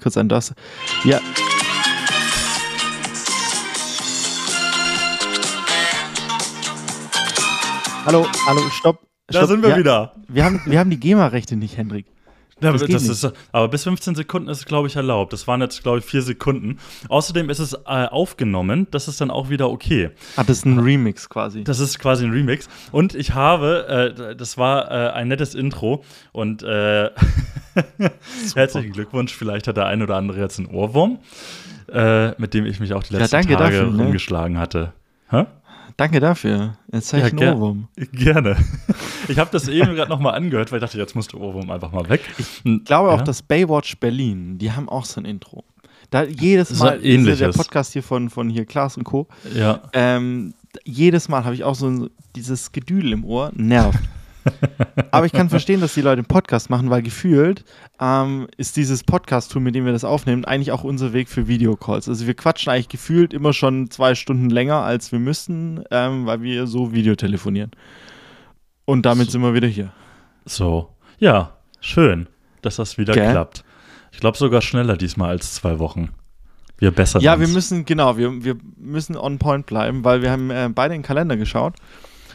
kurz 0.00 0.16
an 0.16 0.28
das. 0.28 0.54
Ja. 1.04 1.20
Hallo, 8.06 8.26
hallo, 8.46 8.60
stopp. 8.70 9.00
Da 9.26 9.40
stopp. 9.40 9.48
sind 9.48 9.62
wir 9.62 9.70
ja, 9.70 9.76
wieder. 9.76 10.14
Wir 10.28 10.44
haben, 10.44 10.62
wir 10.64 10.78
haben 10.78 10.88
die 10.88 10.98
GEMA-Rechte 10.98 11.56
nicht, 11.56 11.76
Hendrik. 11.76 12.06
Das 12.60 12.72
das 12.80 12.88
geht 12.88 12.96
ist, 12.96 13.32
aber 13.52 13.68
bis 13.68 13.84
15 13.84 14.16
Sekunden 14.16 14.48
ist 14.48 14.58
es, 14.58 14.64
glaube 14.64 14.88
ich, 14.88 14.96
erlaubt. 14.96 15.32
Das 15.32 15.46
waren 15.46 15.60
jetzt, 15.60 15.84
glaube 15.84 15.98
ich, 15.98 16.04
vier 16.04 16.22
Sekunden. 16.22 16.78
Außerdem 17.08 17.50
ist 17.50 17.60
es 17.60 17.74
äh, 17.74 18.06
aufgenommen. 18.06 18.88
Das 18.90 19.06
ist 19.06 19.20
dann 19.20 19.30
auch 19.30 19.48
wieder 19.48 19.70
okay. 19.70 20.10
Ah, 20.34 20.42
das 20.42 20.58
ist 20.58 20.66
ein 20.66 20.80
Remix 20.80 21.28
quasi. 21.28 21.62
Das 21.62 21.78
ist 21.78 22.00
quasi 22.00 22.24
ein 22.24 22.32
Remix. 22.32 22.68
Und 22.90 23.14
ich 23.14 23.32
habe, 23.34 24.16
äh, 24.28 24.34
das 24.34 24.58
war 24.58 24.90
äh, 24.90 25.12
ein 25.12 25.28
nettes 25.28 25.54
Intro. 25.54 26.02
Und 26.32 26.64
äh, 26.64 27.10
herzlichen 28.54 28.92
Glückwunsch. 28.92 29.34
Vielleicht 29.34 29.66
hat 29.68 29.76
der 29.76 29.86
ein 29.86 30.02
oder 30.02 30.16
andere 30.16 30.40
jetzt 30.40 30.58
einen 30.58 30.68
Ohrwurm, 30.68 31.18
äh, 31.92 32.30
mit 32.40 32.54
dem 32.54 32.66
ich 32.66 32.80
mich 32.80 32.92
auch 32.94 33.02
die 33.02 33.12
Ja, 33.14 33.20
letzten 33.20 33.36
danke 33.36 33.56
Tage 33.56 33.76
dafür, 33.78 33.90
ne? 33.92 34.02
rumgeschlagen 34.04 34.58
hatte. 34.58 34.92
Hä? 35.30 35.44
Danke 35.96 36.20
dafür. 36.20 36.76
Jetzt 36.92 37.08
zeige 37.08 37.26
ich 37.26 37.32
einen 37.32 37.40
ger- 37.42 37.54
Ohrwurm. 37.54 37.88
Gerne. 38.12 38.56
Ich 39.30 39.38
habe 39.38 39.50
das 39.52 39.68
eben 39.68 39.94
gerade 39.94 40.08
nochmal 40.10 40.34
angehört, 40.36 40.72
weil 40.72 40.78
ich 40.78 40.84
dachte, 40.84 40.96
jetzt 40.96 41.14
muss 41.14 41.26
der 41.28 41.38
Ohrwurm 41.40 41.70
einfach 41.70 41.92
mal 41.92 42.08
weg. 42.08 42.22
Ich 42.38 42.62
glaube 42.86 43.10
auch, 43.10 43.18
Ja? 43.18 43.24
dass 43.24 43.42
Baywatch 43.42 43.98
Berlin, 43.98 44.56
die 44.56 44.72
haben 44.72 44.88
auch 44.88 45.04
so 45.04 45.20
ein 45.20 45.26
Intro. 45.26 45.64
Da 46.08 46.22
jedes 46.22 46.70
So 46.70 46.84
Mal, 46.84 47.04
ähnliches. 47.04 47.38
der 47.40 47.48
Podcast 47.50 47.92
hier 47.92 48.02
von, 48.02 48.30
von 48.30 48.48
hier 48.48 48.64
Klaas 48.64 48.96
und 48.96 49.04
Co. 49.04 49.26
Ja. 49.54 49.82
Ähm, 49.92 50.54
jedes 50.84 51.28
Mal 51.28 51.44
habe 51.44 51.54
ich 51.54 51.62
auch 51.64 51.74
so 51.74 51.88
ein, 51.90 52.08
dieses 52.36 52.72
Gedüdel 52.72 53.12
im 53.12 53.24
Ohr, 53.26 53.50
nervt. 53.54 53.98
Aber 55.10 55.26
ich 55.26 55.32
kann 55.32 55.48
verstehen, 55.48 55.80
dass 55.80 55.94
die 55.94 56.00
Leute 56.00 56.18
einen 56.18 56.26
Podcast 56.26 56.70
machen, 56.70 56.90
weil 56.90 57.02
gefühlt 57.02 57.64
ähm, 58.00 58.48
ist 58.56 58.76
dieses 58.76 59.04
Podcast-Tool, 59.04 59.62
mit 59.62 59.74
dem 59.74 59.84
wir 59.84 59.92
das 59.92 60.04
aufnehmen, 60.04 60.44
eigentlich 60.44 60.72
auch 60.72 60.84
unser 60.84 61.12
Weg 61.12 61.28
für 61.28 61.48
Videocalls. 61.48 62.08
Also 62.08 62.26
wir 62.26 62.34
quatschen 62.34 62.72
eigentlich 62.72 62.88
gefühlt 62.88 63.32
immer 63.32 63.52
schon 63.52 63.90
zwei 63.90 64.14
Stunden 64.14 64.50
länger, 64.50 64.82
als 64.82 65.12
wir 65.12 65.18
müssten, 65.18 65.84
ähm, 65.90 66.26
weil 66.26 66.42
wir 66.42 66.66
so 66.66 66.92
Videotelefonieren. 66.92 67.70
Und 68.84 69.04
damit 69.06 69.30
sind 69.30 69.42
wir 69.42 69.54
wieder 69.54 69.68
hier. 69.68 69.92
So. 70.44 70.88
Ja, 71.18 71.56
schön, 71.80 72.28
dass 72.62 72.76
das 72.76 72.96
wieder 72.98 73.12
Gell? 73.14 73.30
klappt. 73.32 73.64
Ich 74.12 74.20
glaube 74.20 74.38
sogar 74.38 74.62
schneller 74.62 74.96
diesmal 74.96 75.30
als 75.30 75.54
zwei 75.54 75.78
Wochen. 75.78 76.10
Wir 76.78 76.92
besser 76.92 77.20
Ja, 77.20 77.40
wir 77.40 77.46
sind's. 77.46 77.70
müssen, 77.70 77.84
genau, 77.84 78.16
wir, 78.16 78.44
wir 78.44 78.56
müssen 78.76 79.16
on 79.16 79.38
point 79.38 79.66
bleiben, 79.66 80.04
weil 80.04 80.22
wir 80.22 80.30
haben 80.30 80.50
äh, 80.50 80.70
beide 80.72 80.94
in 80.94 81.00
den 81.02 81.06
Kalender 81.06 81.36
geschaut, 81.36 81.74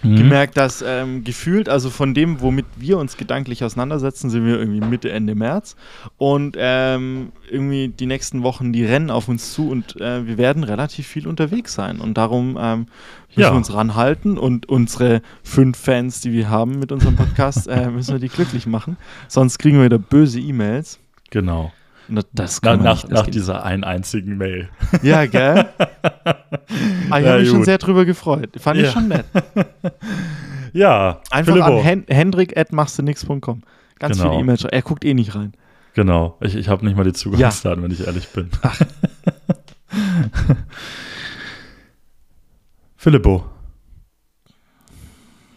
Mhm. 0.04 0.18
gemerkt, 0.18 0.58
dass 0.58 0.84
ähm, 0.86 1.24
gefühlt, 1.24 1.70
also 1.70 1.90
von 1.90 2.14
dem, 2.14 2.42
womit 2.42 2.66
wir 2.76 2.98
uns 2.98 3.18
gedanklich 3.18 3.64
auseinandersetzen, 3.64 4.30
sind 4.30 4.46
wir 4.46 4.60
irgendwie 4.60 4.86
Mitte, 4.86 5.10
Ende 5.12 5.34
März 5.34 5.76
und 6.18 6.56
ähm, 6.60 7.32
irgendwie 7.50 7.88
die 7.88 8.06
nächsten 8.06 8.44
Wochen, 8.44 8.74
die 8.74 8.84
rennen 8.86 9.10
auf 9.10 9.30
uns 9.30 9.54
zu 9.54 9.70
und 9.70 10.00
äh, 10.02 10.28
wir 10.28 10.38
werden 10.38 10.64
relativ 10.64 11.08
viel 11.08 11.28
unterwegs 11.28 11.74
sein 11.74 12.00
und 12.00 12.18
darum 12.18 12.58
ähm, 12.60 12.88
müssen 13.30 13.42
Ja. 13.42 13.52
wir 13.52 13.58
uns 13.58 13.74
ranhalten 13.74 14.38
und 14.38 14.68
unsere 14.70 15.22
fünf 15.42 15.78
Fans, 15.78 16.22
die 16.22 16.32
wir 16.34 16.50
haben 16.50 16.80
mit 16.80 16.92
unserem 16.92 17.16
Podcast, 17.16 17.68
äh, 17.68 17.90
müssen 17.90 18.12
wir 18.14 18.20
die 18.20 18.30
glücklich 18.30 18.68
machen, 18.68 18.98
sonst 19.28 19.58
kriegen 19.58 19.78
wir 19.78 19.86
wieder 19.86 20.00
böse 20.00 20.40
E-Mails. 20.40 21.00
Genau. 21.32 21.72
Und 22.10 22.26
das- 22.34 22.62
Na, 22.62 22.70
kann 22.72 22.78
man 22.80 22.86
nach 22.86 22.94
nicht, 22.96 23.04
das 23.06 23.12
nach 23.20 23.26
geht 23.26 23.36
dieser 23.36 23.64
einen 23.64 23.84
einzigen 23.84 24.38
Mail. 24.38 24.70
Ja, 25.02 25.26
gell? 25.28 25.66
Ah, 25.78 27.20
ich 27.20 27.26
Ja, 27.26 27.32
habe 27.32 27.40
mich 27.42 27.50
schon 27.50 27.64
sehr 27.64 27.78
drüber 27.78 28.06
gefreut. 28.06 28.50
Fand 28.58 28.80
ich 28.80 28.86
Ja. 28.86 28.92
schon 28.92 29.08
nett. 29.10 29.26
Ja, 30.76 31.22
Einfach 31.30 31.52
Philippo. 31.54 31.78
an 31.78 31.84
hen 31.84 32.04
hendrik.machstdu-nix.com. 32.08 33.62
Ganz 34.00 34.18
Genau. 34.18 34.30
viele 34.32 34.42
E-Mails. 34.42 34.64
Er 34.64 34.82
guckt 34.82 35.06
eh 35.06 35.14
nicht 35.14 35.36
rein. 35.36 35.54
Genau. 35.94 36.36
Ich, 36.42 36.56
ich 36.56 36.68
habe 36.68 36.84
nicht 36.84 36.98
mal 36.98 37.04
die 37.04 37.14
Zugangsdaten, 37.14 37.84
wenn 37.84 37.92
ich 37.92 38.08
ehrlich 38.08 38.28
bin. 38.30 38.50
Philippo. 42.98 43.46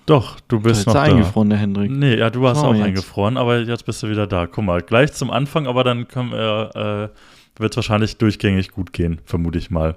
Doch, 0.06 0.38
du 0.48 0.60
bist 0.60 0.78
Jetzt 0.80 0.86
noch 0.86 0.94
da. 0.94 1.02
eingefroren, 1.02 1.50
der 1.50 1.58
Hendrik. 1.58 1.90
Nee, 1.90 2.16
ja, 2.16 2.30
du 2.30 2.40
warst 2.42 2.60
Was 2.62 2.68
auch 2.68 2.74
jetzt? 2.74 2.84
eingefroren, 2.84 3.36
aber 3.36 3.58
jetzt 3.60 3.84
bist 3.84 4.02
du 4.02 4.08
wieder 4.08 4.26
da. 4.26 4.46
Guck 4.46 4.64
mal, 4.64 4.80
gleich 4.80 5.12
zum 5.12 5.30
Anfang, 5.30 5.66
aber 5.66 5.82
dann 5.84 6.06
wir, 6.14 7.10
äh, 7.12 7.60
wird 7.60 7.72
es 7.72 7.76
wahrscheinlich 7.76 8.16
durchgängig 8.16 8.70
gut 8.70 8.92
gehen, 8.92 9.20
vermute 9.24 9.58
ich 9.58 9.70
mal. 9.70 9.96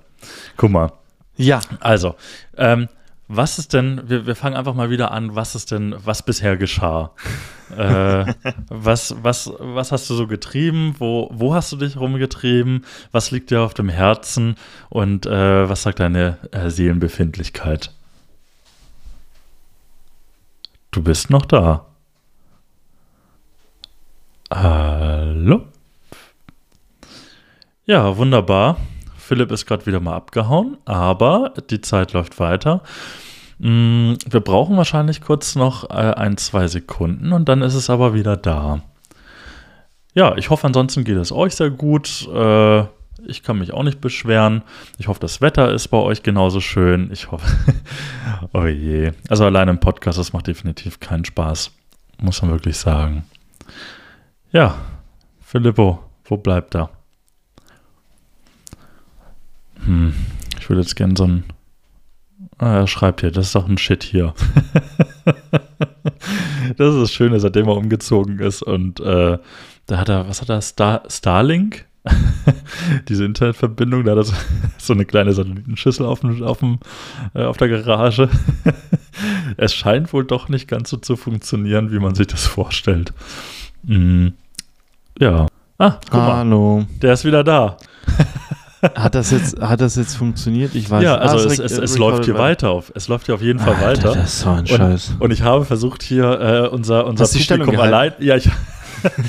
Guck 0.57 0.71
mal, 0.71 0.91
Ja, 1.37 1.61
also, 1.79 2.15
ähm, 2.57 2.87
was 3.31 3.59
ist 3.59 3.73
denn, 3.73 4.01
wir, 4.07 4.25
wir 4.25 4.35
fangen 4.35 4.55
einfach 4.55 4.73
mal 4.73 4.89
wieder 4.89 5.11
an, 5.11 5.35
was 5.35 5.53
ist 5.53 5.69
denn, 5.69 5.93
was 6.03 6.23
bisher 6.23 6.57
geschah? 6.57 7.11
äh, 7.77 8.25
was, 8.69 9.15
was, 9.21 9.51
was 9.59 9.91
hast 9.91 10.09
du 10.09 10.15
so 10.15 10.25
getrieben? 10.25 10.95
Wo, 10.97 11.29
wo 11.31 11.53
hast 11.53 11.71
du 11.71 11.75
dich 11.77 11.97
rumgetrieben? 11.97 12.83
Was 13.11 13.29
liegt 13.29 13.51
dir 13.51 13.61
auf 13.61 13.75
dem 13.75 13.89
Herzen? 13.89 14.55
Und 14.89 15.27
äh, 15.27 15.69
was 15.69 15.83
sagt 15.83 15.99
deine 15.99 16.37
äh, 16.51 16.71
Seelenbefindlichkeit? 16.71 17.91
Du 20.91 21.03
bist 21.03 21.29
noch 21.29 21.45
da. 21.45 21.85
Hallo? 24.51 25.61
Ja, 27.85 28.17
wunderbar. 28.17 28.77
Philipp 29.17 29.51
ist 29.51 29.67
gerade 29.67 29.85
wieder 29.85 29.99
mal 29.99 30.15
abgehauen, 30.15 30.77
aber 30.85 31.53
die 31.69 31.81
Zeit 31.81 32.13
läuft 32.13 32.39
weiter. 32.39 32.81
Mm, 33.59 34.13
Wir 34.27 34.39
brauchen 34.39 34.77
wahrscheinlich 34.77 35.21
kurz 35.21 35.55
noch 35.55 35.89
äh, 35.91 35.93
ein, 35.93 36.37
zwei 36.37 36.67
Sekunden 36.67 37.33
und 37.33 37.47
dann 37.47 37.61
ist 37.61 37.75
es 37.75 37.91
aber 37.91 38.15
wieder 38.15 38.37
da. 38.37 38.81
Ja, 40.15 40.35
ich 40.37 40.49
hoffe, 40.49 40.65
ansonsten 40.65 41.03
geht 41.03 41.17
es 41.17 41.31
euch 41.31 41.55
sehr 41.55 41.69
gut. 41.69 42.27
Äh, 42.33 42.85
ich 43.27 43.43
kann 43.43 43.59
mich 43.59 43.73
auch 43.73 43.83
nicht 43.83 44.01
beschweren. 44.01 44.63
Ich 44.97 45.07
hoffe, 45.07 45.19
das 45.19 45.41
Wetter 45.41 45.71
ist 45.71 45.87
bei 45.89 45.97
euch 45.97 46.23
genauso 46.23 46.59
schön. 46.59 47.09
Ich 47.11 47.31
hoffe. 47.31 47.47
oh 48.53 48.65
je. 48.65 49.11
Also 49.29 49.45
allein 49.45 49.67
im 49.67 49.79
Podcast, 49.79 50.17
das 50.17 50.33
macht 50.33 50.47
definitiv 50.47 50.99
keinen 50.99 51.25
Spaß. 51.25 51.71
Muss 52.21 52.41
man 52.41 52.51
wirklich 52.51 52.77
sagen. 52.77 53.23
Ja, 54.51 54.75
Filippo, 55.41 56.03
wo 56.25 56.37
bleibt 56.37 56.75
er? 56.75 56.89
Hm, 59.85 60.13
ich 60.59 60.69
würde 60.69 60.81
jetzt 60.81 60.95
gern 60.95 61.15
so 61.15 61.25
ein. 61.25 61.43
Ah, 62.57 62.79
er 62.79 62.87
schreibt 62.87 63.21
hier, 63.21 63.31
das 63.31 63.47
ist 63.47 63.55
doch 63.55 63.67
ein 63.67 63.77
Shit 63.77 64.03
hier. 64.03 64.33
das 66.77 66.93
ist 66.93 67.01
das 67.01 67.13
Schöne, 67.13 67.39
seitdem 67.39 67.67
er 67.67 67.77
umgezogen 67.77 68.39
ist. 68.39 68.61
Und 68.61 68.99
äh, 68.99 69.37
da 69.85 69.97
hat 69.97 70.09
er, 70.09 70.27
was 70.27 70.41
hat 70.41 70.49
er, 70.49 70.61
Star, 70.61 71.03
Starlink? 71.07 71.85
Diese 73.09 73.25
Internetverbindung, 73.25 74.03
da 74.03 74.11
hat 74.11 74.17
er 74.19 74.23
so, 74.77 74.93
eine 74.93 75.05
kleine 75.05 75.33
Satellitenschüssel 75.33 76.05
auf, 76.05 76.21
dem, 76.21 76.43
auf, 76.43 76.59
dem, 76.59 76.79
äh, 77.33 77.43
auf 77.43 77.57
der 77.57 77.69
Garage. 77.69 78.29
es 79.57 79.73
scheint 79.73 80.13
wohl 80.13 80.25
doch 80.25 80.49
nicht 80.49 80.67
ganz 80.67 80.89
so 80.89 80.97
zu 80.97 81.15
funktionieren, 81.15 81.91
wie 81.91 81.99
man 81.99 82.15
sich 82.15 82.27
das 82.27 82.45
vorstellt. 82.45 83.13
Mm, 83.83 84.27
ja. 85.19 85.47
Ah, 85.77 85.97
guck 86.09 86.13
mal, 86.19 86.37
hallo. 86.37 86.85
der 87.01 87.13
ist 87.13 87.23
wieder 87.25 87.43
da. 87.43 87.77
Hat 88.81 89.13
das 89.13 89.31
jetzt, 89.31 89.59
hat 89.59 89.81
das 89.81 89.95
jetzt 89.97 90.15
funktioniert? 90.15 90.73
Ich 90.73 90.89
weiß 90.89 91.03
Ja, 91.03 91.15
Ah, 91.15 91.31
also 91.31 91.49
es 91.49 91.59
es, 91.59 91.71
es, 91.71 91.77
es 91.77 91.95
recorded 91.95 91.99
läuft 91.99 92.25
hier 92.25 92.37
weiter. 92.37 92.69
auf. 92.69 92.91
Es 92.95 93.09
läuft 93.09 93.25
hier 93.25 93.35
auf 93.35 93.41
jeden 93.41 93.59
Fall 93.59 93.75
Alter, 93.75 94.09
weiter. 94.09 94.19
Das 94.19 94.33
ist 94.35 94.39
so 94.41 94.49
ein 94.49 94.59
Und, 94.59 94.69
Scheiß. 94.69 95.15
und 95.19 95.31
ich 95.31 95.41
habe 95.41 95.65
versucht 95.65 96.01
hier 96.01 96.39
äh, 96.39 96.67
unser, 96.69 97.05
unser 97.05 97.23
Hast 97.25 97.33
Publikum 97.47 97.77
allein. 97.79 98.13
Ja, 98.19 98.37
ich, 98.37 98.49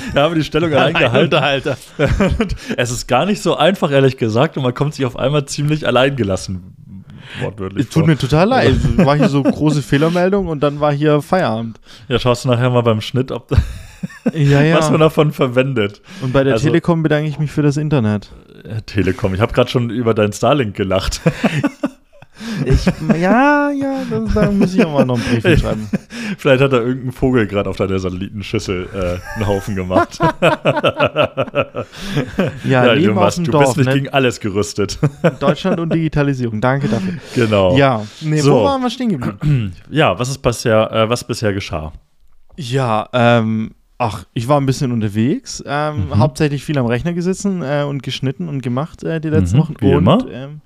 ich 0.09 0.15
habe 0.15 0.35
die 0.35 0.43
Stellung 0.43 0.73
allein 0.73 0.93
gehalten. 0.93 1.25
Unterhalter. 1.25 1.77
Und 2.39 2.55
es 2.77 2.91
ist 2.91 3.07
gar 3.07 3.25
nicht 3.25 3.41
so 3.41 3.55
einfach, 3.57 3.91
ehrlich 3.91 4.17
gesagt, 4.17 4.57
und 4.57 4.63
man 4.63 4.73
kommt 4.73 4.93
sich 4.95 5.05
auf 5.05 5.17
einmal 5.17 5.45
ziemlich 5.45 5.85
allein 5.87 6.15
gelassen. 6.15 6.75
Wortwörtlich. 7.41 7.85
Tut 7.87 7.93
vor. 7.93 8.07
mir 8.07 8.17
total 8.17 8.47
leid. 8.49 8.75
War 8.97 9.15
hier 9.15 9.29
so 9.29 9.41
große 9.41 9.81
Fehlermeldung 9.81 10.47
und 10.47 10.61
dann 10.61 10.79
war 10.81 10.91
hier 10.91 11.21
Feierabend. 11.21 11.79
Ja, 12.09 12.19
schaust 12.19 12.43
du 12.43 12.49
nachher 12.49 12.69
mal 12.69 12.81
beim 12.81 12.99
Schnitt, 12.99 13.31
ob, 13.31 13.51
Ja, 14.33 14.61
ja. 14.63 14.77
was 14.77 14.91
man 14.91 14.99
davon 14.99 15.31
verwendet. 15.31 16.01
Und 16.21 16.33
bei 16.33 16.43
der 16.43 16.53
Also- 16.53 16.67
Telekom 16.67 17.03
bedanke 17.03 17.29
ich 17.29 17.39
mich 17.39 17.51
für 17.51 17.61
das 17.61 17.77
Internet. 17.77 18.31
Äh, 18.65 18.81
Telekom. 18.81 19.33
Ich 19.33 19.39
habe 19.39 19.53
gerade 19.53 19.69
schon 19.69 19.89
über 19.89 20.13
dein 20.13 20.33
Starlink 20.33 20.75
gelacht. 20.75 21.21
Ich, 22.65 22.85
ja, 23.19 23.69
ja, 23.71 24.01
das, 24.09 24.33
da 24.33 24.51
muss 24.51 24.73
ich 24.73 24.83
auch 24.83 24.93
mal 24.93 25.05
noch 25.05 25.19
einen 25.19 25.41
Brief 25.41 25.59
schreiben. 25.59 25.87
Vielleicht 26.37 26.61
hat 26.63 26.73
da 26.73 26.77
irgendein 26.77 27.11
Vogel 27.11 27.45
gerade 27.45 27.69
auf 27.69 27.75
deiner 27.77 27.99
Satellitenschüssel 27.99 28.87
äh, 28.93 29.37
einen 29.37 29.47
Haufen 29.47 29.75
gemacht. 29.75 30.17
Ja, 32.63 32.93
Jonas, 32.93 33.23
aus 33.23 33.35
dem 33.35 33.43
du 33.45 33.51
Dorf, 33.51 33.63
bist 33.65 33.77
nicht 33.77 33.87
ne? 33.87 33.93
gegen 33.93 34.09
alles 34.09 34.39
gerüstet. 34.39 34.99
Deutschland 35.39 35.79
und 35.79 35.93
Digitalisierung. 35.93 36.61
Danke 36.61 36.87
dafür. 36.87 37.13
genau. 37.35 37.77
Ja, 37.77 38.03
nee, 38.21 38.39
So. 38.39 38.53
wo 38.55 38.63
waren 38.65 38.81
wir 38.81 38.89
stehen 38.89 39.09
geblieben? 39.09 39.73
Ja, 39.89 40.17
was 40.17 40.29
ist 40.29 40.39
bisher, 40.39 40.91
äh, 40.91 41.09
was 41.09 41.23
bisher 41.23 41.53
geschah? 41.53 41.91
Ja, 42.57 43.07
ähm, 43.13 43.71
ach, 43.97 44.25
ich 44.33 44.47
war 44.47 44.59
ein 44.59 44.65
bisschen 44.65 44.91
unterwegs, 44.91 45.63
ähm, 45.65 46.07
Mhm. 46.07 46.17
hauptsächlich 46.19 46.63
viel 46.63 46.77
am 46.77 46.85
Rechner 46.85 47.13
gesessen 47.13 47.61
äh, 47.61 47.83
und 47.87 48.03
geschnitten 48.03 48.47
und 48.47 48.61
gemacht 48.63 49.03
äh, 49.03 49.19
die 49.19 49.29
letzten 49.29 49.57
Mhm, 49.57 49.61
Wochen. 49.61 49.73
wie 49.79 49.85
und, 49.93 49.97
immer. 49.97 50.25
Ähm, 50.31 50.61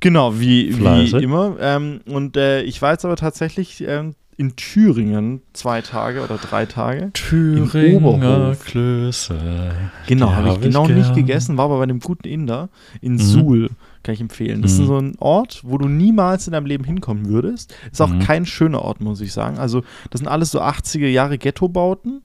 genau, 0.00 0.38
wie, 0.40 0.78
wie 0.78 1.22
immer. 1.22 1.56
Ähm, 1.60 2.00
und 2.06 2.36
äh, 2.36 2.62
ich 2.62 2.82
war 2.82 2.92
jetzt 2.92 3.04
aber 3.04 3.16
tatsächlich 3.16 3.82
ähm, 3.86 4.14
in 4.36 4.56
Thüringen 4.56 5.42
zwei 5.52 5.82
Tage 5.82 6.22
oder 6.22 6.36
drei 6.38 6.66
Tage. 6.66 7.10
Thüringer. 7.12 8.56
Klöße. 8.56 9.70
Genau, 10.06 10.32
habe 10.32 10.48
ich 10.50 10.60
genau 10.60 10.84
ich 10.88 10.94
nicht 10.94 11.14
gern. 11.14 11.26
gegessen, 11.26 11.56
war 11.56 11.66
aber 11.66 11.76
bei 11.78 11.84
einem 11.84 12.00
guten 12.00 12.26
Inder 12.26 12.68
in 13.00 13.14
Mhm. 13.14 13.18
Suhl. 13.18 13.70
Kann 14.02 14.14
ich 14.14 14.20
empfehlen. 14.20 14.62
Das 14.62 14.76
Mhm. 14.76 14.80
ist 14.80 14.86
so 14.88 14.98
ein 14.98 15.14
Ort, 15.20 15.60
wo 15.64 15.78
du 15.78 15.86
niemals 15.88 16.46
in 16.48 16.52
deinem 16.54 16.66
Leben 16.66 16.82
hinkommen 16.84 17.28
würdest. 17.28 17.72
Ist 17.92 18.02
auch 18.02 18.08
Mhm. 18.08 18.18
kein 18.18 18.46
schöner 18.46 18.82
Ort, 18.82 19.00
muss 19.00 19.20
ich 19.20 19.32
sagen. 19.32 19.58
Also, 19.58 19.82
das 20.10 20.18
sind 20.18 20.26
alles 20.28 20.50
so 20.50 20.60
80er 20.60 21.06
Jahre 21.08 21.38
Ghetto-Bauten. 21.38 22.22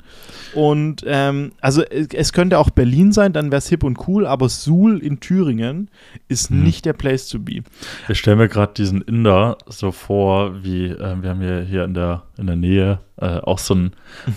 Und 0.56 1.04
ähm, 1.06 1.52
also 1.62 1.84
es, 1.84 2.08
es 2.14 2.34
könnte 2.34 2.58
auch 2.58 2.70
Berlin 2.72 3.12
sein, 3.12 3.32
dann 3.34 3.48
wäre 3.52 3.60
es 3.60 3.68
hip 3.70 3.84
und 3.84 4.08
cool, 4.08 4.26
aber 4.26 4.50
Suhl 4.50 4.98
in 5.00 5.20
Thüringen 5.20 5.90
ist 6.28 6.50
Mhm. 6.52 6.64
nicht 6.64 6.86
der 6.86 6.94
Place 6.94 7.28
to 7.30 7.40
be. 7.40 7.62
Ich 8.10 8.18
stelle 8.20 8.38
mir 8.38 8.48
gerade 8.50 8.74
diesen 8.74 9.02
Inder 9.02 9.58
so 9.68 9.92
vor, 9.92 10.64
wie 10.64 10.86
äh, 10.88 11.16
wir 11.22 11.30
haben 11.30 11.42
hier, 11.42 11.62
hier 11.62 11.84
in 11.84 11.94
der, 11.94 12.24
in 12.40 12.48
der 12.48 12.56
Nähe 12.56 13.00
äh, 13.20 13.38
auch 13.40 13.58
so 13.60 13.74
ein, 13.74 13.92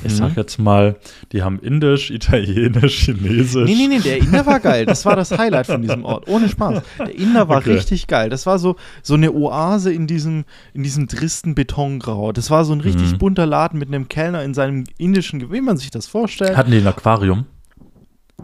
ich 0.04 0.12
Mhm. 0.12 0.16
sag 0.16 0.36
jetzt 0.36 0.58
mal, 0.58 0.96
die 1.32 1.42
haben 1.42 1.58
Indisch, 1.60 2.10
Italienisch, 2.10 3.04
Chinesisch. 3.04 3.68
Nee, 3.68 3.74
nee, 3.74 3.88
nee, 3.88 3.98
der 4.00 4.18
Inder 4.18 4.46
war 4.46 4.58
geil. 4.60 4.86
Das 4.86 5.04
war 5.04 5.16
das 5.16 5.36
Highlight 5.36 5.66
von 5.66 5.82
diesem 5.82 6.04
Ort. 6.04 6.26
Ohne 6.28 6.48
Spaß. 6.48 6.82
Der 6.98 7.14
Inder 7.14 7.48
war 7.48 7.58
Okay. 7.58 7.74
richtig 7.74 8.06
geil. 8.06 8.30
Das 8.30 8.46
war 8.46 8.58
so, 8.58 8.76
so 9.02 9.14
eine 9.14 9.32
Oase 9.32 9.92
in 9.92 10.06
diesem, 10.06 10.44
in 10.72 10.82
diesem 10.82 11.08
tristen 11.08 11.54
Betongrau. 11.54 12.32
Das 12.32 12.50
war 12.50 12.64
so 12.64 12.72
ein 12.72 12.80
richtig 12.80 13.12
Mhm. 13.12 13.18
bunter 13.18 13.44
Laden 13.46 13.78
mit 13.78 13.88
einem 13.88 14.08
Kellner 14.08 14.42
in 14.44 14.54
seinem 14.54 14.84
indischen, 14.98 15.38
Ge- 15.40 15.52
wie 15.52 15.60
man 15.60 15.76
sich 15.76 15.90
das 15.90 16.06
vorstellt. 16.06 16.56
Hatten 16.56 16.70
die 16.70 16.78
ein 16.78 16.86
Aquarium? 16.86 17.46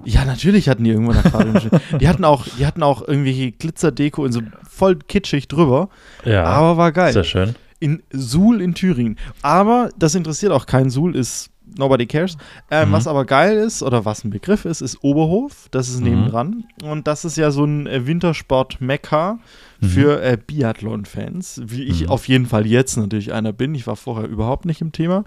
ja, 0.04 0.24
natürlich 0.26 0.68
hatten 0.68 0.84
die 0.84 0.90
irgendwo 0.90 1.12
ein 1.12 1.18
Aquarium. 1.18 1.54
die, 2.00 2.06
hatten 2.08 2.24
auch, 2.24 2.46
die 2.58 2.66
hatten 2.66 2.82
auch 2.82 3.06
irgendwelche 3.08 3.52
Glitzerdeko 3.52 4.22
und 4.24 4.32
so 4.32 4.42
voll 4.68 4.96
kitschig 4.96 5.48
drüber. 5.48 5.88
Ja. 6.24 6.44
Aber 6.44 6.76
war 6.76 6.92
geil. 6.92 7.12
Sehr 7.14 7.24
schön. 7.24 7.54
In 7.80 8.02
Suhl 8.10 8.60
in 8.60 8.74
Thüringen. 8.74 9.16
Aber 9.42 9.90
das 9.98 10.14
interessiert 10.14 10.52
auch 10.52 10.66
keinen 10.66 10.90
Suhl, 10.90 11.14
ist 11.16 11.50
nobody 11.78 12.06
cares. 12.06 12.36
Ähm, 12.70 12.88
Mhm. 12.88 12.92
Was 12.92 13.06
aber 13.06 13.24
geil 13.24 13.56
ist 13.56 13.82
oder 13.82 14.04
was 14.04 14.24
ein 14.24 14.30
Begriff 14.30 14.64
ist, 14.64 14.80
ist 14.80 14.98
Oberhof. 15.02 15.66
Das 15.72 15.88
ist 15.88 15.98
Mhm. 16.00 16.04
nebendran. 16.10 16.64
Und 16.84 17.06
das 17.06 17.24
ist 17.24 17.36
ja 17.36 17.50
so 17.50 17.64
ein 17.64 17.86
äh, 17.86 18.06
Wintersport-Mekka 18.06 19.38
für 19.82 20.22
äh, 20.22 20.38
Biathlon-Fans, 20.46 21.62
wie 21.66 21.82
ich 21.82 22.02
Mhm. 22.04 22.08
auf 22.10 22.28
jeden 22.28 22.46
Fall 22.46 22.66
jetzt 22.66 22.96
natürlich 22.96 23.32
einer 23.32 23.52
bin. 23.52 23.74
Ich 23.74 23.86
war 23.86 23.96
vorher 23.96 24.28
überhaupt 24.28 24.64
nicht 24.64 24.80
im 24.80 24.92
Thema. 24.92 25.24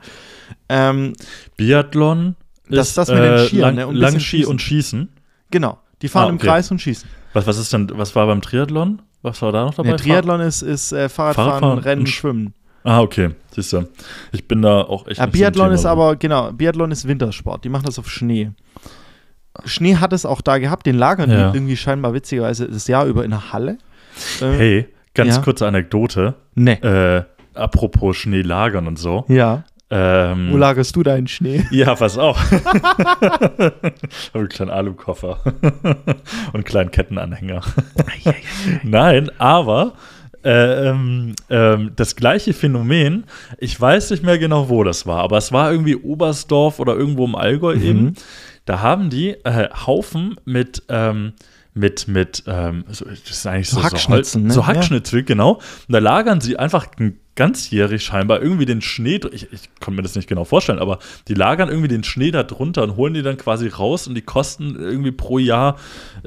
Ähm, 0.70 1.14
Biathlon 1.58 2.36
Das- 2.70 2.90
ist 2.90 2.98
das 2.98 3.10
mit 3.10 3.18
den 3.20 3.34
äh, 3.34 3.46
Skiern, 3.46 3.62
Lang, 3.62 3.76
ne, 3.76 3.88
und 3.88 3.96
Langski 3.96 4.22
schießen. 4.22 4.52
und 4.52 4.62
Schießen. 4.62 5.10
genau. 5.52 5.80
Die 6.02 6.08
fahren 6.08 6.28
Ah, 6.28 6.30
im 6.30 6.36
okay. 6.36 6.48
Kreis 6.48 6.72
und 6.72 6.80
schießen. 6.80 7.10
Was, 7.34 7.46
was 7.46 7.58
ist 7.58 7.74
denn, 7.74 7.92
was 7.96 8.16
war 8.16 8.26
beim 8.26 8.42
Triathlon? 8.42 9.02
Was 9.22 9.42
war 9.42 9.52
da 9.52 9.66
noch 9.66 9.74
dabei? 9.74 9.90
Der 9.90 9.98
Triathlon 9.98 10.40
ist, 10.42 10.62
ist 10.62 10.92
äh, 10.92 11.10
Fahrradfahren, 11.10 11.50
Fahrradfahren 11.52 11.80
Rennen, 11.80 12.08
Schwimmen. 12.08 12.54
Ah, 12.84 13.02
okay. 13.02 13.32
Siehst 13.54 13.74
du. 13.74 13.88
Ich 14.32 14.48
bin 14.48 14.62
da 14.62 14.82
auch 14.82 15.06
echt. 15.08 15.20
Ja, 15.20 15.26
Biathlon 15.26 15.72
ist 15.74 15.86
aber, 15.86 16.16
genau, 16.16 16.52
Biathlon 16.54 16.92
ist 16.92 17.08
Wintersport. 17.08 17.64
Die 17.66 17.70
machen 17.70 17.86
das 17.86 18.00
auf 18.00 18.10
Schnee. 18.10 18.52
Schnee 19.66 19.96
hat 19.98 20.14
es 20.14 20.26
auch 20.26 20.42
da 20.42 20.58
gehabt, 20.58 20.86
den 20.86 20.96
lagern 20.98 21.30
Ja. 21.30 21.52
die 21.52 21.58
irgendwie 21.58 21.76
scheinbar 21.76 22.14
witzigerweise 22.14 22.68
das 22.70 22.88
Jahr 22.88 23.06
über 23.06 23.26
in 23.26 23.32
der 23.32 23.52
Halle. 23.52 23.78
Äh, 24.42 24.46
Hey, 24.58 24.88
ganz 25.14 25.36
Ja. 25.36 25.42
kurze 25.42 25.68
Anekdote. 25.68 26.36
Ne. 26.56 26.82
Äh, 26.82 27.60
apropos 27.60 28.16
Schnee 28.16 28.42
lagern 28.42 28.88
und 28.88 28.98
so. 28.98 29.26
Ja. 29.28 29.64
Ähm, 29.92 30.50
Wo 30.52 30.58
lagerst 30.58 30.96
du 30.96 31.02
deinen 31.04 31.28
Schnee? 31.28 31.66
Ja, 31.72 31.96
pass 31.96 32.18
auf. 32.18 32.38
Habe 32.52 33.82
einen 34.34 34.50
kleinen 34.50 34.72
Alukoffer 34.72 35.40
und 35.64 36.56
einen 36.56 36.64
kleinen 36.64 36.92
Kettenanhänger. 36.92 37.62
Nein, 38.84 39.30
aber 39.40 39.94
ähm, 40.44 41.34
ähm, 41.50 41.92
das 41.96 42.16
gleiche 42.16 42.54
Phänomen, 42.54 43.26
ich 43.58 43.80
weiß 43.80 44.12
nicht 44.12 44.24
mehr 44.24 44.38
genau, 44.38 44.70
wo 44.70 44.84
das 44.84 45.06
war, 45.06 45.20
aber 45.24 45.38
es 45.38 45.52
war 45.52 45.72
irgendwie 45.72 45.96
Oberstdorf 45.96 46.80
oder 46.80 46.96
irgendwo 46.96 47.26
im 47.26 47.36
Allgäu 47.36 47.76
Mhm. 47.76 47.84
eben. 47.84 48.14
Da 48.66 48.82
haben 48.82 49.10
die 49.10 49.32
äh, 49.44 49.70
Haufen 49.88 50.36
mit, 50.46 50.84
ähm, 50.90 51.34
mit, 51.74 52.08
mit, 52.08 52.44
ähm, 52.48 52.84
so, 52.90 53.06
das 53.06 53.20
ist 53.30 53.48
eigentlich 53.48 53.70
So 53.70 53.78
so, 53.80 53.84
Hackschnitzen, 53.84 54.42
so, 54.44 54.48
ne? 54.48 54.54
so 54.54 54.62
Ja. 54.62 54.68
Hackschnitzel, 54.68 55.24
genau. 55.24 55.54
Und 55.56 55.62
da 55.94 56.00
lagern 56.00 56.40
sie 56.42 56.58
einfach 56.58 56.88
ein- 57.00 57.20
ganzjährig 57.36 58.04
scheinbar 58.04 58.42
irgendwie 58.42 58.66
den 58.66 58.82
Schnee, 58.82 59.20
ich, 59.32 59.52
ich 59.54 59.70
kann 59.80 59.96
mir 59.96 60.02
das 60.02 60.16
nicht 60.16 60.28
genau 60.28 60.44
vorstellen, 60.44 60.80
aber 60.80 61.00
die 61.30 61.34
lagern 61.36 61.70
irgendwie 61.70 61.88
den 61.88 62.04
Schnee 62.04 62.32
da 62.32 62.44
drunter 62.44 62.84
und 62.84 62.98
holen 62.98 63.14
die 63.14 63.22
dann 63.22 63.38
quasi 63.38 63.68
raus 63.70 64.08
und 64.08 64.16
die 64.16 64.22
kosten 64.22 64.76
irgendwie 64.76 65.12
pro 65.12 65.40
Jahr 65.40 65.78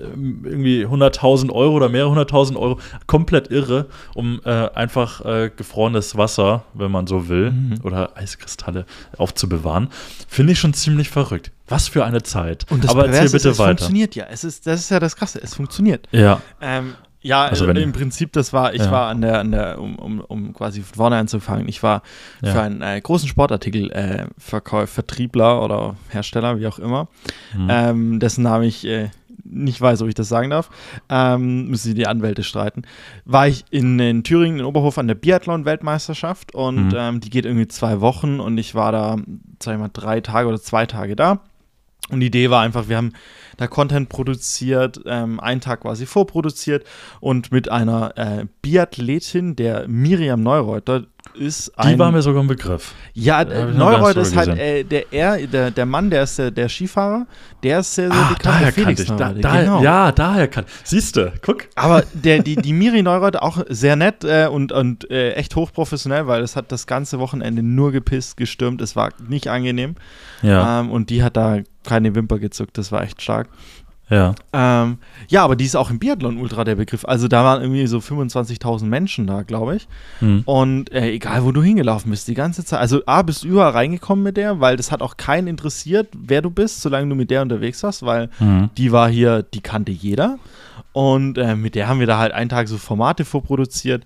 ähm, 0.01 0.41
irgendwie 0.45 0.87
100.000 0.87 1.51
Euro 1.53 1.75
oder 1.75 1.89
mehrere 1.91 2.11
hunderttausend 2.11 2.59
Euro. 2.59 2.81
Komplett 3.07 3.51
irre, 3.51 3.87
um 4.15 4.41
äh, 4.45 4.51
einfach 4.71 5.23
äh, 5.25 5.51
gefrorenes 5.55 6.17
Wasser, 6.17 6.65
wenn 6.75 6.91
man 6.91 7.07
so 7.07 7.29
will, 7.29 7.51
Mhm. 7.51 7.75
oder 7.83 8.17
Eiskristalle 8.17 8.87
aufzubewahren. 9.19 9.89
Finde 10.29 10.53
ich 10.55 10.61
schon 10.61 10.73
ziemlich 10.73 11.11
verrückt. 11.11 11.51
Was 11.69 11.89
für 11.89 12.05
eine 12.05 12.23
Zeit. 12.23 12.67
Und 12.71 12.85
das 12.85 12.91
aber 12.91 13.07
erzähl 13.07 13.25
bitte 13.25 13.37
ist, 13.37 13.45
es 13.47 13.59
weiter. 13.59 13.69
funktioniert 13.79 14.15
ja. 14.15 14.27
Es 14.31 14.45
ist, 14.45 14.67
das 14.67 14.81
ist 14.81 14.91
ja 14.91 14.99
das 15.01 15.17
Krasse, 15.17 15.41
es 15.43 15.55
funktioniert. 15.55 16.09
Ja, 16.13 16.41
Ähm, 16.61 16.95
ja, 17.23 17.45
Also 17.45 17.67
wenn- 17.67 17.77
im 17.77 17.93
Prinzip, 17.93 18.33
das 18.33 18.53
war, 18.53 18.75
ich 18.75 18.83
Ja. 18.83 18.91
war 18.91 19.09
an 19.09 19.21
der, 19.23 19.41
an 19.41 19.51
der 19.53 19.81
um, 19.81 19.97
um, 19.97 20.21
um 20.21 20.53
quasi 20.53 20.83
von 20.83 20.95
vorne 20.97 21.17
anzufangen, 21.17 21.69
ich 21.69 21.83
war 21.83 22.03
Ja. 22.43 22.53
für 22.53 22.61
einen 22.63 22.83
äh, 22.83 23.01
großen 23.01 23.29
Sportartikel 23.29 23.91
äh, 23.93 24.27
Verkäu- 24.41 24.87
Vertriebler 24.87 25.63
oder 25.63 25.97
Hersteller, 26.11 26.59
wie 26.59 26.67
auch 26.67 26.79
immer, 26.79 27.09
Mhm. 27.57 27.67
ähm, 27.71 28.21
dessen 28.21 28.43
Namen 28.43 28.65
ich 28.65 28.85
äh, 28.87 29.11
nicht 29.45 29.81
weiß, 29.81 30.03
ob 30.03 30.09
ich 30.09 30.15
das 30.15 30.29
sagen 30.29 30.51
darf, 30.51 30.71
ähm, 31.09 31.69
müssen 31.69 31.89
sie 31.89 31.95
die 31.95 32.07
Anwälte 32.07 32.43
streiten, 32.45 32.83
war 33.25 33.49
ich 33.49 33.65
in, 33.71 33.99
in 33.99 34.23
Thüringen 34.23 34.61
in 34.61 34.65
Oberhof 34.65 34.99
an 34.99 35.09
der 35.09 35.15
Biathlon-Weltmeisterschaft 35.17 36.55
und 36.55 36.89
Mhm. 36.89 36.95
ähm, 36.97 37.21
die 37.21 37.31
geht 37.31 37.45
irgendwie 37.47 37.69
zwei 37.69 38.01
Wochen 38.01 38.41
und 38.41 38.59
ich 38.59 38.75
war 38.75 38.93
da, 38.93 39.17
sag 39.63 39.75
ich 39.75 39.81
mal, 39.81 39.91
drei 39.93 40.21
Tage 40.21 40.49
oder 40.49 40.61
zwei 40.61 40.87
Tage 40.87 41.17
da. 41.17 41.41
Und 42.11 42.21
die 42.21 42.27
Idee 42.27 42.51
war 42.51 42.63
einfach, 42.63 42.89
wir 42.89 42.97
haben 42.97 43.13
da 43.63 43.69
Content 43.69 44.09
produziert, 44.09 45.01
ähm, 45.07 45.39
einen 45.39 45.61
Tag 45.61 45.83
quasi 45.83 46.05
vorproduziert 46.05 46.85
und 47.21 47.53
mit 47.53 47.71
einer 47.71 48.19
äh, 48.19 48.47
Biathletin, 48.61 49.55
der 49.55 49.87
Miriam 49.87 50.43
Neureuter, 50.43 51.05
ist 51.35 51.69
die 51.83 51.89
ein. 51.89 51.99
war 51.99 52.13
mir 52.13 52.23
sogar 52.23 52.43
ein 52.43 52.47
Begriff. 52.47 52.95
ja, 53.15 53.45
Da 53.45 53.53
äh, 53.53 53.67
nichts 53.67 54.17
ist 54.17 54.37
halt 54.37 54.59
äh, 54.59 54.85
der, 54.85 55.13
er, 55.13 55.47
der, 55.47 55.71
der 55.71 55.87
Mann, 55.87 56.11
der 56.11 56.25
ist 56.25 56.39
der, 56.39 56.51
der 56.51 56.69
Skifahrer, 56.69 57.27
der 57.63 57.81
ist 57.81 57.95
sehr, 57.95 58.11
sehr 58.11 58.19
Ah, 58.21 58.29
bekannt. 58.29 58.45
daher 58.45 58.73
der 58.73 58.73
kannte 58.73 58.83
Felix 58.83 59.01
ich. 59.03 59.09
Da, 59.17 59.33
daher, 59.33 59.65
genau. 59.65 59.83
Ja, 59.83 60.13
daher 60.13 60.49
kann. 60.49 60.65
Siehst 60.85 61.17
du, 61.17 61.33
guck. 61.43 61.69
Aber 61.75 62.05
der, 62.13 62.43
die, 62.43 62.57
die 62.57 62.73
Miri 62.73 63.03
Neureuter 63.03 63.43
auch 63.43 63.65
sehr 63.69 63.97
nett 63.97 64.25
äh, 64.25 64.47
und, 64.47 64.73
und 64.73 65.11
äh, 65.11 65.33
echt 65.33 65.57
hochprofessionell, 65.57 66.27
weil 66.27 66.43
es 66.43 66.57
hat 66.57 66.71
das 66.73 66.87
ganze 66.87 67.19
Wochenende 67.19 67.63
nur 67.63 67.93
gepisst, 67.93 68.37
gestürmt. 68.37 68.81
Es 68.83 68.97
war 68.97 69.11
nicht 69.29 69.49
angenehm. 69.49 69.95
Ja, 70.43 70.81
Ähm, 70.81 70.91
und 70.91 71.11
die 71.11 71.23
hat 71.23 71.37
da 71.37 71.59
keine 71.85 72.15
Wimper 72.15 72.39
gezuckt. 72.39 72.77
Das 72.79 72.93
war 72.93 73.03
echt 73.03 73.23
stark. 73.23 73.49
Ja. 74.13 74.35
Ähm, 74.53 74.99
ja, 75.29 75.43
aber 75.43 75.57
die 75.57 75.65
ist 75.65 75.75
auch 75.75 75.91
im 75.91 75.99
Biathlon 75.99 76.37
ultra 76.39 76.65
der 76.65 76.75
Begriff. 76.77 77.05
Also 77.07 77.29
da 77.29 77.43
waren 77.45 77.63
irgendwie 77.63 77.87
so 77.87 77.99
25.000 77.99 78.85
Menschen 78.85 79.27
da, 79.27 79.43
glaube 79.43 79.77
ich. 79.77 79.89
Hm. 80.19 80.43
Und 80.45 80.93
äh, 80.93 81.11
egal, 81.11 81.45
wo 81.45 81.53
du 81.53 81.63
hingelaufen 81.63 82.11
bist, 82.11 82.29
die 82.29 82.35
ganze 82.35 82.65
Zeit. 82.65 82.81
Also 82.81 83.01
A, 83.07 83.23
bist 83.23 83.45
du 83.45 83.49
überall 83.49 83.73
reingekommen 83.73 84.23
mit 84.23 84.37
der, 84.37 84.61
weil 84.61 84.77
das 84.77 84.93
hat 84.93 85.01
auch 85.01 85.17
keinen 85.17 85.47
interessiert, 85.49 86.09
wer 86.17 86.43
du 86.43 86.51
bist, 86.51 86.83
solange 86.83 87.09
du 87.09 87.15
mit 87.15 87.31
der 87.31 87.43
unterwegs 87.43 87.83
warst, 87.83 88.05
weil 88.05 88.29
Mhm. 88.39 88.71
die 88.77 88.93
war 88.93 89.09
hier, 89.09 89.43
die 89.43 89.61
kannte 89.61 89.93
jeder. 89.93 90.39
Und 90.93 91.39
äh, 91.39 91.57
mit 91.57 91.75
der 91.75 91.89
haben 91.89 92.01
wir 92.01 92.07
da 92.07 92.19
halt 92.19 92.33
einen 92.33 92.51
Tag 92.51 92.69
so 92.69 92.79
Formate 92.79 93.25
vorproduziert. 93.25 94.05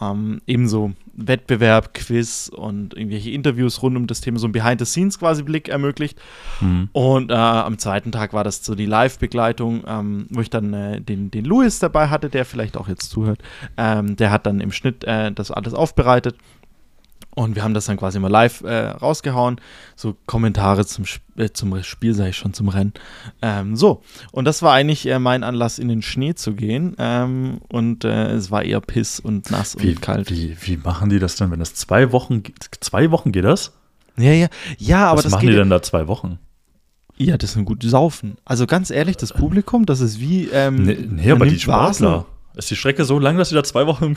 Ähm, 0.00 0.40
ebenso 0.46 0.92
Wettbewerb, 1.14 1.94
Quiz 1.94 2.48
und 2.54 2.94
irgendwelche 2.94 3.30
Interviews 3.30 3.82
rund 3.82 3.96
um 3.96 4.06
das 4.06 4.20
Thema, 4.20 4.38
so 4.38 4.46
ein 4.46 4.52
Behind-the-Scenes 4.52 5.18
quasi 5.18 5.42
Blick 5.42 5.68
ermöglicht. 5.68 6.18
Mhm. 6.60 6.88
Und 6.92 7.30
äh, 7.32 7.34
am 7.34 7.78
zweiten 7.78 8.12
Tag 8.12 8.32
war 8.32 8.44
das 8.44 8.64
so 8.64 8.76
die 8.76 8.86
Live-Begleitung, 8.86 9.82
ähm, 9.86 10.26
wo 10.30 10.40
ich 10.40 10.50
dann 10.50 10.72
äh, 10.72 11.00
den, 11.00 11.30
den 11.32 11.44
Louis 11.44 11.80
dabei 11.80 12.08
hatte, 12.08 12.30
der 12.30 12.44
vielleicht 12.44 12.76
auch 12.76 12.88
jetzt 12.88 13.10
zuhört. 13.10 13.40
Ähm, 13.76 14.14
der 14.14 14.30
hat 14.30 14.46
dann 14.46 14.60
im 14.60 14.70
Schnitt 14.70 15.02
äh, 15.04 15.32
das 15.32 15.50
alles 15.50 15.74
aufbereitet. 15.74 16.36
Und 17.34 17.54
wir 17.54 17.62
haben 17.62 17.74
das 17.74 17.86
dann 17.86 17.96
quasi 17.96 18.18
mal 18.18 18.28
live 18.30 18.62
äh, 18.62 18.88
rausgehauen. 18.88 19.60
So 19.94 20.16
Kommentare 20.26 20.84
zum, 20.86 21.04
Sp 21.06 21.22
äh, 21.36 21.50
zum 21.52 21.80
Spiel, 21.84 22.12
sage 22.14 22.30
ich 22.30 22.36
schon, 22.36 22.52
zum 22.52 22.68
Rennen. 22.68 22.94
Ähm, 23.42 23.76
so, 23.76 24.02
und 24.32 24.44
das 24.44 24.60
war 24.62 24.72
eigentlich 24.72 25.06
äh, 25.06 25.20
mein 25.20 25.44
Anlass, 25.44 25.78
in 25.78 25.86
den 25.86 26.02
Schnee 26.02 26.34
zu 26.34 26.54
gehen. 26.54 26.96
Ähm, 26.98 27.60
und 27.68 28.04
äh, 28.04 28.32
es 28.32 28.50
war 28.50 28.64
eher 28.64 28.80
piss 28.80 29.20
und 29.20 29.52
nass 29.52 29.76
Wie, 29.78 29.90
und 29.90 30.02
kalt. 30.02 30.30
wie, 30.32 30.56
wie 30.62 30.76
machen 30.78 31.10
die 31.10 31.20
das 31.20 31.36
denn, 31.36 31.52
wenn 31.52 31.60
das 31.60 31.74
zwei 31.74 32.10
Wochen, 32.10 32.42
ge- 32.42 32.54
zwei 32.80 33.12
Wochen 33.12 33.30
geht 33.30 33.44
das? 33.44 33.72
Ja, 34.16 34.32
ja. 34.32 34.48
Ja, 34.78 35.06
aber 35.06 35.18
Was 35.18 35.24
das 35.24 35.32
machen 35.32 35.42
geht 35.42 35.50
die 35.50 35.56
denn 35.58 35.70
da 35.70 35.80
zwei 35.80 36.08
Wochen? 36.08 36.40
Ja, 37.18 37.36
das 37.36 37.50
ist 37.50 37.56
ein 37.56 37.64
gutes 37.64 37.90
Saufen. 37.92 38.36
Also 38.44 38.66
ganz 38.66 38.90
ehrlich, 38.90 39.16
das 39.16 39.32
Publikum, 39.32 39.86
das 39.86 40.00
ist 40.00 40.18
wie. 40.18 40.48
Ähm, 40.52 40.82
Nee, 40.82 41.06
nee 41.08 41.30
aber 41.30 41.44
die 41.44 41.52
nimmt 41.52 41.66
Vasen. 41.68 42.24
Ist 42.58 42.70
die 42.72 42.76
Strecke 42.76 43.04
so 43.04 43.20
lang, 43.20 43.38
dass 43.38 43.50
sie 43.50 43.54
da 43.54 43.62
zwei 43.62 43.86
Wochen. 43.86 44.16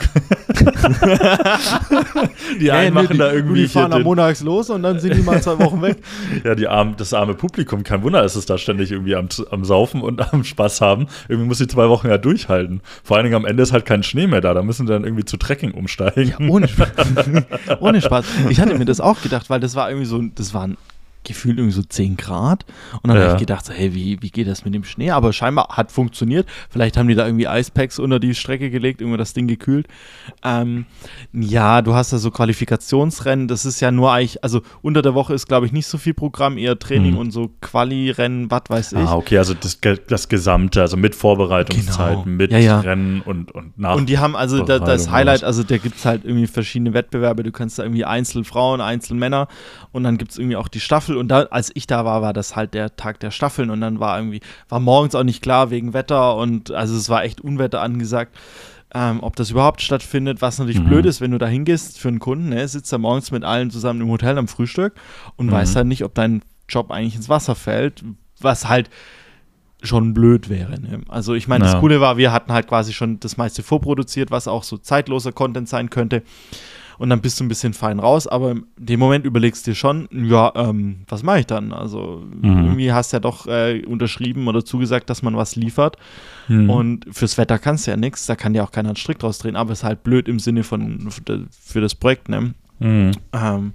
die 2.60 2.72
einen 2.72 2.82
Hey, 2.82 2.90
machen 2.90 3.06
nee, 3.06 3.12
die, 3.12 3.18
da 3.18 3.32
irgendwie. 3.32 3.60
Die 3.62 3.68
fahren 3.68 3.92
am 3.92 4.02
montags 4.02 4.42
los 4.42 4.68
und 4.68 4.82
dann 4.82 4.98
sind 4.98 5.14
die 5.14 5.22
mal 5.22 5.40
zwei 5.40 5.60
Wochen 5.60 5.80
weg. 5.80 5.98
ja, 6.44 6.56
die 6.56 6.66
arm, 6.66 6.96
das 6.96 7.14
arme 7.14 7.34
Publikum. 7.34 7.84
Kein 7.84 8.02
Wunder, 8.02 8.24
ist 8.24 8.34
es 8.34 8.44
da 8.44 8.58
ständig 8.58 8.90
irgendwie 8.90 9.14
am, 9.14 9.28
am 9.52 9.64
Saufen 9.64 10.00
und 10.02 10.32
am 10.32 10.42
Spaß 10.42 10.80
haben. 10.80 11.06
Irgendwie 11.28 11.46
muss 11.46 11.58
die 11.58 11.68
zwei 11.68 11.88
Wochen 11.88 12.08
ja 12.08 12.18
durchhalten. 12.18 12.80
Vor 13.04 13.16
allen 13.16 13.22
Dingen 13.22 13.36
am 13.36 13.44
Ende 13.44 13.62
ist 13.62 13.72
halt 13.72 13.86
kein 13.86 14.02
Schnee 14.02 14.26
mehr 14.26 14.40
da. 14.40 14.54
Da 14.54 14.62
müssen 14.64 14.88
sie 14.88 14.92
dann 14.92 15.04
irgendwie 15.04 15.24
zu 15.24 15.36
Trekking 15.36 15.70
umsteigen. 15.70 16.48
Ohne 16.50 16.66
Spaß. 16.66 16.88
Ohne 17.80 18.00
Spaß. 18.00 18.24
Ich 18.48 18.60
hatte 18.60 18.76
mir 18.76 18.86
das 18.86 19.00
auch 19.00 19.22
gedacht, 19.22 19.50
weil 19.50 19.60
das 19.60 19.76
war 19.76 19.88
irgendwie 19.88 20.08
so, 20.08 20.20
das 20.34 20.52
waren 20.52 20.76
gefühlt 21.24 21.58
irgendwie 21.58 21.74
so 21.74 21.82
10 21.82 22.16
Grad. 22.16 22.64
Und 23.02 23.08
dann 23.08 23.16
Ja. 23.16 23.24
habe 23.24 23.34
ich 23.34 23.40
gedacht, 23.40 23.64
so, 23.64 23.72
hey, 23.72 23.94
wie, 23.94 24.20
wie 24.22 24.30
geht 24.30 24.48
das 24.48 24.64
mit 24.64 24.74
dem 24.74 24.84
Schnee? 24.84 25.10
Aber 25.10 25.32
scheinbar 25.32 25.68
hat 25.70 25.92
funktioniert. 25.92 26.46
Vielleicht 26.70 26.96
haben 26.96 27.08
die 27.08 27.14
da 27.14 27.26
irgendwie 27.26 27.48
Eispacks 27.48 27.98
unter 27.98 28.18
die 28.20 28.34
Strecke 28.34 28.70
gelegt, 28.70 29.00
irgendwie 29.00 29.18
das 29.18 29.32
Ding 29.32 29.46
gekühlt. 29.46 29.86
Ähm, 30.44 30.86
ja, 31.32 31.82
du 31.82 31.94
hast 31.94 32.12
da 32.12 32.18
so 32.18 32.30
Qualifikationsrennen. 32.30 33.48
Das 33.48 33.64
ist 33.64 33.80
ja 33.80 33.90
nur 33.90 34.12
eigentlich, 34.12 34.42
also 34.42 34.62
unter 34.82 35.02
der 35.02 35.14
Woche 35.14 35.34
ist, 35.34 35.46
glaube 35.48 35.66
ich, 35.66 35.72
nicht 35.72 35.86
so 35.86 35.98
viel 35.98 36.14
Programm, 36.14 36.58
eher 36.58 36.78
Training 36.78 37.12
Mhm. 37.12 37.18
und 37.18 37.30
so 37.30 37.50
Quali-Rennen, 37.60 38.50
was 38.50 38.62
weiß 38.68 38.92
ich. 38.92 38.98
Ah, 38.98 39.16
okay, 39.16 39.38
also 39.38 39.54
das, 39.54 39.78
das 40.08 40.28
Gesamte, 40.28 40.80
also 40.80 40.96
mit 40.96 41.14
Vorbereitungszeiten, 41.14 42.24
Genau. 42.24 42.36
mit 42.36 42.52
Ja, 42.52 42.58
ja. 42.58 42.80
Rennen 42.80 43.20
und, 43.22 43.52
und 43.52 43.78
nach. 43.78 43.96
Und 43.96 44.08
die 44.08 44.18
haben 44.18 44.36
also 44.36 44.62
da, 44.64 44.78
das 44.78 45.10
Highlight, 45.10 45.44
also 45.44 45.62
da 45.62 45.76
gibt 45.78 45.96
es 45.96 46.04
halt 46.04 46.24
irgendwie 46.24 46.46
verschiedene 46.46 46.94
Wettbewerbe. 46.94 47.42
Du 47.42 47.52
kannst 47.52 47.78
da 47.78 47.82
irgendwie 47.82 48.04
Einzelfrauen, 48.04 48.80
Einzelmänner 48.80 49.48
und 49.92 50.04
dann 50.04 50.18
gibt 50.18 50.32
es 50.32 50.38
irgendwie 50.38 50.56
auch 50.56 50.68
die 50.68 50.80
Staffel. 50.80 51.11
Und 51.16 51.28
da, 51.28 51.42
als 51.44 51.70
ich 51.74 51.86
da 51.86 52.04
war, 52.04 52.22
war 52.22 52.32
das 52.32 52.56
halt 52.56 52.74
der 52.74 52.96
Tag 52.96 53.20
der 53.20 53.30
Staffeln 53.30 53.70
und 53.70 53.80
dann 53.80 54.00
war 54.00 54.18
irgendwie, 54.18 54.40
war 54.68 54.80
morgens 54.80 55.14
auch 55.14 55.24
nicht 55.24 55.42
klar 55.42 55.70
wegen 55.70 55.92
Wetter 55.94 56.36
und 56.36 56.70
also 56.70 56.96
es 56.96 57.08
war 57.08 57.24
echt 57.24 57.40
Unwetter 57.40 57.80
angesagt. 57.82 58.36
Ähm, 58.94 59.20
ob 59.22 59.36
das 59.36 59.50
überhaupt 59.50 59.80
stattfindet, 59.80 60.42
was 60.42 60.58
natürlich 60.58 60.80
Mhm. 60.80 60.84
blöd 60.84 61.06
ist, 61.06 61.22
wenn 61.22 61.30
du 61.30 61.38
da 61.38 61.46
hingehst 61.46 61.98
für 61.98 62.08
einen 62.08 62.18
Kunden, 62.18 62.50
ne, 62.50 62.68
sitzt 62.68 62.92
da 62.92 62.98
morgens 62.98 63.30
mit 63.30 63.42
allen 63.42 63.70
zusammen 63.70 64.02
im 64.02 64.08
Hotel 64.10 64.36
am 64.36 64.48
Frühstück 64.48 64.92
und 65.36 65.46
Mhm. 65.46 65.52
weißt 65.52 65.76
halt 65.76 65.86
nicht, 65.86 66.04
ob 66.04 66.14
dein 66.14 66.42
Job 66.68 66.90
eigentlich 66.90 67.14
ins 67.16 67.30
Wasser 67.30 67.54
fällt, 67.54 68.04
was 68.40 68.68
halt 68.68 68.90
schon 69.82 70.12
blöd 70.14 70.48
wäre. 70.50 70.78
Ne? 70.78 71.00
Also 71.08 71.34
ich 71.34 71.48
meine, 71.48 71.64
Ja. 71.64 71.72
das 71.72 71.80
Coole 71.80 72.00
war, 72.02 72.16
wir 72.18 72.32
hatten 72.32 72.52
halt 72.52 72.68
quasi 72.68 72.92
schon 72.92 73.18
das 73.18 73.36
meiste 73.38 73.62
vorproduziert, 73.62 74.30
was 74.30 74.46
auch 74.46 74.62
so 74.62 74.76
zeitloser 74.76 75.32
Content 75.32 75.68
sein 75.70 75.88
könnte. 75.90 76.22
Und 77.02 77.10
dann 77.10 77.20
bist 77.20 77.40
du 77.40 77.44
ein 77.44 77.48
bisschen 77.48 77.74
fein 77.74 77.98
raus, 77.98 78.28
aber 78.28 78.52
in 78.52 78.64
dem 78.78 79.00
Moment 79.00 79.26
überlegst 79.26 79.66
du 79.66 79.72
dir 79.72 79.74
schon, 79.74 80.08
ja, 80.12 80.52
ähm, 80.54 80.98
was 81.08 81.24
mache 81.24 81.40
ich 81.40 81.46
dann? 81.46 81.72
Also 81.72 82.22
Mhm. 82.40 82.64
irgendwie 82.64 82.92
hast 82.92 83.12
du 83.12 83.16
ja 83.16 83.20
doch 83.20 83.48
äh, 83.48 83.84
unterschrieben 83.84 84.46
oder 84.46 84.64
zugesagt, 84.64 85.10
dass 85.10 85.20
man 85.20 85.36
was 85.36 85.56
liefert. 85.56 85.96
Hm. 86.46 86.70
Und 86.70 87.06
fürs 87.10 87.36
Wetter 87.38 87.58
kannst 87.58 87.86
du 87.86 87.90
ja 87.90 87.96
nichts, 87.96 88.26
da 88.26 88.36
kann 88.36 88.54
ja 88.54 88.62
auch 88.62 88.70
keiner 88.70 88.90
einen 88.90 88.96
Strick 88.96 89.18
draus 89.18 89.38
drehen, 89.38 89.56
aber 89.56 89.72
ist 89.72 89.82
halt 89.82 90.04
blöd 90.04 90.28
im 90.28 90.38
Sinne 90.38 90.62
von 90.62 91.08
für 91.50 91.80
das 91.80 91.96
Projekt, 91.96 92.28
ne? 92.28 92.54
Hm. 92.82 93.12
Ähm, 93.32 93.72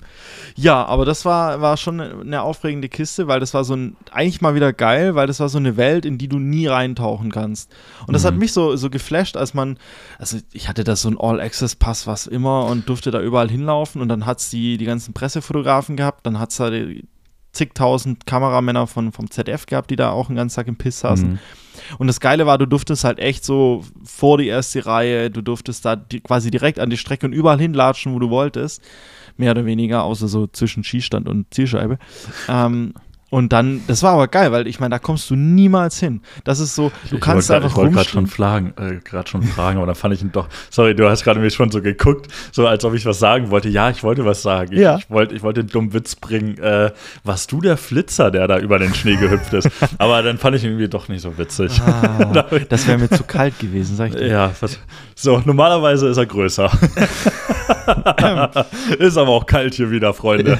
ja, 0.56 0.86
aber 0.86 1.06
das 1.06 1.26
war, 1.26 1.62
war 1.62 1.78
schon 1.78 2.00
eine 2.00 2.42
aufregende 2.42 2.90
Kiste, 2.90 3.28
weil 3.28 3.40
das 3.40 3.54
war 3.54 3.64
so 3.64 3.76
ein, 3.76 3.96
eigentlich 4.12 4.42
mal 4.42 4.56
wieder 4.56 4.74
geil, 4.74 5.16
weil 5.16 5.28
das 5.28 5.40
war 5.40 5.50
so 5.50 5.58
eine 5.58 5.78
Welt, 5.78 6.06
in 6.06 6.18
die 6.18 6.28
du 6.28 6.40
nie 6.40 6.68
reintauchen 6.68 7.32
kannst. 7.32 7.72
Und 8.06 8.14
das 8.14 8.26
hat 8.26 8.34
Mhm. 8.34 8.40
mich 8.40 8.54
so, 8.54 8.76
so 8.76 8.90
geflasht, 8.90 9.38
als 9.38 9.54
man, 9.54 9.78
also 10.20 10.38
ich 10.54 10.68
hatte 10.68 10.84
da 10.84 10.96
so 10.96 11.10
ein 11.10 11.18
All-Access-Pass, 11.20 12.08
was 12.08 12.28
immer, 12.28 12.66
und 12.66 12.90
durfte 12.90 13.12
da 13.12 13.22
überall 13.22 13.50
hinlaufen 13.50 14.02
und 14.02 14.10
dann 14.10 14.26
hat 14.26 14.40
es 14.40 14.50
die, 14.50 14.78
die 14.78 14.86
ganzen 14.86 15.14
Pressefotografen 15.14 15.96
gehabt, 15.98 16.26
dann 16.26 16.40
hat 16.40 16.52
es 16.52 16.58
da 16.58 16.70
die 16.70 17.08
zigtausend 17.54 18.26
Kameramänner 18.26 18.88
von, 18.88 19.12
vom 19.12 19.32
ZDF 19.32 19.66
gehabt, 19.66 19.90
die 19.90 19.96
da 19.96 20.12
auch 20.12 20.28
den 20.28 20.36
ganzen 20.36 20.56
Tag 20.58 20.68
im 20.68 20.76
Piss 20.76 21.00
saßen. 21.00 21.32
Hm. 21.32 21.40
Und 21.98 22.08
das 22.08 22.20
Geile 22.20 22.46
war, 22.46 22.58
du 22.58 22.66
durftest 22.66 23.04
halt 23.04 23.20
echt 23.20 23.44
so 23.44 23.84
vor 24.04 24.38
die 24.38 24.48
erste 24.48 24.86
Reihe, 24.86 25.30
du 25.30 25.42
durftest 25.42 25.86
da 25.86 25.96
die, 25.96 26.20
quasi 26.20 26.52
direkt 26.52 26.80
an 26.80 26.90
die 26.90 26.98
Strecke 26.98 27.26
und 27.26 27.34
überall 27.34 27.60
hinlatschen, 27.60 28.14
wo 28.14 28.20
du 28.20 28.30
wolltest. 28.30 28.82
Mehr 29.38 29.52
oder 29.52 29.66
weniger, 29.66 30.04
außer 30.04 30.28
so 30.28 30.48
zwischen 30.48 30.84
Skistand 30.84 31.30
und 31.30 31.54
Zielscheibe. 31.54 32.00
Ähm, 32.50 32.94
und 33.30 33.52
dann, 33.52 33.82
das 33.88 34.04
war 34.04 34.14
aber 34.14 34.28
geil, 34.30 34.52
weil 34.54 34.68
ich 34.68 34.80
meine, 34.80 34.96
da 34.96 35.00
kommst 35.00 35.30
du 35.30 35.36
niemals 35.36 36.00
hin. 36.00 36.22
Das 36.46 36.60
ist 36.60 36.76
so, 36.76 36.92
du 37.10 37.16
Ich 37.16 37.22
kannst 37.22 37.48
wollte 37.50 37.58
grad- 37.62 37.64
einfach 37.64 37.70
Ich 37.72 37.76
wollte 37.78 37.96
gerade 37.96 38.10
schon, 38.10 38.28
fragen, 38.28 38.74
äh, 38.78 39.28
schon 39.28 39.44
fragen, 39.44 39.78
aber 39.78 39.88
dann 39.88 39.96
fand 39.96 40.14
ich 40.14 40.22
ihn 40.22 40.32
doch. 40.32 40.48
Sorry, 40.70 40.96
du 40.96 41.10
hast 41.10 41.24
gerade 41.24 41.40
mich 41.42 41.54
schon 41.54 41.70
so 41.70 41.82
geguckt, 41.82 42.28
so 42.54 42.66
als 42.66 42.86
ob 42.86 42.94
ich 42.94 43.06
was 43.06 43.20
sagen 43.20 43.50
wollte. 43.50 43.68
Ja, 43.70 43.90
ich 43.90 44.04
wollte 44.04 44.24
was 44.26 44.42
sagen. 44.42 44.72
Ich, 44.74 44.80
Ja. 44.80 44.98
ich 44.98 45.10
wollte 45.10 45.36
ich 45.36 45.44
wollte 45.44 45.64
den 45.64 45.70
dummen 45.72 45.94
Witz 45.94 46.16
bringen. 46.16 46.58
Äh, 46.60 46.92
warst 47.26 47.52
du 47.52 47.60
der 47.60 47.76
Flitzer, 47.78 48.32
der 48.32 48.48
da 48.48 48.58
über 48.60 48.80
den 48.80 48.94
Schnee 48.94 49.18
gehüpft 49.18 49.54
ist? 49.54 49.70
aber 49.98 50.24
dann 50.24 50.38
fand 50.38 50.56
ich 50.56 50.64
ihn 50.64 50.72
irgendwie 50.72 50.88
doch 50.88 51.10
nicht 51.10 51.22
so 51.22 51.38
witzig. 51.38 51.82
Ah, 51.82 52.46
das 52.70 52.88
wäre 52.88 52.98
mir 52.98 53.10
zu 53.10 53.24
kalt 53.24 53.60
gewesen, 53.60 53.98
sag 53.98 54.10
ich 54.12 54.16
dir. 54.16 54.28
Ja, 54.28 54.52
was, 54.62 54.80
so, 55.16 55.42
normalerweise 55.46 56.08
ist 56.08 56.18
er 56.18 56.26
größer. 56.26 56.72
ist 59.00 59.18
aber 59.18 59.30
auch 59.32 59.46
kalt 59.46 59.74
hier 59.74 59.92
wieder, 59.92 60.14
Freunde. 60.14 60.58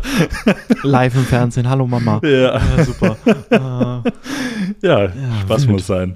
Live 0.82 1.14
im 1.14 1.24
Fernsehen, 1.24 1.68
hallo 1.68 1.86
Mama. 1.86 2.20
Ja, 2.22 2.58
Ja, 2.76 2.84
super. 2.84 3.16
Äh, 4.82 4.86
ja, 4.86 5.12
Spaß 5.42 5.62
wild. 5.62 5.70
muss 5.70 5.86
sein. 5.86 6.14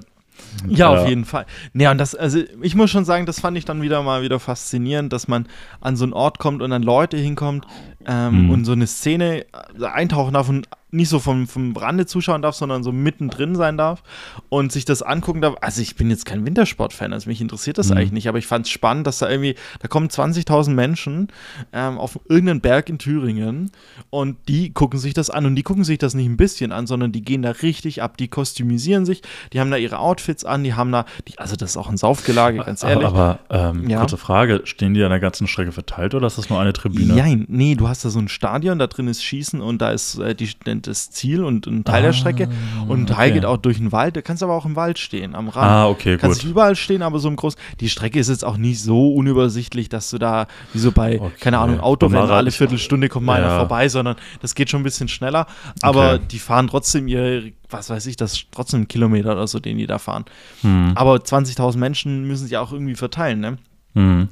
Ja, 0.67 0.93
Ja. 0.93 1.01
auf 1.01 1.07
jeden 1.09 1.25
Fall. 1.25 1.45
Ja, 1.73 1.91
und 1.91 1.97
das, 1.99 2.15
also 2.15 2.39
ich 2.61 2.75
muss 2.75 2.89
schon 2.89 3.05
sagen, 3.05 3.25
das 3.25 3.39
fand 3.39 3.57
ich 3.57 3.65
dann 3.65 3.81
wieder 3.81 4.01
mal 4.03 4.21
wieder 4.23 4.39
faszinierend, 4.39 5.13
dass 5.13 5.27
man 5.27 5.47
an 5.81 5.95
so 5.95 6.03
einen 6.05 6.13
Ort 6.13 6.39
kommt 6.39 6.61
und 6.61 6.69
dann 6.71 6.81
Leute 6.83 7.17
hinkommt 7.17 7.65
ähm, 8.07 8.45
Mhm. 8.45 8.49
und 8.51 8.65
so 8.65 8.71
eine 8.71 8.87
Szene 8.87 9.41
äh, 9.79 9.85
eintauchen 9.85 10.33
darf 10.33 10.49
und 10.49 10.67
nicht 10.89 11.09
so 11.09 11.19
vom, 11.19 11.47
vom 11.47 11.75
Rande 11.75 12.05
zuschauen 12.05 12.41
darf, 12.41 12.55
sondern 12.55 12.81
so 12.81 12.93
mittendrin 12.93 13.55
sein 13.55 13.77
darf 13.77 14.03
und 14.47 14.71
sich 14.71 14.85
das 14.85 15.01
angucken 15.01 15.41
darf. 15.41 15.55
Also 15.59 15.81
ich 15.81 15.95
bin 15.97 16.09
jetzt 16.09 16.25
kein 16.25 16.45
Wintersportfan, 16.45 17.11
also 17.11 17.29
mich 17.29 17.41
interessiert 17.41 17.77
das 17.77 17.89
Mhm. 17.89 17.97
eigentlich 17.97 18.11
nicht, 18.13 18.29
aber 18.29 18.37
ich 18.37 18.47
fand 18.47 18.65
es 18.67 18.71
spannend, 18.71 19.05
dass 19.05 19.17
da 19.19 19.29
irgendwie, 19.29 19.55
da 19.81 19.89
kommen 19.89 20.07
20.000 20.07 20.69
Menschen 20.73 21.27
ähm, 21.73 21.97
auf 21.97 22.17
irgendeinen 22.29 22.61
Berg 22.61 22.89
in 22.89 22.99
Thüringen 22.99 23.71
und 24.09 24.37
die 24.47 24.71
gucken 24.73 24.97
sich 24.97 25.13
das 25.13 25.29
an 25.29 25.45
und 25.45 25.55
die 25.55 25.63
gucken 25.63 25.83
sich 25.83 25.97
das 25.97 26.13
nicht 26.13 26.25
ein 26.27 26.37
bisschen 26.37 26.71
an, 26.71 26.87
sondern 26.87 27.11
die 27.11 27.21
gehen 27.21 27.41
da 27.41 27.51
richtig 27.51 28.01
ab, 28.01 28.15
die 28.15 28.29
kostümisieren 28.29 29.05
sich, 29.05 29.21
die 29.51 29.59
haben 29.59 29.71
da 29.71 29.77
ihre 29.77 29.99
Outfits 29.99 30.45
an, 30.45 30.63
die 30.63 30.73
haben 30.73 30.91
da, 30.93 31.05
die, 31.27 31.37
also 31.37 31.57
das 31.57 31.71
ist 31.71 31.77
auch 31.77 31.89
ein 31.89 31.97
Saufgelage, 31.97 32.59
ganz 32.59 32.83
ehrlich. 32.83 33.05
Aber, 33.07 33.39
aber 33.49 33.71
ähm, 33.71 33.89
Ja. 33.89 33.99
kurze 33.99 34.17
Frage: 34.17 34.61
Stehen 34.63 34.93
die 34.93 35.03
an 35.03 35.09
der 35.09 35.19
ganzen 35.19 35.47
Strecke 35.47 35.73
verteilt 35.73 36.15
oder 36.15 36.27
ist 36.27 36.37
das 36.37 36.49
nur 36.49 36.59
eine 36.61 36.71
Tribüne? 36.73 37.13
Nein, 37.13 37.45
nee, 37.49 37.75
du 37.75 37.87
hast 37.89 38.05
da 38.05 38.09
so 38.09 38.19
ein 38.19 38.29
Stadion, 38.29 38.79
da 38.79 38.87
drin 38.87 39.07
ist 39.09 39.23
Schießen 39.23 39.59
und 39.61 39.81
da 39.81 39.91
ist 39.91 40.17
äh, 40.19 40.33
die, 40.33 40.49
das 40.85 41.09
Ziel 41.09 41.43
und 41.43 41.65
ein 41.65 41.83
Teil 41.83 42.01
der 42.03 42.11
Ah, 42.11 42.13
Strecke. 42.13 42.49
Und 42.87 42.99
ein 43.01 43.07
Teil 43.07 43.29
okay. 43.29 43.39
geht 43.39 43.45
auch 43.45 43.57
durch 43.57 43.77
den 43.77 43.91
Wald. 43.91 44.15
Da 44.15 44.21
kannst 44.21 44.43
aber 44.43 44.53
auch 44.53 44.65
im 44.65 44.75
Wald 44.75 44.99
stehen, 44.99 45.33
am 45.33 45.49
Rand. 45.49 45.65
Ah, 45.65 45.87
okay, 45.87 46.17
Kannst 46.17 46.39
gut. 46.39 46.43
nicht 46.45 46.51
überall 46.51 46.75
stehen, 46.75 47.01
aber 47.01 47.17
so 47.19 47.27
im 47.27 47.35
Großen. 47.35 47.59
Die 47.79 47.89
Strecke 47.89 48.19
ist 48.19 48.27
jetzt 48.29 48.45
auch 48.45 48.57
nicht 48.57 48.81
so 48.81 49.13
unübersichtlich, 49.15 49.89
dass 49.89 50.09
du 50.11 50.17
da, 50.19 50.47
wie 50.73 50.79
so 50.79 50.91
bei, 50.91 51.19
Okay. 51.19 51.31
keine 51.39 51.57
Ahnung, 51.59 51.79
Autorennen, 51.79 52.29
alle 52.29 52.51
Viertelstunde 52.51 53.09
kommt 53.09 53.25
mal 53.25 53.37
einer 53.41 53.47
Ja. 53.53 53.57
vorbei, 53.59 53.89
sondern 53.89 54.17
das 54.41 54.53
geht 54.53 54.69
schon 54.69 54.81
ein 54.81 54.83
bisschen 54.83 55.07
schneller. 55.07 55.47
Aber 55.81 56.15
Okay. 56.15 56.23
die 56.31 56.39
fahren 56.39 56.67
trotzdem 56.67 57.07
ihre, 57.07 57.51
was 57.69 57.89
weiß 57.89 58.05
ich, 58.07 58.17
das 58.17 58.43
trotzdem 58.51 58.81
ein 58.81 58.87
Kilometer 58.87 59.31
oder 59.33 59.47
so, 59.47 59.59
den 59.59 59.77
die 59.77 59.87
da 59.87 59.97
fahren. 59.97 60.25
Hm. 60.61 60.91
Aber 60.95 61.15
20.000 61.15 61.77
Menschen 61.79 62.27
müssen 62.27 62.45
sich 62.47 62.57
auch 62.57 62.71
irgendwie 62.71 62.95
verteilen, 62.95 63.39
ne? 63.39 63.57
Hm. 63.95 64.27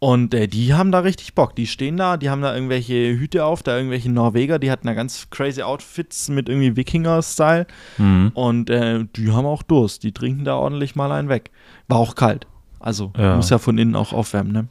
Und 0.00 0.32
äh, 0.34 0.48
die 0.48 0.72
haben 0.74 0.90
da 0.92 1.00
richtig 1.00 1.34
Bock. 1.34 1.54
Die 1.54 1.66
stehen 1.66 1.98
da, 1.98 2.16
die 2.16 2.30
haben 2.30 2.40
da 2.40 2.54
irgendwelche 2.54 2.94
Hüte 3.18 3.44
auf, 3.44 3.62
da 3.62 3.76
irgendwelche 3.76 4.10
Norweger, 4.10 4.58
die 4.58 4.70
hatten 4.70 4.86
da 4.86 4.94
ganz 4.94 5.28
crazy 5.30 5.62
Outfits 5.62 6.30
mit 6.30 6.48
irgendwie 6.48 6.74
Wikinger-Style. 6.74 7.66
Hm. 7.96 8.32
Und 8.34 8.70
äh, 8.70 9.04
die 9.14 9.30
haben 9.30 9.44
auch 9.44 9.62
Durst. 9.62 10.02
Die 10.02 10.12
trinken 10.12 10.44
da 10.46 10.54
ordentlich 10.56 10.96
mal 10.96 11.12
einen 11.12 11.28
weg. 11.28 11.50
War 11.86 11.98
auch 11.98 12.14
kalt. 12.14 12.46
Also 12.80 13.12
Ja. 13.18 13.36
muss 13.36 13.50
ja 13.50 13.58
von 13.58 13.76
innen 13.76 13.94
auch 13.94 14.14
aufwärmen, 14.14 14.52
ne? 14.52 14.68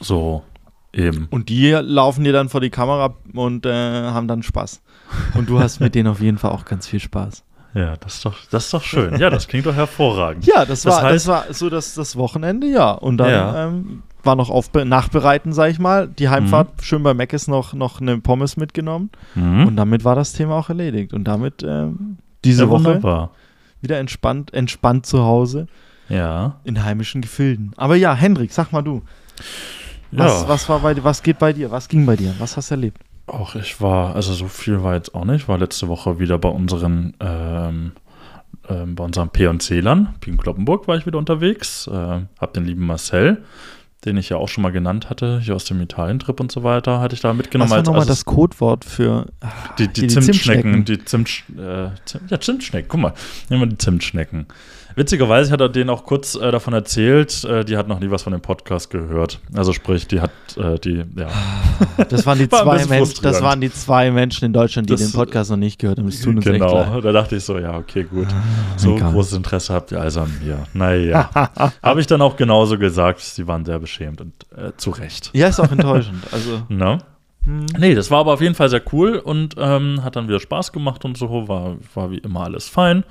So, 0.00 0.42
eben. 0.94 1.28
Und 1.30 1.50
die 1.50 1.70
laufen 1.72 2.24
dir 2.24 2.32
dann 2.32 2.48
vor 2.48 2.62
die 2.62 2.70
Kamera 2.70 3.14
und 3.34 3.66
äh, 3.66 3.70
haben 3.72 4.26
dann 4.26 4.42
Spaß. 4.42 4.80
Und 5.34 5.50
du 5.50 5.60
hast 5.60 5.80
mit 5.80 5.94
denen 5.94 6.08
auf 6.08 6.20
jeden 6.22 6.38
Fall 6.38 6.50
auch 6.52 6.64
ganz 6.64 6.88
viel 6.88 6.98
Spaß. 7.00 7.44
Ja, 7.74 7.96
das 7.98 8.14
ist 8.14 8.24
doch, 8.24 8.38
das 8.50 8.64
ist 8.64 8.72
doch 8.74 8.82
schön. 8.82 9.18
Ja, 9.18 9.28
das 9.28 9.48
klingt 9.48 9.66
doch 9.66 9.74
hervorragend. 9.74 10.46
Ja, 10.46 10.64
das 10.64 10.82
Das 10.82 10.86
war, 10.94 11.04
heißt- 11.04 11.12
das 11.12 11.26
war 11.26 11.44
so 11.50 11.68
das, 11.68 11.94
das 11.94 12.16
Wochenende, 12.16 12.66
ja. 12.68 12.90
Und 12.92 13.18
dann 13.18 13.30
Ja. 13.30 13.66
Ähm, 13.68 14.02
war 14.24 14.36
noch 14.36 14.50
aufbe 14.50 14.84
nachbereiten, 14.84 15.52
sag 15.52 15.70
ich 15.70 15.78
mal. 15.78 16.08
Die 16.08 16.28
Heimfahrt, 16.28 16.68
schön 16.82 17.02
bei 17.02 17.14
Meckes 17.14 17.48
noch, 17.48 17.72
noch 17.74 18.00
eine 18.00 18.18
Pommes 18.18 18.56
mitgenommen. 18.56 19.10
Mhm. 19.34 19.66
Und 19.66 19.76
damit 19.76 20.04
war 20.04 20.14
das 20.14 20.32
Thema 20.32 20.54
auch 20.56 20.68
erledigt. 20.68 21.12
Und 21.12 21.24
damit 21.24 21.62
ähm, 21.62 22.18
diese 22.44 22.64
ja, 22.64 22.70
Woche 22.70 22.84
wunderbar. 22.84 23.30
wieder 23.80 23.98
entspannt, 23.98 24.52
entspannt 24.54 25.06
zu 25.06 25.22
Hause 25.24 25.66
Ja. 26.08 26.56
in 26.64 26.82
heimischen 26.84 27.20
Gefilden. 27.22 27.72
Aber 27.76 27.96
ja, 27.96 28.14
Hendrik, 28.14 28.52
sag 28.52 28.72
mal 28.72 28.82
du. 28.82 29.02
Was, 30.10 30.42
ja. 30.42 30.48
was, 30.48 30.68
war 30.68 30.80
bei, 30.80 30.94
dir- 30.94 31.04
was 31.04 31.22
geht 31.22 31.38
bei 31.38 31.52
dir? 31.52 31.70
Was 31.70 31.88
ging 31.88 32.04
bei 32.06 32.16
dir? 32.16 32.34
Was 32.38 32.56
hast 32.56 32.70
du 32.70 32.74
erlebt? 32.74 32.98
Auch 33.26 33.54
ich 33.54 33.80
war, 33.80 34.14
also 34.14 34.34
so 34.34 34.46
viel 34.48 34.82
war 34.82 34.94
jetzt 34.94 35.14
auch 35.14 35.24
nicht. 35.24 35.48
War 35.48 35.56
letzte 35.58 35.88
Woche 35.88 36.18
wieder 36.18 36.38
bei 36.38 36.48
unseren, 36.50 37.14
ähm, 37.20 37.92
ähm, 38.68 38.94
bei 38.94 39.04
unserem 39.04 39.30
P&C-Lern, 39.30 40.14
in 40.26 40.36
Kloppenburg 40.36 40.86
war 40.86 40.96
ich 40.96 41.06
wieder 41.06 41.18
unterwegs. 41.18 41.86
Äh, 41.86 42.20
hab 42.38 42.52
den 42.52 42.64
lieben 42.64 42.84
Marcel, 42.86 43.42
den 44.04 44.16
ich 44.16 44.28
ja 44.28 44.36
auch 44.36 44.48
schon 44.48 44.62
mal 44.62 44.72
genannt 44.72 45.10
hatte, 45.10 45.40
hier 45.40 45.54
aus 45.54 45.64
dem 45.64 45.80
Italien-Trip 45.80 46.40
und 46.40 46.50
so 46.50 46.64
weiter, 46.64 47.00
hatte 47.00 47.14
ich 47.14 47.20
da 47.20 47.32
mitgenommen. 47.32 47.70
was 47.70 47.76
war 47.78 47.84
nochmal 47.84 48.06
das 48.06 48.24
Codewort 48.24 48.84
für 48.84 49.26
die, 49.78 49.86
die, 49.88 50.02
die 50.02 50.06
Zimtschnecken, 50.08 50.84
Zimtschnecken. 50.84 50.84
die 50.84 51.04
Zimt, 51.04 51.44
äh, 51.56 51.90
Zimt, 52.04 52.30
ja, 52.30 52.40
Zimtschnecken, 52.40 52.88
guck 52.88 53.00
mal, 53.00 53.14
nehmen 53.48 53.62
wir 53.62 53.68
die 53.68 53.78
Zimtschnecken. 53.78 54.46
Witzigerweise 54.96 55.50
hat 55.52 55.60
er 55.60 55.68
denen 55.68 55.90
auch 55.90 56.04
kurz 56.04 56.34
äh, 56.34 56.50
davon 56.50 56.74
erzählt, 56.74 57.44
äh, 57.44 57.64
die 57.64 57.76
hat 57.76 57.88
noch 57.88 58.00
nie 58.00 58.10
was 58.10 58.22
von 58.22 58.32
dem 58.32 58.40
Podcast 58.42 58.90
gehört. 58.90 59.40
Also 59.54 59.72
sprich, 59.72 60.06
die 60.06 60.20
hat 60.20 60.30
äh, 60.56 60.78
die, 60.78 61.04
ja. 61.16 61.28
Das 62.08 62.26
waren 62.26 62.38
die 62.38 62.50
War 62.52 62.62
zwei 62.62 62.86
Menschen, 62.86 63.22
das 63.22 63.42
waren 63.42 63.60
die 63.60 63.72
zwei 63.72 64.10
Menschen 64.10 64.44
in 64.46 64.52
Deutschland, 64.52 64.88
die 64.88 64.92
Das- 64.94 65.00
den 65.02 65.12
Podcast 65.12 65.50
noch 65.50 65.56
nicht 65.56 65.78
gehört 65.78 65.98
haben. 65.98 66.06
Das 66.06 66.20
tut 66.20 66.36
uns. 66.36 66.44
Genau, 66.44 67.00
da 67.00 67.12
dachte 67.12 67.36
ich 67.36 67.44
so, 67.44 67.58
ja, 67.58 67.76
okay, 67.76 68.04
gut. 68.04 68.28
So 68.76 68.96
egal. 68.96 69.12
großes 69.12 69.34
Interesse 69.34 69.72
habt 69.74 69.92
ihr 69.92 70.00
also 70.00 70.20
an 70.22 70.32
mir. 70.44 70.58
Naja. 70.74 71.30
Habe 71.82 72.00
ich 72.00 72.06
dann 72.06 72.20
auch 72.22 72.36
genauso 72.36 72.78
gesagt, 72.78 73.20
sie 73.20 73.46
waren 73.46 73.64
sehr 73.64 73.78
beschämt 73.78 74.20
und 74.20 74.32
äh, 74.56 74.72
zu 74.76 74.90
Recht. 74.90 75.30
Ja, 75.32 75.48
ist 75.48 75.60
auch 75.60 75.70
enttäuschend. 75.72 76.22
Also, 76.32 76.62
Ne? 76.68 76.98
hm. 77.44 77.66
Nee, 77.78 77.94
das 77.94 78.10
war 78.10 78.20
aber 78.20 78.34
auf 78.34 78.40
jeden 78.40 78.54
Fall 78.54 78.68
sehr 78.68 78.82
cool 78.92 79.16
und 79.16 79.54
ähm, 79.58 80.04
hat 80.04 80.16
dann 80.16 80.28
wieder 80.28 80.38
Spaß 80.40 80.72
gemacht 80.72 81.04
und 81.04 81.16
so, 81.18 81.48
war, 81.48 81.76
war 81.94 82.10
wie 82.10 82.18
immer 82.18 82.42
alles 82.44 82.68
fein. 82.68 83.04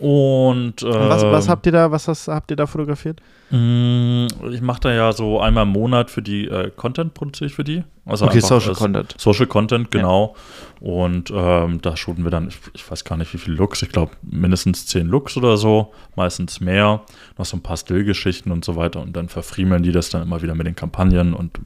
Und, 0.00 0.82
Und 0.82 0.94
was, 0.94 1.22
was 1.24 1.44
ähm, 1.44 1.50
habt 1.50 1.66
ihr 1.66 1.72
da, 1.72 1.90
was 1.90 2.08
hast, 2.08 2.28
habt 2.28 2.50
ihr 2.50 2.56
da 2.56 2.66
fotografiert? 2.66 3.20
mh, 3.50 4.28
ich 4.50 4.62
mache 4.62 4.80
da 4.80 4.92
ja 4.92 5.12
so 5.12 5.40
einmal 5.40 5.64
im 5.64 5.70
Monat 5.70 6.10
für 6.10 6.22
die 6.22 6.46
äh, 6.48 6.70
Content 6.74 7.12
produziere 7.14 7.48
ich 7.48 7.54
für 7.54 7.64
die. 7.64 7.84
Also 8.06 8.24
Okay, 8.24 8.40
Social 8.40 8.74
Content. 8.74 9.14
Social 9.18 9.46
Content, 9.46 9.90
genau. 9.90 10.34
Und 10.80 11.30
ähm, 11.34 11.82
da 11.82 11.96
shooten 11.96 12.24
wir 12.24 12.30
dann, 12.30 12.48
ich, 12.48 12.58
ich 12.72 12.90
weiß 12.90 13.04
gar 13.04 13.16
nicht, 13.18 13.32
wie 13.34 13.38
viele 13.38 13.56
Looks, 13.56 13.82
ich 13.82 13.90
glaube 13.90 14.12
mindestens 14.22 14.86
zehn 14.86 15.06
Looks 15.06 15.36
oder 15.36 15.56
so, 15.58 15.92
meistens 16.16 16.60
mehr. 16.60 17.02
Noch 17.36 17.44
so 17.44 17.56
ein 17.58 17.62
paar 17.62 17.76
Stillgeschichten 17.76 18.50
und 18.52 18.64
so 18.64 18.76
weiter. 18.76 19.00
Und 19.02 19.14
dann 19.14 19.28
verfriemeln 19.28 19.82
die 19.82 19.92
das 19.92 20.08
dann 20.08 20.22
immer 20.22 20.40
wieder 20.42 20.54
mit 20.54 20.66
den 20.66 20.76
Kampagnen 20.76 21.34
und 21.34 21.58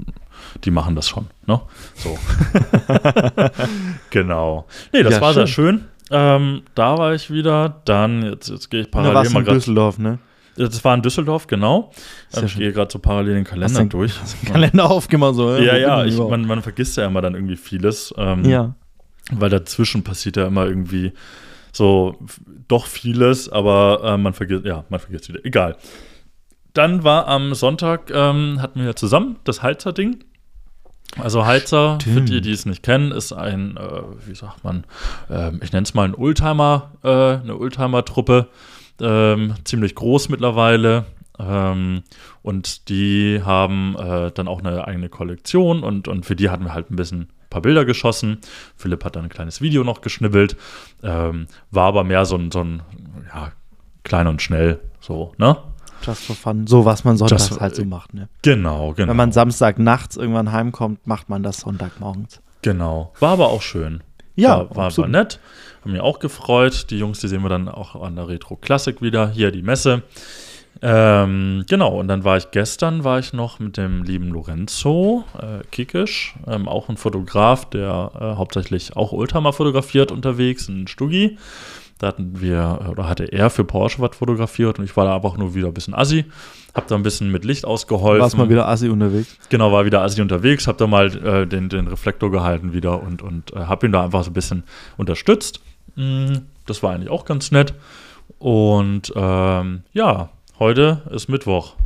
die 0.64 0.71
machen 0.73 0.97
das 0.97 1.09
schon, 1.09 1.26
ne? 1.47 1.61
So. 1.95 2.19
genau. 4.11 4.67
Nee, 4.93 5.03
das 5.03 5.14
Ja, 5.14 5.21
war 5.21 5.35
sehr 5.35 5.47
schön. 5.47 5.85
Ähm, 6.11 6.62
da 6.75 6.99
war 6.99 7.14
ich 7.14 7.30
wieder. 7.30 7.82
Dann, 7.84 8.23
jetzt, 8.25 8.49
jetzt 8.49 8.70
gehe 8.70 8.82
ich 8.82 8.90
Da 8.90 9.02
parallel 9.02 9.26
du 9.26 9.32
mal 9.32 9.40
in 9.40 9.44
gerade. 9.44 9.58
Düsseldorf, 9.58 9.99
ne? 9.99 10.18
Das 10.56 10.84
war 10.84 10.94
in 10.94 11.02
Düsseldorf, 11.02 11.46
genau. 11.46 11.90
Sehr 12.28 12.42
Ähm, 12.42 12.46
ich 12.46 12.56
gehe 12.56 12.73
gerade 12.73 12.92
so 12.92 12.99
parallel 12.99 13.34
den 13.34 13.44
Kalender 13.44 13.80
den 13.80 13.88
durch. 13.88 14.14
Kalender 14.46 14.88
aufgemacht, 14.90 15.34
so. 15.34 15.56
Ja, 15.56 15.76
ja, 15.76 16.04
ich, 16.04 16.16
man, 16.16 16.46
man 16.46 16.62
vergisst 16.62 16.96
ja 16.96 17.06
immer 17.06 17.23
dann 17.23 17.34
irgendwie 17.34 17.56
vieles. 17.56 18.14
Ähm, 18.16 18.44
ja. 18.44 18.75
Weil 19.32 19.50
dazwischen 19.50 20.04
passiert 20.04 20.37
ja 20.37 20.46
immer 20.46 20.66
irgendwie 20.66 21.12
so 21.73 22.16
doch 22.68 22.87
vieles, 22.87 23.49
aber 23.49 24.00
äh, 24.04 24.16
man 24.16 24.32
vergisst, 24.32 24.64
ja, 24.64 24.84
man 24.90 25.00
vergisst 25.00 25.28
wieder. 25.28 25.44
Egal. 25.44 25.76
Dann 26.73 27.04
war 27.04 27.26
am 27.28 27.54
Sonntag, 27.54 28.11
ähm, 28.12 28.61
hatten 28.61 28.84
wir 28.84 28.96
zusammen 28.96 29.37
das 29.44 29.62
Heizer-Ding. 29.62 30.25
Also 31.18 31.47
Heizer, 31.47 31.99
für 32.02 32.11
Stimmt. 32.11 32.28
die, 32.28 32.40
die 32.40 32.52
es 32.52 32.66
nicht 32.66 32.83
kennen, 32.83 33.12
ist 33.12 33.33
ein, 33.33 33.76
äh, 33.76 34.02
wie 34.26 34.35
sagt 34.35 34.64
man, 34.64 34.85
ähm, 35.30 35.61
ich 35.62 35.73
nenne 35.73 35.85
es 35.85 35.94
mal 35.94 36.04
ein 36.04 36.14
Oldtimer, 36.14 36.92
äh, 37.04 37.09
eine 37.09 37.56
Oldtimer-Truppe, 37.56 38.49
ähm, 39.00 39.54
ziemlich 39.64 39.94
groß 39.94 40.28
mittlerweile. 40.28 41.04
Ähm, 41.38 42.02
und 42.42 42.88
die 42.88 43.42
haben 43.44 43.97
äh, 43.97 44.30
dann 44.33 44.49
auch 44.49 44.61
eine 44.61 44.87
eigene 44.87 45.09
Kollektion 45.09 45.83
und, 45.83 46.09
und 46.09 46.26
für 46.26 46.37
die 46.37 46.50
hatten 46.50 46.64
wir 46.64 46.75
halt 46.75 46.90
ein 46.90 46.97
bisschen 46.97 47.23
ein 47.23 47.28
paar 47.50 47.62
Bilder 47.62 47.85
geschossen. 47.85 48.38
Philipp 48.76 49.04
hat 49.04 49.16
dann 49.16 49.25
ein 49.25 49.30
kleines 49.30 49.61
Video 49.61 49.85
noch 49.85 50.00
geschnibbelt. 50.00 50.56
Ähm, 51.02 51.47
war 51.71 51.87
aber 51.87 52.04
mehr 52.04 52.25
so 52.25 52.37
ein, 52.37 52.50
so 52.50 52.61
ein, 52.61 52.83
ja, 53.35 53.52
klein 54.04 54.26
und 54.26 54.42
schnell, 54.42 54.80
so, 55.00 55.33
ne? 55.38 55.56
Just 56.04 56.25
for 56.25 56.37
fun. 56.37 56.66
So, 56.66 56.84
was 56.84 57.04
man 57.04 57.16
sonntags 57.16 57.49
Just- 57.49 57.61
halt 57.61 57.76
so 57.76 57.84
macht, 57.84 58.14
ne? 58.14 58.28
Genau, 58.42 58.92
genau. 58.92 59.08
Wenn 59.11 59.16
man 59.16 59.32
Samstag 59.32 59.78
nachts 59.78 60.16
irgendwann 60.16 60.52
heimkommt, 60.52 61.06
macht 61.06 61.28
man 61.28 61.42
das 61.42 61.61
Sonntagmorgens. 61.61 62.40
Genau. 62.62 63.12
War 63.20 63.32
aber 63.32 63.49
auch 63.49 63.62
schön. 63.62 64.02
Ja, 64.37 64.68
war, 64.70 64.76
war, 64.76 64.96
war 64.96 65.08
nett. 65.08 65.38
Haben 65.82 65.92
mich 65.92 66.00
auch 66.00 66.18
gefreut. 66.18 66.87
Die 66.90 66.99
Jungs, 66.99 67.20
die 67.20 67.28
sehen 67.28 67.42
wir 67.42 67.49
dann 67.49 67.68
auch 67.68 68.00
an 68.02 68.16
der 68.16 68.28
Retro 68.28 68.56
Klassik 68.56 69.00
wieder. 69.02 69.30
Hier 69.30 69.50
die 69.50 69.62
Messe. 69.62 70.02
Ähm, 70.82 71.64
genau, 71.68 71.99
und 72.00 72.08
dann 72.08 72.25
war 72.25 72.37
ich 72.37 72.50
gestern, 72.50 73.04
war 73.04 73.18
ich 73.18 73.32
noch 73.32 73.58
mit 73.58 73.76
dem 73.76 74.02
lieben 74.02 74.28
Lorenzo 74.28 75.25
äh, 75.38 75.64
Kikisch, 75.70 76.34
ähm, 76.46 76.68
auch 76.68 76.88
ein 76.88 76.96
Fotograf, 76.96 77.64
der 77.70 78.11
äh, 78.20 78.25
hauptsächlich 78.37 78.96
auch 78.96 79.12
Oldtimer 79.12 79.52
fotografiert 79.52 80.11
unterwegs, 80.11 80.68
ein 80.68 80.87
Stuggi. 80.88 81.38
Da 81.99 82.09
hatten 82.09 82.41
wir, 82.41 82.87
oder 82.91 83.09
hatte 83.09 83.25
er 83.25 83.51
für 83.51 83.65
Porsche 83.65 84.01
was 84.01 84.17
fotografiert 84.17 84.79
und 84.79 84.85
ich 84.85 84.97
war 84.97 85.05
da 85.05 85.15
einfach 85.15 85.37
nur 85.37 85.55
wieder 85.55 85.69
ein 85.69 85.75
bisschen 85.75 85.95
assi. 85.95 86.25
Hab 86.75 86.89
da 86.89 86.97
ein 86.97 87.05
bisschen 87.05 87.31
mit 87.31 87.45
Licht 87.45 87.65
ausgeholfen. 87.65 88.21
Warst 88.21 88.37
mal 88.37 88.49
wieder 88.49 88.67
assi 88.69 88.89
unterwegs. 88.89 89.39
Genau, 89.49 89.71
war 89.71 89.85
wieder 89.85 90.03
Asi 90.03 90.21
unterwegs, 90.21 90.67
habe 90.67 90.77
da 90.77 90.89
mal 90.89 91.07
äh, 91.25 91.47
den, 91.47 91.69
den 91.69 91.87
Reflektor 91.87 92.33
gehalten 92.33 92.73
wieder 92.73 93.01
und, 93.01 93.23
und 93.23 93.53
äh, 93.53 93.61
habe 93.61 93.87
ihn 93.87 93.93
da 93.93 94.05
einfach 94.05 94.25
so 94.25 94.31
ein 94.31 94.35
bisschen 94.35 94.65
unterstützt. 94.97 95.61
Mm, 95.95 96.39
das 96.67 96.83
war 96.83 96.93
eigentlich 96.93 97.11
auch 97.11 97.25
ganz 97.25 97.53
nett. 97.53 97.75
Und 98.39 99.13
ähm, 99.15 99.83
ja, 99.93 100.31
heute 100.59 101.03
ist 101.11 101.28
Mittwoch. 101.28 101.76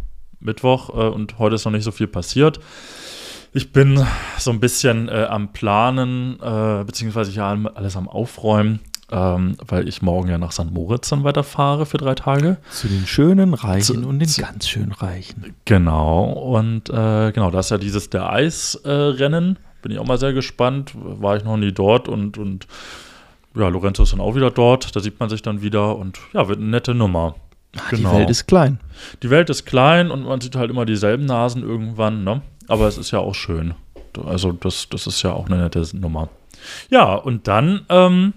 Mittwoch 0.40 0.90
äh, 0.90 1.08
und 1.08 1.38
heute 1.38 1.56
ist 1.56 1.64
noch 1.66 1.72
nicht 1.72 1.84
so 1.84 1.90
viel 1.90 2.06
passiert. 2.06 2.60
Ich 3.52 3.72
bin 3.72 4.04
so 4.38 4.50
ein 4.50 4.60
bisschen 4.60 5.08
äh, 5.08 5.26
am 5.28 5.52
Planen, 5.52 6.38
äh, 6.40 6.84
beziehungsweise 6.84 7.32
ja 7.32 7.56
alles 7.74 7.96
am 7.96 8.08
Aufräumen, 8.08 8.80
ähm, 9.10 9.56
weil 9.66 9.88
ich 9.88 10.02
morgen 10.02 10.28
ja 10.28 10.38
nach 10.38 10.52
St. 10.52 10.70
Moritz 10.70 11.08
dann 11.08 11.24
weiterfahre 11.24 11.86
für 11.86 11.96
drei 11.98 12.14
Tage. 12.14 12.58
Zu 12.70 12.88
den 12.88 13.06
schönen 13.06 13.54
Reichen 13.54 14.02
Zu- 14.02 14.08
und 14.08 14.18
den 14.18 14.28
zu- 14.28 14.42
ganz 14.42 14.68
schön 14.68 14.92
Reichen. 14.92 15.54
Genau, 15.64 16.24
und 16.32 16.90
äh, 16.90 17.32
genau, 17.32 17.50
da 17.50 17.60
ist 17.60 17.70
ja 17.70 17.78
dieses 17.78 18.10
der 18.10 18.30
Eisrennen. 18.30 19.56
Äh. 19.56 19.68
Bin 19.82 19.92
ich 19.92 19.98
auch 19.98 20.06
mal 20.06 20.18
sehr 20.18 20.32
gespannt. 20.32 20.92
War 20.94 21.36
ich 21.36 21.44
noch 21.44 21.56
nie 21.56 21.70
dort 21.72 22.08
und, 22.08 22.36
und 22.36 22.66
ja, 23.54 23.68
Lorenzo 23.68 24.02
ist 24.02 24.12
dann 24.12 24.20
auch 24.20 24.34
wieder 24.34 24.50
dort. 24.50 24.94
Da 24.96 25.00
sieht 25.00 25.20
man 25.20 25.28
sich 25.28 25.40
dann 25.42 25.62
wieder 25.62 25.96
und 25.96 26.18
ja, 26.32 26.48
wird 26.48 26.58
eine 26.58 26.68
nette 26.68 26.94
Nummer. 26.94 27.36
Genau. 27.90 28.10
Die 28.10 28.16
Welt 28.18 28.30
ist 28.30 28.46
klein. 28.46 28.80
Die 29.22 29.30
Welt 29.30 29.50
ist 29.50 29.66
klein 29.66 30.10
und 30.10 30.24
man 30.24 30.40
sieht 30.40 30.56
halt 30.56 30.70
immer 30.70 30.84
dieselben 30.84 31.26
Nasen 31.26 31.62
irgendwann, 31.62 32.24
ne? 32.24 32.42
Aber 32.66 32.88
es 32.88 32.98
ist 32.98 33.10
ja 33.12 33.20
auch 33.20 33.34
schön. 33.34 33.74
Also, 34.26 34.52
das, 34.52 34.88
das 34.88 35.06
ist 35.06 35.22
ja 35.22 35.32
auch 35.32 35.46
eine 35.46 35.58
nette 35.58 35.82
Nummer. 35.96 36.28
Ja, 36.90 37.14
und 37.14 37.46
dann 37.46 37.82
ähm, 37.88 38.32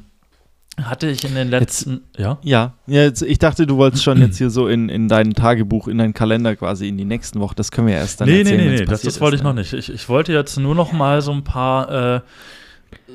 hatte 0.81 1.09
ich 1.09 1.23
in 1.23 1.35
den 1.35 1.49
letzten. 1.49 2.01
ja? 2.17 2.37
Ja, 2.43 2.73
ja 2.87 3.01
jetzt, 3.03 3.21
ich 3.21 3.39
dachte, 3.39 3.67
du 3.67 3.77
wolltest 3.77 4.03
schon 4.03 4.19
jetzt 4.19 4.37
hier 4.37 4.49
so 4.49 4.67
in, 4.67 4.89
in 4.89 5.07
dein 5.07 5.33
Tagebuch, 5.33 5.87
in 5.87 5.97
deinen 5.97 6.13
Kalender 6.13 6.55
quasi 6.55 6.87
in 6.87 6.97
die 6.97 7.05
nächsten 7.05 7.39
Woche. 7.39 7.55
Das 7.55 7.71
können 7.71 7.87
wir 7.87 7.95
ja 7.95 7.99
erst 8.01 8.21
dann 8.21 8.29
nee, 8.29 8.39
erzählen. 8.39 8.57
nee, 8.57 8.69
nee, 8.69 8.79
nee, 8.79 8.85
das, 8.85 9.01
das 9.01 9.19
wollte 9.21 9.35
ist, 9.35 9.41
ich 9.41 9.43
noch 9.43 9.53
ne? 9.53 9.61
nicht. 9.61 9.73
Ich, 9.73 9.91
ich 9.91 10.09
wollte 10.09 10.33
jetzt 10.33 10.57
nur 10.57 10.75
noch 10.75 10.91
mal 10.91 11.21
so 11.21 11.31
ein 11.31 11.43
paar 11.43 12.15
äh, 12.15 12.21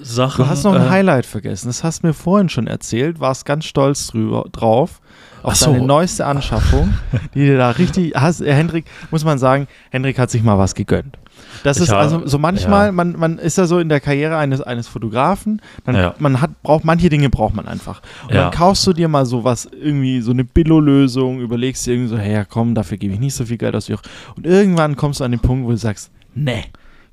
Sachen. 0.03 0.45
Du 0.45 0.51
hast 0.51 0.65
noch 0.65 0.75
ein 0.75 0.87
äh, 0.87 0.91
Highlight 0.91 1.27
vergessen. 1.27 1.69
Das 1.69 1.83
hast 1.83 2.03
du 2.03 2.09
mir 2.09 2.15
vorhin 2.15 2.49
schon 2.49 2.67
erzählt. 2.67 3.21
Warst 3.21 3.45
ganz 3.45 3.65
stolz 3.65 4.09
drüber, 4.09 4.45
drauf. 4.53 5.01
Auf 5.43 5.57
so. 5.57 5.73
deine 5.73 5.87
neueste 5.87 6.27
Anschaffung, 6.27 6.95
die 7.35 7.41
dir 7.41 7.57
da 7.57 7.71
richtig. 7.71 8.15
Hast, 8.15 8.41
äh, 8.41 8.53
Hendrik, 8.53 8.85
muss 9.11 9.25
man 9.25 9.39
sagen, 9.39 9.69
Hendrik 9.91 10.19
hat 10.19 10.31
sich 10.31 10.43
mal 10.43 10.59
was 10.59 10.75
gegönnt. 10.75 11.19
Das 11.65 11.79
Ich 11.79 11.85
ist 11.85 11.89
hab- 11.91 11.99
also 11.99 12.27
so 12.27 12.39
manchmal, 12.39 12.87
ja. 12.87 12.93
man, 12.93 13.19
man 13.19 13.39
ist 13.39 13.59
ja 13.59 13.67
so 13.67 13.79
in 13.79 13.89
der 13.89 14.01
Karriere 14.01 14.37
eines, 14.37 14.61
eines 14.61 14.87
Fotografen, 14.89 15.61
dann 15.85 15.95
Ja. 15.97 16.15
man 16.19 16.41
hat, 16.41 16.63
braucht, 16.63 16.85
manche 16.85 17.09
Dinge 17.09 17.29
braucht 17.31 17.55
man 17.55 17.67
einfach. 17.67 18.03
Und 18.29 18.35
Ja. 18.35 18.43
dann 18.43 18.51
kaufst 18.53 18.87
du 18.87 18.93
dir 18.93 19.09
mal 19.09 19.27
so 19.27 19.43
was, 19.45 19.65
irgendwie 19.67 20.21
so 20.21 20.31
eine 20.31 20.45
Billo-Lösung, 20.45 21.41
überlegst 21.41 21.87
dir 21.87 21.93
irgendwie 21.95 22.11
so, 22.11 22.19
hey, 22.19 22.33
ja 22.35 22.45
komm, 22.45 22.75
dafür 22.75 22.99
gebe 22.99 23.15
ich 23.15 23.21
nicht 23.21 23.35
so 23.35 23.45
viel 23.47 23.57
Geld 23.59 23.75
aus. 23.75 23.89
wie 23.89 23.95
auch- 23.95 24.03
Und 24.37 24.47
irgendwann 24.47 24.97
kommst 24.97 25.21
du 25.21 25.25
an 25.25 25.31
den 25.33 25.41
Punkt, 25.41 25.67
wo 25.67 25.71
du 25.71 25.77
sagst, 25.77 26.11
nee, 26.35 26.65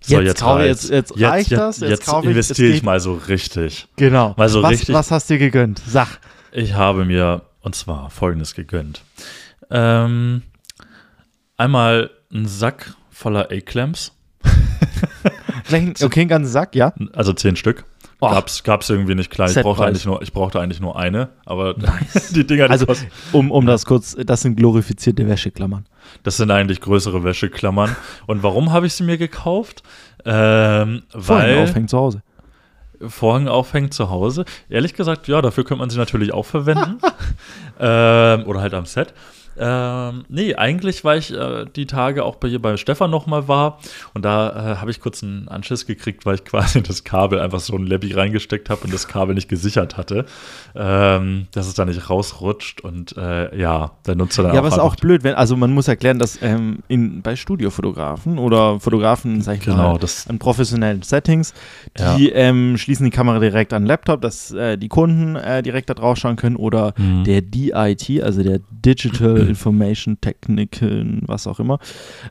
So, 0.02 0.20
jetzt, 0.20 0.42
kaufe 0.42 0.62
ich- 0.64 0.68
reicht's. 0.70 0.90
jetzt, 0.90 1.10
jetzt, 1.12 1.22
reicht 1.22 1.52
das, 1.54 1.80
jetzt, 1.80 1.90
jetzt 1.90 2.06
kaufe 2.06 2.30
ich, 2.30 2.36
jetzt 2.36 2.50
investiere 2.50 2.68
gebe 2.68 2.78
ich 2.78 2.84
mal 2.84 3.00
so 3.00 3.14
richtig. 3.14 3.88
Genau. 3.96 4.34
Mal 4.38 4.50
so 4.50 4.62
was, 4.62 4.72
richtig- 4.72 4.94
was 4.94 5.10
hast 5.12 5.30
du 5.30 5.36
dir 5.36 5.40
gegönnt? 5.40 5.82
Sag. 5.88 6.20
Ich 6.52 6.74
habe 6.74 7.06
mir, 7.06 7.42
und 7.62 7.74
zwar 7.76 8.10
folgendes 8.10 8.54
gegönnt. 8.54 9.02
Ähm, 9.72 10.44
einmal 11.58 12.10
einen 12.34 12.48
Sack 12.48 12.96
voller 13.24 13.48
A-Clamps, 13.52 14.12
okay, 16.04 16.22
einen 16.22 16.30
ganzen 16.30 16.52
Sack, 16.52 16.76
ja? 16.76 16.94
also 17.14 17.32
zehn 17.32 17.56
Stück. 17.56 17.86
Och. 18.22 18.32
Gab's, 18.32 18.64
gab's 18.64 18.90
irgendwie 18.90 19.16
nicht 19.16 19.32
klein. 19.32 19.50
Ich 19.50 19.62
brauchte, 19.62 19.86
eigentlich 19.86 20.06
nur, 20.06 20.22
ich 20.22 20.32
brauchte 20.32 20.60
eigentlich 20.60 20.82
nur 20.82 20.98
eine, 20.98 21.30
aber 21.46 21.74
die 22.32 22.46
Dinger, 22.46 22.68
die 22.68 22.72
Also, 22.72 22.86
kosten, 22.86 23.08
um, 23.32 23.50
um 23.50 23.66
das 23.66 23.86
kurz, 23.86 24.16
das 24.26 24.42
sind 24.42 24.56
glorifizierte 24.56 25.28
Wäscheklammern. 25.28 25.86
das 26.24 26.38
sind 26.38 26.52
eigentlich 26.52 26.82
größere 26.82 27.24
Wäscheklammern. 27.24 27.96
Und 28.28 28.44
warum 28.44 28.72
habe 28.72 28.88
ich 28.88 28.94
sie 28.94 29.04
mir 29.04 29.18
gekauft? 29.18 29.84
Ähm, 30.26 31.04
Vorhänge 31.10 31.56
weil 31.56 31.64
aufhängen 31.64 31.88
zu 31.88 31.98
Hause. 31.98 32.24
Vorhang 33.08 33.48
aufhängt 33.48 33.94
zu 33.94 34.10
Hause. 34.10 34.46
Ehrlich 34.70 34.94
gesagt, 34.94 35.28
ja, 35.28 35.42
dafür 35.42 35.64
könnte 35.66 35.80
man 35.80 35.90
sie 35.90 35.98
natürlich 35.98 36.34
auch 36.34 36.46
verwenden. 36.46 37.00
ähm, 37.80 38.46
oder 38.46 38.62
halt 38.62 38.74
am 38.74 38.86
Set. 38.86 39.14
Ähm, 39.58 40.26
nee, 40.30 40.56
eigentlich 40.56 41.04
war 41.04 41.16
ich 41.18 41.32
äh, 41.34 41.66
die 41.76 41.86
Tage 41.86 42.24
auch 42.26 42.36
bei, 42.38 42.48
hier 42.50 42.62
bei 42.62 42.76
Stefan 42.78 43.12
nochmal 43.12 43.48
war 43.48 43.80
und 44.14 44.26
da 44.26 44.50
äh, 44.50 44.76
habe 44.78 44.90
ich 44.92 45.00
kurz 45.00 45.22
einen 45.24 45.48
Anschiss 45.48 45.86
gekriegt, 45.86 46.26
weil 46.26 46.36
ich 46.36 46.44
quasi 46.46 46.82
das 46.82 47.04
Kabel 47.04 47.40
einfach 47.40 47.60
so 47.60 47.76
ein 47.76 47.86
Labby 47.86 48.14
reingesteckt 48.14 48.70
habe 48.70 48.82
und 48.86 48.94
das 48.94 49.08
Kabel 49.08 49.36
nicht 49.36 49.50
gesichert 49.50 49.96
hatte, 49.98 50.26
ähm, 50.76 51.48
dass 51.52 51.68
es 51.68 51.74
da 51.76 51.86
nicht 51.86 52.10
rausrutscht 52.10 52.82
und 52.82 53.16
äh, 53.18 53.56
ja, 53.58 53.92
der 54.08 54.16
Nutzer 54.16 54.44
dann 54.44 54.54
Ja, 54.54 54.60
aber 54.60 54.70
ist 54.70 54.80
auch 54.80 54.96
blöd, 54.96 55.24
wenn, 55.24 55.36
also 55.36 55.56
man 55.56 55.72
muss 55.74 55.88
erklären, 55.88 56.20
dass 56.20 56.40
ähm, 56.42 56.80
in, 56.88 57.22
bei 57.22 57.36
Studiofotografen 57.36 58.38
oder 58.40 58.80
Fotografen, 58.80 59.42
sag 59.42 59.58
ich 59.58 59.64
Genau, 59.66 59.94
mal, 59.94 60.00
das- 60.00 60.28
an 60.28 60.40
professionellen 60.40 61.02
Settings, 61.04 61.54
Ja. 61.98 62.16
die 62.16 62.30
ähm, 62.30 62.78
schließen 62.78 63.06
die 63.06 63.12
Kamera 63.12 63.40
direkt 63.40 63.74
an 63.74 63.84
den 63.84 63.88
Laptop, 63.88 64.22
dass 64.22 64.52
äh, 64.52 64.78
die 64.78 64.90
Kunden 64.90 65.36
äh, 65.36 65.62
direkt 65.62 65.90
da 65.90 65.94
drauf 65.94 66.18
schauen 66.18 66.36
können 66.36 66.56
oder 66.56 66.94
Mhm. 66.98 67.24
der 67.24 67.42
DIT, 67.42 68.22
also 68.24 68.44
der 68.44 68.60
Digital 68.72 69.43
Information 69.48 70.20
Technical, 70.22 71.20
was 71.26 71.48
auch 71.48 71.60
immer, 71.60 71.80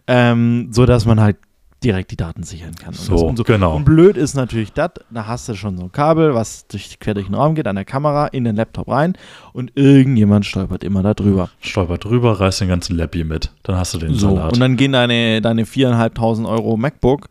ähm, 0.07 0.69
so 0.71 0.87
dass 0.87 1.07
man 1.07 1.21
halt 1.21 1.37
direkt 1.85 2.13
die 2.13 2.17
Daten 2.17 2.45
sichern 2.45 2.77
kann. 2.77 2.91
Und 2.91 2.95
So, 3.01 3.13
das, 3.15 3.23
und 3.23 3.37
so. 3.39 3.43
genau. 3.43 3.75
Und 3.75 3.85
blöd 3.85 4.17
ist 4.17 4.35
natürlich 4.35 4.73
das, 4.73 4.91
da 5.11 5.27
hast 5.27 5.49
du 5.49 5.55
schon 5.57 5.77
so 5.77 5.83
ein 5.85 5.91
Kabel, 5.93 6.33
was 6.33 6.69
durch, 6.69 7.01
quer 7.01 7.15
durch 7.15 7.27
den 7.27 7.35
Raum 7.35 7.57
geht, 7.57 7.67
an 7.67 7.75
der 7.75 7.85
Kamera, 7.85 8.29
in 8.29 8.45
den 8.45 8.55
Laptop 8.55 8.89
rein 8.89 9.15
und 9.53 9.73
irgendjemand 9.75 10.47
stolpert 10.47 10.85
immer 10.85 11.03
da 11.03 11.13
drüber. 11.15 11.51
Stolpert 11.61 12.05
drüber, 12.05 12.39
reißt 12.39 12.61
den 12.61 12.69
ganzen 12.69 12.97
Lappy 12.97 13.25
mit. 13.25 13.51
Dann 13.65 13.75
hast 13.77 13.95
du 13.95 13.99
den 13.99 14.15
So, 14.15 14.29
Salat. 14.29 14.53
und 14.53 14.61
dann 14.61 14.77
gehen 14.77 14.93
deine, 14.93 15.41
deine 15.43 15.65
4.500 15.65 16.49
Euro 16.49 16.77
MacBook 16.77 17.29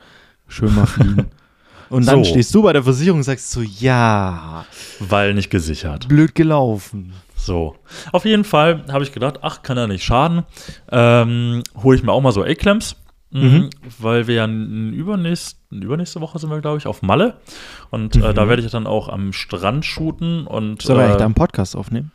schön 0.50 0.76
mal 0.76 0.86
fliegen. 0.86 1.28
Und 1.90 2.08
dann 2.08 2.24
So. 2.24 2.30
stehst 2.32 2.56
du 2.56 2.64
bei 2.64 2.72
der 2.72 2.84
Versicherung 2.84 3.20
und 3.20 3.24
sagst 3.24 3.52
so, 3.52 3.62
ja, 3.62 4.64
weil 5.02 5.34
nicht 5.34 5.50
gesichert. 5.50 6.08
blöd 6.08 6.34
gelaufen. 6.36 7.12
So. 7.46 7.76
Auf 8.12 8.26
jeden 8.26 8.44
Fall 8.44 8.84
habe 8.92 9.04
ich 9.04 9.12
gedacht, 9.12 9.40
ach, 9.42 9.64
kann 9.64 9.78
ja 9.78 9.88
nicht 9.88 10.04
schaden. 10.04 10.44
Ähm, 10.92 11.64
Hole 11.82 11.98
ich 11.98 12.04
mir 12.04 12.12
auch 12.12 12.22
mal 12.22 12.32
so 12.32 12.44
A-Clamps. 12.44 12.96
Mhm. 13.34 13.42
Mhm. 13.44 13.70
Weil 14.00 14.28
wir 14.28 14.36
ja 14.36 14.46
übernächst, 14.46 15.58
übernächste 15.72 16.20
Woche 16.22 16.38
sind 16.38 16.50
wir, 16.50 16.60
glaube 16.62 16.78
ich, 16.78 16.86
auf 16.88 17.02
Malle. 17.02 17.36
Und 17.90 18.16
äh, 18.16 18.20
Mhm. 18.20 18.36
da 18.36 18.50
werde 18.50 18.62
ich 18.62 18.70
dann 18.72 18.86
auch 18.88 19.08
am 19.10 19.32
Strand 19.34 19.86
shooten. 19.86 20.46
Und 20.46 20.82
Sollen 20.82 21.00
wir 21.00 21.06
äh, 21.08 21.12
echt 21.12 21.22
einen 21.22 21.34
Podcast 21.34 21.76
aufnehmen? 21.76 22.12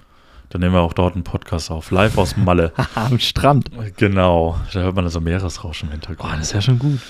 dann 0.51 0.61
nehmen 0.61 0.75
wir 0.75 0.81
auch 0.81 0.93
dort 0.93 1.15
einen 1.15 1.25
Podcast 1.25 1.73
auf. 1.73 1.91
Live 1.91 2.17
aus 2.19 2.37
Malle. 2.37 2.73
Am 2.95 3.19
Strand. 3.19 3.69
genau. 3.97 4.57
Da 4.73 4.81
hört 4.81 4.95
man 4.95 5.09
so 5.09 5.21
Meeresrauschen 5.21 5.89
im 5.89 5.93
Hintergrund. 5.93 6.31
Boah, 6.31 6.37
das 6.37 6.47
ist 6.49 6.53
ja 6.53 6.61
schon 6.61 6.79
gut. 6.79 7.01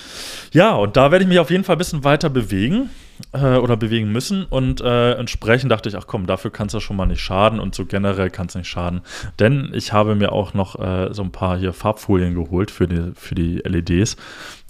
Ja, 0.52 0.74
und 0.74 0.96
da 0.96 1.10
werde 1.10 1.24
ich 1.24 1.28
mich 1.28 1.38
auf 1.38 1.50
jeden 1.50 1.62
Fall 1.62 1.74
ein 1.76 1.78
bisschen 1.78 2.02
weiter 2.02 2.30
bewegen 2.30 2.88
äh, 3.32 3.56
oder 3.56 3.76
bewegen 3.76 4.12
müssen. 4.12 4.44
Und 4.44 4.80
äh, 4.80 5.12
entsprechend 5.14 5.72
dachte 5.72 5.88
ich, 5.88 5.96
ach 5.96 6.06
komm, 6.06 6.26
dafür 6.26 6.50
kann 6.50 6.68
es 6.68 6.72
ja 6.72 6.80
schon 6.80 6.96
mal 6.96 7.06
nicht 7.06 7.20
schaden 7.20 7.60
und 7.60 7.74
so 7.74 7.84
generell 7.84 8.30
kann 8.30 8.46
es 8.46 8.54
nicht 8.54 8.68
schaden. 8.68 9.00
Denn 9.38 9.70
ich 9.74 9.92
habe 9.92 10.14
mir 10.14 10.32
auch 10.32 10.54
noch 10.54 10.78
äh, 10.78 11.12
so 11.12 11.22
ein 11.22 11.32
paar 11.32 11.58
hier 11.58 11.72
Farbfolien 11.72 12.34
geholt 12.34 12.70
für 12.70 12.86
die, 12.86 13.12
für 13.14 13.34
die 13.34 13.58
LEDs, 13.64 14.16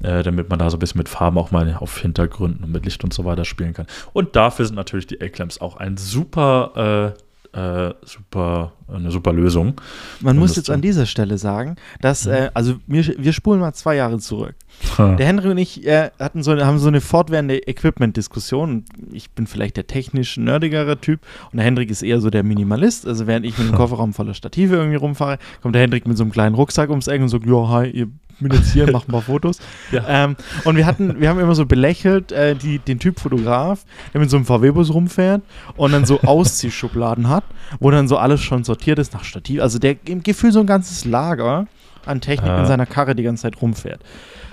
äh, 0.02 0.22
damit 0.22 0.50
man 0.50 0.58
da 0.58 0.70
so 0.70 0.76
ein 0.76 0.80
bisschen 0.80 0.98
mit 0.98 1.08
Farben 1.08 1.38
auch 1.38 1.50
mal 1.50 1.76
auf 1.78 1.98
Hintergründen 1.98 2.64
und 2.64 2.72
mit 2.72 2.84
Licht 2.84 3.02
und 3.04 3.12
so 3.12 3.24
weiter 3.24 3.44
spielen 3.44 3.74
kann. 3.74 3.86
Und 4.12 4.36
dafür 4.36 4.66
sind 4.66 4.76
natürlich 4.76 5.06
die 5.06 5.20
A-Clamps 5.20 5.60
auch 5.60 5.76
ein 5.76 5.96
super, 5.96 7.14
äh, 7.14 7.26
äh, 7.56 7.94
super, 8.04 8.72
eine 8.88 9.10
super 9.10 9.32
Lösung. 9.32 9.80
Man 10.20 10.36
muss 10.36 10.56
jetzt 10.56 10.70
an 10.70 10.82
dieser 10.82 11.06
Stelle 11.06 11.38
sagen, 11.38 11.76
dass, 12.00 12.26
äh, 12.26 12.50
also 12.54 12.76
wir, 12.86 13.06
wir 13.18 13.32
spulen 13.32 13.60
mal 13.60 13.72
zwei 13.72 13.96
Jahre 13.96 14.18
zurück. 14.18 14.54
Hm. 14.96 15.16
Der 15.16 15.26
Henry 15.26 15.48
und 15.48 15.58
ich 15.58 15.86
äh, 15.86 16.10
hatten 16.18 16.42
so, 16.42 16.56
haben 16.56 16.78
so 16.78 16.88
eine 16.88 17.00
fortwährende 17.00 17.66
Equipment-Diskussion. 17.66 18.84
Ich 19.12 19.30
bin 19.30 19.46
vielleicht 19.46 19.76
der 19.76 19.86
technisch 19.86 20.36
nerdigere 20.36 20.98
Typ 21.00 21.20
und 21.52 21.56
der 21.56 21.64
Hendrik 21.66 21.90
ist 21.90 22.02
eher 22.02 22.20
so 22.20 22.30
der 22.30 22.42
Minimalist. 22.42 23.06
Also 23.06 23.26
während 23.26 23.44
ich 23.46 23.58
mit 23.58 23.68
dem 23.68 23.74
Kofferraum 23.76 24.12
voller 24.14 24.34
Stative 24.34 24.76
irgendwie 24.76 24.96
rumfahre, 24.96 25.38
kommt 25.62 25.74
der 25.74 25.82
Hendrik 25.82 26.06
mit 26.06 26.16
so 26.16 26.24
einem 26.24 26.32
kleinen 26.32 26.54
Rucksack 26.54 26.90
ums 26.90 27.06
Eck 27.08 27.20
und 27.20 27.28
sagt, 27.28 27.46
ja, 27.46 27.68
hi, 27.68 27.88
ihr 27.90 28.08
bin 28.38 28.52
jetzt 28.52 28.72
hier, 28.72 28.90
mach 28.92 29.06
ein 29.08 29.12
paar 29.12 29.22
Fotos. 29.22 29.58
Ja. 29.92 30.04
Ähm, 30.08 30.36
und 30.64 30.76
wir 30.76 30.84
hatten, 30.84 31.20
wir 31.20 31.28
haben 31.28 31.38
immer 31.38 31.54
so 31.54 31.64
belächelt, 31.64 32.32
äh, 32.32 32.54
die, 32.56 32.78
den 32.80 32.98
Typ 32.98 33.20
Fotograf, 33.20 33.84
der 34.12 34.20
mit 34.20 34.30
so 34.30 34.36
einem 34.36 34.44
VW-Bus 34.44 34.92
rumfährt 34.92 35.42
und 35.76 35.92
dann 35.92 36.04
so 36.04 36.20
Ausziehschubladen 36.22 37.28
hat, 37.28 37.44
wo 37.78 37.90
dann 37.90 38.08
so 38.08 38.16
alles 38.18 38.40
schon 38.42 38.64
sortiert 38.64 38.98
ist 38.98 39.14
nach 39.14 39.24
Stativ. 39.24 39.60
Also 39.60 39.78
der 39.78 39.96
im 40.06 40.22
Gefühl 40.22 40.52
so 40.52 40.60
ein 40.60 40.66
ganzes 40.66 41.04
Lager 41.04 41.66
an 42.04 42.20
Technik 42.20 42.48
Ja. 42.48 42.60
in 42.60 42.66
seiner 42.66 42.86
Karre 42.86 43.14
die 43.14 43.22
ganze 43.22 43.42
Zeit 43.42 43.60
rumfährt. 43.62 44.00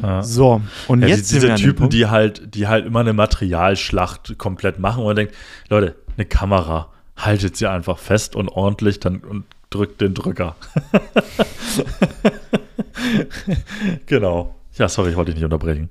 Ja. 0.02 0.24
So, 0.24 0.62
und 0.88 1.02
Ja, 1.02 1.08
jetzt 1.10 1.32
die, 1.32 1.40
sind 1.40 1.44
diese 1.44 1.56
Typen, 1.56 1.76
Punkt- 1.80 1.94
die 1.94 2.08
halt, 2.08 2.56
die 2.56 2.68
halt 2.68 2.86
immer 2.86 3.02
eine 3.02 3.14
Materialschlacht 3.14 4.38
komplett 4.38 4.80
machen 4.80 5.00
und 5.02 5.08
man 5.08 5.16
denkt, 5.16 5.34
Leute, 5.70 5.96
eine 6.18 6.26
Kamera, 6.26 6.90
haltet 7.18 7.58
sie 7.58 7.68
einfach 7.68 7.98
fest 8.00 8.36
und 8.36 8.50
ordentlich 8.50 9.00
dann 9.00 9.18
und 9.20 9.46
drückt 9.70 10.02
den 10.02 10.14
Drücker. 10.14 10.56
genau. 14.06 14.56
Ja, 14.78 14.88
sorry, 14.88 15.12
ich 15.12 15.16
wollte 15.16 15.32
dich 15.32 15.36
nicht 15.36 15.46
unterbrechen. 15.46 15.90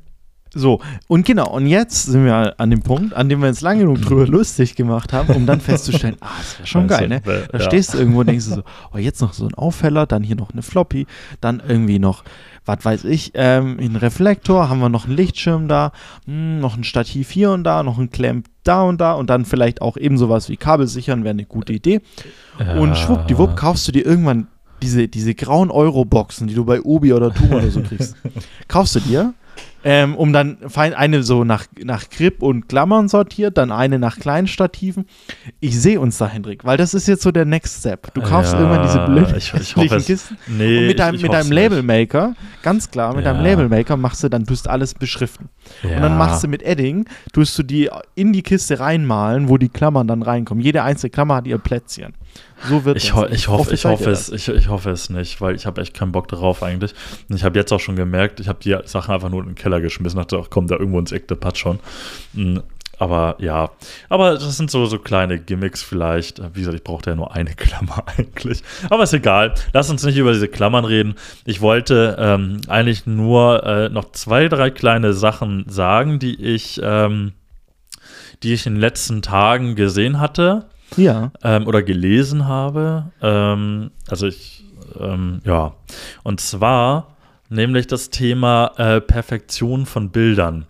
So, 0.55 0.81
und 1.09 1.25
genau, 1.25 1.49
und 1.49 1.67
jetzt 1.67 2.05
sind 2.05 2.27
wir 2.27 2.61
an 2.61 2.69
dem 2.69 2.83
Punkt, 2.83 3.15
an 3.15 3.31
dem 3.31 3.41
wir 3.41 3.49
uns 3.49 3.63
lange 3.63 3.81
genug 3.81 4.03
drüber 4.03 4.27
lustig 4.27 4.77
gemacht 4.77 5.15
haben, 5.15 5.35
um 5.35 5.47
dann 5.47 5.63
festzustellen, 5.63 6.17
ah, 6.21 6.29
das 6.39 6.59
wäre 6.59 6.67
schon 6.67 6.89
geil, 6.89 7.09
ne? 7.09 7.23
Da 7.25 7.59
ja. 7.59 7.65
stehst 7.65 7.95
du 7.95 7.99
irgendwo 7.99 8.21
und 8.21 8.27
denkst 8.27 8.45
du 8.47 8.55
so, 8.57 8.63
oh, 8.93 8.99
jetzt 8.99 9.23
noch 9.23 9.33
so 9.33 9.47
ein 9.47 9.55
Aufheller, 9.55 10.05
dann 10.05 10.23
hier 10.23 10.37
noch 10.37 10.51
eine 10.51 10.61
Floppy, 10.61 11.07
dann 11.41 11.63
irgendwie 11.67 11.99
noch, 11.99 12.23
was 12.65 12.85
weiß 12.85 13.05
ich, 13.05 13.33
ähm, 13.35 13.79
ein 13.81 13.97
Reflektor, 13.97 14.69
haben 14.69 14.81
wir 14.81 14.89
noch 14.89 15.07
einen 15.07 15.17
Lichtschirm 15.17 15.69
da, 15.69 15.93
hm, 16.27 16.61
noch 16.61 16.77
ein 16.77 16.85
Stativ 16.85 17.31
hier 17.31 17.51
und 17.51 17.65
da, 17.65 17.83
noch 17.83 17.99
ein 17.99 18.11
Clamp 18.11 18.47
da 18.65 18.83
und 18.83 19.01
da 19.01 19.13
und 19.13 19.31
dann 19.31 19.45
vielleicht 19.45 19.83
auch 19.83 19.97
eben 19.97 20.19
sowas 20.19 20.49
wie 20.49 20.57
Kabel 20.57 20.87
sichern, 20.87 21.25
wäre 21.25 21.33
eine 21.33 21.45
gute 21.45 21.73
Idee. 21.73 22.01
Und 22.79 22.97
schwuppdiwupp 22.97 23.57
kaufst 23.57 23.89
du 23.89 23.93
dir 23.93 24.07
irgendwann 24.07 24.47
diese, 24.83 25.09
diese 25.09 25.35
grauen 25.35 25.71
Euro-Boxen, 25.71 26.49
die 26.49 26.55
du 26.55 26.65
bei 26.65 26.83
Obi 26.83 27.13
oder 27.13 27.33
Tum 27.33 27.53
oder 27.53 27.71
so 27.71 27.83
kriegst. 27.83 28.17
kaufst 28.69 28.97
du 28.97 29.01
dir, 29.01 29.35
ähm, 29.85 30.15
um 30.17 30.33
dann 30.33 30.59
fein 30.69 30.95
eine 30.95 31.23
so 31.23 31.45
nach, 31.45 31.67
nach 31.83 32.09
Grip 32.11 32.43
und 32.43 32.69
Klammern 32.69 33.09
sortiert, 33.09 33.59
dann 33.59 33.73
eine 33.73 33.99
nach 33.99 34.19
kleinen 34.19 34.47
Stativen. 34.47 35.07
Ich 35.61 35.81
sehe 35.81 35.99
uns 36.01 36.19
da, 36.19 36.29
Hendrik, 36.29 36.65
weil 36.65 36.77
das 36.77 36.95
ist 36.95 37.09
jetzt 37.09 37.23
so 37.23 37.33
der 37.33 37.45
Next 37.45 37.81
Step. 37.81 38.15
Du 38.15 38.23
kaufst 38.23 38.53
Ja, 38.53 38.61
irgendwann 38.61 38.83
diese 38.87 39.05
blöden 39.07 39.37
ich- 39.37 39.53
ich 39.55 39.77
hoffe 39.77 40.01
Kisten 40.01 40.37
Nee, 40.47 40.79
und 40.79 40.87
mit 40.87 40.99
deinem, 40.99 41.15
ich, 41.15 41.21
ich 41.21 41.23
mit 41.29 41.33
deinem 41.33 41.53
Labelmaker, 41.53 42.35
ganz 42.63 42.91
klar, 42.91 43.15
mit 43.17 43.27
deinem 43.27 43.45
Ja. 43.45 43.51
Labelmaker 43.51 43.97
machst 43.97 44.23
du 44.23 44.29
dann, 44.29 44.45
tust 44.47 44.69
alles 44.69 44.95
beschriften. 44.95 45.49
Nicht. 45.83 45.95
Und 45.95 46.03
dann 46.03 46.13
Ja. 46.13 46.19
machst 46.19 46.43
du 46.45 46.49
mit 46.49 46.63
Edding, 46.63 47.07
tust 47.33 47.59
du 47.59 47.63
die 47.63 47.91
in 48.15 48.33
die 48.33 48.43
Kiste 48.43 48.81
reinmalen, 48.81 49.49
wo 49.49 49.59
die 49.59 49.69
Klammern 49.69 50.07
dann 50.07 50.23
reinkommen. 50.23 50.63
Jede 50.63 50.83
einzelne 50.83 51.11
Klammer 51.11 51.37
hat 51.37 51.47
ihr 51.47 51.59
Plätzchen. 51.59 52.15
So 52.69 52.85
wird 52.85 52.97
Ich, 52.97 53.15
ho 53.15 53.27
ich, 53.27 53.49
hoffe, 53.49 53.75
ich, 53.75 53.85
hoffe 53.85 54.11
es, 54.11 54.29
ich, 54.31 54.49
ich 54.49 54.69
hoffe 54.69 54.91
es 54.91 55.11
nicht, 55.11 55.41
weil 55.41 55.55
ich 55.57 55.67
habe 55.67 55.81
echt 55.81 55.95
keinen 55.95 56.13
Bock 56.13 56.29
darauf 56.29 56.63
eigentlich. 56.63 56.95
Und 57.29 57.37
ich 57.37 57.45
habe 57.45 57.59
jetzt 57.59 57.73
auch 57.73 57.81
schon 57.81 57.97
gemerkt, 57.97 58.39
ich 58.41 58.49
habe 58.49 58.59
die 58.63 58.77
Sachen 58.85 59.13
einfach 59.13 59.29
nur 59.31 59.41
in 59.41 59.49
den 59.49 59.55
Keller 59.57 59.81
geschmissen, 59.81 60.19
dachte, 60.19 60.39
ach 60.41 60.47
komm, 60.49 60.69
da 60.69 60.77
irgendwo 60.77 60.99
ins 60.99 61.13
Eck, 61.13 61.27
der 61.29 61.35
Patsch 61.35 61.59
schon. 61.59 61.79
Aber 63.03 63.35
ja, 63.41 63.71
aber 64.09 64.35
das 64.35 64.57
sind 64.57 64.71
so, 64.71 64.87
so 64.87 64.97
kleine 65.01 65.41
Gimmicks 65.41 65.83
vielleicht. 65.83 66.41
Wie 66.55 66.61
gesagt, 66.61 66.77
ich 66.77 66.85
brauchte 66.85 67.11
ja 67.11 67.17
nur 67.17 67.35
eine 67.35 67.51
Klammer 67.57 68.05
eigentlich. 68.17 68.63
Aber 68.91 69.03
ist 69.03 69.13
egal. 69.13 69.55
Lass 69.73 69.91
uns 69.91 70.05
nicht 70.05 70.17
über 70.17 70.33
diese 70.33 70.47
Klammern 70.47 70.85
reden. 70.85 71.17
Ich 71.45 71.61
wollte 71.61 72.15
ähm, 72.17 72.61
eigentlich 72.69 73.05
nur 73.05 73.67
äh, 73.67 73.89
noch 73.89 74.13
zwei, 74.13 74.47
drei 74.47 74.71
kleine 74.71 75.15
Sachen 75.15 75.65
sagen, 75.69 76.21
die 76.21 76.41
ich, 76.41 76.81
ähm, 76.85 77.33
die 78.45 78.55
ich 78.55 78.67
in 78.67 78.75
den 78.75 78.81
letzten 78.81 79.21
Tagen 79.21 79.75
gesehen 79.75 80.21
hatte 80.21 80.67
Ja. 80.97 81.33
ähm, 81.43 81.67
oder 81.67 81.83
gelesen 81.83 82.47
habe. 82.47 83.11
Ähm, 83.21 83.91
also 84.09 84.29
ich, 84.29 84.65
ähm, 85.01 85.41
ja. 85.45 85.75
Und 86.23 86.41
zwar 86.41 87.17
nämlich 87.49 87.89
das 87.89 88.11
Thema 88.11 88.71
äh, 88.77 89.01
Perfektion 89.01 89.87
von 89.87 90.11
Bildern. 90.11 90.67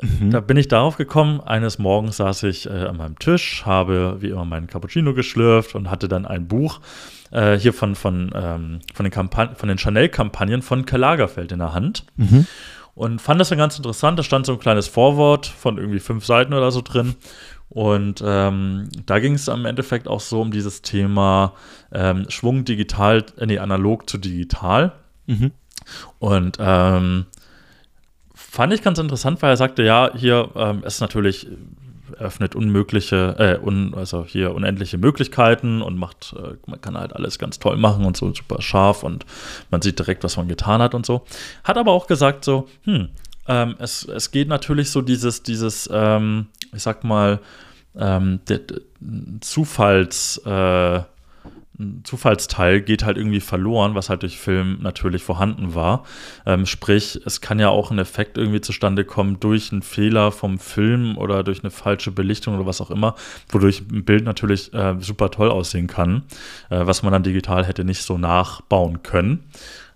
Mhm. 0.00 0.30
Da 0.30 0.40
bin 0.40 0.56
ich 0.56 0.68
darauf 0.68 0.96
gekommen, 0.96 1.40
eines 1.40 1.78
Morgens 1.78 2.18
saß 2.18 2.44
ich 2.44 2.66
äh, 2.66 2.70
an 2.70 2.98
meinem 2.98 3.18
Tisch, 3.18 3.64
habe 3.66 4.18
wie 4.20 4.28
immer 4.28 4.44
meinen 4.44 4.68
Cappuccino 4.68 5.12
geschlürft 5.12 5.74
und 5.74 5.90
hatte 5.90 6.06
dann 6.08 6.24
ein 6.24 6.46
Buch 6.46 6.80
äh, 7.32 7.58
hier 7.58 7.72
von, 7.72 7.94
von, 7.96 8.30
ähm, 8.34 8.78
von 8.94 9.04
den, 9.04 9.10
Kampan 9.10 9.56
von 9.56 9.68
den 9.68 9.78
Chanel-Kampagnen 9.78 10.62
von 10.62 10.86
Karl 10.86 11.00
Lagerfeld 11.00 11.50
in 11.52 11.58
der 11.58 11.74
Hand 11.74 12.04
Mhm. 12.16 12.46
und 12.94 13.20
fand 13.20 13.40
das 13.40 13.48
dann 13.48 13.58
ganz 13.58 13.76
interessant. 13.76 14.18
Da 14.18 14.22
stand 14.22 14.46
so 14.46 14.52
ein 14.52 14.60
kleines 14.60 14.86
Vorwort 14.86 15.46
von 15.46 15.78
irgendwie 15.78 16.00
fünf 16.00 16.24
Seiten 16.24 16.54
oder 16.54 16.70
so 16.70 16.80
drin. 16.80 17.16
Und 17.70 18.22
ähm, 18.24 18.88
da 19.04 19.18
ging 19.18 19.34
es 19.34 19.48
am 19.48 19.66
Endeffekt 19.66 20.08
auch 20.08 20.20
so 20.20 20.40
um 20.40 20.50
dieses 20.52 20.80
Thema 20.80 21.52
ähm, 21.92 22.24
Schwung 22.30 22.64
digital, 22.64 23.24
äh, 23.36 23.46
nee, 23.46 23.58
analog 23.58 24.08
zu 24.08 24.16
digital. 24.16 24.92
Mhm. 25.26 25.50
Und 26.18 26.56
ähm, 26.60 27.26
fand 28.50 28.72
ich 28.72 28.82
ganz 28.82 28.98
interessant, 28.98 29.42
weil 29.42 29.50
er 29.50 29.56
sagte, 29.56 29.82
ja, 29.82 30.10
hier 30.14 30.50
ähm, 30.56 30.82
ist 30.84 31.00
natürlich 31.00 31.46
öffnet 32.18 32.54
unmögliche, 32.54 33.36
äh, 33.38 33.64
un, 33.64 33.94
also 33.94 34.24
hier 34.24 34.54
unendliche 34.54 34.98
Möglichkeiten 34.98 35.82
und 35.82 35.98
macht, 35.98 36.34
äh, 36.36 36.56
man 36.66 36.80
kann 36.80 36.96
halt 36.96 37.14
alles 37.14 37.38
ganz 37.38 37.58
toll 37.58 37.76
machen 37.76 38.04
und 38.04 38.16
so 38.16 38.34
super 38.34 38.62
scharf 38.62 39.02
und 39.02 39.26
man 39.70 39.82
sieht 39.82 39.98
direkt, 39.98 40.24
was 40.24 40.36
man 40.36 40.48
getan 40.48 40.80
hat 40.80 40.94
und 40.94 41.06
so. 41.06 41.24
Hat 41.64 41.76
aber 41.76 41.92
auch 41.92 42.06
gesagt 42.06 42.44
so, 42.44 42.68
hm, 42.84 43.08
ähm, 43.46 43.76
es, 43.78 44.04
es 44.04 44.30
geht 44.30 44.48
natürlich 44.48 44.90
so 44.90 45.02
dieses, 45.02 45.42
dieses, 45.42 45.88
ähm, 45.92 46.46
ich 46.74 46.82
sag 46.82 47.04
mal, 47.04 47.40
ähm, 47.96 48.40
der, 48.48 48.58
der 48.58 48.80
Zufalls, 49.40 50.38
äh, 50.44 51.00
ein 51.78 52.02
Zufallsteil 52.04 52.80
geht 52.80 53.04
halt 53.04 53.16
irgendwie 53.16 53.40
verloren, 53.40 53.94
was 53.94 54.10
halt 54.10 54.22
durch 54.22 54.38
Film 54.38 54.78
natürlich 54.80 55.22
vorhanden 55.22 55.74
war. 55.74 56.04
Ähm, 56.44 56.66
sprich, 56.66 57.20
es 57.24 57.40
kann 57.40 57.60
ja 57.60 57.68
auch 57.68 57.90
ein 57.90 57.98
Effekt 57.98 58.36
irgendwie 58.36 58.60
zustande 58.60 59.04
kommen 59.04 59.38
durch 59.38 59.70
einen 59.70 59.82
Fehler 59.82 60.32
vom 60.32 60.58
Film 60.58 61.16
oder 61.16 61.44
durch 61.44 61.62
eine 61.62 61.70
falsche 61.70 62.10
Belichtung 62.10 62.56
oder 62.56 62.66
was 62.66 62.80
auch 62.80 62.90
immer, 62.90 63.14
wodurch 63.48 63.82
ein 63.92 64.04
Bild 64.04 64.24
natürlich 64.24 64.74
äh, 64.74 64.96
super 64.98 65.30
toll 65.30 65.50
aussehen 65.50 65.86
kann, 65.86 66.24
äh, 66.70 66.84
was 66.84 67.02
man 67.02 67.12
dann 67.12 67.22
digital 67.22 67.64
hätte 67.64 67.84
nicht 67.84 68.02
so 68.02 68.18
nachbauen 68.18 69.02
können. 69.02 69.44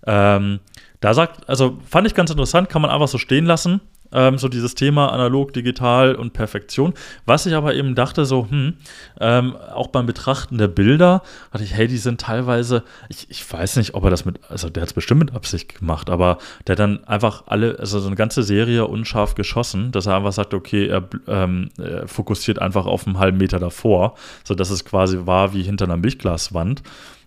Ähm, 0.07 0.61
da 1.01 1.14
sagt, 1.14 1.49
also 1.49 1.79
fand 1.85 2.07
ich 2.07 2.14
ganz 2.14 2.31
interessant, 2.31 2.68
kann 2.68 2.83
man 2.83 2.90
einfach 2.90 3.09
so 3.09 3.18
stehen 3.18 3.45
lassen 3.45 3.81
ähm, 4.12 4.38
so 4.38 4.48
dieses 4.48 4.75
Thema 4.75 5.12
analog, 5.12 5.53
digital 5.53 6.14
und 6.14 6.33
Perfektion. 6.33 6.94
Was 7.27 7.46
ich 7.46 7.55
aber 7.55 7.75
eben 7.75 7.94
dachte, 7.94 8.25
so, 8.25 8.46
hm, 8.48 8.75
ähm, 9.20 9.57
auch 9.57 9.88
beim 9.88 10.07
Betrachten 10.07 10.59
der 10.59 10.68
Bilder, 10.68 11.22
dachte 11.51 11.64
ich, 11.64 11.75
hey, 11.75 11.87
die 11.87 11.98
sind 11.98 12.20
teilweise, 12.20 12.83
ich, 13.09 13.27
ich 13.31 13.53
weiß 13.53 13.77
nicht, 13.77 13.94
ob 13.94 14.05
er 14.05 14.11
das 14.11 14.25
mit, 14.25 14.40
also 14.48 14.68
der 14.68 14.83
hat 14.83 14.88
es 14.88 14.94
bestimmt 14.94 15.20
mit 15.20 15.35
Absicht 15.35 15.79
gemacht, 15.79 16.11
aber 16.11 16.38
der 16.66 16.75
hat 16.75 16.81
dann 16.81 17.05
einfach 17.05 17.44
alle, 17.46 17.79
also 17.79 18.01
so 18.01 18.07
eine 18.07 18.16
ganze 18.16 18.42
Serie 18.42 18.87
unscharf 18.87 19.35
geschossen, 19.35 19.92
dass 19.92 20.07
er 20.07 20.16
einfach 20.16 20.33
sagt, 20.33 20.55
okay, 20.55 20.87
er, 20.87 21.09
ähm, 21.27 21.70
er 21.79 22.09
fokussiert 22.09 22.59
einfach 22.59 22.87
auf 22.87 23.07
einen 23.07 23.18
halben 23.18 23.38
Meter 23.38 23.59
davor, 23.59 24.14
sodass 24.44 24.70
es 24.70 24.85
quasi 24.85 25.18
war 25.25 25.55
wie 25.55 25.62
hinter 25.62 25.87
einer 25.87 25.96
Milchglaswand. 25.96 26.83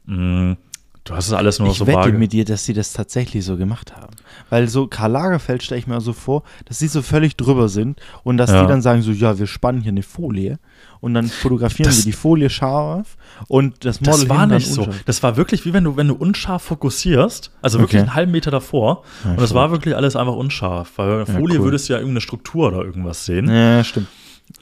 Mhm. 0.06 0.58
Du 1.06 1.14
hast 1.16 1.28
es 1.28 1.34
alles 1.34 1.60
nur 1.60 1.70
ich 1.70 1.78
so 1.78 1.86
wette 1.86 2.00
vage. 2.00 2.18
mit 2.18 2.34
dir, 2.34 2.46
dass 2.46 2.66
sie 2.66 2.74
das 2.74 2.92
tatsächlich 2.92 3.46
so 3.46 3.58
gemacht 3.58 3.96
haben. 3.96 4.16
Weil 4.50 4.68
so 4.68 4.88
Karl 4.88 5.12
Lagerfeld 5.12 5.62
stelle 5.62 5.78
ich 5.80 5.86
mir 5.86 6.02
so 6.02 6.14
vor, 6.14 6.42
dass 6.66 6.80
sie 6.80 6.88
so 6.88 7.04
völlig 7.04 7.38
drüber 7.38 7.70
sind 7.70 8.00
und 8.24 8.38
dass 8.38 8.50
Ja. 8.50 8.64
die 8.64 8.68
dann 8.68 8.82
sagen 8.82 9.04
so, 9.04 9.12
ja, 9.12 9.38
wir 9.38 9.46
spannen 9.46 9.82
hier 9.82 9.92
eine 9.92 10.02
Folie 10.02 10.58
und 11.02 11.14
dann 11.14 11.28
fotografieren 11.28 11.90
Das- 11.90 11.98
wir 12.00 12.06
die 12.06 12.12
Folie 12.18 12.50
scharf 12.50 13.18
und 13.48 13.86
das 13.86 14.02
Model 14.02 14.14
Das 14.22 14.30
war 14.30 14.48
nicht 14.48 14.68
so. 14.68 14.88
Das 15.06 15.22
war 15.22 15.38
wirklich 15.38 15.64
wie 15.66 15.74
wenn 15.74 15.84
du, 15.84 15.96
wenn 15.96 16.08
du 16.08 16.16
unscharf 16.16 16.64
fokussierst, 16.64 17.52
also 17.62 17.78
wirklich 17.80 18.00
Okay. 18.02 18.08
einen 18.10 18.16
halben 18.16 18.32
Meter 18.32 18.50
davor. 18.50 19.04
Ja, 19.24 19.30
und 19.32 19.40
das 19.40 19.50
stimmt. 19.50 19.60
war 19.62 19.70
wirklich 19.72 19.96
alles 19.96 20.16
einfach 20.16 20.36
unscharf. 20.36 20.94
Weil 20.96 21.08
bei 21.20 21.24
der 21.26 21.34
Ja, 21.36 21.40
Folie 21.40 21.60
cool. 21.60 21.66
würdest 21.66 21.88
du 21.88 21.94
ja 21.94 22.00
irgendeine 22.00 22.22
Struktur 22.22 22.70
oder 22.70 22.84
irgendwas 22.84 23.26
sehen. 23.26 23.48
Ja, 23.48 23.84
stimmt. 23.84 24.08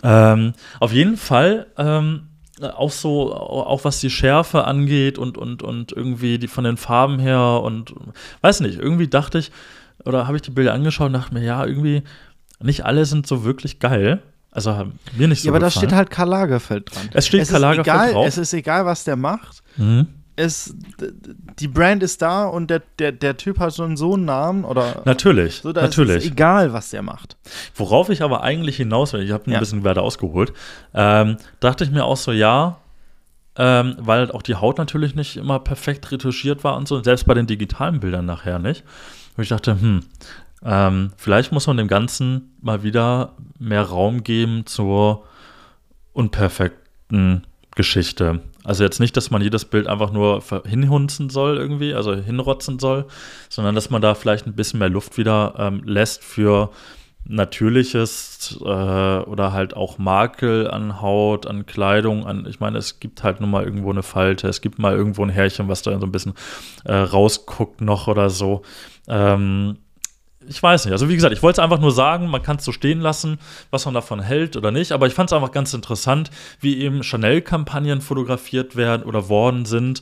Ähm, 0.03 0.53
auf 0.81 0.91
jeden 0.91 1.15
Fall, 1.15 1.67
ähm, 1.77 2.23
auch 2.65 2.91
so, 2.91 3.33
auch 3.33 3.83
was 3.83 3.99
die 3.99 4.09
Schärfe 4.09 4.65
angeht 4.65 5.17
und, 5.17 5.37
und, 5.37 5.63
und 5.63 5.91
irgendwie 5.91 6.37
die 6.37 6.47
von 6.47 6.63
den 6.63 6.77
Farben 6.77 7.19
her 7.19 7.61
und 7.63 7.93
weiß 8.41 8.61
nicht, 8.61 8.79
irgendwie 8.79 9.07
dachte 9.07 9.39
ich, 9.39 9.51
oder 10.05 10.27
habe 10.27 10.37
ich 10.37 10.41
die 10.41 10.51
Bilder 10.51 10.73
angeschaut 10.73 11.07
und 11.07 11.13
dachte 11.13 11.33
mir, 11.33 11.43
ja, 11.43 11.65
irgendwie, 11.65 12.03
nicht 12.59 12.85
alle 12.85 13.05
sind 13.05 13.27
so 13.27 13.43
wirklich 13.43 13.79
geil. 13.79 14.21
Also 14.51 14.91
mir 15.17 15.27
nicht 15.27 15.41
so 15.41 15.47
ja, 15.47 15.51
aber 15.51 15.59
da 15.59 15.67
gefallen. 15.67 15.87
steht 15.87 15.97
halt 15.97 16.09
Karl 16.11 16.29
Lagerfeld 16.29 16.93
dran. 16.93 17.09
Es 17.13 17.27
steht 17.27 17.41
es 17.41 17.49
Karl 17.49 17.57
ist 17.57 17.61
Lagerfeld 17.61 17.87
egal, 17.87 18.13
drauf. 18.13 18.27
Es 18.27 18.37
ist 18.37 18.53
egal, 18.53 18.85
was 18.85 19.03
der 19.03 19.15
macht. 19.15 19.63
Mhm. 19.77 20.07
Es, 20.35 20.73
die 21.59 21.67
Brand 21.67 22.01
ist 22.01 22.21
da 22.21 22.45
und 22.45 22.69
der, 22.69 22.81
der, 22.97 23.11
der 23.11 23.37
Typ 23.37 23.59
hat 23.59 23.75
schon 23.75 23.95
so 23.97 24.13
einen 24.15 24.25
Namen 24.25 24.65
oder 24.65 25.03
Natürlich, 25.05 25.57
so, 25.61 25.71
natürlich. 25.71 26.25
ist 26.25 26.31
egal, 26.31 26.73
was 26.73 26.89
der 26.89 27.03
macht. 27.03 27.37
Worauf 27.75 28.09
ich 28.09 28.23
aber 28.23 28.41
eigentlich 28.41 28.77
hinaus 28.77 29.13
will, 29.13 29.21
ich 29.21 29.31
habe 29.31 29.45
ein 29.45 29.51
Ja. 29.53 29.59
bisschen 29.59 29.83
weiter 29.83 30.01
ausgeholt, 30.01 30.51
ähm, 30.95 31.37
dachte 31.59 31.83
ich 31.83 31.91
mir 31.91 32.03
auch 32.05 32.17
so, 32.17 32.31
ja, 32.31 32.77
ähm, 33.55 33.95
weil 33.99 34.19
halt 34.21 34.33
auch 34.33 34.41
die 34.41 34.55
Haut 34.55 34.79
natürlich 34.79 35.13
nicht 35.13 35.37
immer 35.37 35.59
perfekt 35.59 36.11
retuschiert 36.11 36.63
war 36.63 36.77
und 36.77 36.87
so, 36.87 37.03
selbst 37.03 37.25
bei 37.27 37.35
den 37.35 37.45
digitalen 37.45 37.99
Bildern 37.99 38.25
nachher 38.25 38.57
nicht. 38.57 38.83
Und 39.37 39.43
ich 39.43 39.49
dachte, 39.49 39.79
hm, 39.79 39.99
ähm, 40.65 41.11
vielleicht 41.17 41.51
muss 41.51 41.67
man 41.67 41.77
dem 41.77 41.87
Ganzen 41.87 42.55
mal 42.61 42.81
wieder 42.81 43.33
mehr 43.59 43.83
Raum 43.83 44.23
geben 44.23 44.65
zur 44.65 45.25
unperfekten 46.13 47.45
Geschichte. 47.75 48.41
Also 48.63 48.83
jetzt 48.83 48.99
nicht, 48.99 49.17
dass 49.17 49.31
man 49.31 49.41
jedes 49.41 49.65
Bild 49.65 49.87
einfach 49.87 50.11
nur 50.11 50.41
hinhunzen 50.65 51.29
soll 51.29 51.57
irgendwie, 51.57 51.93
also 51.93 52.15
hinrotzen 52.15 52.79
soll, 52.79 53.05
sondern 53.49 53.75
dass 53.75 53.89
man 53.89 54.01
da 54.01 54.15
vielleicht 54.15 54.47
ein 54.47 54.55
bisschen 54.55 54.79
mehr 54.79 54.89
Luft 54.89 55.17
wieder 55.17 55.55
ähm, 55.57 55.83
lässt 55.85 56.23
für 56.23 56.69
natürliches 57.25 58.59
äh, 58.61 58.65
oder 58.65 59.53
halt 59.53 59.75
auch 59.75 59.97
Makel 59.97 60.69
an 60.69 61.01
Haut, 61.01 61.47
an 61.47 61.65
Kleidung, 61.65 62.25
an, 62.25 62.45
ich 62.45 62.59
meine, 62.59 62.77
es 62.77 62.99
gibt 62.99 63.23
halt 63.23 63.39
nun 63.39 63.49
mal 63.49 63.63
irgendwo 63.63 63.91
eine 63.91 64.03
Falte, 64.03 64.47
es 64.47 64.61
gibt 64.61 64.79
mal 64.79 64.93
irgendwo 64.93 65.23
ein 65.23 65.29
Härchen, 65.29 65.69
was 65.69 65.81
da 65.83 65.97
so 65.99 66.05
ein 66.05 66.11
bisschen 66.11 66.33
äh, 66.83 66.93
rausguckt 66.93 67.81
noch 67.81 68.07
oder 68.07 68.29
so. 68.29 68.63
Ähm, 69.07 69.77
ich 70.47 70.61
weiß 70.61 70.85
nicht. 70.85 70.91
Also 70.91 71.09
wie 71.09 71.15
gesagt, 71.15 71.33
ich 71.33 71.43
wollte 71.43 71.61
es 71.61 71.63
einfach 71.63 71.79
nur 71.79 71.91
sagen, 71.91 72.27
man 72.27 72.41
kann 72.41 72.57
es 72.57 72.65
so 72.65 72.71
stehen 72.71 73.01
lassen, 73.01 73.39
was 73.71 73.85
man 73.85 73.93
davon 73.93 74.21
hält 74.21 74.55
oder 74.55 74.71
nicht. 74.71 74.91
Aber 74.91 75.07
ich 75.07 75.13
fand 75.13 75.29
es 75.29 75.33
einfach 75.33 75.51
ganz 75.51 75.73
interessant, 75.73 76.29
wie 76.59 76.79
eben 76.79 77.03
Chanel-Kampagnen 77.03 78.01
fotografiert 78.01 78.75
werden 78.75 79.03
oder 79.03 79.29
worden 79.29 79.65
sind. 79.65 80.01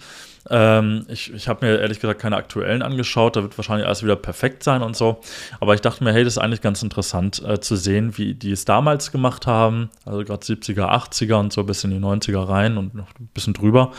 Ähm, 0.49 1.06
ich 1.08 1.32
ich 1.34 1.47
habe 1.47 1.65
mir 1.65 1.80
ehrlich 1.80 1.99
gesagt 1.99 2.19
keine 2.19 2.36
aktuellen 2.36 2.82
angeschaut, 2.82 3.36
da 3.36 3.43
wird 3.43 3.58
wahrscheinlich 3.58 3.86
alles 3.86 4.04
wieder 4.04 4.15
perfekt 4.15 4.63
sein 4.63 4.82
und 4.82 4.95
so. 4.95 5.21
Aber 5.60 5.75
ich 5.75 5.82
dachte 5.82 6.04
mir, 6.04 6.13
hey, 6.13 6.23
das 6.23 6.34
ist 6.34 6.38
eigentlich 6.39 6.62
ganz 6.62 6.82
interessant 6.82 7.43
äh, 7.45 7.60
zu 7.60 7.75
sehen, 7.75 8.17
wie 8.17 8.34
die 8.34 8.51
es 8.51 8.65
damals 8.65 9.12
gemacht 9.12 9.45
haben. 9.45 9.89
Also 10.06 10.23
gerade 10.23 10.43
70er, 10.43 10.89
80er 10.89 11.36
und 11.36 11.54
so 11.54 11.63
bis 11.63 11.84
in 11.84 11.91
die 11.91 11.99
90er 11.99 12.47
rein 12.47 12.77
und 12.77 12.95
noch 12.95 13.10
ein 13.19 13.30
bisschen 13.34 13.54
drüber. 13.54 13.91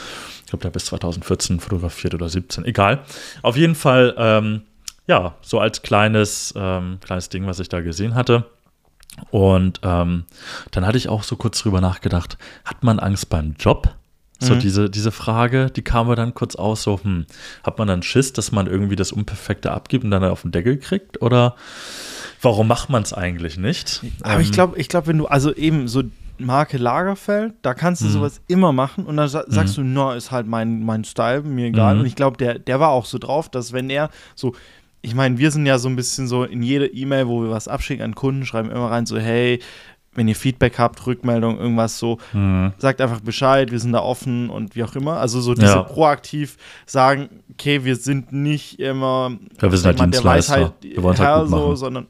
Ich 0.45 0.51
glaube, 0.51 0.63
der 0.63 0.71
bis 0.71 0.87
2014 0.87 1.61
fotografiert 1.61 2.15
oder 2.15 2.29
17, 2.29 2.65
egal. 2.65 3.01
Auf 3.43 3.57
jeden 3.57 3.75
Fall, 3.75 4.15
ähm, 4.19 4.63
ja, 5.07 5.35
so 5.43 5.59
als 5.59 5.83
kleines, 5.83 6.55
ähm, 6.57 6.99
kleines 7.05 7.29
Ding, 7.29 7.47
was 7.47 7.59
ich 7.61 7.69
da 7.69 7.81
gesehen 7.81 8.15
hatte. 8.15 8.47
Und 9.31 9.81
ähm, 9.83 10.25
dann 10.71 10.87
hatte 10.87 10.97
ich 10.99 11.09
auch 11.09 11.23
so 11.23 11.37
kurz 11.37 11.61
drüber 11.63 11.81
nachgedacht, 11.81 12.39
hat 12.65 12.83
man 12.83 12.99
Angst 12.99 13.29
beim 13.29 13.55
Job? 13.59 13.95
So 14.39 14.55
Mhm. 14.55 14.59
diese, 14.59 14.91
diese 14.91 15.13
Frage, 15.13 15.71
die 15.71 15.83
kam 15.83 16.09
mir 16.09 16.17
dann 16.17 16.35
kurz 16.35 16.57
aus, 16.57 16.83
so, 16.83 16.99
hm, 17.03 17.27
hat 17.63 17.79
man 17.79 17.87
dann 17.89 18.03
Schiss, 18.03 18.33
dass 18.33 18.51
man 18.53 18.67
irgendwie 18.67 18.97
das 18.97 19.13
Unperfekte 19.13 19.71
abgibt 19.71 20.05
und 20.05 20.11
dann 20.11 20.25
auf 20.25 20.43
den 20.43 20.51
Deckel 20.51 20.79
kriegt? 20.79 21.21
Oder 21.23 21.55
warum 22.41 22.67
macht 22.67 22.89
man 22.91 23.03
es 23.03 23.13
eigentlich 23.13 23.57
nicht? 23.59 24.03
Aber 24.23 24.41
ich 24.41 24.49
Ähm, 24.49 24.53
glaube, 24.55 24.79
ich 24.79 24.89
glaube, 24.89 25.07
wenn 25.09 25.19
du, 25.19 25.27
also 25.27 25.55
eben 25.55 25.87
so 25.87 26.03
Marke 26.39 26.77
Lagerfeld, 26.79 27.55
da 27.63 27.75
kannst 27.75 28.03
du 28.03 28.07
Mhm. 28.07 28.13
sowas 28.13 28.41
immer 28.49 28.73
machen 28.73 29.07
und 29.07 29.17
dann 29.17 29.29
sa 29.29 29.45
sagst 29.47 29.77
du, 29.77 29.83
no, 29.83 30.13
ist 30.13 30.33
halt 30.33 30.47
mein, 30.49 30.83
mein 30.85 31.05
Style, 31.05 31.43
mir 31.43 31.67
egal. 31.67 31.95
Mhm. 31.95 32.01
Und 32.01 32.07
ich 32.07 32.17
glaube, 32.17 32.37
der, 32.37 32.59
der 32.59 32.81
war 32.81 32.89
auch 32.89 33.05
so 33.05 33.19
drauf, 33.19 33.49
dass 33.49 33.73
wenn 33.73 33.91
er 33.91 34.11
so, 34.35 34.55
ich 35.03 35.15
meine, 35.15 35.39
wir 35.39 35.51
sind 35.51 35.67
ja 35.67 35.79
so 35.79 35.89
ein 35.89 35.97
bisschen 35.97 36.29
so 36.29 36.45
in 36.45 36.63
jede 36.63 36.87
E-Mail, 36.87 37.27
wo 37.29 37.43
wir 37.43 37.51
was 37.51 37.69
abschicken 37.69 38.05
an 38.05 38.15
Kunden, 38.15 38.47
schreiben 38.47 38.71
immer 38.71 38.91
rein 38.91 39.05
so, 39.07 39.19
hey, 39.19 39.59
wenn 40.15 40.29
ihr 40.29 40.37
Feedback 40.37 40.79
habt, 40.79 41.07
Rückmeldung, 41.07 41.59
irgendwas 41.59 41.99
so, 41.99 42.19
hm, 42.33 42.73
sagt 42.79 43.01
einfach 43.01 43.21
Bescheid, 43.21 43.71
wir 43.73 43.81
sind 43.81 43.93
da 43.93 44.01
offen 44.01 44.51
und 44.51 44.77
wie 44.77 44.85
auch 44.85 44.95
immer. 44.95 45.15
Also 45.19 45.41
so 45.41 45.55
diese 45.55 45.67
Ja. 45.67 45.83
proaktiv 45.83 46.59
sagen, 46.87 47.31
okay, 47.53 47.83
wir 47.85 47.97
sind 47.97 48.31
nicht 48.33 48.79
immer 48.79 49.33
Ja, 49.61 49.71
wir 49.71 49.79
sind 49.79 49.87
halt 49.87 49.97
jemand, 49.97 50.15
der. 50.15 50.25
Weisheit 50.25 50.73
Wir 50.83 51.03
wollen's 51.03 51.19
halt 51.19 51.29
Herr 51.29 51.41
gut 51.41 51.51
so, 51.51 51.75
sondern 51.77 52.07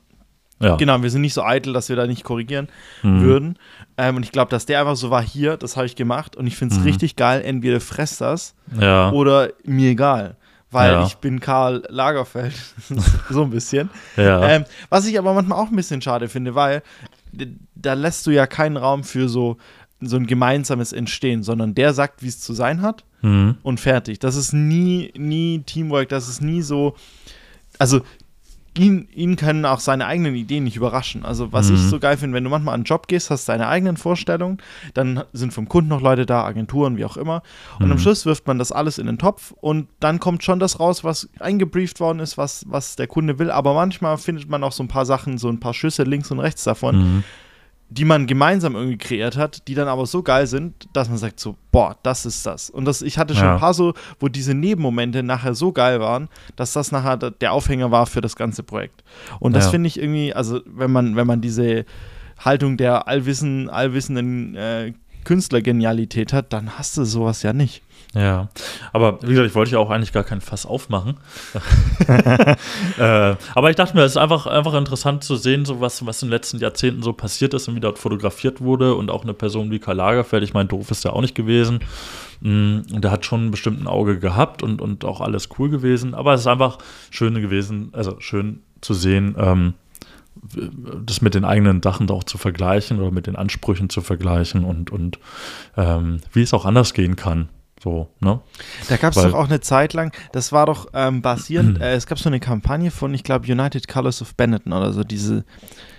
ja. 0.58 0.76
Genau, 0.76 1.02
wir 1.02 1.10
sind 1.10 1.22
nicht 1.22 1.34
so 1.34 1.42
eitel, 1.42 1.72
dass 1.72 1.88
wir 1.88 1.96
da 1.96 2.06
nicht 2.06 2.22
korrigieren 2.24 2.68
Hm. 3.00 3.20
würden. 3.20 3.58
Ähm, 3.96 4.16
und 4.16 4.22
ich 4.24 4.30
glaube, 4.32 4.50
dass 4.50 4.64
der 4.66 4.80
einfach 4.80 4.94
so 4.96 5.10
war, 5.10 5.22
hier, 5.22 5.56
das 5.56 5.76
habe 5.76 5.86
ich 5.86 5.96
gemacht 5.96 6.36
und 6.36 6.46
ich 6.46 6.56
finde 6.56 6.74
es 6.74 6.80
Mhm. 6.80 6.86
richtig 6.86 7.16
geil, 7.16 7.42
entweder 7.44 7.80
fresst 7.80 8.20
das 8.20 8.54
Ja. 8.80 9.10
oder 9.12 9.50
mir 9.64 9.90
egal. 9.90 10.36
Weil 10.72 10.92
Ja. 10.92 11.06
ich 11.06 11.16
bin 11.16 11.38
Karl 11.38 11.84
Lagerfeld, 11.88 12.54
so 13.30 13.44
ein 13.44 13.50
bisschen. 13.50 13.90
ja. 14.16 14.42
Ähm, 14.48 14.64
was 14.88 15.06
ich 15.06 15.18
aber 15.18 15.34
manchmal 15.34 15.58
auch 15.58 15.68
ein 15.70 15.76
bisschen 15.76 16.02
schade 16.02 16.28
finde, 16.28 16.54
weil 16.54 16.82
da 17.74 17.92
lässt 17.94 18.26
du 18.26 18.30
ja 18.30 18.46
keinen 18.46 18.76
Raum 18.76 19.04
für 19.04 19.28
so, 19.28 19.56
so 20.00 20.16
ein 20.16 20.26
gemeinsames 20.26 20.92
Entstehen, 20.92 21.42
sondern 21.42 21.74
der 21.74 21.94
sagt, 21.94 22.22
wie 22.22 22.28
es 22.28 22.40
zu 22.40 22.52
sein 22.54 22.82
hat 22.82 23.04
hm. 23.20 23.56
und 23.62 23.80
fertig. 23.80 24.18
Das 24.18 24.34
ist 24.36 24.52
nie, 24.52 25.12
nie 25.16 25.62
Teamwork, 25.62 26.08
das 26.08 26.28
ist 26.28 26.42
nie 26.42 26.62
so. 26.62 26.96
Also, 27.78 28.00
ihn, 28.78 29.08
ihn 29.14 29.36
können 29.36 29.66
auch 29.66 29.80
seine 29.80 30.06
eigenen 30.06 30.34
Ideen 30.34 30.64
nicht 30.64 30.76
überraschen. 30.76 31.24
Also, 31.24 31.52
was 31.52 31.68
Mhm. 31.68 31.74
ich 31.74 31.80
so 31.82 31.98
geil 31.98 32.16
finde, 32.16 32.34
wenn 32.36 32.44
du 32.44 32.50
manchmal 32.50 32.72
an 32.74 32.80
einen 32.80 32.84
Job 32.84 33.06
gehst, 33.06 33.30
hast 33.30 33.48
deine 33.48 33.68
eigenen 33.68 33.96
Vorstellungen, 33.96 34.58
dann 34.94 35.24
sind 35.32 35.52
vom 35.52 35.68
Kunden 35.68 35.88
noch 35.90 36.00
Leute 36.00 36.24
da, 36.24 36.44
Agenturen, 36.44 36.96
wie 36.96 37.04
auch 37.04 37.16
immer. 37.16 37.42
Und 37.78 37.86
am 37.86 37.90
Mhm. 37.92 37.98
Schluss 37.98 38.24
wirft 38.24 38.46
man 38.46 38.58
das 38.58 38.72
alles 38.72 38.98
in 38.98 39.06
den 39.06 39.18
Topf 39.18 39.52
und 39.60 39.88
dann 40.00 40.20
kommt 40.20 40.42
schon 40.42 40.58
das 40.58 40.80
raus, 40.80 41.04
was 41.04 41.28
eingebrieft 41.38 42.00
worden 42.00 42.20
ist, 42.20 42.38
was, 42.38 42.64
was 42.68 42.96
der 42.96 43.06
Kunde 43.08 43.38
will. 43.38 43.50
Aber 43.50 43.74
manchmal 43.74 44.16
findet 44.16 44.48
man 44.48 44.64
auch 44.64 44.72
so 44.72 44.82
ein 44.82 44.88
paar 44.88 45.04
Sachen, 45.06 45.36
so 45.38 45.48
ein 45.48 45.60
paar 45.60 45.74
Schüsse 45.74 46.04
links 46.04 46.30
und 46.30 46.40
rechts 46.40 46.64
davon, 46.64 46.94
Hm. 46.96 47.24
Die 47.94 48.04
man 48.06 48.26
gemeinsam 48.26 48.74
irgendwie 48.74 48.96
kreiert 48.96 49.36
hat, 49.36 49.68
die 49.68 49.74
dann 49.74 49.86
aber 49.88 50.06
so 50.06 50.22
geil 50.22 50.46
sind, 50.46 50.88
dass 50.94 51.08
man 51.10 51.18
sagt 51.18 51.38
so, 51.38 51.56
boah, 51.72 51.96
das 52.02 52.24
ist 52.24 52.46
das. 52.46 52.70
Und 52.70 52.86
das, 52.86 53.02
ich 53.02 53.18
hatte 53.18 53.34
schon 53.34 53.44
Ja. 53.44 53.54
ein 53.54 53.60
paar 53.60 53.74
so, 53.74 53.92
wo 54.18 54.28
diese 54.28 54.54
Nebenmomente 54.54 55.22
nachher 55.22 55.54
so 55.54 55.72
geil 55.72 56.00
waren, 56.00 56.28
dass 56.56 56.72
das 56.72 56.90
nachher 56.90 57.16
der 57.18 57.52
Aufhänger 57.52 57.90
war 57.90 58.06
für 58.06 58.20
das 58.22 58.34
ganze 58.36 58.62
Projekt. 58.62 59.04
Und 59.40 59.54
das 59.54 59.64
Ja. 59.66 59.70
finde 59.72 59.88
ich 59.88 59.98
irgendwie, 60.00 60.32
also 60.32 60.60
wenn 60.64 60.90
man, 60.90 61.16
wenn 61.16 61.26
man 61.26 61.40
diese 61.42 61.84
Haltung 62.38 62.76
der 62.78 63.08
allwissen, 63.08 63.68
allwissenden 63.68 64.54
äh, 64.54 64.92
Künstlergenialität 65.24 66.32
hat, 66.32 66.52
dann 66.52 66.78
hast 66.78 66.96
du 66.96 67.04
sowas 67.04 67.42
ja 67.42 67.52
nicht. 67.52 67.82
Ja, 68.14 68.48
aber 68.92 69.22
wie 69.22 69.28
gesagt, 69.28 69.48
ich 69.48 69.54
wollte 69.54 69.70
ja 69.70 69.78
auch 69.78 69.88
eigentlich 69.88 70.12
gar 70.12 70.24
kein 70.24 70.42
Fass 70.42 70.66
aufmachen. 70.66 71.16
äh, 72.98 73.36
aber 73.54 73.70
ich 73.70 73.76
dachte 73.76 73.96
mir, 73.96 74.02
es 74.02 74.12
ist 74.12 74.16
einfach, 74.18 74.46
einfach 74.46 74.74
interessant 74.74 75.24
zu 75.24 75.36
sehen, 75.36 75.64
so 75.64 75.80
was, 75.80 76.04
was 76.04 76.22
in 76.22 76.28
den 76.28 76.32
letzten 76.32 76.58
Jahrzehnten 76.58 77.02
so 77.02 77.14
passiert 77.14 77.54
ist 77.54 77.68
und 77.68 77.76
wie 77.76 77.80
dort 77.80 77.98
fotografiert 77.98 78.60
wurde. 78.60 78.94
Und 78.96 79.10
auch 79.10 79.22
eine 79.22 79.32
Person 79.32 79.70
wie 79.70 79.78
Karl 79.78 79.96
Lagerfeld, 79.96 80.44
ich 80.44 80.52
meine, 80.52 80.68
doof 80.68 80.90
ist 80.90 81.06
er 81.06 81.14
auch 81.14 81.22
nicht 81.22 81.34
gewesen. 81.34 81.80
Mm, 82.40 82.80
und 82.92 83.02
der 83.02 83.10
hat 83.10 83.24
schon 83.24 83.50
bestimmt 83.50 83.80
ein 83.80 83.86
Auge 83.86 84.18
gehabt 84.18 84.62
und, 84.62 84.82
und 84.82 85.06
auch 85.06 85.22
alles 85.22 85.48
cool 85.58 85.70
gewesen. 85.70 86.14
Aber 86.14 86.34
es 86.34 86.42
ist 86.42 86.48
einfach 86.48 86.78
schön 87.10 87.34
gewesen, 87.40 87.90
also 87.92 88.20
schön 88.20 88.60
zu 88.82 88.92
sehen, 88.92 89.36
ähm, 89.38 89.74
das 91.06 91.22
mit 91.22 91.34
den 91.34 91.44
eigenen 91.46 91.82
Sachen 91.82 92.10
auch 92.10 92.24
zu 92.24 92.36
vergleichen 92.36 93.00
oder 93.00 93.10
mit 93.10 93.26
den 93.26 93.36
Ansprüchen 93.36 93.88
zu 93.88 94.02
vergleichen 94.02 94.64
und, 94.64 94.90
und 94.90 95.18
ähm, 95.76 96.18
wie 96.32 96.42
es 96.42 96.52
auch 96.52 96.66
anders 96.66 96.92
gehen 96.92 97.16
kann. 97.16 97.48
So, 97.82 98.08
ne? 98.20 98.38
Da 98.88 98.96
gab 98.96 99.16
es 99.16 99.20
doch 99.22 99.34
auch 99.34 99.46
eine 99.46 99.60
Zeit 99.60 99.92
lang, 99.92 100.12
das 100.30 100.52
war 100.52 100.66
doch 100.66 100.86
ähm, 100.94 101.20
basierend, 101.20 101.80
äh, 101.80 101.94
es 101.94 102.06
gab 102.06 102.18
so 102.18 102.28
eine 102.28 102.38
Kampagne 102.38 102.92
von, 102.92 103.12
ich 103.12 103.24
glaube, 103.24 103.50
United 103.50 103.88
Colors 103.88 104.22
of 104.22 104.36
Benetton 104.36 104.72
oder 104.72 104.92
so, 104.92 105.02
diese, 105.02 105.44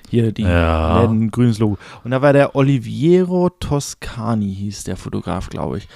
hier, 0.09 0.31
die 0.31 0.43
Ja. 0.43 1.01
Läden, 1.01 1.29
grünes 1.29 1.59
Logo. 1.59 1.77
Und 2.05 2.11
da 2.11 2.21
war 2.21 2.31
der 2.31 2.55
Oliviero 2.55 3.49
Toscani, 3.49 4.55
hieß 4.55 4.85
der 4.85 4.95
Fotograf, 4.95 5.49
glaube 5.49 5.79
ich. 5.79 5.87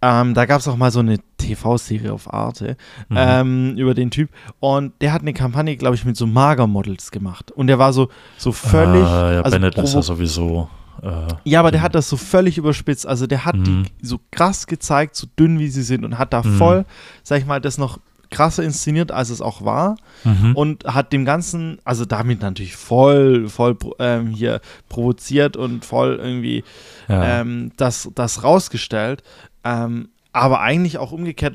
Ähm, 0.00 0.32
da 0.32 0.46
gab 0.46 0.60
es 0.60 0.68
auch 0.68 0.76
mal 0.76 0.92
so 0.92 1.00
eine 1.00 1.18
TV-Serie 1.38 2.12
auf 2.12 2.32
Arte 2.32 2.76
Mhm. 3.08 3.16
ähm, 3.18 3.76
über 3.76 3.94
den 3.94 4.10
Typ. 4.12 4.30
Und 4.60 4.92
der 5.00 5.12
hat 5.12 5.22
eine 5.22 5.34
Kampagne, 5.34 5.76
glaube 5.76 5.96
ich, 5.96 6.04
mit 6.04 6.16
so 6.16 6.26
Magermodels 6.26 7.10
gemacht. 7.10 7.50
Und 7.50 7.66
der 7.66 7.78
war 7.80 7.92
so, 7.92 8.08
so 8.36 8.52
völlig. 8.52 9.02
Ah, 9.02 9.32
ja, 9.32 9.40
also 9.42 9.56
Bennett 9.58 9.76
ist 9.76 9.92
ja 9.94 10.02
sowieso. 10.02 10.70
Äh, 11.02 11.26
ja, 11.44 11.60
aber 11.60 11.70
der 11.70 11.82
hat 11.82 11.94
das 11.94 12.08
so 12.08 12.16
völlig 12.16 12.58
überspitzt. 12.58 13.06
Also 13.06 13.26
der 13.26 13.44
hat 13.44 13.56
Mhm. 13.56 13.64
die 13.64 14.06
so 14.06 14.18
krass 14.30 14.66
gezeigt, 14.66 15.16
so 15.16 15.26
dünn 15.38 15.58
wie 15.58 15.68
sie 15.68 15.82
sind 15.82 16.04
und 16.04 16.18
hat 16.18 16.32
da 16.32 16.42
Mhm. 16.42 16.56
voll, 16.58 16.84
sag 17.22 17.38
ich 17.40 17.46
mal, 17.46 17.60
das 17.60 17.78
noch 17.78 17.98
krasser 18.30 18.62
inszeniert, 18.62 19.10
als 19.10 19.30
es 19.30 19.40
auch 19.40 19.64
war. 19.64 19.96
mhm. 20.24 20.54
Und 20.54 20.84
hat 20.84 21.12
dem 21.14 21.24
Ganzen, 21.24 21.78
also 21.84 22.04
damit 22.04 22.42
natürlich 22.42 22.76
voll, 22.76 23.48
voll 23.48 23.76
ähm, 24.00 24.28
hier 24.28 24.60
provoziert 24.90 25.56
und 25.56 25.84
voll 25.84 26.18
irgendwie 26.22 26.62
ja. 27.08 27.40
ähm, 27.40 27.72
das, 27.76 28.10
das 28.14 28.42
rausgestellt. 28.44 29.22
Ähm, 29.64 30.08
aber 30.32 30.60
eigentlich 30.60 30.98
auch 30.98 31.10
umgekehrt 31.12 31.54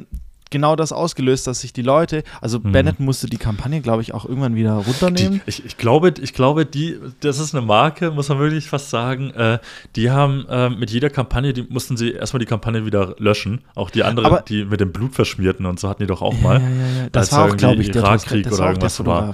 genau 0.54 0.78
das 0.78 0.94
ausgelöst, 0.94 1.46
dass 1.48 1.60
sich 1.60 1.74
die 1.74 1.82
Leute, 1.82 2.24
also 2.40 2.60
Mhm. 2.60 2.72
Bennett 2.72 3.00
musste 3.02 3.28
die 3.28 3.36
Kampagne, 3.38 3.82
glaube 3.82 4.02
ich, 4.02 4.14
auch 4.14 4.24
irgendwann 4.26 4.56
wieder 4.56 4.76
runternehmen. 4.76 5.42
Die, 5.46 5.50
ich, 5.50 5.66
ich 5.66 5.76
glaube, 5.76 6.14
ich 6.22 6.34
glaube, 6.34 6.66
die, 6.66 6.98
das 7.20 7.40
ist 7.40 7.54
eine 7.54 7.66
Marke, 7.66 8.12
muss 8.12 8.30
man 8.30 8.40
wirklich 8.40 8.70
fast 8.70 8.90
sagen. 8.90 9.32
Äh, 9.32 9.60
die 9.98 10.10
haben 10.12 10.46
äh, 10.48 10.70
mit 10.70 10.92
jeder 10.92 11.10
Kampagne, 11.10 11.52
die 11.52 11.64
mussten 11.64 11.98
sie 11.98 12.12
erstmal 12.14 12.40
die 12.40 12.46
Kampagne 12.46 12.86
wieder 12.86 13.16
löschen. 13.18 13.62
Auch 13.76 13.90
die 13.90 14.04
andere, 14.04 14.28
Aber- 14.28 14.42
die 14.48 14.64
mit 14.64 14.80
dem 14.80 14.94
Blut 14.94 15.14
verschmierten 15.14 15.66
und 15.66 15.80
so 15.80 15.90
hatten 15.90 16.04
die 16.04 16.08
doch 16.08 16.22
auch 16.22 16.40
mal. 16.40 16.62
ja, 16.62 16.68
ja, 16.70 17.02
ja. 17.04 17.10
Das 17.12 17.32
war 17.34 17.50
auch, 17.52 17.58
glaube 17.58 17.82
ich, 17.82 17.92
der, 17.92 18.04
Irakkrieg 18.04 18.50
oder 18.52 18.68
irgendwas 18.68 19.04
war. 19.06 19.34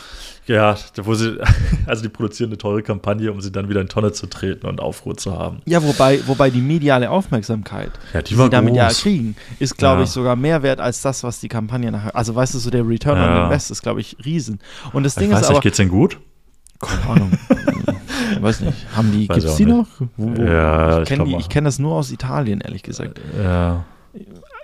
Ja, 0.49 0.75
wo 1.03 1.13
sie, 1.13 1.38
also 1.85 2.01
die 2.01 2.09
produzieren 2.09 2.49
eine 2.49 2.57
teure 2.57 2.81
Kampagne, 2.81 3.31
um 3.31 3.39
sie 3.39 3.51
dann 3.51 3.69
wieder 3.69 3.81
in 3.81 3.88
Tonne 3.88 4.12
zu 4.13 4.25
treten 4.27 4.65
und 4.65 4.81
Aufruhr 4.81 5.15
zu 5.15 5.38
haben. 5.38 5.62
Ja, 5.65 5.83
wobei, 5.83 6.19
wobei 6.27 6.49
die 6.49 6.62
mediale 6.62 7.09
Aufmerksamkeit, 7.12 7.91
Ja, 8.13 8.21
die 8.23 8.33
die 8.35 8.41
sie 8.41 8.49
damit 8.49 8.75
ja 8.75 8.88
groß. 8.88 9.01
kriegen, 9.01 9.35
ist, 9.59 9.77
glaube 9.77 9.99
Ja. 9.99 10.03
ich, 10.05 10.09
sogar 10.09 10.35
mehr 10.35 10.63
wert 10.63 10.79
als 10.81 11.01
das, 11.03 11.23
was 11.23 11.39
die 11.39 11.49
Kampagne 11.49 11.91
nachher. 11.91 12.15
Also, 12.15 12.33
weißt 12.35 12.55
du, 12.55 12.57
so 12.57 12.69
der 12.71 12.88
Return 12.88 13.17
on 13.19 13.23
Ja. 13.23 13.43
Invest 13.45 13.69
ist, 13.69 13.81
glaube 13.83 14.01
ich, 14.01 14.17
riesen. 14.25 14.59
Und 14.91 15.03
das 15.03 15.13
Ich 15.15 15.19
Ding 15.21 15.31
weiß 15.31 15.41
ist 15.41 15.47
nicht, 15.49 15.55
aber, 15.57 15.62
geht's 15.62 15.77
denen 15.77 15.91
gut? 15.91 16.19
keine 16.81 17.03
Ahnung, 17.09 17.31
ich 18.35 18.41
weiß 18.41 18.62
nicht, 18.62 18.77
haben 18.95 19.12
die, 19.12 19.27
Weiß 19.27 19.35
gibt's 19.43 19.55
die 19.57 19.65
nicht. 19.65 19.75
noch? 19.75 19.88
Wo, 20.17 20.35
wo? 20.38 20.41
Ja, 20.43 21.01
ich 21.01 21.09
kenne 21.09 21.38
kenn 21.49 21.65
das 21.65 21.77
nur 21.77 21.93
aus 21.95 22.09
Italien, 22.12 22.62
ehrlich 22.62 22.83
gesagt. 22.83 23.19
Ja. 23.38 23.83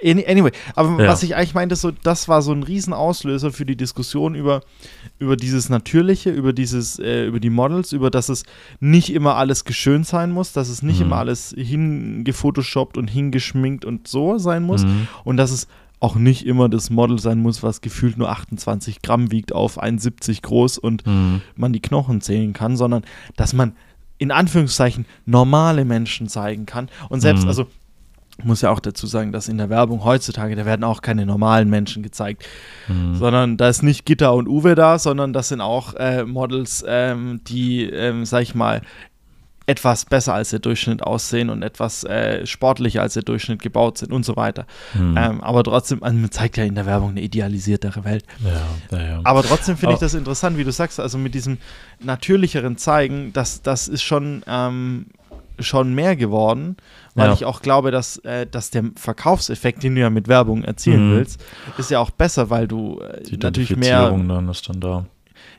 Any- 0.04 0.26
Anyway, 0.28 0.52
aber 0.76 1.02
Ja. 1.04 1.10
was 1.10 1.24
ich 1.24 1.36
eigentlich 1.36 1.54
meinte, 1.54 1.76
so, 1.76 1.92
das 1.92 2.28
war 2.28 2.42
so 2.42 2.52
ein 2.52 2.64
Riesenauslöser 2.64 3.52
für 3.52 3.66
die 3.66 3.76
Diskussion 3.78 4.36
über, 4.36 4.62
über 5.20 5.38
dieses 5.38 5.70
Natürliche, 5.70 6.30
über 6.32 6.54
dieses, 6.54 7.00
äh, 7.00 7.26
über 7.26 7.40
die 7.40 7.50
Models, 7.50 7.92
über 7.94 8.10
dass 8.12 8.30
es 8.30 8.44
nicht 8.80 9.12
immer 9.14 9.36
alles 9.36 9.64
geschönt 9.64 10.06
sein 10.06 10.32
muss, 10.32 10.52
dass 10.54 10.70
es 10.70 10.82
nicht 10.82 11.00
Mhm. 11.00 11.06
immer 11.08 11.16
alles 11.18 11.54
hingefotoshoppt 11.58 12.98
und 12.98 13.10
hingeschminkt 13.10 13.86
und 13.86 14.08
so 14.08 14.38
sein 14.38 14.64
muss 14.64 14.84
Mhm. 14.86 15.08
und 15.24 15.38
dass 15.38 15.52
es 15.52 15.68
auch 16.02 16.16
nicht 16.16 16.46
immer 16.46 16.68
das 16.70 16.90
Model 16.90 17.20
sein 17.20 17.40
muss, 17.40 17.64
was 17.64 17.82
gefühlt 17.82 18.18
nur 18.18 18.30
28 18.30 19.02
Gramm 19.02 19.32
wiegt 19.32 19.54
auf 19.54 19.82
1,70 19.82 20.42
groß 20.42 20.78
und 20.78 21.06
Mhm. 21.08 21.42
man 21.56 21.74
die 21.74 21.80
Knochen 21.82 22.22
zählen 22.22 22.54
kann, 22.54 22.76
sondern 22.76 23.04
dass 23.38 23.54
man 23.54 23.74
in 24.18 24.32
Anführungszeichen 24.32 25.06
normale 25.26 25.84
Menschen 25.86 26.28
zeigen 26.28 26.66
kann. 26.66 26.90
Und 27.10 27.22
selbst, 27.22 27.44
Mhm. 27.44 27.50
also 27.50 27.66
muss 28.44 28.62
ja 28.62 28.70
auch 28.70 28.80
dazu 28.80 29.08
sagen, 29.08 29.32
dass 29.32 29.48
in 29.48 29.58
der 29.58 29.70
Werbung 29.70 30.04
heutzutage, 30.04 30.56
da 30.56 30.66
werden 30.66 30.84
auch 30.84 31.02
keine 31.02 31.26
normalen 31.26 31.70
Menschen 31.70 32.04
gezeigt, 32.04 32.44
Mhm. 32.88 33.16
sondern 33.16 33.58
da 33.58 33.70
ist 33.70 33.82
nicht 33.82 34.06
Gitta 34.06 34.30
und 34.30 34.48
Uwe 34.48 34.76
da, 34.76 35.00
sondern 35.00 35.32
das 35.34 35.50
sind 35.50 35.62
auch 35.62 35.94
äh, 35.96 36.24
Models, 36.26 36.84
ähm, 36.88 37.42
die, 37.48 37.84
ähm, 37.90 38.26
sag 38.26 38.42
ich 38.42 38.54
mal, 38.56 38.82
etwas 39.68 40.06
besser 40.06 40.36
als 40.36 40.52
der 40.52 40.60
Durchschnitt 40.60 41.02
aussehen 41.02 41.50
und 41.50 41.64
etwas 41.64 42.04
äh, 42.04 42.46
sportlicher 42.46 43.02
als 43.02 43.16
der 43.16 43.24
Durchschnitt 43.24 43.62
gebaut 43.64 43.98
sind 43.98 44.12
und 44.14 44.24
so 44.24 44.36
weiter. 44.36 44.68
Mhm. 44.94 45.18
Ähm, 45.18 45.42
aber 45.42 45.64
trotzdem, 45.64 46.04
also 46.04 46.16
man 46.16 46.30
zeigt 46.30 46.58
ja 46.58 46.66
in 46.66 46.76
der 46.76 46.86
Werbung 46.86 47.12
eine 47.12 47.22
idealisiertere 47.22 48.04
Welt. 48.04 48.26
Ja, 48.92 49.00
ja. 49.00 49.22
Aber 49.24 49.42
trotzdem 49.42 49.76
finde 49.78 49.96
ich 49.96 50.00
das 50.00 50.14
interessant, 50.14 50.58
wie 50.58 50.64
du 50.64 50.72
sagst, 50.72 51.00
also 51.00 51.18
mit 51.18 51.34
diesem 51.34 51.58
natürlicheren 52.00 52.78
Zeigen, 52.78 53.34
das, 53.34 53.64
das 53.64 53.88
ist 53.88 54.04
schon, 54.04 54.44
ähm, 54.48 55.08
schon 55.58 55.96
mehr 55.96 56.16
geworden, 56.16 56.76
weil 57.16 57.28
Ja. 57.30 57.34
ich 57.34 57.46
auch 57.46 57.62
glaube, 57.62 57.92
dass, 57.92 58.18
äh, 58.20 58.46
dass 58.46 58.70
der 58.70 58.84
Verkaufseffekt, 58.96 59.82
den 59.84 59.96
du 59.96 60.02
ja 60.02 60.10
mit 60.10 60.28
Werbung 60.28 60.64
erzielen 60.64 61.10
Mhm. 61.10 61.16
willst, 61.16 61.44
ist 61.78 61.90
ja 61.90 62.00
auch 62.00 62.12
besser, 62.12 62.50
weil 62.50 62.68
du 62.68 63.00
äh, 63.00 63.24
Die 63.24 63.38
natürlich 63.38 63.76
mehr, 63.76 64.10
dann 64.10 64.48
ist 64.50 64.70
dann 64.70 64.80
da. 64.80 65.06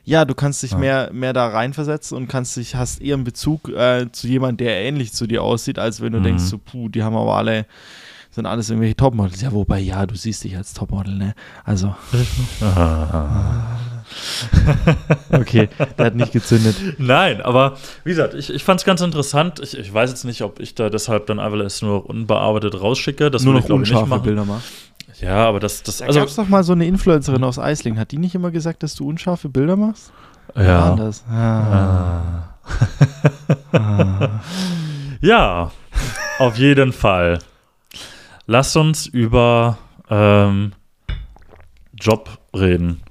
ja, 0.03 0.23
du 0.25 0.33
kannst 0.35 0.63
dich 0.63 0.71
Ja. 0.71 0.77
mehr, 0.77 1.09
mehr 1.13 1.33
da 1.33 1.47
reinversetzen 1.47 2.15
und 2.15 2.27
kannst 2.27 2.55
dich, 2.57 2.75
hast 2.75 3.01
eher 3.01 3.15
einen 3.15 3.23
Bezug 3.23 3.69
äh, 3.69 4.11
zu 4.11 4.27
jemandem, 4.27 4.65
der 4.67 4.81
ähnlich 4.81 5.11
zu 5.13 5.27
dir 5.27 5.43
aussieht, 5.43 5.79
als 5.79 5.99
wenn 6.01 6.13
du 6.13 6.19
Mhm. 6.19 6.23
denkst, 6.23 6.43
so, 6.43 6.57
puh, 6.57 6.89
die 6.89 7.03
haben 7.03 7.15
aber 7.15 7.35
alle, 7.35 7.65
sind 8.29 8.45
alles 8.45 8.69
irgendwelche 8.69 8.95
Topmodels. 8.95 9.41
Ja, 9.41 9.51
wobei, 9.51 9.79
ja, 9.79 10.05
du 10.05 10.15
siehst 10.15 10.43
dich 10.43 10.55
als 10.55 10.73
Topmodel, 10.73 11.15
ne? 11.15 11.33
Also. 11.63 11.95
okay, 15.31 15.69
der 15.97 16.05
hat 16.07 16.15
nicht 16.15 16.31
gezündet. 16.31 16.75
Nein, 16.97 17.41
aber 17.41 17.77
wie 18.03 18.09
gesagt, 18.09 18.33
ich, 18.33 18.53
ich 18.53 18.63
fand 18.63 18.79
es 18.79 18.85
ganz 18.85 19.01
interessant. 19.01 19.59
Ich, 19.59 19.77
ich 19.77 19.93
weiß 19.93 20.09
jetzt 20.09 20.23
nicht, 20.23 20.41
ob 20.41 20.59
ich 20.59 20.75
da 20.75 20.89
deshalb 20.89 21.27
dann 21.27 21.39
einfach 21.39 21.81
nur 21.81 22.09
unbearbeitet 22.09 22.79
rausschicke. 22.79 23.31
Das 23.31 23.43
Nur 23.43 23.53
würde 23.53 23.57
noch 23.57 23.63
ich, 23.63 23.67
glaube 23.67 23.83
ich, 23.83 23.89
nicht 23.89 23.97
unscharfe 23.97 24.09
machen. 24.09 24.23
Bilder 24.23 24.45
machen. 24.45 24.63
Ja, 25.19 25.47
aber 25.47 25.59
das, 25.59 25.83
das 25.83 25.97
Da 25.97 26.05
also, 26.05 26.19
gab 26.19 26.29
es 26.29 26.35
doch 26.35 26.47
mal 26.47 26.63
so 26.63 26.73
eine 26.73 26.85
Influencerin 26.85 27.43
aus 27.43 27.57
Eislingen. 27.57 27.99
Hat 27.99 28.11
die 28.11 28.17
nicht 28.17 28.35
immer 28.35 28.51
gesagt, 28.51 28.83
dass 28.83 28.95
du 28.95 29.07
unscharfe 29.07 29.49
Bilder 29.49 29.75
machst? 29.75 30.11
Ja. 30.55 30.95
das? 30.95 31.23
Ah. 31.29 32.49
Ah. 33.73 34.29
ja, 35.21 35.71
auf 36.39 36.57
jeden 36.57 36.93
Fall. 36.93 37.39
Lass 38.45 38.75
uns 38.75 39.07
über 39.07 39.77
ähm, 40.09 40.73
Job 41.93 42.37
reden. 42.53 43.01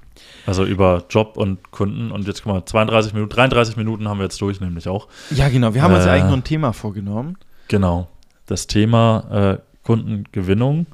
Also 0.47 0.63
über 0.65 1.03
Job 1.09 1.37
und 1.37 1.71
Kunden. 1.71 2.09
Und 2.11 2.25
jetzt 2.25 2.41
guck 2.43 2.53
mal, 2.53 2.65
32 2.65 3.13
Minuten, 3.13 3.33
33 3.35 3.77
Minuten 3.77 4.07
haben 4.07 4.17
wir 4.17 4.23
jetzt 4.23 4.41
durch, 4.41 4.59
nämlich 4.61 4.87
auch. 4.87 5.07
Ja, 5.29 5.49
genau. 5.49 5.73
Wir 5.75 5.83
haben 5.83 5.93
uns 5.93 6.05
ja 6.05 6.11
Äh. 6.11 6.13
eigentlich 6.15 6.27
nur 6.29 6.37
ein 6.37 6.43
Thema 6.43 6.73
vorgenommen. 6.73 7.37
Genau. 7.67 8.07
Das 8.47 8.65
Thema 8.65 9.25
äh, 9.29 9.57
Kundengewinnung. 9.83 10.87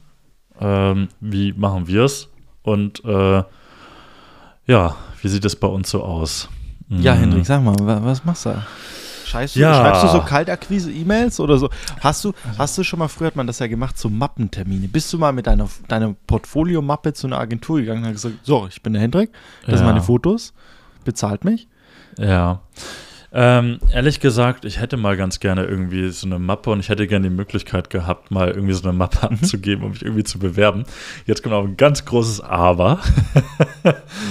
Ähm, 0.59 1.07
wie 1.21 1.53
machen 1.53 1.87
wir 1.87 2.03
es? 2.03 2.29
Und 2.63 3.03
äh, 3.05 3.43
ja, 4.65 4.95
wie 5.21 5.27
sieht 5.27 5.45
es 5.45 5.55
bei 5.55 5.67
uns 5.67 5.89
so 5.89 6.03
aus? 6.03 6.49
Ja, 6.89 7.15
Mhm. 7.15 7.19
Hendrik, 7.19 7.45
sag 7.45 7.63
mal, 7.63 7.75
wa- 7.79 8.01
was 8.03 8.23
machst 8.25 8.45
du? 8.45 8.49
Schreibst 8.49 8.67
du, 9.33 9.59
Ja. 9.59 9.73
schreibst 9.73 10.03
du 10.03 10.07
so 10.07 10.21
Kaltakquise-E-Mails 10.21 11.39
oder 11.39 11.57
so? 11.57 11.69
Hast 12.01 12.23
du, 12.23 12.33
hast 12.57 12.77
du 12.77 12.83
schon 12.83 12.99
mal, 12.99 13.07
früher 13.07 13.27
hat 13.27 13.35
man 13.35 13.47
das 13.47 13.59
ja 13.59 13.67
gemacht, 13.67 13.97
so 13.97 14.09
Mappentermine. 14.09 14.87
Bist 14.87 15.11
du 15.13 15.17
mal 15.17 15.31
mit 15.33 15.47
deiner, 15.47 15.67
deiner 15.87 16.15
Portfolio-Mappe 16.27 17.13
zu 17.13 17.27
einer 17.27 17.39
Agentur 17.39 17.79
gegangen 17.79 17.99
und 18.03 18.05
hast 18.13 18.21
gesagt, 18.23 18.35
so, 18.43 18.67
ich 18.69 18.81
bin 18.81 18.93
der 18.93 19.01
Hendrik, 19.01 19.31
das 19.65 19.77
sind 19.79 19.85
Ja. 19.87 19.91
meine 19.93 20.03
Fotos, 20.03 20.53
bezahlt 21.05 21.43
mich? 21.45 21.67
Ja. 22.17 22.61
Ähm, 23.35 23.79
ehrlich 23.91 24.19
gesagt, 24.19 24.63
ich 24.63 24.79
hätte 24.79 24.95
mal 24.95 25.17
ganz 25.17 25.39
gerne 25.39 25.65
irgendwie 25.65 26.09
so 26.11 26.27
eine 26.27 26.37
Mappe 26.37 26.69
und 26.69 26.79
ich 26.79 26.89
hätte 26.89 27.07
gerne 27.07 27.29
die 27.29 27.35
Möglichkeit 27.35 27.89
gehabt, 27.89 28.29
mal 28.29 28.49
irgendwie 28.51 28.73
so 28.73 28.83
eine 28.83 28.93
Mappe 28.95 29.17
Mhm. 29.27 29.37
abzugeben, 29.37 29.83
um 29.85 29.89
mich 29.93 30.03
irgendwie 30.05 30.23
zu 30.23 30.37
bewerben. 30.37 30.83
Jetzt 31.25 31.41
kommt 31.41 31.55
auch 31.55 31.63
ein 31.63 31.75
ganz 31.75 32.05
großes 32.05 32.41
Aber. 32.41 32.99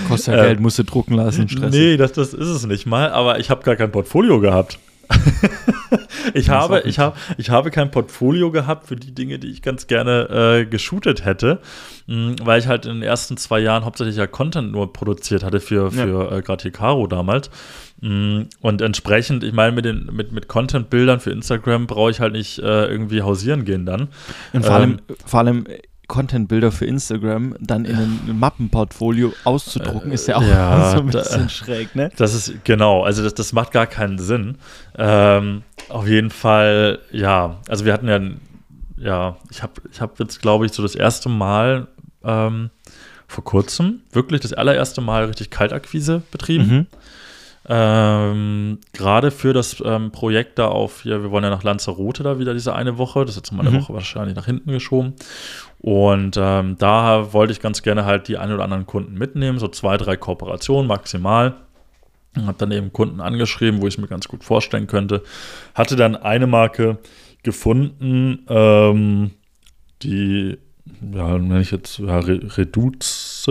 Kostet 0.07 0.35
ja 0.37 0.43
Äh, 0.43 0.47
Geld, 0.47 0.61
musst 0.61 0.79
du 0.79 0.85
drucken 0.85 1.15
lassen, 1.15 1.49
Stress. 1.49 1.73
Nee, 1.73 1.97
das, 1.97 2.12
das 2.12 2.33
ist 2.33 2.47
es 2.49 2.65
nicht 2.67 2.87
mal, 2.87 3.11
aber 3.11 3.41
ich 3.41 3.51
habe 3.51 3.62
gar 3.65 3.75
kein 3.75 3.91
Portfolio 3.91 4.38
gehabt. 4.41 4.79
ich, 6.35 6.49
habe, 6.49 6.83
ich, 6.85 6.99
hab, 6.99 7.17
ich 7.37 7.51
habe 7.51 7.71
kein 7.71 7.91
Portfolio 7.91 8.51
gehabt 8.51 8.87
für 8.87 8.97
die 8.97 9.15
Dinge, 9.15 9.38
die 9.38 9.49
ich 9.49 9.62
ganz 9.62 9.87
gerne 9.87 10.61
äh, 10.61 10.67
geshootet 10.67 11.25
hätte, 11.25 11.61
mh, 12.07 12.37
weil 12.43 12.61
ich 12.61 12.67
halt 12.67 12.87
in 12.87 12.95
den 12.95 13.03
ersten 13.03 13.37
zwei 13.37 13.61
Jahren 13.61 13.85
hauptsächlich 13.85 14.17
ja 14.17 14.27
Content 14.27 14.73
nur 14.73 14.93
produziert 14.93 15.43
hatte 15.43 15.61
für, 15.61 15.91
für 15.91 16.31
ja. 16.31 16.38
äh, 16.38 16.43
gerade 16.43 16.62
hier 16.62 16.73
Caro 16.73 17.07
damals. 17.07 17.51
Mh, 18.01 18.47
und 18.61 18.81
entsprechend, 18.81 19.45
ich 19.45 19.53
meine, 19.53 19.73
mit, 19.73 19.85
den, 19.85 20.11
mit, 20.12 20.33
mit 20.33 20.49
Content-Bildern 20.49 21.21
für 21.21 21.31
Instagram 21.31 21.87
brauche 21.87 22.11
ich 22.11 22.21
halt 22.21 22.33
nicht 22.33 22.59
äh, 22.59 22.87
irgendwie 22.87 23.23
hausieren 23.23 23.65
gehen 23.65 23.87
dann. 23.87 24.09
Und 24.53 24.65
vor 24.65 24.75
allem, 24.75 24.91
ähm, 25.09 25.17
vor 25.25 25.41
allem 25.41 25.67
Content-Bilder 26.12 26.70
für 26.70 26.85
Instagram 26.85 27.57
dann 27.59 27.87
in 27.87 27.96
ein 27.96 28.38
Mappenportfolio 28.38 29.33
auszudrucken, 29.44 30.12
ist 30.12 30.29
ja 30.29 30.37
auch 30.37 30.42
ja, 30.42 30.90
so 30.96 30.98
ein 30.98 31.07
bisschen 31.07 31.44
da, 31.44 31.48
schräg, 31.48 31.96
ne? 31.96 32.11
Das 32.16 32.35
ist, 32.35 32.64
genau, 32.64 33.03
also 33.03 33.22
das, 33.22 33.33
das 33.33 33.55
macht 33.55 33.72
gar 33.72 33.87
keinen 33.87 34.18
Sinn. 34.18 34.59
Ähm, 34.98 35.62
auf 35.88 36.07
jeden 36.07 36.29
Fall, 36.29 36.98
ja, 37.12 37.57
also 37.66 37.87
wir 37.87 37.94
hatten 37.94 38.09
ja, 38.09 38.20
ja, 38.98 39.37
ich 39.51 39.62
habe 39.62 39.72
ich 39.90 40.03
hab 40.03 40.20
jetzt, 40.20 40.42
glaube 40.42 40.66
ich, 40.66 40.72
so 40.72 40.83
das 40.83 40.94
erste 40.94 41.31
Mal 41.31 41.87
ähm, 42.22 42.68
vor 43.27 43.44
kurzem, 43.44 44.01
wirklich 44.12 44.42
das 44.42 44.53
allererste 44.53 45.01
Mal 45.01 45.25
richtig 45.25 45.48
Kaltakquise 45.48 46.20
betrieben. 46.31 46.66
Mhm. 46.66 46.87
Ähm, 47.68 48.79
Gerade 48.92 49.31
für 49.31 49.53
das 49.53 49.80
ähm, 49.84 50.11
Projekt 50.11 50.59
da 50.59 50.66
auf 50.66 51.03
hier, 51.03 51.22
wir 51.22 51.30
wollen 51.30 51.45
ja 51.45 51.51
nach 51.51 51.62
Lanzarote 51.62 52.24
da 52.24 52.39
wieder 52.39 52.55
diese 52.55 52.74
eine 52.74 52.99
Woche, 52.99 53.20
das 53.20 53.30
ist 53.30 53.37
jetzt 53.37 53.53
mal 53.53 53.64
eine 53.64 53.70
mhm. 53.70 53.82
Woche 53.82 53.95
wahrscheinlich 53.95 54.34
nach 54.34 54.47
hinten 54.47 54.72
geschoben. 54.72 55.14
Und 55.83 56.37
ähm, 56.41 56.76
da 56.78 57.33
wollte 57.33 57.53
ich 57.53 57.61
ganz 57.61 57.83
gerne 57.83 58.05
halt 58.05 58.28
die 58.28 58.39
ein 58.39 58.53
oder 58.53 58.62
anderen 58.62 58.87
Kunden 58.87 59.18
mitnehmen, 59.18 59.59
so 59.59 59.66
zwei, 59.66 59.97
drei 59.97 60.16
Kooperationen 60.16 60.87
maximal. 60.87 61.57
Habe 62.37 62.57
dann 62.57 62.70
eben 62.70 62.93
Kunden 62.93 63.20
angeschrieben, 63.20 63.83
wo 63.83 63.89
ich 63.89 63.95
es 63.95 63.99
mir 63.99 64.07
ganz 64.07 64.28
gut 64.28 64.45
vorstellen 64.45 64.87
könnte. 64.87 65.22
Hatte 65.74 65.97
dann 65.97 66.14
eine 66.16 66.47
Marke 66.47 66.99
gefunden, 67.43 68.47
ähm, 68.49 69.33
die, 70.03 70.57
ja, 71.12 71.39
nenne 71.39 71.61
ich 71.61 71.72
jetzt 71.72 71.99
ja, 71.99 72.20
Reduce, 72.20 73.51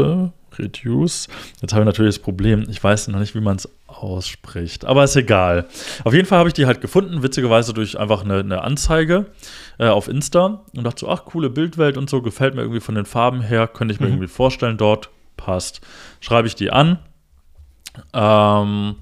Reduce. 0.58 1.28
Jetzt 1.62 1.74
habe 1.74 1.82
ich 1.82 1.86
natürlich 1.86 2.16
das 2.16 2.24
Problem, 2.24 2.66
ich 2.70 2.82
weiß 2.82 3.10
noch 3.10 3.20
nicht, 3.20 3.36
wie 3.36 3.42
man 3.42 3.58
es 3.58 3.70
ausspricht. 4.02 4.86
Aber 4.86 5.04
ist 5.04 5.16
egal. 5.16 5.68
Auf 6.04 6.14
jeden 6.14 6.28
Fall 6.28 6.40
habe 6.40 6.50
ich 6.50 6.54
die 6.54 6.66
halt 6.66 6.82
gefunden, 6.82 7.24
witzigerweise 7.24 7.74
durch 7.74 8.00
einfach 8.00 8.24
eine, 8.24 8.40
eine 8.40 8.62
Anzeige 8.64 9.28
äh, 9.78 9.88
auf 9.88 10.08
Insta 10.08 10.64
und 10.76 10.84
dachte 10.84 11.02
so, 11.02 11.10
ach, 11.10 11.26
coole 11.26 11.50
Bildwelt 11.50 11.98
und 11.98 12.10
so, 12.10 12.22
gefällt 12.22 12.56
mir 12.56 12.62
irgendwie 12.62 12.80
von 12.80 12.96
den 12.96 13.06
Farben 13.06 13.42
her, 13.42 13.68
könnte 13.68 13.94
ich 13.94 14.00
mir 14.00 14.08
mhm. 14.08 14.14
irgendwie 14.14 14.28
vorstellen, 14.28 14.78
dort 14.78 15.10
passt. 15.38 15.82
Schreibe 16.20 16.48
ich 16.48 16.56
die 16.56 16.72
an. 16.72 17.00
Ähm, 18.14 18.96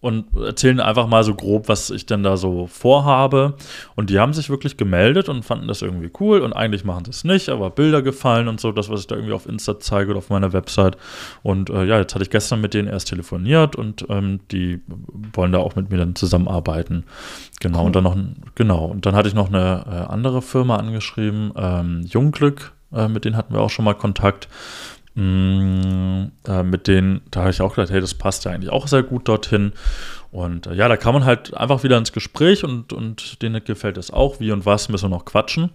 und 0.00 0.26
erzählen 0.36 0.80
einfach 0.80 1.06
mal 1.06 1.24
so 1.24 1.34
grob, 1.34 1.68
was 1.68 1.90
ich 1.90 2.06
denn 2.06 2.22
da 2.22 2.36
so 2.36 2.66
vorhabe. 2.66 3.54
Und 3.96 4.10
die 4.10 4.18
haben 4.18 4.32
sich 4.32 4.50
wirklich 4.50 4.76
gemeldet 4.76 5.28
und 5.28 5.44
fanden 5.44 5.68
das 5.68 5.82
irgendwie 5.82 6.10
cool. 6.20 6.40
Und 6.40 6.52
eigentlich 6.52 6.84
machen 6.84 7.04
sie 7.04 7.10
es 7.10 7.24
nicht, 7.24 7.48
aber 7.48 7.70
Bilder 7.70 8.02
gefallen 8.02 8.48
und 8.48 8.60
so, 8.60 8.72
das, 8.72 8.88
was 8.88 9.00
ich 9.00 9.06
da 9.06 9.16
irgendwie 9.16 9.34
auf 9.34 9.46
Insta 9.46 9.80
zeige 9.80 10.10
oder 10.10 10.18
auf 10.18 10.30
meiner 10.30 10.52
Website. 10.52 10.96
Und 11.42 11.70
äh, 11.70 11.84
ja, 11.84 11.98
jetzt 11.98 12.14
hatte 12.14 12.24
ich 12.24 12.30
gestern 12.30 12.60
mit 12.60 12.74
denen 12.74 12.88
erst 12.88 13.08
telefoniert 13.08 13.76
und 13.76 14.06
ähm, 14.08 14.40
die 14.50 14.80
wollen 15.32 15.52
da 15.52 15.58
auch 15.58 15.74
mit 15.76 15.90
mir 15.90 15.98
dann 15.98 16.14
zusammenarbeiten. 16.14 17.04
Genau, 17.60 17.80
cool. 17.80 17.86
und 17.86 17.96
dann 17.96 18.04
noch, 18.04 18.16
genau, 18.54 18.84
und 18.86 19.04
dann 19.04 19.16
hatte 19.16 19.28
ich 19.28 19.34
noch 19.34 19.48
eine 19.48 19.84
äh, 19.86 20.12
andere 20.12 20.42
Firma 20.42 20.76
angeschrieben, 20.76 21.52
ähm, 21.56 22.02
Jungglück, 22.02 22.72
äh, 22.92 23.08
mit 23.08 23.24
denen 23.24 23.36
hatten 23.36 23.52
wir 23.52 23.60
auch 23.60 23.70
schon 23.70 23.84
mal 23.84 23.94
Kontakt. 23.94 24.48
Mm, 25.18 26.30
äh, 26.46 26.62
mit 26.62 26.86
denen, 26.86 27.22
da 27.32 27.40
habe 27.40 27.50
ich 27.50 27.60
auch 27.60 27.74
gedacht, 27.74 27.90
hey, 27.90 28.00
das 28.00 28.14
passt 28.14 28.44
ja 28.44 28.52
eigentlich 28.52 28.70
auch 28.70 28.86
sehr 28.86 29.02
gut 29.02 29.26
dorthin. 29.26 29.72
Und 30.30 30.68
äh, 30.68 30.74
ja, 30.74 30.86
da 30.86 30.96
kann 30.96 31.12
man 31.12 31.24
halt 31.24 31.56
einfach 31.56 31.82
wieder 31.82 31.98
ins 31.98 32.12
Gespräch 32.12 32.62
und, 32.62 32.92
und 32.92 33.42
denen 33.42 33.64
gefällt 33.64 33.98
es 33.98 34.12
auch, 34.12 34.38
wie 34.38 34.52
und 34.52 34.64
was, 34.64 34.88
müssen 34.88 35.10
wir 35.10 35.16
noch 35.16 35.24
quatschen. 35.24 35.70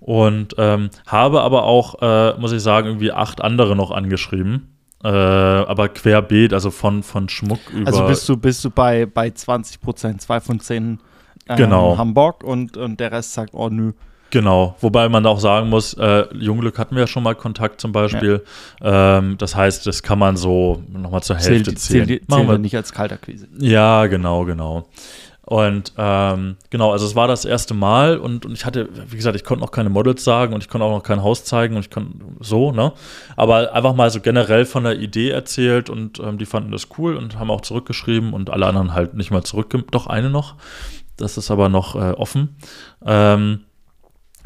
Und 0.00 0.56
ähm, 0.58 0.90
habe 1.06 1.42
aber 1.42 1.62
auch, 1.62 2.02
äh, 2.02 2.36
muss 2.40 2.50
ich 2.50 2.62
sagen, 2.62 2.88
irgendwie 2.88 3.12
acht 3.12 3.40
andere 3.40 3.76
noch 3.76 3.92
angeschrieben. 3.92 4.74
Äh, 5.04 5.08
aber 5.08 5.88
querbeet, 5.88 6.52
also 6.52 6.72
von, 6.72 7.04
von 7.04 7.28
Schmuck 7.28 7.60
über. 7.72 7.86
Also 7.86 8.08
bist 8.08 8.28
du, 8.28 8.36
bist 8.36 8.64
du 8.64 8.70
bei, 8.70 9.06
bei 9.06 9.30
20 9.30 9.80
Prozent, 9.80 10.20
zwei 10.20 10.40
von 10.40 10.58
zehn 10.58 10.98
ähm, 11.48 11.56
genau. 11.56 11.96
Hamburg 11.96 12.42
und, 12.42 12.76
und 12.76 12.98
der 12.98 13.12
Rest 13.12 13.34
sagt, 13.34 13.54
oh 13.54 13.68
nö. 13.68 13.92
Genau, 14.30 14.76
wobei 14.80 15.08
man 15.08 15.26
auch 15.26 15.40
sagen 15.40 15.68
muss, 15.68 15.94
äh, 15.94 16.24
Junglück 16.34 16.78
hatten 16.78 16.94
wir 16.94 17.02
ja 17.02 17.06
schon 17.06 17.22
mal 17.22 17.34
Kontakt 17.34 17.80
zum 17.80 17.92
Beispiel. 17.92 18.42
Ja. 18.80 19.18
Ähm, 19.18 19.36
das 19.38 19.56
heißt, 19.56 19.86
das 19.86 20.02
kann 20.02 20.18
man 20.18 20.36
so 20.36 20.82
nochmal 20.88 21.22
zur 21.22 21.36
Hälfte 21.36 21.74
zählen. 21.74 22.06
Zählt, 22.06 22.30
zählen 22.30 22.48
wir 22.48 22.58
nicht 22.58 22.76
als 22.76 22.92
Kaltakquise. 22.92 23.48
Ja, 23.58 24.06
genau, 24.06 24.44
genau. 24.44 24.86
Und 25.50 25.94
ähm, 25.98 26.56
genau, 26.70 26.92
also 26.92 27.06
es 27.06 27.16
war 27.16 27.26
das 27.26 27.44
erste 27.44 27.74
Mal 27.74 28.18
und, 28.18 28.46
und 28.46 28.52
ich 28.52 28.64
hatte, 28.64 28.88
wie 29.08 29.16
gesagt, 29.16 29.34
ich 29.34 29.42
konnte 29.42 29.64
noch 29.64 29.72
keine 29.72 29.88
Models 29.88 30.22
sagen 30.22 30.54
und 30.54 30.62
ich 30.62 30.68
konnte 30.68 30.84
auch 30.84 30.92
noch 30.92 31.02
kein 31.02 31.24
Haus 31.24 31.42
zeigen 31.42 31.74
und 31.74 31.80
ich 31.80 31.90
konnte 31.90 32.18
so, 32.38 32.70
ne? 32.70 32.92
Aber 33.34 33.74
einfach 33.74 33.96
mal 33.96 34.10
so 34.10 34.20
generell 34.20 34.64
von 34.64 34.84
der 34.84 35.00
Idee 35.00 35.30
erzählt 35.30 35.90
und 35.90 36.20
ähm, 36.20 36.38
die 36.38 36.46
fanden 36.46 36.70
das 36.70 36.86
cool 36.98 37.16
und 37.16 37.36
haben 37.36 37.50
auch 37.50 37.62
zurückgeschrieben 37.62 38.32
und 38.32 38.48
alle 38.48 38.66
anderen 38.66 38.94
halt 38.94 39.14
nicht 39.14 39.32
mal 39.32 39.42
zurück, 39.42 39.74
doch 39.90 40.06
eine 40.06 40.30
noch. 40.30 40.54
Das 41.16 41.36
ist 41.36 41.50
aber 41.50 41.68
noch 41.68 41.96
äh, 41.96 42.12
offen. 42.12 42.56
Ähm, 43.04 43.64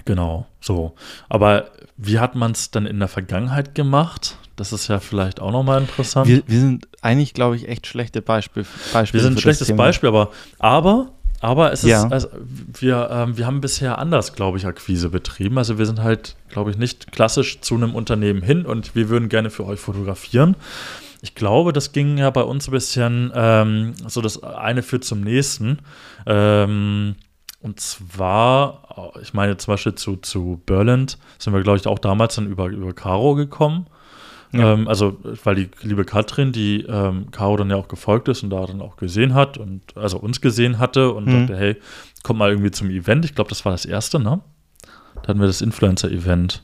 Genau, 0.05 0.47
so. 0.61 0.95
Aber 1.29 1.71
wie 1.97 2.19
hat 2.19 2.35
man 2.35 2.53
es 2.53 2.71
dann 2.71 2.87
in 2.87 2.99
der 2.99 3.09
Vergangenheit 3.09 3.75
gemacht? 3.75 4.37
Das 4.57 4.73
ist 4.73 4.89
ja 4.89 5.01
vielleicht 5.01 5.41
auch 5.41 5.51
nochmal 5.51 5.81
interessant. 5.81 6.29
Wir, 6.29 6.43
wir, 6.47 6.61
sind 6.61 6.89
eigentlich, 7.01 7.35
glaube 7.35 7.57
ich, 7.57 7.69
echt 7.69 7.87
schlechte 7.87 8.23
Beispiele. 8.23 8.67
Beispiel 8.93 9.21
wir 9.21 9.25
sind 9.25 9.37
ein 9.37 9.41
schlechtes 9.41 9.75
Beispiel, 9.75 10.09
aber, 10.09 10.31
aber, 10.59 11.13
aber 11.41 11.73
es 11.73 11.83
ist, 11.83 11.91
ja. 11.91 12.07
also 12.09 12.29
wir, 12.79 13.09
ähm, 13.11 13.37
wir 13.37 13.47
haben 13.47 13.61
bisher 13.61 13.99
anders, 13.99 14.35
glaube 14.35 14.59
ich, 14.59 14.67
Akquise 14.67 15.11
betrieben. 15.11 15.59
Also 15.59 15.79
wir 15.79 15.87
sind 15.87 16.03
halt, 16.03 16.37
glaube 16.49 16.71
ich, 16.71 16.79
nicht 16.79 17.11
klassisch 17.13 17.61
zu 17.61 17.75
einem 17.75 17.95
Unternehmen 17.95 18.43
hin 18.43 18.65
und 18.65 18.95
wir 18.95 19.09
würden 19.09 19.29
gerne 19.29 19.51
für 19.51 19.67
euch 19.67 19.81
fotografieren. 19.81 20.57
Ich 21.23 21.35
glaube, 21.35 21.73
das 21.73 21.93
ging 21.93 22.19
ja 22.19 22.31
bei 22.31 22.43
uns 22.43 22.69
ein 22.69 22.73
bisschen 22.73 23.33
ähm, 23.35 23.95
so, 24.07 24.21
das 24.21 24.43
eine 24.43 24.83
führt 24.83 25.05
zum 25.05 25.23
nächsten. 25.23 25.79
Ähm, 26.27 27.17
und 27.65 27.81
zwar, 27.81 29.15
ich 29.23 29.33
meine 29.33 29.57
zum 29.57 29.73
Beispiel 29.73 29.95
zu, 29.95 30.17
zu 30.17 30.61
Berland 30.67 31.17
sind 31.39 31.55
wir, 31.55 31.63
glaube 31.63 31.79
ich, 31.79 31.87
auch 31.87 31.99
damals 31.99 32.35
dann 32.35 32.47
über, 32.47 32.67
über 32.67 32.93
Caro 32.93 33.35
gekommen. 33.35 33.87
Ja. 34.53 34.75
Ähm, 34.75 34.87
also, 34.87 35.17
weil 35.45 35.55
die 35.55 35.71
liebe 35.81 36.05
Katrin, 36.05 36.53
die 36.53 36.83
ähm, 36.83 37.31
Caro 37.31 37.57
dann 37.57 37.71
ja 37.71 37.77
auch 37.77 37.89
gefolgt 37.89 38.29
ist 38.29 38.43
und 38.43 38.51
da 38.51 38.67
dann 38.67 38.83
auch 38.83 38.97
gesehen 38.97 39.33
hat 39.33 39.57
und 39.57 39.81
also 39.97 40.19
uns 40.19 40.43
gesehen 40.43 40.79
hatte 40.79 41.11
und 41.13 41.25
mhm. 41.25 41.47
dachte, 41.47 41.57
hey, 41.57 41.77
komm 42.23 42.37
mal 42.37 42.51
irgendwie 42.51 42.71
zum 42.71 42.91
Event. 42.91 43.25
Ich 43.25 43.35
glaube, 43.35 43.49
das 43.49 43.65
war 43.65 43.73
das 43.73 43.87
erste, 43.87 44.21
ne? 44.21 44.41
Da 45.23 45.29
hatten 45.29 45.41
wir 45.41 45.47
das 45.47 45.63
Influencer-Event. 45.63 46.63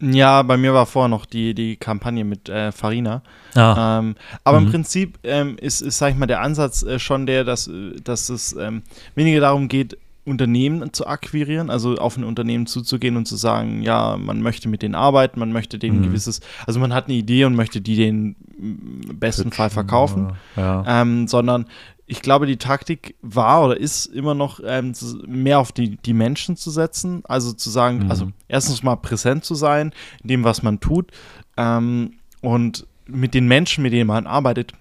Ja, 0.00 0.42
bei 0.42 0.56
mir 0.56 0.74
war 0.74 0.86
vorher 0.86 1.08
noch 1.08 1.24
die, 1.24 1.54
die 1.54 1.76
Kampagne 1.76 2.24
mit 2.24 2.48
äh, 2.48 2.72
Farina. 2.72 3.22
Ah. 3.54 4.00
Ähm, 4.00 4.16
aber 4.42 4.58
mhm. 4.58 4.66
im 4.66 4.72
Prinzip 4.72 5.20
ähm, 5.22 5.56
ist, 5.60 5.82
ist, 5.82 5.98
sag 5.98 6.10
ich 6.10 6.16
mal, 6.16 6.26
der 6.26 6.40
Ansatz 6.40 6.82
äh, 6.82 6.98
schon 6.98 7.26
der, 7.26 7.44
dass, 7.44 7.68
äh, 7.68 7.92
dass 8.02 8.28
es 8.28 8.54
ähm, 8.54 8.82
weniger 9.14 9.38
darum 9.38 9.68
geht, 9.68 9.96
Unternehmen 10.24 10.92
zu 10.92 11.06
akquirieren, 11.06 11.68
also 11.68 11.96
auf 11.96 12.16
ein 12.16 12.22
Unternehmen 12.22 12.66
zuzugehen 12.66 13.16
und 13.16 13.26
zu 13.26 13.36
sagen, 13.36 13.82
ja, 13.82 14.16
man 14.16 14.40
möchte 14.40 14.68
mit 14.68 14.82
denen 14.82 14.94
arbeiten, 14.94 15.40
man 15.40 15.50
möchte 15.50 15.78
denen 15.78 15.98
mhm. 15.98 16.04
gewisses, 16.04 16.40
also 16.66 16.78
man 16.78 16.94
hat 16.94 17.06
eine 17.06 17.14
Idee 17.14 17.44
und 17.44 17.56
möchte 17.56 17.80
die 17.80 17.96
den 17.96 18.36
im 18.58 19.18
besten 19.18 19.44
Pitchen, 19.44 19.56
Fall 19.56 19.70
verkaufen, 19.70 20.32
ja. 20.56 20.84
ähm, 20.86 21.26
sondern 21.26 21.66
ich 22.06 22.22
glaube, 22.22 22.46
die 22.46 22.56
Taktik 22.56 23.16
war 23.22 23.64
oder 23.64 23.76
ist 23.76 24.06
immer 24.06 24.34
noch 24.34 24.60
ähm, 24.64 24.92
mehr 25.26 25.58
auf 25.58 25.72
die, 25.72 25.96
die 25.96 26.14
Menschen 26.14 26.56
zu 26.56 26.70
setzen, 26.70 27.22
also 27.24 27.52
zu 27.52 27.70
sagen, 27.70 28.04
mhm. 28.04 28.10
also 28.10 28.28
erstens 28.48 28.82
mal 28.82 28.96
präsent 28.96 29.44
zu 29.44 29.54
sein 29.54 29.92
in 30.22 30.28
dem, 30.28 30.44
was 30.44 30.62
man 30.62 30.78
tut 30.78 31.10
ähm, 31.56 32.12
und 32.42 32.86
mit 33.06 33.34
den 33.34 33.48
Menschen, 33.48 33.82
mit 33.82 33.92
denen 33.92 34.06
man 34.06 34.26
arbeitet, 34.26 34.72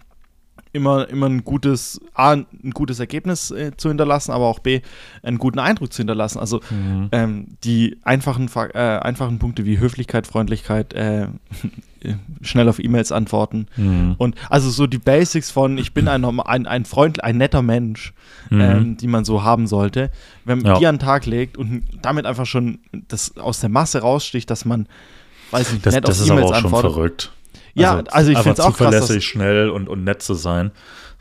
immer, 0.73 1.09
immer 1.09 1.27
ein 1.27 1.43
gutes, 1.43 1.99
A, 2.13 2.33
ein 2.33 2.71
gutes 2.73 2.99
Ergebnis 2.99 3.51
äh, 3.51 3.71
zu 3.75 3.89
hinterlassen, 3.89 4.31
aber 4.31 4.45
auch 4.45 4.59
B, 4.59 4.81
einen 5.23 5.37
guten 5.37 5.59
Eindruck 5.59 5.91
zu 5.91 5.97
hinterlassen. 5.97 6.39
Also 6.39 6.61
mhm. 6.69 7.09
ähm, 7.11 7.47
die 7.63 7.97
einfachen, 8.03 8.49
äh, 8.73 8.77
einfachen 8.77 9.39
Punkte 9.39 9.65
wie 9.65 9.79
Höflichkeit, 9.79 10.27
Freundlichkeit, 10.27 10.93
äh, 10.93 11.27
schnell 12.41 12.69
auf 12.69 12.79
E-Mails 12.79 13.11
antworten. 13.11 13.67
Mhm. 13.75 14.15
Und 14.17 14.35
also 14.49 14.69
so 14.69 14.87
die 14.87 14.97
Basics 14.97 15.51
von 15.51 15.77
ich 15.77 15.93
bin 15.93 16.07
ein, 16.07 16.23
ein, 16.23 16.65
ein 16.65 16.85
Freund, 16.85 17.23
ein 17.23 17.37
netter 17.37 17.61
Mensch, 17.61 18.13
mhm. 18.49 18.61
ähm, 18.61 18.97
die 18.97 19.07
man 19.07 19.25
so 19.25 19.43
haben 19.43 19.67
sollte. 19.67 20.09
Wenn 20.45 20.59
man 20.59 20.73
ja. 20.73 20.79
die 20.79 20.87
an 20.87 20.95
den 20.95 21.01
Tag 21.01 21.25
legt 21.25 21.57
und 21.57 21.83
damit 22.01 22.25
einfach 22.25 22.45
schon 22.45 22.79
das 23.07 23.37
aus 23.37 23.59
der 23.59 23.69
Masse 23.69 23.99
raussticht, 23.99 24.49
dass 24.49 24.65
man, 24.65 24.87
weiß 25.51 25.73
nicht, 25.73 25.85
das, 25.85 25.95
nett 25.95 26.07
das 26.07 26.21
auf 26.21 26.29
E-Mails 26.29 26.51
antwortet. 26.51 26.91
Schon 26.91 26.93
verrückt. 26.93 27.31
Ja, 27.73 27.97
also, 27.97 28.11
also 28.11 28.31
ich 28.31 28.37
finde 28.39 28.53
es 28.53 28.59
auch 28.59 28.71
zuverlässig, 28.71 29.07
krass, 29.17 29.23
schnell 29.23 29.69
und, 29.69 29.87
und 29.87 30.03
nett 30.03 30.21
zu 30.21 30.33
sein. 30.33 30.71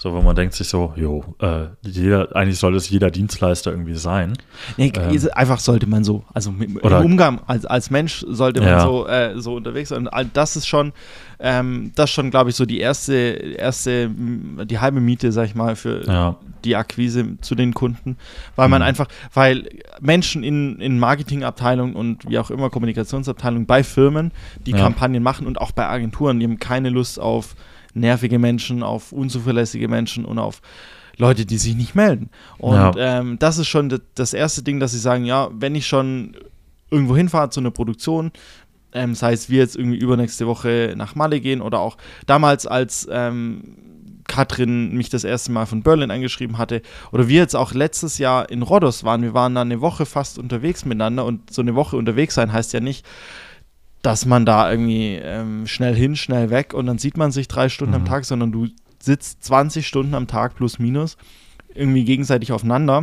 So, 0.02 0.14
wo 0.14 0.22
man 0.22 0.34
denkt 0.34 0.54
sich 0.54 0.66
so, 0.66 0.94
jo, 0.96 1.22
äh, 1.40 1.66
jeder, 1.82 2.34
eigentlich 2.34 2.58
soll 2.58 2.74
es 2.74 2.88
jeder 2.88 3.10
Dienstleister 3.10 3.70
irgendwie 3.70 3.96
sein. 3.96 4.32
Nee, 4.78 4.90
ähm, 4.96 5.28
einfach 5.34 5.58
sollte 5.58 5.86
man 5.86 6.04
so, 6.04 6.24
also 6.32 6.50
mit, 6.50 6.82
oder, 6.82 7.00
im 7.00 7.04
Umgang 7.04 7.42
als, 7.46 7.66
als 7.66 7.90
Mensch 7.90 8.24
sollte 8.26 8.60
man 8.62 8.70
Ja. 8.70 8.80
so, 8.80 9.06
äh, 9.06 9.38
so 9.38 9.56
unterwegs 9.56 9.90
sein. 9.90 10.06
Und 10.08 10.30
das 10.32 10.56
ist 10.56 10.66
schon, 10.66 10.94
ähm, 11.38 11.92
das 11.96 12.08
ist 12.08 12.14
schon, 12.14 12.30
glaube 12.30 12.48
ich, 12.48 12.56
so 12.56 12.64
die 12.64 12.80
erste, 12.80 13.12
erste, 13.12 14.04
m, 14.04 14.62
die 14.64 14.78
halbe 14.78 15.00
Miete, 15.00 15.32
sag 15.32 15.44
ich 15.44 15.54
mal, 15.54 15.76
für 15.76 16.06
Ja, 16.06 16.36
die 16.64 16.76
Akquise 16.76 17.38
zu 17.42 17.54
den 17.54 17.74
Kunden, 17.74 18.16
weil 18.56 18.70
man 18.70 18.80
Mhm. 18.80 18.88
einfach, 18.88 19.06
weil 19.34 19.68
Menschen 20.00 20.42
in, 20.42 20.80
in 20.80 20.98
Marketingabteilungen 20.98 21.94
und 21.94 22.26
wie 22.26 22.38
auch 22.38 22.50
immer 22.50 22.70
Kommunikationsabteilungen 22.70 23.66
bei 23.66 23.82
Firmen, 23.84 24.32
die 24.64 24.70
Ja. 24.70 24.78
Kampagnen 24.78 25.22
machen 25.22 25.46
und 25.46 25.60
auch 25.60 25.72
bei 25.72 25.86
Agenturen, 25.86 26.40
die 26.40 26.46
haben 26.46 26.58
keine 26.58 26.88
Lust 26.88 27.20
auf 27.20 27.54
nervige 27.94 28.38
Menschen, 28.38 28.82
auf 28.82 29.12
unzuverlässige 29.12 29.88
Menschen 29.88 30.24
und 30.24 30.38
auf 30.38 30.62
Leute, 31.16 31.46
die 31.46 31.58
sich 31.58 31.76
nicht 31.76 31.94
melden. 31.94 32.30
Und 32.58 32.74
Ja. 32.74 32.92
ähm, 32.96 33.38
das 33.38 33.58
ist 33.58 33.68
schon 33.68 34.00
das, 34.14 34.32
erste 34.32 34.62
Ding, 34.62 34.80
dass 34.80 34.92
sie 34.92 34.98
sagen, 34.98 35.24
ja, 35.24 35.48
wenn 35.52 35.74
ich 35.74 35.86
schon 35.86 36.36
irgendwo 36.90 37.16
hinfahre 37.16 37.50
zu 37.50 37.60
einer 37.60 37.70
Produktion, 37.70 38.32
ähm, 38.92 39.10
das 39.10 39.22
heißt, 39.22 39.50
wir 39.50 39.58
jetzt 39.58 39.76
irgendwie 39.76 39.98
übernächste 39.98 40.46
Woche 40.46 40.94
nach 40.96 41.14
Malle 41.14 41.40
gehen 41.40 41.60
oder 41.60 41.78
auch 41.80 41.96
damals, 42.26 42.66
als 42.66 43.06
ähm, 43.10 43.76
Katrin 44.26 44.94
mich 44.96 45.08
das 45.08 45.24
erste 45.24 45.50
Mal 45.50 45.66
von 45.66 45.82
Berlin 45.82 46.10
angeschrieben 46.10 46.56
hatte 46.56 46.82
oder 47.10 47.26
wir 47.26 47.40
jetzt 47.40 47.56
auch 47.56 47.74
letztes 47.74 48.18
Jahr 48.18 48.48
in 48.48 48.62
Rhodos 48.62 49.02
waren, 49.02 49.22
wir 49.22 49.34
waren 49.34 49.56
da 49.56 49.62
eine 49.62 49.80
Woche 49.80 50.06
fast 50.06 50.38
unterwegs 50.38 50.84
miteinander 50.84 51.24
und 51.24 51.52
so 51.52 51.62
eine 51.62 51.74
Woche 51.74 51.96
unterwegs 51.96 52.34
sein 52.34 52.52
heißt 52.52 52.72
ja 52.72 52.78
nicht, 52.80 53.04
dass 54.02 54.24
man 54.26 54.46
da 54.46 54.70
irgendwie 54.70 55.14
ähm, 55.22 55.66
schnell 55.66 55.94
hin, 55.94 56.16
schnell 56.16 56.50
weg 56.50 56.72
und 56.74 56.86
dann 56.86 56.98
sieht 56.98 57.16
man 57.16 57.32
sich 57.32 57.48
drei 57.48 57.68
Stunden 57.68 57.94
am 57.94 58.02
Mhm. 58.02 58.06
Tag, 58.06 58.24
sondern 58.24 58.50
du 58.52 58.66
sitzt 58.98 59.44
20 59.44 59.86
Stunden 59.86 60.14
am 60.14 60.26
Tag 60.26 60.54
plus 60.56 60.78
minus 60.78 61.16
irgendwie 61.74 62.04
gegenseitig 62.04 62.52
aufeinander 62.52 62.98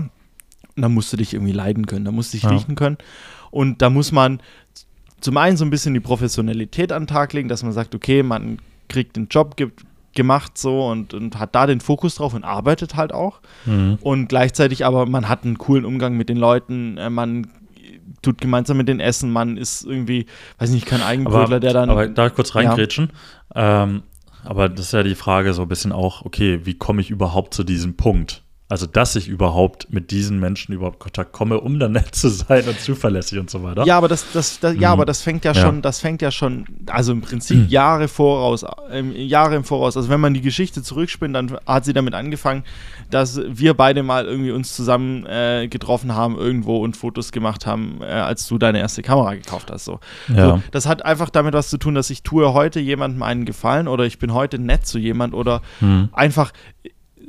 und 0.75 0.81
da 0.81 0.89
musst 0.89 1.11
du 1.13 1.17
dich 1.17 1.33
irgendwie 1.33 1.53
leiden 1.53 1.85
können, 1.87 2.05
da 2.05 2.11
musst 2.11 2.33
du 2.33 2.37
dich 2.37 2.43
Ja. 2.43 2.49
riechen 2.49 2.75
können 2.75 2.97
und 3.51 3.81
da 3.81 3.89
muss 3.89 4.11
man 4.11 4.41
zum 5.21 5.37
einen 5.37 5.57
so 5.57 5.65
ein 5.65 5.71
bisschen 5.71 5.93
die 5.95 5.99
Professionalität 5.99 6.91
an 6.91 7.03
den 7.03 7.07
Tag 7.07 7.33
legen, 7.33 7.49
dass 7.49 7.63
man 7.63 7.71
sagt, 7.73 7.95
okay, 7.95 8.21
man 8.23 8.59
kriegt 8.87 9.15
den 9.15 9.27
Job 9.27 9.55
ge 9.57 9.69
gemacht 10.13 10.57
so 10.57 10.87
und, 10.87 11.13
und 11.13 11.37
hat 11.37 11.53
da 11.53 11.67
den 11.67 11.79
Fokus 11.79 12.15
drauf 12.15 12.33
und 12.33 12.43
arbeitet 12.43 12.95
halt 12.95 13.13
auch 13.13 13.39
mhm. 13.67 13.99
und 14.01 14.27
gleichzeitig 14.29 14.83
aber 14.83 15.05
man 15.05 15.29
hat 15.29 15.43
einen 15.43 15.59
coolen 15.59 15.85
Umgang 15.85 16.17
mit 16.17 16.27
den 16.27 16.37
Leuten, 16.37 16.97
äh, 16.97 17.11
man 17.11 17.47
tut 18.21 18.41
gemeinsam 18.41 18.77
mit 18.77 18.87
den 18.87 18.99
Essen, 18.99 19.31
man 19.31 19.57
ist 19.57 19.85
irgendwie, 19.85 20.25
weiß 20.57 20.69
nicht, 20.71 20.85
kein 20.85 21.01
Eigenbrötler, 21.01 21.59
der 21.59 21.73
dann 21.73 21.89
aber 21.89 22.07
da 22.07 22.29
kurz 22.29 22.55
reingrätschen. 22.55 23.11
Ähm, 23.55 24.03
aber 24.43 24.69
das 24.69 24.87
ist 24.87 24.91
ja 24.93 25.03
die 25.03 25.15
Frage 25.15 25.53
so 25.53 25.63
ein 25.63 25.67
bisschen 25.67 25.91
auch, 25.91 26.23
okay, 26.23 26.61
wie 26.63 26.75
komme 26.75 27.01
ich 27.01 27.09
überhaupt 27.09 27.53
zu 27.53 27.63
diesem 27.63 27.97
Punkt? 27.97 28.43
Also, 28.69 28.85
dass 28.85 29.15
ich 29.15 29.29
überhaupt 29.29 29.93
mit 29.93 30.11
diesen 30.11 30.39
Menschen 30.41 30.73
überhaupt 30.73 30.99
Kontakt 30.99 31.31
komme, 31.31 31.61
um 31.61 31.79
dann 31.79 31.93
nett 31.93 32.13
zu 32.13 32.27
sein 32.27 32.67
und 32.67 32.77
zuverlässig 32.81 33.39
und 33.39 33.49
so 33.49 33.63
weiter. 33.63 33.85
Ja, 33.85 33.97
aber 33.97 34.09
das, 34.09 34.25
das, 34.33 34.59
das 34.59 34.73
ja, 34.75 34.89
Mhm. 34.89 34.93
aber 34.93 35.05
das 35.05 35.21
fängt 35.21 35.45
ja, 35.45 35.53
Ja. 35.53 35.61
schon, 35.61 35.81
das 35.81 36.01
fängt 36.01 36.21
ja 36.21 36.31
schon, 36.31 36.65
also 36.87 37.13
im 37.13 37.21
Prinzip 37.21 37.69
Jahre 37.69 38.09
voraus, 38.09 38.65
ähm, 38.91 39.13
Jahre 39.15 39.55
im 39.55 39.63
Voraus. 39.63 39.95
Also 39.95 40.09
wenn 40.09 40.19
man 40.19 40.33
die 40.33 40.41
Geschichte 40.41 40.83
zurückspinnt, 40.83 41.33
dann 41.33 41.57
hat 41.65 41.85
sie 41.85 41.93
damit 41.93 42.13
angefangen, 42.13 42.65
dass 43.09 43.39
wir 43.47 43.73
beide 43.73 44.03
mal 44.03 44.25
irgendwie 44.25 44.51
uns 44.51 44.75
zusammen 44.75 45.25
äh, 45.25 45.69
getroffen 45.69 46.13
haben 46.13 46.35
irgendwo 46.37 46.77
und 46.83 46.97
Fotos 46.97 47.31
gemacht 47.31 47.65
haben, 47.65 47.99
äh, 48.01 48.05
als 48.07 48.47
du 48.47 48.57
deine 48.57 48.79
erste 48.79 49.01
Kamera 49.01 49.35
gekauft 49.35 49.71
hast. 49.71 49.85
So. 49.85 50.01
Ja. 50.27 50.45
So, 50.57 50.61
das 50.71 50.87
hat 50.87 51.05
einfach 51.05 51.29
damit 51.29 51.53
was 51.53 51.69
zu 51.69 51.77
tun, 51.77 51.95
dass 51.95 52.09
ich 52.09 52.21
tue 52.21 52.51
heute 52.53 52.81
jemandem 52.81 53.23
einen 53.23 53.45
Gefallen 53.45 53.87
oder 53.87 54.03
ich 54.03 54.19
bin 54.19 54.33
heute 54.33 54.59
nett 54.59 54.85
zu 54.85 54.99
jemand 54.99 55.33
oder 55.33 55.61
Mhm. 55.79 56.09
einfach 56.11 56.51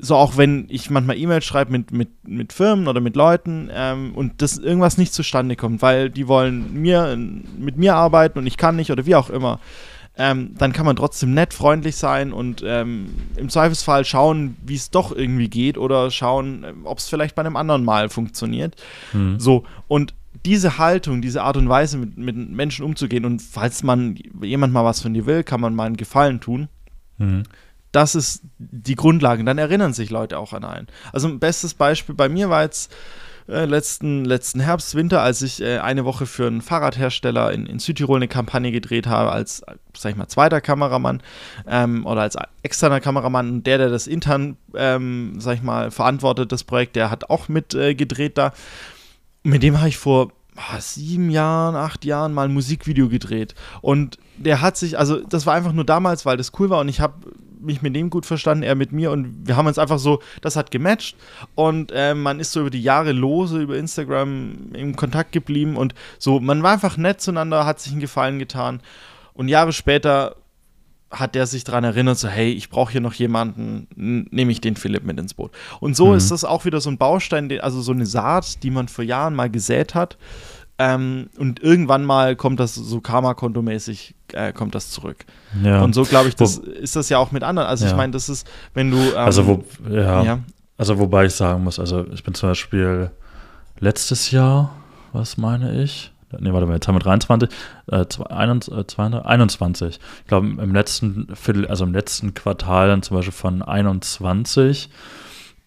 so 0.01 0.17
auch 0.17 0.37
wenn 0.37 0.67
ich 0.69 0.91
manchmal 0.91 1.19
E-Mails 1.19 1.45
schreibe 1.45 1.73
mit, 1.73 1.93
mit, 1.93 2.09
mit 2.27 2.53
Firmen 2.53 2.89
oder 2.89 3.01
mit 3.01 3.17
Leuten 3.17 3.69
ähm, 3.73 4.13
und 4.15 4.43
das 4.43 4.59
irgendwas 4.59 4.99
nicht 4.99 5.13
zustande 5.13 5.57
kommt, 5.57 5.83
weil 5.83 6.11
die 6.11 6.29
wollen 6.29 6.73
mir 6.75 7.17
mit 7.17 7.77
mir 7.77 7.97
arbeiten 7.97 8.39
und 8.39 8.47
ich 8.47 8.57
kann 8.57 8.77
nicht 8.77 8.91
oder 8.91 9.07
wie 9.07 9.15
auch 9.15 9.31
immer, 9.31 9.61
ähm, 10.17 10.55
dann 10.59 10.73
kann 10.73 10.87
man 10.87 10.97
trotzdem 10.97 11.35
nett, 11.35 11.55
freundlich 11.55 11.97
sein 11.97 12.33
und 12.33 12.63
ähm, 12.65 13.15
im 13.37 13.49
Zweifelsfall 13.49 14.05
schauen, 14.05 14.57
wie 14.65 14.75
es 14.75 14.91
doch 14.91 15.15
irgendwie 15.15 15.49
geht 15.49 15.79
oder 15.79 16.11
schauen, 16.11 16.65
ob 16.85 16.99
es 16.99 17.09
vielleicht 17.09 17.35
bei 17.35 17.43
einem 17.43 17.57
anderen 17.57 17.85
Mal 17.85 18.09
funktioniert. 18.09 18.75
Mhm. 19.13 19.39
So, 19.39 19.65
und 19.87 20.15
diese 20.45 20.79
Haltung, 20.79 21.23
diese 21.23 21.43
Art 21.43 21.57
und 21.57 21.69
Weise, 21.69 21.99
mit, 21.99 22.17
mit 22.17 22.37
Menschen 22.37 22.85
umzugehen 22.85 23.25
und 23.25 23.43
falls 23.43 23.83
man 23.83 24.17
jemand 24.43 24.73
mal 24.73 24.85
was 24.85 25.01
von 25.01 25.15
dir 25.15 25.27
will, 25.27 25.43
kann 25.43 25.61
man 25.61 25.75
mal 25.75 25.87
einen 25.87 25.97
Gefallen 25.97 26.41
tun 26.41 26.69
Mhm. 27.19 27.43
Das 27.99 28.15
ist 28.15 28.43
die 28.59 28.95
Grundlage. 28.95 29.41
Und 29.41 29.47
dann 29.47 29.59
erinnern 29.59 29.93
sich 29.93 30.11
Leute 30.11 30.39
auch 30.39 30.53
an 30.53 30.65
einen. 30.65 30.87
Also 31.13 31.27
ein 31.27 31.41
bestes 31.41 31.75
Beispiel 31.75 32.15
bei 32.15 32.29
mir 32.29 32.49
war 32.49 32.63
jetzt 32.63 32.95
äh, 33.49 33.65
letzten, 33.65 34.25
letzten 34.25 34.61
Herbst, 34.61 34.95
Winter, 34.95 35.21
als 35.21 35.43
ich 35.43 35.61
äh, 35.61 35.79
eine 35.79 36.05
Woche 36.05 36.25
für 36.25 36.47
einen 36.47 36.63
Fahrradhersteller 36.63 37.51
in, 37.51 37.67
in 37.67 37.81
Südtirol 37.81 38.19
eine 38.19 38.29
Kampagne 38.29 38.71
gedreht 38.71 39.09
habe, 39.09 39.33
als, 39.33 39.65
sag 39.97 40.13
ich 40.13 40.17
mal, 40.17 40.29
zweiter 40.29 40.61
Kameramann 40.61 41.25
ähm, 41.67 42.07
oder 42.07 42.21
als 42.21 42.37
externer 42.63 43.01
Kameramann. 43.01 43.65
Der, 43.65 43.79
der 43.79 43.89
das 43.89 44.07
intern, 44.07 44.57
ähm, 44.77 45.35
sag 45.41 45.57
ich 45.57 45.63
mal, 45.63 45.91
verantwortet, 45.91 46.53
das 46.53 46.63
Projekt, 46.63 46.95
der 46.95 47.11
hat 47.11 47.31
auch 47.31 47.49
mit 47.49 47.75
äh, 47.75 47.97
gedreht 47.97 48.39
da. 48.39 48.53
Mit 49.43 49.65
dem 49.65 49.79
habe 49.79 49.89
ich 49.89 49.99
vor 49.99 50.31
ah, 50.55 50.81
sieben 50.81 51.31
Jahren, 51.31 51.75
acht 51.75 52.05
Jahren 52.05 52.33
mal 52.33 52.45
ein 52.45 52.55
Musikvideo 52.55 53.09
gedreht. 53.09 53.57
Und 53.81 54.19
der 54.37 54.61
hat 54.61 54.77
sich, 54.77 54.97
also 54.97 55.21
das 55.21 55.47
war 55.47 55.55
einfach 55.55 55.73
nur 55.73 55.85
damals, 55.85 56.25
weil 56.25 56.37
das 56.37 56.53
cool 56.61 56.71
war 56.71 56.79
und 56.79 56.89
ich 56.89 57.01
habe 57.01 57.15
mich 57.61 57.83
mit 57.83 57.95
dem 57.97 58.11
gut 58.11 58.27
verstanden, 58.27 58.63
er 58.63 58.75
mit 58.75 58.93
mir 58.93 59.11
und 59.11 59.47
wir 59.47 59.57
haben 59.57 59.67
uns 59.67 59.79
einfach 59.79 59.99
so, 59.99 60.21
das 60.41 60.57
hat 60.57 60.71
gematcht 60.71 61.17
und 61.55 61.93
äh, 61.95 62.15
man 62.15 62.41
ist 62.41 62.53
so 62.53 62.61
über 62.61 62.71
die 62.71 62.83
Jahre 62.83 63.13
lose 63.13 63.61
über 63.61 63.77
Instagram 63.77 64.73
in 64.75 64.97
Kontakt 64.97 65.33
geblieben 65.33 65.77
und 65.77 65.95
so, 66.19 66.41
man 66.41 66.63
war 66.63 66.73
einfach 66.73 66.97
nett 66.97 67.21
zueinander, 67.21 67.67
hat 67.67 67.81
sich 67.81 67.93
einen 67.93 68.01
Gefallen 68.01 68.39
getan 68.39 68.81
und 69.35 69.49
Jahre 69.49 69.73
später 69.73 70.37
hat 71.11 71.35
der 71.35 71.47
sich 71.47 71.65
daran 71.65 71.85
erinnert, 71.85 72.19
so 72.19 72.29
hey, 72.29 72.53
ich 72.53 72.69
brauche 72.69 72.93
hier 72.93 73.01
noch 73.01 73.15
jemanden, 73.15 73.87
nehme 73.97 74.53
ich 74.53 74.61
den 74.61 74.77
Philipp 74.77 75.05
mit 75.05 75.19
ins 75.19 75.33
Boot. 75.33 75.53
Und 75.81 75.97
so 75.97 76.11
Mhm. 76.11 76.19
ist 76.19 76.31
das 76.31 76.45
auch 76.45 76.67
wieder 76.67 76.83
so 76.83 76.91
ein 76.91 76.99
Baustein, 76.99 77.51
also 77.61 77.81
so 77.81 77.93
eine 77.93 78.05
Saat, 78.05 78.63
die 78.63 78.71
man 78.71 78.89
vor 78.89 79.05
Jahren 79.05 79.35
mal 79.35 79.49
gesät 79.49 79.95
hat. 79.95 80.19
Ähm, 80.81 81.29
und 81.39 81.61
irgendwann 81.61 82.05
mal 82.05 82.37
kommt 82.37 82.61
das 82.61 82.75
so 82.77 83.01
Karma-Kontomäßig, 83.01 84.15
äh, 84.33 84.53
kommt 84.53 84.75
das 84.77 84.91
zurück. 84.91 85.25
Ja. 85.65 85.83
Und 85.83 85.93
so 85.95 86.05
glaube 86.05 86.29
ich, 86.29 86.37
das 86.37 86.59
Wo- 86.63 86.71
ist 86.71 86.95
das 86.95 87.09
ja 87.09 87.19
auch 87.19 87.33
mit 87.33 87.43
anderen. 87.43 87.69
Also 87.69 87.85
ich 87.85 87.91
Ja. 87.91 87.97
meine, 87.97 88.13
das 88.13 88.29
ist, 88.29 88.47
wenn 88.75 88.91
du 88.91 88.99
ähm, 88.99 89.17
also, 89.17 89.47
wo, 89.47 89.65
ja, 89.91 90.23
ja. 90.23 90.39
also, 90.77 90.99
wobei 91.01 91.25
ich 91.27 91.35
sagen 91.35 91.65
muss, 91.65 91.79
also, 91.81 92.07
ich 92.13 92.23
bin 92.23 92.35
zum 92.35 92.51
Beispiel 92.51 93.11
letztes 93.81 94.31
Jahr, 94.31 94.71
was 95.13 95.37
meine 95.37 95.83
ich? 95.83 96.13
Ne, 96.39 96.53
warte 96.53 96.67
mal, 96.67 96.75
jetzt 96.75 96.87
haben 96.87 96.95
wir 96.95 97.01
23, 97.01 97.49
äh, 97.91 98.05
zwei- 98.07 98.27
21, 98.27 98.79
äh, 98.79 98.87
22, 98.87 99.27
21. 99.27 99.99
Ich 100.21 100.27
glaube, 100.29 100.47
im 100.47 100.75
letzten 100.75 101.27
Viertel, 101.35 101.67
also 101.67 101.85
im 101.85 101.95
letzten 101.95 102.35
Quartal 102.35 102.89
dann 102.89 103.03
zum 103.03 103.17
Beispiel 103.17 103.33
von 103.33 103.63
21, 103.63 104.91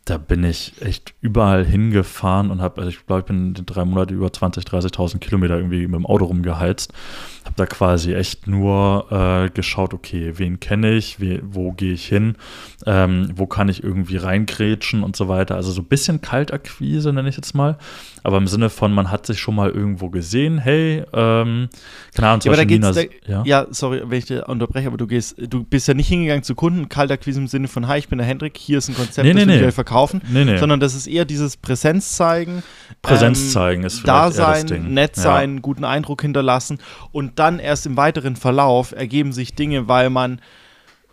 da 0.05 0.17
bin 0.17 0.43
ich 0.43 0.73
echt 0.81 1.13
überall 1.21 1.63
hingefahren 1.63 2.49
und 2.49 2.59
habe, 2.59 2.81
also 2.81 2.89
ich 2.89 3.05
glaube, 3.05 3.19
ich 3.19 3.25
bin 3.27 3.53
in 3.55 3.65
drei 3.65 3.85
Monate 3.85 4.13
über 4.13 4.27
20.000, 4.27 4.65
30.000 4.65 5.19
Kilometer 5.19 5.55
irgendwie 5.55 5.85
mit 5.85 5.93
dem 5.93 6.07
Auto 6.07 6.25
rumgeheizt. 6.25 6.91
Habe 7.45 7.55
da 7.55 7.65
quasi 7.67 8.13
echt 8.13 8.47
nur 8.47 9.11
äh, 9.11 9.49
geschaut, 9.51 9.93
okay, 9.93 10.33
wen 10.37 10.59
kenne 10.59 10.93
ich, 10.93 11.19
we, 11.19 11.39
wo 11.43 11.71
gehe 11.71 11.93
ich 11.93 12.07
hin, 12.07 12.35
ähm, 12.87 13.31
wo 13.35 13.45
kann 13.45 13.69
ich 13.69 13.83
irgendwie 13.83 14.17
reingrätschen 14.17 15.03
und 15.03 15.15
so 15.15 15.27
weiter. 15.27 15.55
Also 15.55 15.71
so 15.71 15.81
ein 15.81 15.87
bisschen 15.87 16.19
Kaltakquise, 16.19 17.13
nenne 17.13 17.29
ich 17.29 17.35
jetzt 17.35 17.53
mal. 17.53 17.77
Aber 18.23 18.37
im 18.37 18.47
Sinne 18.47 18.69
von, 18.69 18.93
man 18.93 19.09
hat 19.11 19.25
sich 19.25 19.39
schon 19.39 19.55
mal 19.55 19.69
irgendwo 19.69 20.09
gesehen, 20.09 20.57
hey, 20.59 21.03
ähm, 21.13 21.69
keine 22.15 22.27
Ahnung, 22.27 22.41
zum 22.41 22.51
Ja, 22.51 22.57
Beispiel 22.57 22.79
Nina, 22.79 22.91
da, 22.91 23.01
ja? 23.27 23.43
ja. 23.45 23.67
sorry, 23.71 24.01
wenn 24.05 24.17
ich 24.19 24.25
dir 24.25 24.47
unterbreche, 24.47 24.87
aber 24.87 24.97
du 24.97 25.07
gehst, 25.07 25.35
du 25.39 25.63
bist 25.63 25.87
ja 25.87 25.93
nicht 25.93 26.07
hingegangen 26.07 26.43
zu 26.43 26.53
Kunden, 26.55 26.89
Kaltakquise 26.89 27.39
im 27.39 27.47
Sinne 27.47 27.67
von, 27.67 27.87
hi, 27.87 27.97
ich 27.99 28.09
bin 28.09 28.17
der 28.19 28.27
Hendrik, 28.27 28.57
hier 28.57 28.77
ist 28.77 28.89
ein 28.89 28.95
Konzept, 28.95 29.25
Nee, 29.25 29.33
das 29.33 29.45
nee, 29.45 29.63
euch 29.65 29.73
verkaufen, 29.73 30.21
Nee, 30.31 30.45
nee. 30.45 30.57
sondern 30.57 30.79
das 30.79 30.93
ist 30.93 31.07
eher 31.07 31.25
dieses 31.25 31.57
Präsenz 31.57 32.15
zeigen, 32.15 32.63
Präsenz 33.01 33.41
ähm, 33.41 33.49
zeigen 33.49 33.83
ist 33.83 33.99
vielleicht 34.01 34.07
da 34.07 34.21
eher 34.23 34.27
das 34.27 34.35
sein, 34.35 34.67
Ding. 34.67 34.93
nett 34.93 35.17
Ja. 35.17 35.23
sein, 35.23 35.61
guten 35.61 35.83
Eindruck 35.83 36.21
hinterlassen 36.21 36.77
und 37.11 37.39
dann 37.39 37.59
erst 37.59 37.85
im 37.85 37.97
weiteren 37.97 38.35
Verlauf 38.35 38.91
ergeben 38.91 39.33
sich 39.33 39.55
Dinge, 39.55 39.87
weil 39.87 40.09
man 40.09 40.41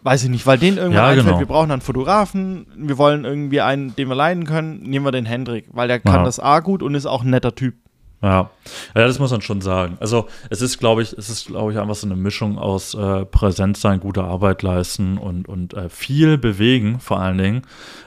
weiß 0.02 0.24
ich 0.24 0.30
nicht, 0.30 0.46
weil 0.46 0.58
denen 0.58 0.76
irgendwann 0.78 0.96
Ja, 1.04 1.06
einfällt, 1.08 1.26
genau. 1.26 1.38
wir 1.40 1.46
brauchen 1.46 1.70
einen 1.70 1.80
Fotografen, 1.82 2.66
wir 2.76 2.98
wollen 2.98 3.24
irgendwie 3.24 3.60
einen, 3.60 3.94
den 3.96 4.08
wir 4.08 4.14
leiden 4.16 4.44
können, 4.44 4.82
nehmen 4.82 5.04
wir 5.04 5.12
den 5.12 5.26
Hendrik, 5.26 5.66
weil 5.72 5.88
der 5.88 6.00
kann 6.00 6.16
Ja. 6.16 6.24
das 6.24 6.38
A 6.40 6.60
gut 6.60 6.82
und 6.82 6.94
ist 6.94 7.06
auch 7.06 7.22
ein 7.24 7.30
netter 7.30 7.54
Typ. 7.54 7.74
Ja. 8.20 8.50
ja, 8.96 9.06
das 9.06 9.20
muss 9.20 9.30
man 9.30 9.42
schon 9.42 9.60
sagen. 9.60 9.96
Also 10.00 10.26
es 10.50 10.60
ist, 10.60 10.78
glaube 10.78 11.02
ich, 11.02 11.12
es 11.12 11.30
ist, 11.30 11.46
glaube 11.46 11.70
ich, 11.70 11.78
einfach 11.78 11.94
so 11.94 12.04
eine 12.04 12.16
Mischung 12.16 12.58
aus 12.58 12.94
äh, 12.94 13.24
Präsenz 13.24 13.80
sein, 13.80 14.00
gute 14.00 14.24
Arbeit 14.24 14.62
leisten 14.62 15.18
und, 15.18 15.48
und 15.48 15.74
äh, 15.74 15.88
viel 15.88 16.36
bewegen, 16.36 16.98
vor 16.98 17.20
allen 17.20 17.38
Dingen. 17.38 17.62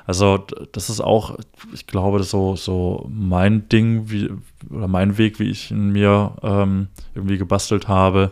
Also 0.06 0.38
das 0.74 0.90
ist 0.90 1.00
auch, 1.00 1.38
ich 1.74 1.88
glaube, 1.88 2.24
so, 2.24 2.58
so 2.58 3.08
mein 3.10 3.70
Ding, 3.70 4.12
wie, 4.12 4.30
oder 4.70 4.90
mein 4.90 5.18
Weg, 5.18 5.40
wie 5.40 5.50
ich 5.50 5.72
ihn 5.72 5.94
mir 5.94 6.34
ähm, 6.44 6.90
irgendwie 7.16 7.38
gebastelt 7.38 7.88
habe. 7.88 8.32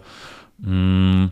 Mm, 0.58 1.28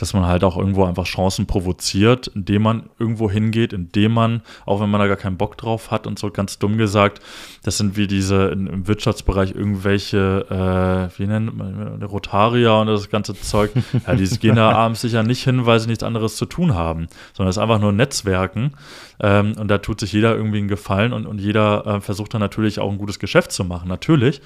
dass 0.00 0.14
man 0.14 0.24
halt 0.24 0.44
auch 0.44 0.56
irgendwo 0.56 0.84
einfach 0.84 1.04
Chancen 1.04 1.46
provoziert, 1.46 2.28
indem 2.28 2.62
man 2.62 2.88
irgendwo 2.98 3.30
hingeht, 3.30 3.74
indem 3.74 4.12
man, 4.12 4.40
auch 4.64 4.80
wenn 4.80 4.88
man 4.88 4.98
da 4.98 5.06
gar 5.06 5.18
keinen 5.18 5.36
Bock 5.36 5.58
drauf 5.58 5.90
hat 5.90 6.06
und 6.06 6.18
so 6.18 6.30
ganz 6.30 6.58
dumm 6.58 6.78
gesagt, 6.78 7.20
das 7.64 7.76
sind 7.76 7.98
wie 7.98 8.06
diese 8.06 8.46
im 8.46 8.88
Wirtschaftsbereich 8.88 9.54
irgendwelche, 9.54 10.46
äh, 10.48 11.18
wie 11.18 11.26
nennt 11.26 11.54
man, 11.54 12.02
Rotarier 12.02 12.76
und 12.76 12.86
das 12.86 13.10
ganze 13.10 13.38
Zeug, 13.38 13.72
ja, 14.06 14.14
die 14.14 14.26
gehen 14.38 14.56
da 14.56 14.70
abends 14.70 15.02
sicher 15.02 15.22
nicht 15.22 15.44
hin, 15.44 15.66
weil 15.66 15.80
sie 15.80 15.88
nichts 15.88 16.02
anderes 16.02 16.36
zu 16.36 16.46
tun 16.46 16.74
haben, 16.74 17.08
sondern 17.34 17.50
es 17.50 17.58
ist 17.58 17.62
einfach 17.62 17.80
nur 17.80 17.92
Netzwerken 17.92 18.72
ähm, 19.20 19.52
und 19.58 19.68
da 19.68 19.78
tut 19.78 20.00
sich 20.00 20.12
jeder 20.12 20.34
irgendwie 20.34 20.58
einen 20.58 20.68
Gefallen 20.68 21.12
und, 21.12 21.26
und 21.26 21.40
jeder 21.40 21.86
äh, 21.86 22.00
versucht 22.00 22.32
dann 22.32 22.40
natürlich 22.40 22.78
auch 22.78 22.90
ein 22.90 22.98
gutes 22.98 23.18
Geschäft 23.18 23.52
zu 23.52 23.64
machen, 23.64 23.88
natürlich. 23.88 24.40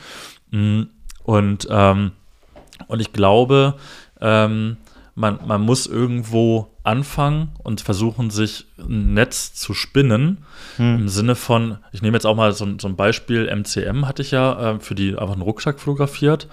Mm, 0.51 0.83
und, 1.23 1.69
ähm, 1.71 2.11
und 2.89 3.01
ich 3.01 3.13
glaube, 3.13 3.75
ähm, 4.21 4.79
man, 5.15 5.39
man 5.47 5.61
muss 5.61 5.87
irgendwo 5.87 6.69
anfangen 6.83 7.53
und 7.63 7.81
versuchen, 7.81 8.31
sich 8.31 8.67
ein 8.79 9.15
Netz 9.15 9.55
zu 9.55 9.73
spinnen. 9.73 10.39
Hm. 10.77 11.01
Im 11.01 11.09
Sinne 11.09 11.37
von, 11.37 11.79
ich 11.93 12.03
nehme 12.03 12.17
jetzt 12.17 12.27
auch 12.27 12.35
mal 12.35 12.53
so, 12.53 12.67
so 12.81 12.89
ein 12.89 12.97
Beispiel, 12.97 13.47
MCM 13.47 14.07
hatte 14.07 14.23
ich 14.23 14.33
ja 14.33 14.73
äh, 14.73 14.81
für 14.81 14.95
die 14.95 15.17
einfach 15.17 15.35
einen 15.35 15.43
Rucksack 15.43 15.79
fotografiert. 15.79 16.49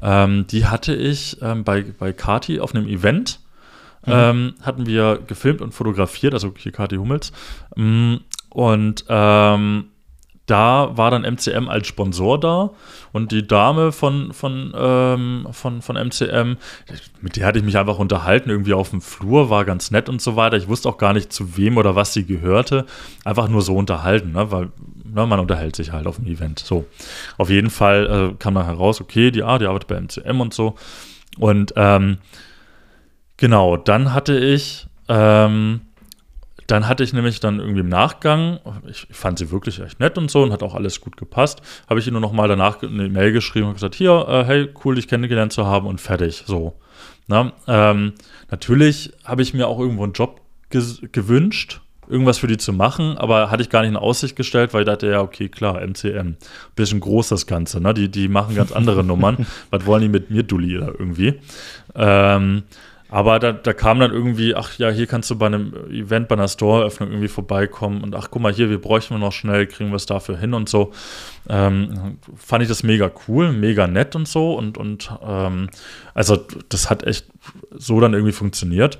Ähm, 0.00 0.46
die 0.46 0.66
hatte 0.66 0.94
ich 0.94 1.38
ähm, 1.40 1.64
bei, 1.64 1.82
bei 1.82 2.12
Kati 2.12 2.60
auf 2.60 2.74
einem 2.74 2.86
Event. 2.86 3.40
Mhm. 4.04 4.12
Ähm, 4.12 4.54
hatten 4.62 4.86
wir 4.86 5.20
gefilmt 5.26 5.60
und 5.62 5.72
fotografiert, 5.72 6.34
also 6.34 6.52
hier 6.56 6.72
Kati 6.72 6.96
Hummels. 6.96 7.32
Mm, 7.76 8.16
und 8.50 9.04
ähm, 9.08 9.91
da 10.52 10.98
war 10.98 11.10
dann 11.10 11.22
MCM 11.22 11.70
als 11.70 11.86
Sponsor 11.86 12.38
da 12.38 12.70
und 13.12 13.32
die 13.32 13.46
Dame 13.46 13.90
von, 13.90 14.34
von, 14.34 14.74
ähm, 14.76 15.48
von, 15.50 15.80
von 15.80 15.96
MCM, 15.96 16.58
mit 17.22 17.36
der 17.36 17.46
hatte 17.46 17.58
ich 17.58 17.64
mich 17.64 17.78
einfach 17.78 17.98
unterhalten, 17.98 18.50
irgendwie 18.50 18.74
auf 18.74 18.90
dem 18.90 19.00
Flur, 19.00 19.48
war 19.48 19.64
ganz 19.64 19.90
nett 19.90 20.10
und 20.10 20.20
so 20.20 20.36
weiter. 20.36 20.58
Ich 20.58 20.68
wusste 20.68 20.90
auch 20.90 20.98
gar 20.98 21.14
nicht, 21.14 21.32
zu 21.32 21.56
wem 21.56 21.78
oder 21.78 21.96
was 21.96 22.12
sie 22.12 22.26
gehörte. 22.26 22.84
Einfach 23.24 23.48
nur 23.48 23.62
so 23.62 23.74
unterhalten, 23.74 24.32
ne? 24.32 24.50
weil 24.50 24.68
ne, 25.04 25.26
man 25.26 25.40
unterhält 25.40 25.74
sich 25.74 25.90
halt 25.90 26.06
auf 26.06 26.16
dem 26.16 26.26
Event. 26.26 26.58
So, 26.58 26.84
auf 27.38 27.48
jeden 27.48 27.70
Fall 27.70 28.32
äh, 28.32 28.36
kam 28.38 28.54
dann 28.54 28.66
heraus, 28.66 29.00
okay, 29.00 29.30
die, 29.30 29.42
ah, 29.42 29.56
die 29.56 29.64
arbeitet 29.64 29.88
bei 29.88 29.98
MCM 29.98 30.38
und 30.42 30.52
so. 30.52 30.74
Und 31.38 31.72
ähm, 31.76 32.18
genau, 33.38 33.78
dann 33.78 34.12
hatte 34.12 34.38
ich 34.38 34.86
ähm, 35.08 35.80
dann 36.66 36.88
hatte 36.88 37.04
ich 37.04 37.12
nämlich 37.12 37.40
dann 37.40 37.60
irgendwie 37.60 37.80
im 37.80 37.88
Nachgang, 37.88 38.60
ich, 38.86 39.06
fand 39.10 39.38
sie 39.38 39.50
wirklich 39.50 39.80
echt 39.80 40.00
nett 40.00 40.18
und 40.18 40.30
so 40.30 40.42
und 40.42 40.52
hat 40.52 40.62
auch 40.62 40.74
alles 40.74 41.00
gut 41.00 41.16
gepasst, 41.16 41.62
habe 41.88 42.00
ich 42.00 42.06
ihr 42.06 42.12
nur 42.12 42.20
noch 42.20 42.32
mal 42.32 42.48
danach 42.48 42.82
eine 42.82 43.08
Mail 43.08 43.32
geschrieben 43.32 43.68
und 43.68 43.74
gesagt, 43.74 43.94
hier, 43.94 44.26
äh, 44.28 44.44
hey, 44.44 44.68
cool, 44.84 44.94
dich 44.94 45.08
kennengelernt 45.08 45.52
zu 45.52 45.66
haben 45.66 45.86
und 45.86 46.00
fertig, 46.00 46.44
so. 46.46 46.74
Na, 47.28 47.52
ähm, 47.66 48.12
natürlich 48.50 49.12
habe 49.24 49.42
ich 49.42 49.54
mir 49.54 49.68
auch 49.68 49.78
irgendwo 49.78 50.04
einen 50.04 50.12
Job 50.12 50.40
gewünscht, 50.70 51.80
irgendwas 52.08 52.38
für 52.38 52.46
die 52.46 52.56
zu 52.56 52.72
machen, 52.72 53.16
aber 53.16 53.50
hatte 53.50 53.62
ich 53.62 53.70
gar 53.70 53.82
nicht 53.82 53.90
in 53.90 53.96
Aussicht 53.96 54.36
gestellt, 54.36 54.74
weil 54.74 54.82
ich 54.82 54.86
dachte, 54.86 55.06
ja, 55.08 55.20
okay, 55.20 55.48
klar, 55.48 55.80
MCM. 55.80 56.36
Bisschen 56.74 57.00
groß 57.00 57.28
das 57.28 57.46
Ganze, 57.46 57.80
ne? 57.80 57.94
Die, 57.94 58.10
die 58.10 58.28
machen 58.28 58.54
ganz 58.54 58.72
andere 58.72 59.04
Nummern. 59.04 59.46
Was 59.70 59.86
wollen 59.86 60.02
die 60.02 60.08
mit 60.08 60.30
mir, 60.30 60.42
Dulli, 60.42 60.78
da 60.78 60.86
irgendwie? 60.86 61.40
Ähm, 61.94 62.64
aber 63.12 63.38
da, 63.38 63.52
da 63.52 63.74
kam 63.74 64.00
dann 64.00 64.10
irgendwie, 64.10 64.54
ach 64.54 64.78
ja, 64.78 64.88
hier 64.88 65.06
kannst 65.06 65.28
du 65.28 65.36
bei 65.36 65.44
einem 65.44 65.74
Event, 65.90 66.28
bei 66.28 66.34
einer 66.34 66.48
Store-Eröffnung 66.48 67.10
irgendwie 67.10 67.28
vorbeikommen 67.28 68.02
und 68.02 68.14
ach, 68.14 68.28
guck 68.30 68.40
mal, 68.40 68.54
hier, 68.54 68.70
wir 68.70 68.80
bräuchten 68.80 69.12
wir 69.12 69.18
noch 69.18 69.32
schnell, 69.32 69.66
kriegen 69.66 69.90
wir 69.90 69.96
es 69.96 70.06
dafür 70.06 70.38
hin 70.38 70.54
und 70.54 70.70
so. 70.70 70.92
Ähm, 71.46 72.16
fand 72.34 72.62
ich 72.62 72.70
das 72.70 72.82
mega 72.82 73.10
cool, 73.28 73.52
mega 73.52 73.86
nett 73.86 74.16
und 74.16 74.26
so 74.26 74.54
und, 74.54 74.78
und 74.78 75.12
ähm, 75.22 75.68
also 76.14 76.38
das 76.70 76.88
hat 76.88 77.06
echt 77.06 77.26
so 77.70 78.00
dann 78.00 78.14
irgendwie 78.14 78.32
funktioniert. 78.32 78.98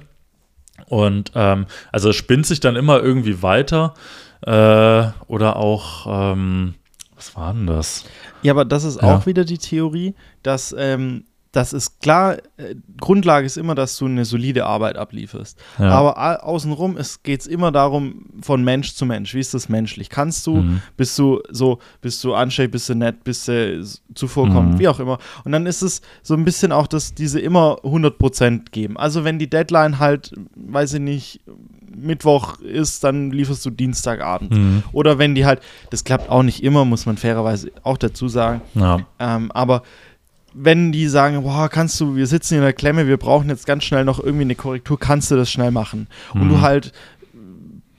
Und 0.88 1.32
ähm, 1.34 1.64
also 1.90 2.10
es 2.10 2.16
spinnt 2.16 2.44
sich 2.44 2.60
dann 2.60 2.76
immer 2.76 3.00
irgendwie 3.00 3.42
weiter 3.42 3.94
äh, 4.42 5.04
oder 5.26 5.56
auch, 5.56 6.32
ähm, 6.34 6.74
was 7.16 7.34
war 7.34 7.54
denn 7.54 7.66
das? 7.66 8.04
Ja, 8.42 8.52
aber 8.52 8.66
das 8.66 8.84
ist 8.84 9.00
ja. 9.00 9.16
auch 9.16 9.24
wieder 9.24 9.46
die 9.46 9.56
Theorie, 9.56 10.14
dass 10.42 10.74
ähm, 10.78 11.24
das 11.52 11.74
ist 11.74 12.00
klar, 12.00 12.38
äh, 12.56 12.74
Grundlage 12.98 13.46
ist 13.46 13.58
immer, 13.58 13.74
dass 13.74 13.96
du 13.98 14.06
eine 14.06 14.24
solide 14.24 14.64
Arbeit 14.64 14.96
ablieferst. 14.96 15.58
Ja. 15.78 15.90
Aber 15.90 16.44
außenrum 16.44 16.96
geht 17.22 17.42
es 17.42 17.46
immer 17.46 17.70
darum, 17.70 18.26
von 18.40 18.64
Mensch 18.64 18.94
zu 18.94 19.04
Mensch. 19.04 19.34
Wie 19.34 19.40
ist 19.40 19.52
das 19.52 19.68
menschlich? 19.68 20.08
Kannst 20.08 20.46
du, 20.46 20.56
mhm. 20.56 20.82
bist 20.96 21.18
du 21.18 21.40
so, 21.50 21.78
bist 22.00 22.24
du 22.24 22.34
anständig, 22.34 22.72
bist 22.72 22.88
du 22.88 22.94
nett, 22.94 23.22
bist 23.22 23.48
du 23.48 23.84
zuvorkommend, 24.14 24.74
mhm. 24.74 24.78
wie 24.78 24.88
auch 24.88 24.98
immer. 24.98 25.18
Und 25.44 25.52
dann 25.52 25.66
ist 25.66 25.82
es 25.82 26.00
so 26.22 26.34
ein 26.34 26.44
bisschen 26.44 26.72
auch, 26.72 26.86
dass 26.86 27.14
diese 27.14 27.38
immer 27.38 27.78
100% 27.84 28.70
geben. 28.70 28.96
Also 28.96 29.24
wenn 29.24 29.38
die 29.38 29.50
Deadline 29.50 29.98
halt, 29.98 30.32
weiß 30.56 30.94
ich 30.94 31.00
nicht, 31.00 31.40
Mittwoch 31.94 32.60
ist, 32.60 33.04
dann 33.04 33.30
lieferst 33.30 33.64
du 33.66 33.70
Dienstagabend. 33.70 34.52
Mhm. 34.52 34.82
Oder 34.92 35.18
wenn 35.18 35.34
die 35.34 35.44
halt, 35.44 35.60
das 35.90 36.04
klappt 36.04 36.30
auch 36.30 36.42
nicht 36.42 36.62
immer, 36.62 36.86
muss 36.86 37.04
man 37.04 37.18
fairerweise 37.18 37.70
auch 37.82 37.98
dazu 37.98 38.28
sagen. 38.28 38.62
Ja. 38.74 39.00
Ähm, 39.18 39.52
aber 39.52 39.82
wenn 40.54 40.92
die 40.92 41.08
sagen, 41.08 41.42
boah, 41.42 41.68
kannst 41.68 42.00
du, 42.00 42.16
wir 42.16 42.26
sitzen 42.26 42.56
in 42.56 42.62
der 42.62 42.72
Klemme, 42.72 43.06
wir 43.06 43.16
brauchen 43.16 43.48
jetzt 43.48 43.66
ganz 43.66 43.84
schnell 43.84 44.04
noch 44.04 44.18
irgendwie 44.18 44.42
eine 44.42 44.54
Korrektur, 44.54 44.98
kannst 44.98 45.30
du 45.30 45.36
das 45.36 45.50
schnell 45.50 45.70
machen? 45.70 46.08
Und 46.34 46.48
du 46.48 46.56
mhm. 46.56 46.60
halt, 46.60 46.92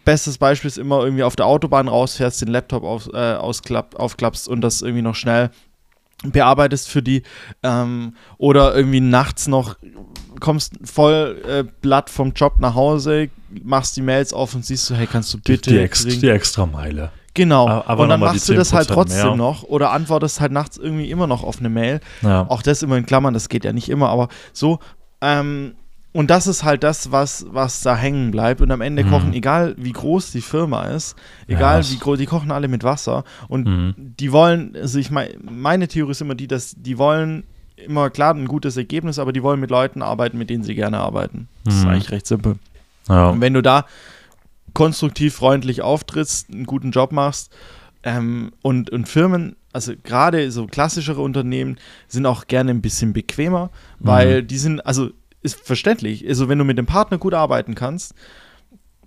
bestes 0.06 0.38
Beispiel 0.38 0.68
ist 0.68 0.78
immer 0.78 1.04
irgendwie 1.04 1.24
auf 1.24 1.36
der 1.36 1.46
Autobahn 1.46 1.88
rausfährst, 1.88 2.42
den 2.42 2.50
Laptop 2.50 2.84
auf, 2.84 3.10
äh, 3.14 3.34
ausklapp, 3.34 3.96
aufklappst 3.96 4.48
und 4.48 4.62
das 4.62 4.82
irgendwie 4.82 5.02
noch 5.02 5.16
schnell 5.16 5.50
bearbeitest 6.26 6.90
für 6.90 7.04
die 7.04 7.24
ähm, 7.64 8.16
oder 8.38 8.74
irgendwie 8.76 9.02
nachts 9.02 9.48
noch 9.48 9.76
kommst 10.40 10.74
voll 10.84 11.42
äh, 11.48 11.64
blatt 11.82 12.10
vom 12.10 12.34
Job 12.34 12.60
nach 12.60 12.76
Hause, 12.76 13.30
machst 13.64 13.96
die 13.98 14.02
Mails 14.02 14.34
auf 14.34 14.56
und 14.56 14.66
siehst 14.66 14.86
so, 14.86 14.96
hey, 14.96 15.08
kannst 15.08 15.34
du 15.34 15.38
bitte 15.38 15.70
die, 15.70 16.10
die, 16.10 16.20
die 16.20 16.30
extra 16.30 16.66
Meile. 16.66 17.12
Genau. 17.34 17.68
Aber 17.68 18.04
und 18.04 18.10
dann 18.10 18.20
machst 18.20 18.48
du 18.48 18.54
das 18.54 18.74
halt 18.74 18.88
trotzdem 18.88 19.28
mehr. 19.28 19.36
noch 19.36 19.64
oder 19.64 19.92
antwortest 19.92 20.40
halt 20.40 20.52
nachts 20.52 20.78
irgendwie 20.78 21.10
immer 21.10 21.28
noch 21.28 21.44
auf 21.44 21.60
eine 21.60 21.70
Mail. 21.70 22.00
Ja. 22.22 22.46
Auch 22.48 22.62
das 22.62 22.84
immer 22.84 22.98
in 22.98 23.06
Klammern, 23.06 23.34
das 23.34 23.50
geht 23.50 23.66
ja 23.66 23.74
nicht 23.74 23.90
immer, 23.90 24.10
aber 24.10 24.28
so. 24.52 24.80
Ähm, 25.22 25.74
und 26.12 26.30
das 26.30 26.46
ist 26.46 26.64
halt 26.64 26.84
das, 26.84 27.12
was, 27.12 27.48
was 27.50 27.82
da 27.82 27.96
hängen 27.96 28.30
bleibt. 28.30 28.62
Und 28.62 28.70
am 28.70 28.82
Ende 28.82 29.04
mhm. 29.04 29.10
kochen, 29.10 29.34
egal 29.34 29.74
wie 29.78 29.92
groß 29.92 30.32
die 30.32 30.42
Firma 30.42 30.84
ist, 30.84 31.16
egal 31.48 31.82
ja, 31.82 31.90
wie 31.90 31.98
groß, 31.98 32.20
die 32.20 32.28
kochen 32.28 32.52
alle 32.52 32.68
mit 32.68 32.84
Wasser. 32.84 33.24
Und 33.48 33.68
mhm. 33.68 33.94
die 33.98 34.32
wollen, 34.32 34.76
also 34.80 35.00
ich 35.00 35.10
meine, 35.10 35.34
meine 35.42 35.88
Theorie 35.88 36.12
ist 36.12 36.22
immer 36.22 36.36
die, 36.36 36.48
dass 36.48 36.76
die 36.78 37.00
wollen 37.00 37.46
immer 37.78 38.12
klar 38.12 38.36
ein 38.36 38.48
gutes 38.48 38.78
Ergebnis, 38.78 39.18
aber 39.18 39.34
die 39.34 39.42
wollen 39.42 39.60
mit 39.60 39.72
Leuten 39.72 40.04
arbeiten, 40.04 40.38
mit 40.38 40.52
denen 40.52 40.64
sie 40.64 40.76
gerne 40.76 41.00
arbeiten. 41.00 41.48
Das 41.66 41.74
mhm. 41.74 41.80
ist 41.80 41.88
eigentlich 41.88 42.12
recht 42.12 42.28
simpel. 42.28 42.58
Ja. 43.10 43.30
Und 43.30 43.42
wenn 43.42 43.56
du 43.56 43.64
da 43.64 43.86
konstruktiv, 44.74 45.36
freundlich 45.36 45.82
auftrittst, 45.82 46.52
einen 46.52 46.66
guten 46.66 46.92
Job 46.92 47.12
machst. 47.12 47.54
Ähm, 48.04 48.52
und, 48.62 48.90
und 48.90 49.08
Firmen, 49.08 49.56
also 49.72 49.94
gerade 50.04 50.52
so 50.52 50.68
klassischere 50.68 51.22
Unternehmen, 51.22 51.78
sind 52.08 52.26
auch 52.26 52.48
gerne 52.48 52.72
ein 52.72 52.82
bisschen 52.82 53.14
bequemer, 53.14 53.72
weil 54.00 54.42
mhm. 54.42 54.48
die 54.48 54.58
sind, 54.58 54.86
also 54.86 55.12
ist 55.42 55.60
verständlich. 55.60 56.28
Also 56.28 56.50
wenn 56.50 56.58
du 56.58 56.66
mit 56.66 56.78
dem 56.78 56.86
Partner 56.86 57.18
gut 57.18 57.34
arbeiten 57.34 57.76
kannst, 57.76 58.14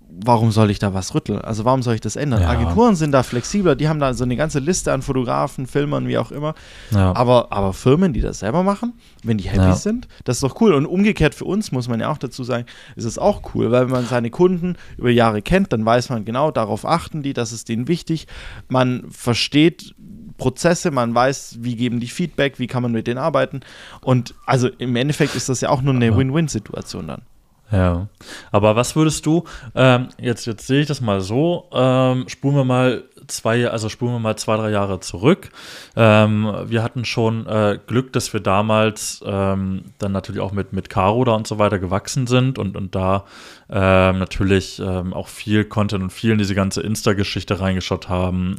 warum 0.09 0.51
soll 0.51 0.71
ich 0.71 0.79
da 0.79 0.93
was 0.93 1.13
rütteln? 1.13 1.39
Also 1.41 1.65
warum 1.65 1.83
soll 1.83 1.95
ich 1.95 2.01
das 2.01 2.15
ändern? 2.15 2.41
Ja. 2.41 2.49
Agenturen 2.49 2.95
sind 2.95 3.11
da 3.11 3.23
flexibler, 3.23 3.75
die 3.75 3.87
haben 3.87 3.99
da 3.99 4.13
so 4.13 4.23
eine 4.23 4.35
ganze 4.35 4.59
Liste 4.59 4.93
an 4.93 5.01
Fotografen, 5.01 5.67
Filmern, 5.67 6.07
wie 6.07 6.17
auch 6.17 6.31
immer. 6.31 6.55
Ja. 6.91 7.15
Aber, 7.15 7.51
aber 7.51 7.73
Firmen, 7.73 8.13
die 8.13 8.21
das 8.21 8.39
selber 8.39 8.63
machen, 8.63 8.93
wenn 9.23 9.37
die 9.37 9.49
happy 9.49 9.65
ja. 9.65 9.75
sind, 9.75 10.07
das 10.23 10.37
ist 10.37 10.43
doch 10.43 10.59
cool. 10.61 10.73
Und 10.73 10.85
umgekehrt 10.85 11.35
für 11.35 11.45
uns, 11.45 11.71
muss 11.71 11.87
man 11.87 11.99
ja 11.99 12.09
auch 12.09 12.17
dazu 12.17 12.43
sagen, 12.43 12.65
ist 12.95 13.05
es 13.05 13.17
auch 13.19 13.41
cool, 13.53 13.71
weil 13.71 13.85
wenn 13.85 13.91
man 13.91 14.05
seine 14.05 14.29
Kunden 14.29 14.75
über 14.97 15.09
Jahre 15.09 15.41
kennt, 15.41 15.73
dann 15.73 15.85
weiß 15.85 16.09
man 16.09 16.25
genau, 16.25 16.51
darauf 16.51 16.85
achten 16.85 17.21
die, 17.21 17.33
das 17.33 17.51
ist 17.51 17.69
denen 17.69 17.87
wichtig. 17.87 18.27
Man 18.69 19.05
versteht 19.09 19.93
Prozesse, 20.37 20.91
man 20.91 21.13
weiß, 21.13 21.57
wie 21.61 21.75
geben 21.75 21.99
die 21.99 22.07
Feedback, 22.07 22.59
wie 22.59 22.67
kann 22.67 22.83
man 22.83 22.91
mit 22.91 23.07
denen 23.07 23.17
arbeiten. 23.17 23.61
Und 24.01 24.35
also 24.45 24.69
im 24.77 24.95
Endeffekt 24.95 25.35
ist 25.35 25.49
das 25.49 25.61
ja 25.61 25.69
auch 25.69 25.81
nur 25.81 25.93
eine 25.93 26.15
Win-Win-Situation 26.15 27.07
dann. 27.07 27.21
Ja, 27.69 28.07
aber 28.51 28.77
was 28.77 28.95
würdest 28.95 29.25
du, 29.25 29.43
ähm, 29.75 30.07
jetzt, 30.21 30.45
jetzt 30.45 30.67
sehe 30.67 30.81
ich 30.81 30.87
das 30.87 31.01
mal 31.01 31.19
so, 31.19 31.67
ähm, 31.73 32.29
spulen 32.29 32.55
wir 32.55 32.63
mal 32.63 33.03
zwei, 33.27 33.69
also 33.69 33.89
spulen 33.89 34.13
wir 34.13 34.19
mal 34.19 34.37
zwei, 34.37 34.55
drei 34.55 34.69
Jahre 34.69 35.01
zurück. 35.01 35.49
Ähm, 35.97 36.49
wir 36.65 36.81
hatten 36.81 37.03
schon 37.03 37.45
äh, 37.45 37.77
Glück, 37.85 38.13
dass 38.13 38.31
wir 38.31 38.39
damals 38.39 39.21
ähm, 39.25 39.83
dann 39.97 40.13
natürlich 40.13 40.39
auch 40.39 40.53
mit, 40.53 40.71
mit 40.71 40.89
Caro 40.89 41.25
da 41.25 41.33
und 41.33 41.45
so 41.45 41.59
weiter 41.59 41.77
gewachsen 41.77 42.25
sind 42.25 42.57
und, 42.57 42.77
und 42.77 42.95
da 42.95 43.25
ähm, 43.69 44.19
natürlich 44.19 44.79
ähm, 44.79 45.13
auch 45.13 45.27
viel 45.27 45.65
Content 45.65 46.03
und 46.03 46.13
viel 46.13 46.31
in 46.31 46.37
diese 46.37 46.55
ganze 46.55 46.81
Insta-Geschichte 46.81 47.59
reingeschaut 47.59 48.07
haben. 48.07 48.55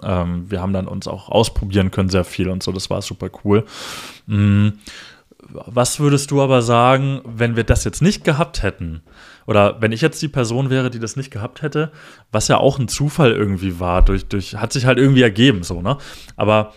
Wir 0.49 0.61
haben 0.61 0.73
dann 0.73 0.87
uns 0.87 1.09
auch 1.09 1.29
ausprobieren 1.29 1.91
können, 1.91 2.09
sehr 2.09 2.25
viel 2.25 2.49
und 2.49 2.63
so, 2.63 2.73
das 2.73 2.91
war 2.91 3.01
super 3.01 3.31
cool. 3.45 3.65
Mhm 4.27 4.75
was 5.51 6.01
würdest 6.01 6.31
du 6.31 6.43
aber 6.43 6.63
sagen, 6.63 7.21
wenn 7.25 7.57
wir 7.57 7.65
das 7.65 7.85
jetzt 7.85 8.03
nicht 8.03 8.25
gehabt 8.25 8.63
hätten? 8.63 9.03
Oder 9.47 9.81
wenn 9.81 9.93
ich 9.93 10.01
jetzt 10.01 10.21
die 10.21 10.29
Person 10.29 10.69
wäre, 10.69 10.91
die 10.91 10.99
das 10.99 11.17
nicht 11.17 11.31
gehabt 11.31 11.63
hätte, 11.63 11.91
was 12.31 12.49
ja 12.49 12.59
auch 12.59 12.79
ein 12.79 12.89
Zufall 12.89 13.33
irgendwie 13.33 13.81
war, 13.81 14.03
durch, 14.03 14.27
durch, 14.27 14.57
hat 14.57 14.73
sich 14.73 14.85
halt 14.85 14.99
irgendwie 14.99 15.23
ergeben, 15.23 15.63
so, 15.63 15.81
ne? 15.81 15.97
Aber 16.37 16.75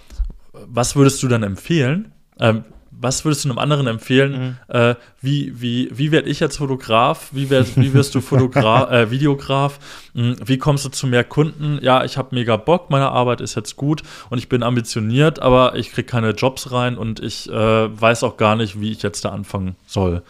was 0.53 0.95
würdest 0.95 1.21
du 1.23 1.27
dann 1.27 1.43
empfehlen? 1.43 2.13
Ähm, 2.39 2.63
was 3.01 3.25
würdest 3.25 3.45
du 3.45 3.49
einem 3.49 3.57
anderen 3.57 3.87
empfehlen? 3.87 4.57
Mhm. 4.69 4.75
Äh, 4.75 4.95
wie 5.21 5.59
wie, 5.61 5.89
wie 5.91 6.11
werde 6.11 6.29
ich 6.29 6.39
jetzt 6.39 6.57
Fotograf? 6.57 7.29
Wie, 7.31 7.49
werd, 7.49 7.75
wie 7.75 7.93
wirst 7.93 8.13
du 8.15 8.21
Fotograf, 8.21 8.91
äh, 8.91 9.09
Videograf? 9.11 9.79
Hm, 10.13 10.35
Wie 10.45 10.57
kommst 10.57 10.85
du 10.85 10.89
zu 10.89 11.07
mehr 11.07 11.23
Kunden? 11.23 11.79
Ja, 11.81 12.03
ich 12.03 12.17
habe 12.17 12.35
mega 12.35 12.57
Bock, 12.57 12.89
meine 12.89 13.09
Arbeit 13.09 13.41
ist 13.41 13.55
jetzt 13.55 13.75
gut 13.75 14.03
und 14.29 14.37
ich 14.37 14.49
bin 14.49 14.63
ambitioniert, 14.63 15.41
aber 15.41 15.75
ich 15.75 15.91
kriege 15.91 16.05
keine 16.07 16.31
Jobs 16.31 16.71
rein 16.71 16.97
und 16.97 17.19
ich 17.19 17.49
äh, 17.49 17.53
weiß 18.01 18.23
auch 18.23 18.37
gar 18.37 18.55
nicht, 18.55 18.79
wie 18.79 18.91
ich 18.91 19.01
jetzt 19.03 19.25
da 19.25 19.29
anfangen 19.29 19.75
soll. 19.87 20.21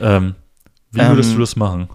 Ähm, 0.00 0.34
wie 0.92 1.00
würdest 1.00 1.30
Ähm, 1.30 1.34
du 1.36 1.40
das 1.40 1.56
machen? 1.56 1.88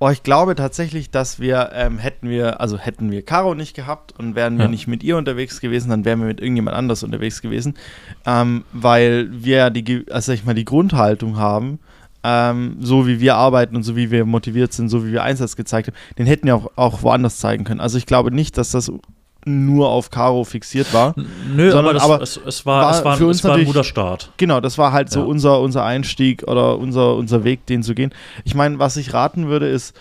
Oh, 0.00 0.10
ich 0.10 0.22
glaube 0.22 0.54
tatsächlich, 0.54 1.10
dass 1.10 1.40
wir, 1.40 1.70
ähm, 1.74 1.98
hätten 1.98 2.28
wir, 2.30 2.60
also 2.60 2.78
hätten 2.78 3.10
wir 3.10 3.22
Caro 3.24 3.54
nicht 3.56 3.74
gehabt 3.74 4.16
und 4.16 4.36
wären 4.36 4.56
wir 4.56 4.66
Ja. 4.66 4.70
nicht 4.70 4.86
mit 4.86 5.02
ihr 5.02 5.16
unterwegs 5.16 5.60
gewesen, 5.60 5.90
dann 5.90 6.04
wären 6.04 6.20
wir 6.20 6.26
mit 6.28 6.40
irgendjemand 6.40 6.76
anders 6.76 7.02
unterwegs 7.02 7.42
gewesen, 7.42 7.74
ähm, 8.24 8.64
weil 8.72 9.28
wir 9.32 9.56
ja 9.56 9.70
die, 9.70 10.06
also 10.10 10.30
ich 10.32 10.44
mal, 10.44 10.54
die 10.54 10.64
Grundhaltung 10.64 11.36
haben, 11.36 11.80
ähm, 12.22 12.76
so 12.80 13.08
wie 13.08 13.18
wir 13.18 13.34
arbeiten 13.34 13.74
und 13.74 13.82
so 13.82 13.96
wie 13.96 14.12
wir 14.12 14.24
motiviert 14.24 14.72
sind, 14.72 14.88
so 14.88 15.04
wie 15.04 15.10
wir 15.12 15.24
Einsatz 15.24 15.56
gezeigt 15.56 15.88
haben, 15.88 15.96
den 16.16 16.26
hätten 16.26 16.46
wir 16.46 16.54
auch, 16.54 16.70
auch 16.76 17.02
woanders 17.02 17.38
zeigen 17.38 17.64
können. 17.64 17.80
Also 17.80 17.98
ich 17.98 18.06
glaube 18.06 18.30
nicht, 18.30 18.56
dass 18.56 18.70
das 18.70 18.92
nur 19.44 19.88
auf 19.88 20.10
Caro 20.10 20.44
fixiert 20.44 20.92
war. 20.92 21.14
Nö, 21.54 21.70
sondern 21.70 21.96
aber, 21.96 22.18
das, 22.18 22.36
aber 22.38 22.46
es, 22.48 22.56
es, 22.58 22.66
war, 22.66 22.82
war 22.84 22.90
es, 22.92 23.04
war, 23.04 23.16
für 23.16 23.26
uns 23.26 23.38
es 23.38 23.44
war 23.44 23.54
ein 23.56 23.64
guter 23.64 23.84
Start. 23.84 24.32
Genau, 24.36 24.60
das 24.60 24.78
war 24.78 24.92
halt 24.92 25.10
so 25.10 25.20
Ja. 25.20 25.26
unser, 25.26 25.60
unser 25.60 25.84
Einstieg 25.84 26.42
oder 26.46 26.78
unser, 26.78 27.14
unser 27.16 27.44
Weg, 27.44 27.64
den 27.66 27.82
zu 27.82 27.94
gehen. 27.94 28.12
Ich 28.44 28.54
meine, 28.54 28.78
was 28.78 28.96
ich 28.96 29.14
raten 29.14 29.46
würde, 29.48 29.68
ist, 29.68 29.98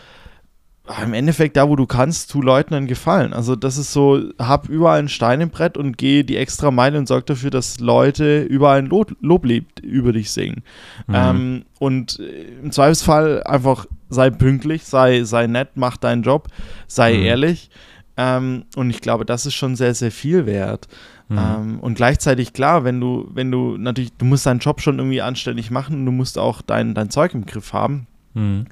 ah, 0.87 1.03
im 1.03 1.13
Endeffekt, 1.13 1.55
da 1.55 1.69
wo 1.69 1.75
du 1.75 1.85
kannst, 1.85 2.31
tu 2.31 2.41
Leuten 2.41 2.73
einen 2.73 2.87
Gefallen. 2.87 3.33
Also 3.33 3.55
das 3.55 3.77
ist 3.77 3.93
so, 3.93 4.21
hab 4.39 4.69
überall 4.69 4.99
ein 4.99 5.09
Stein 5.09 5.39
im 5.41 5.49
Brett 5.49 5.77
und 5.77 5.97
geh 5.97 6.23
die 6.23 6.37
extra 6.37 6.71
Meile 6.71 6.97
und 6.97 7.07
sorg 7.07 7.25
dafür, 7.27 7.49
dass 7.51 7.79
Leute 7.79 8.41
überall 8.41 8.79
ein 8.79 8.87
Lob, 8.87 9.15
Loblied 9.21 9.79
über 9.81 10.11
dich 10.13 10.31
singen. 10.31 10.63
Mhm. 11.07 11.15
Ähm, 11.15 11.65
und 11.79 12.19
äh, 12.19 12.45
im 12.63 12.71
Zweifelsfall 12.71 13.43
einfach 13.43 13.85
sei 14.09 14.29
pünktlich, 14.29 14.83
sei, 14.85 15.23
sei 15.23 15.47
nett, 15.47 15.69
mach 15.75 15.97
deinen 15.97 16.23
Job, 16.23 16.47
sei 16.87 17.13
Mhm. 17.13 17.23
ehrlich. 17.23 17.69
Ähm, 18.17 18.65
und 18.75 18.89
ich 18.89 19.01
glaube, 19.01 19.25
das 19.25 19.45
ist 19.45 19.53
schon 19.53 19.75
sehr, 19.75 19.93
sehr 19.93 20.11
viel 20.11 20.45
wert. 20.45 20.87
Mhm. 21.29 21.37
Ähm, 21.37 21.79
und 21.79 21.95
gleichzeitig, 21.95 22.53
klar, 22.53 22.83
wenn 22.83 22.99
du, 22.99 23.29
wenn 23.33 23.51
du 23.51 23.77
natürlich, 23.77 24.11
du 24.17 24.25
musst 24.25 24.45
deinen 24.45 24.59
Job 24.59 24.81
schon 24.81 24.97
irgendwie 24.97 25.21
anständig 25.21 25.71
machen 25.71 25.99
und 25.99 26.05
du 26.05 26.11
musst 26.11 26.37
auch 26.37 26.61
dein, 26.61 26.95
dein 26.95 27.09
Zeug 27.09 27.33
im 27.33 27.45
Griff 27.45 27.73
haben. 27.73 28.07
Mhm. 28.33 28.65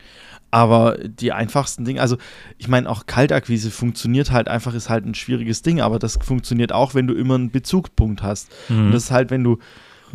Aber 0.51 0.97
die 0.97 1.33
einfachsten 1.33 1.83
Dinge, 1.83 2.01
also 2.01 2.17
ich 2.57 2.67
meine, 2.67 2.89
auch 2.89 3.07
Kaltakquise 3.07 3.71
funktioniert 3.71 4.31
halt 4.31 4.47
einfach, 4.47 4.73
ist 4.73 4.89
halt 4.89 5.05
ein 5.05 5.15
schwieriges 5.15 5.63
Ding, 5.63 5.81
aber 5.81 5.99
das 5.99 6.17
funktioniert 6.21 6.71
auch, 6.71 6.95
wenn 6.95 7.07
du 7.07 7.13
immer 7.13 7.35
einen 7.35 7.51
Bezugspunkt 7.51 8.23
hast. 8.23 8.49
Mhm. 8.69 8.85
Und 8.85 8.91
das 8.93 9.05
ist 9.05 9.11
halt, 9.11 9.31
wenn 9.31 9.43
du 9.43 9.59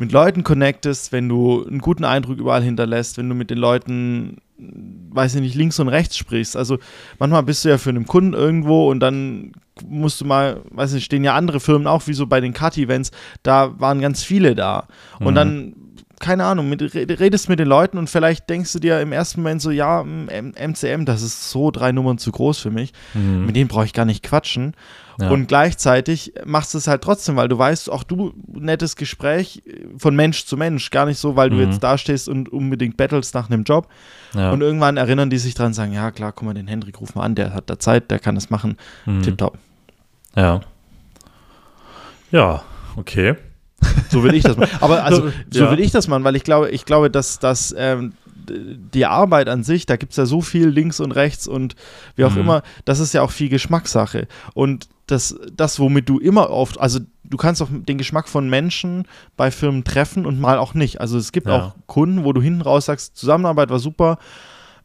mit 0.01 0.13
Leuten 0.13 0.45
connectest, 0.45 1.13
wenn 1.13 1.29
du 1.29 1.63
einen 1.67 1.81
guten 1.81 2.05
Eindruck 2.05 2.39
überall 2.39 2.63
hinterlässt, 2.63 3.19
wenn 3.19 3.29
du 3.29 3.35
mit 3.35 3.51
den 3.51 3.59
Leuten, 3.59 4.39
weiß 4.57 5.35
ich 5.35 5.43
nicht, 5.43 5.55
links 5.55 5.79
und 5.79 5.89
rechts 5.89 6.17
sprichst. 6.17 6.57
Also 6.57 6.79
manchmal 7.19 7.43
bist 7.43 7.67
du 7.67 7.69
ja 7.69 7.77
für 7.77 7.91
einen 7.91 8.07
Kunden 8.07 8.33
irgendwo 8.33 8.91
und 8.91 9.01
dann 9.01 9.53
musst 9.87 10.19
du 10.23 10.25
mal, 10.25 10.63
weiß 10.71 10.95
nicht, 10.95 11.05
stehen 11.05 11.23
ja 11.23 11.35
andere 11.35 11.61
Firmen 11.61 11.87
auch, 11.87 12.07
wie 12.07 12.15
so 12.15 12.27
bei 12.27 12.41
den 12.41 12.55
Cut-Events, 12.55 13.11
da 13.43 13.79
waren 13.79 14.01
ganz 14.01 14.23
viele 14.23 14.55
da. 14.55 14.89
Und 15.19 15.33
Mhm. 15.33 15.35
dann, 15.35 15.75
keine 16.21 16.45
Ahnung, 16.45 16.69
mit, 16.69 16.81
red- 16.95 17.19
redest 17.19 17.49
mit 17.49 17.59
den 17.59 17.67
Leuten 17.67 17.99
und 17.99 18.09
vielleicht 18.09 18.49
denkst 18.49 18.73
du 18.73 18.79
dir 18.79 19.01
im 19.01 19.11
ersten 19.11 19.41
Moment 19.43 19.61
so, 19.63 19.71
ja, 19.73 20.03
M- 20.03 20.29
MCM, 20.55 21.05
das 21.07 21.23
ist 21.23 21.51
so 21.51 21.71
drei 21.73 21.91
Nummern 21.93 22.19
zu 22.19 22.31
groß 22.31 22.59
für 22.61 22.71
mich. 22.71 22.93
Mhm. 23.15 23.47
Mit 23.47 23.57
denen 23.57 23.69
brauche 23.69 23.87
ich 23.87 23.93
gar 23.93 24.05
nicht 24.05 24.23
quatschen. 24.23 24.75
Ja. 25.19 25.31
Und 25.31 25.49
gleichzeitig 25.49 26.33
machst 26.47 26.73
du 26.73 26.79
es 26.79 26.87
halt 26.87 27.03
trotzdem, 27.03 27.37
weil 27.37 27.49
du 27.49 27.59
weißt, 27.59 27.91
auch 27.91 28.05
du, 28.05 28.33
nettes 28.47 28.97
Gespräch 28.97 29.63
äh, 29.67 29.87
von 29.99 30.15
Mensch 30.15 30.45
zu 30.47 30.57
Mensch. 30.57 30.91
Gar 30.91 31.07
nicht 31.07 31.19
so, 31.19 31.37
weil 31.37 31.51
du 31.51 31.57
Mhm. 31.57 31.63
jetzt 31.71 31.83
dastehst 31.83 32.29
und 32.29 32.49
unbedingt 32.51 32.97
battlest 32.97 33.35
nach 33.35 33.51
einem 33.51 33.65
Job. 33.65 33.89
ja. 34.35 34.51
Und 34.53 34.61
irgendwann 34.61 34.97
erinnern 34.97 35.29
die 35.31 35.39
sich 35.39 35.55
dran 35.55 35.69
und 35.69 35.75
sagen, 35.75 35.93
ja 35.93 36.11
klar, 36.11 36.33
guck 36.33 36.47
mal, 36.47 36.55
den 36.55 36.69
Hendrik 36.69 37.01
ruf 37.01 37.15
mal 37.15 37.25
an, 37.25 37.35
der 37.35 37.53
hat 37.55 37.69
da 37.69 37.79
Zeit, 37.79 38.11
der 38.11 38.19
kann 38.19 38.35
das 38.35 38.49
machen. 38.51 38.77
Mhm. 39.07 39.23
Tipptopp. 39.23 39.59
Ja. 40.37 40.61
Ja, 42.31 42.63
okay. 42.97 43.35
So 44.11 44.23
will 44.23 44.35
ich 44.35 44.43
das 44.45 44.57
machen. 44.57 44.71
Aber 44.81 45.05
also, 45.05 45.31
so 45.51 45.65
Ja. 45.65 45.71
will 45.71 45.81
ich 45.81 45.91
das 45.91 46.09
machen, 46.09 46.25
weil 46.25 46.37
ich 46.37 46.45
glaube, 46.45 46.71
ich 46.71 46.85
glaube, 46.85 47.11
dass, 47.11 47.39
dass 47.39 47.75
ähm, 47.79 48.13
die 48.49 49.07
Arbeit 49.07 49.49
an 49.49 49.63
sich, 49.63 49.87
da 49.87 49.97
gibt 49.97 50.13
es 50.13 50.17
ja 50.17 50.27
so 50.27 50.41
viel 50.41 50.69
links 50.69 50.99
und 51.01 51.13
rechts 51.13 51.47
und 51.47 51.77
wie 52.17 52.25
auch 52.25 52.33
Mhm. 52.35 52.41
immer, 52.41 52.63
das 52.85 52.99
ist 53.01 53.13
ja 53.15 53.23
auch 53.23 53.31
viel 53.31 53.49
Geschmackssache. 53.49 54.27
Und 54.55 54.89
das, 55.07 55.37
das, 55.57 55.79
womit 55.79 56.09
du 56.09 56.19
immer 56.19 56.51
oft, 56.51 56.81
also 56.81 57.01
du 57.25 57.37
kannst 57.37 57.63
auch 57.63 57.69
den 57.71 57.99
Geschmack 57.99 58.29
von 58.29 58.49
Menschen 58.49 59.07
bei 59.37 59.51
Firmen 59.51 59.85
treffen 59.85 60.27
und 60.27 60.41
mal 60.41 60.59
auch 60.59 60.75
nicht. 60.75 61.01
Also 61.01 61.19
es 61.19 61.33
gibt 61.33 61.47
Ja. 61.49 61.57
auch 61.57 61.75
Kunden, 61.87 62.25
wo 62.25 62.33
du 62.33 62.41
hinten 62.43 62.63
raus 62.63 62.87
sagst, 62.87 63.17
Zusammenarbeit 63.17 63.71
war 63.71 63.79
super, 63.79 64.19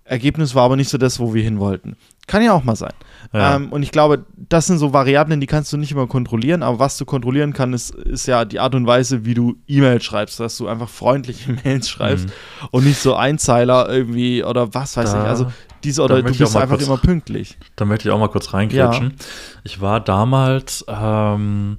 Ergebnis 0.08 0.54
war 0.54 0.64
aber 0.66 0.76
nicht 0.76 0.90
so 0.90 0.98
das, 1.00 1.20
wo 1.20 1.34
wir 1.34 1.42
hin 1.44 1.60
wollten. 1.60 1.96
Kann 2.28 2.44
ja 2.44 2.54
auch 2.54 2.64
mal 2.64 2.76
sein. 2.76 2.94
Ja. 3.34 3.56
Ähm, 3.56 3.72
und 3.72 3.82
ich 3.84 3.92
glaube, 3.92 4.26
das 4.50 4.68
sind 4.68 4.78
so 4.78 4.94
Variablen, 4.94 5.40
die 5.42 5.48
kannst 5.48 5.74
du 5.74 5.78
nicht 5.78 5.92
immer 5.92 6.06
kontrollieren, 6.08 6.62
aber 6.64 6.78
was 6.80 6.98
du 6.98 7.06
kontrollieren 7.06 7.54
kannst, 7.54 7.92
ist, 7.96 8.06
ist 8.06 8.26
ja 8.28 8.46
die 8.46 8.60
Art 8.60 8.76
und 8.76 8.86
Weise, 8.86 9.26
wie 9.26 9.34
du 9.34 9.56
E-Mails 9.68 10.04
schreibst, 10.04 10.40
dass 10.40 10.58
du 10.58 10.68
einfach 10.68 10.90
freundliche 10.90 11.54
Mails 11.64 11.90
schreibst 11.90 12.28
Mhm. 12.28 12.32
und 12.72 12.86
nicht 12.86 13.00
so 13.00 13.16
Einzeiler 13.16 13.90
irgendwie 13.90 14.44
oder 14.44 14.74
was 14.76 14.96
weiß 14.96 15.12
Da- 15.12 15.24
ich. 15.24 15.28
Also 15.30 15.52
diese 15.84 16.04
oder 16.04 16.22
du 16.22 16.32
bist 16.32 16.56
einfach 16.56 16.70
kurz- 16.78 16.86
immer 16.86 16.98
pünktlich. 16.98 17.58
Da 17.76 17.86
möchte 17.86 18.08
ich 18.08 18.14
auch 18.14 18.20
mal 18.20 18.30
kurz 18.30 18.54
reingrätschen. 18.54 19.14
Ich 19.64 19.82
war 19.82 20.00
damals, 20.00 20.86
ähm, 20.88 21.78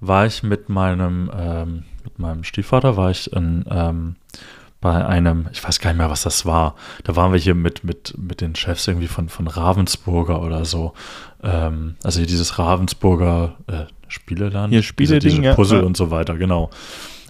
war 0.00 0.26
ich 0.26 0.42
mit 0.44 0.68
meinem, 0.68 1.30
ähm, 1.36 1.82
mit 2.04 2.18
meinem 2.18 2.44
Stiefvater, 2.44 2.96
war 2.96 3.10
ich 3.10 3.32
in, 3.32 3.64
ähm, 3.70 4.16
bei 4.84 5.02
einem, 5.02 5.48
ich 5.50 5.64
weiß 5.64 5.80
gar 5.80 5.90
nicht 5.92 5.96
mehr, 5.96 6.10
was 6.10 6.24
das 6.24 6.44
war. 6.44 6.74
Da 7.04 7.16
waren 7.16 7.32
wir 7.32 7.38
hier 7.40 7.54
mit, 7.54 7.84
mit, 7.84 8.12
mit 8.18 8.42
den 8.42 8.54
Chefs 8.54 8.86
irgendwie 8.86 9.06
von, 9.06 9.30
von 9.30 9.48
Ravensburger 9.48 10.42
oder 10.42 10.66
so. 10.66 10.92
Ähm, 11.42 11.96
also 12.04 12.18
hier 12.18 12.26
dieses 12.26 12.58
Ravensburger 12.58 13.56
äh, 13.66 13.84
Spieleland. 14.08 14.68
Hier 14.74 14.80
diese, 14.82 14.86
Spieleding, 14.86 15.30
diese 15.30 15.42
ja. 15.42 15.54
Puzzle 15.54 15.78
Ja. 15.80 15.86
und 15.86 15.96
so 15.96 16.10
weiter, 16.10 16.36
genau. 16.36 16.68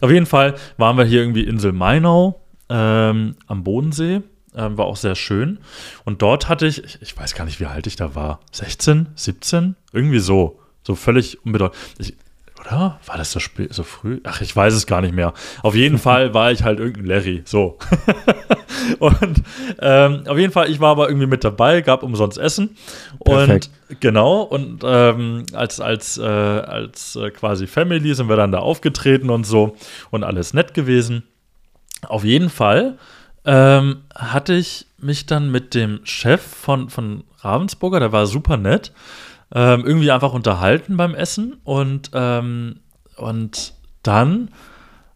Auf 0.00 0.10
jeden 0.10 0.26
Fall 0.26 0.56
waren 0.78 0.98
wir 0.98 1.04
hier 1.04 1.20
irgendwie 1.20 1.44
Insel 1.44 1.70
Mainau 1.70 2.42
ähm, 2.68 3.36
am 3.46 3.62
Bodensee. 3.62 4.22
Ähm, 4.56 4.76
war 4.76 4.86
auch 4.86 4.96
sehr 4.96 5.14
schön. 5.14 5.60
Und 6.04 6.22
dort 6.22 6.48
hatte 6.48 6.66
ich, 6.66 6.82
ich, 6.82 7.02
ich 7.02 7.16
weiß 7.16 7.36
gar 7.36 7.44
nicht, 7.44 7.60
wie 7.60 7.66
alt 7.66 7.86
ich 7.86 7.94
da 7.94 8.16
war. 8.16 8.40
16, 8.50 9.10
17? 9.14 9.76
Irgendwie 9.92 10.18
so. 10.18 10.58
So 10.82 10.96
völlig 10.96 11.44
unbedeutend. 11.46 11.78
Ich, 11.98 12.16
oder? 12.66 12.98
War 13.06 13.16
das 13.16 13.32
so, 13.32 13.40
spät, 13.40 13.72
so 13.74 13.82
früh? 13.82 14.20
Ach, 14.24 14.40
ich 14.40 14.54
weiß 14.54 14.74
es 14.74 14.86
gar 14.86 15.00
nicht 15.00 15.14
mehr. 15.14 15.32
Auf 15.62 15.74
jeden 15.74 15.98
Fall 16.04 16.34
war 16.34 16.52
ich 16.52 16.62
halt 16.62 16.78
irgendein 16.78 17.06
Larry. 17.06 17.42
So. 17.44 17.78
und 18.98 19.42
ähm, 19.80 20.24
auf 20.26 20.38
jeden 20.38 20.52
Fall, 20.52 20.70
ich 20.70 20.80
war 20.80 20.90
aber 20.90 21.08
irgendwie 21.08 21.26
mit 21.26 21.44
dabei, 21.44 21.80
gab 21.80 22.02
umsonst 22.02 22.38
Essen. 22.38 22.76
Perfekt. 23.24 23.70
Und 23.88 24.00
genau, 24.00 24.42
und 24.42 24.82
ähm, 24.84 25.44
als, 25.52 25.80
als, 25.80 26.18
äh, 26.18 26.22
als 26.22 27.16
äh, 27.16 27.30
quasi 27.30 27.66
Family 27.66 28.14
sind 28.14 28.28
wir 28.28 28.36
dann 28.36 28.52
da 28.52 28.58
aufgetreten 28.58 29.30
und 29.30 29.44
so 29.44 29.76
und 30.10 30.24
alles 30.24 30.54
nett 30.54 30.74
gewesen. 30.74 31.24
Auf 32.06 32.24
jeden 32.24 32.50
Fall 32.50 32.98
ähm, 33.44 34.02
hatte 34.14 34.54
ich 34.54 34.86
mich 34.98 35.26
dann 35.26 35.50
mit 35.50 35.74
dem 35.74 36.00
Chef 36.04 36.42
von, 36.42 36.88
von 36.88 37.24
Ravensburger, 37.40 38.00
der 38.00 38.12
war 38.12 38.26
super 38.26 38.56
nett, 38.56 38.92
ähm, 39.54 39.84
irgendwie 39.86 40.10
einfach 40.10 40.32
unterhalten 40.32 40.96
beim 40.96 41.14
Essen 41.14 41.60
und, 41.64 42.10
ähm, 42.12 42.80
und 43.16 43.74
dann, 44.02 44.50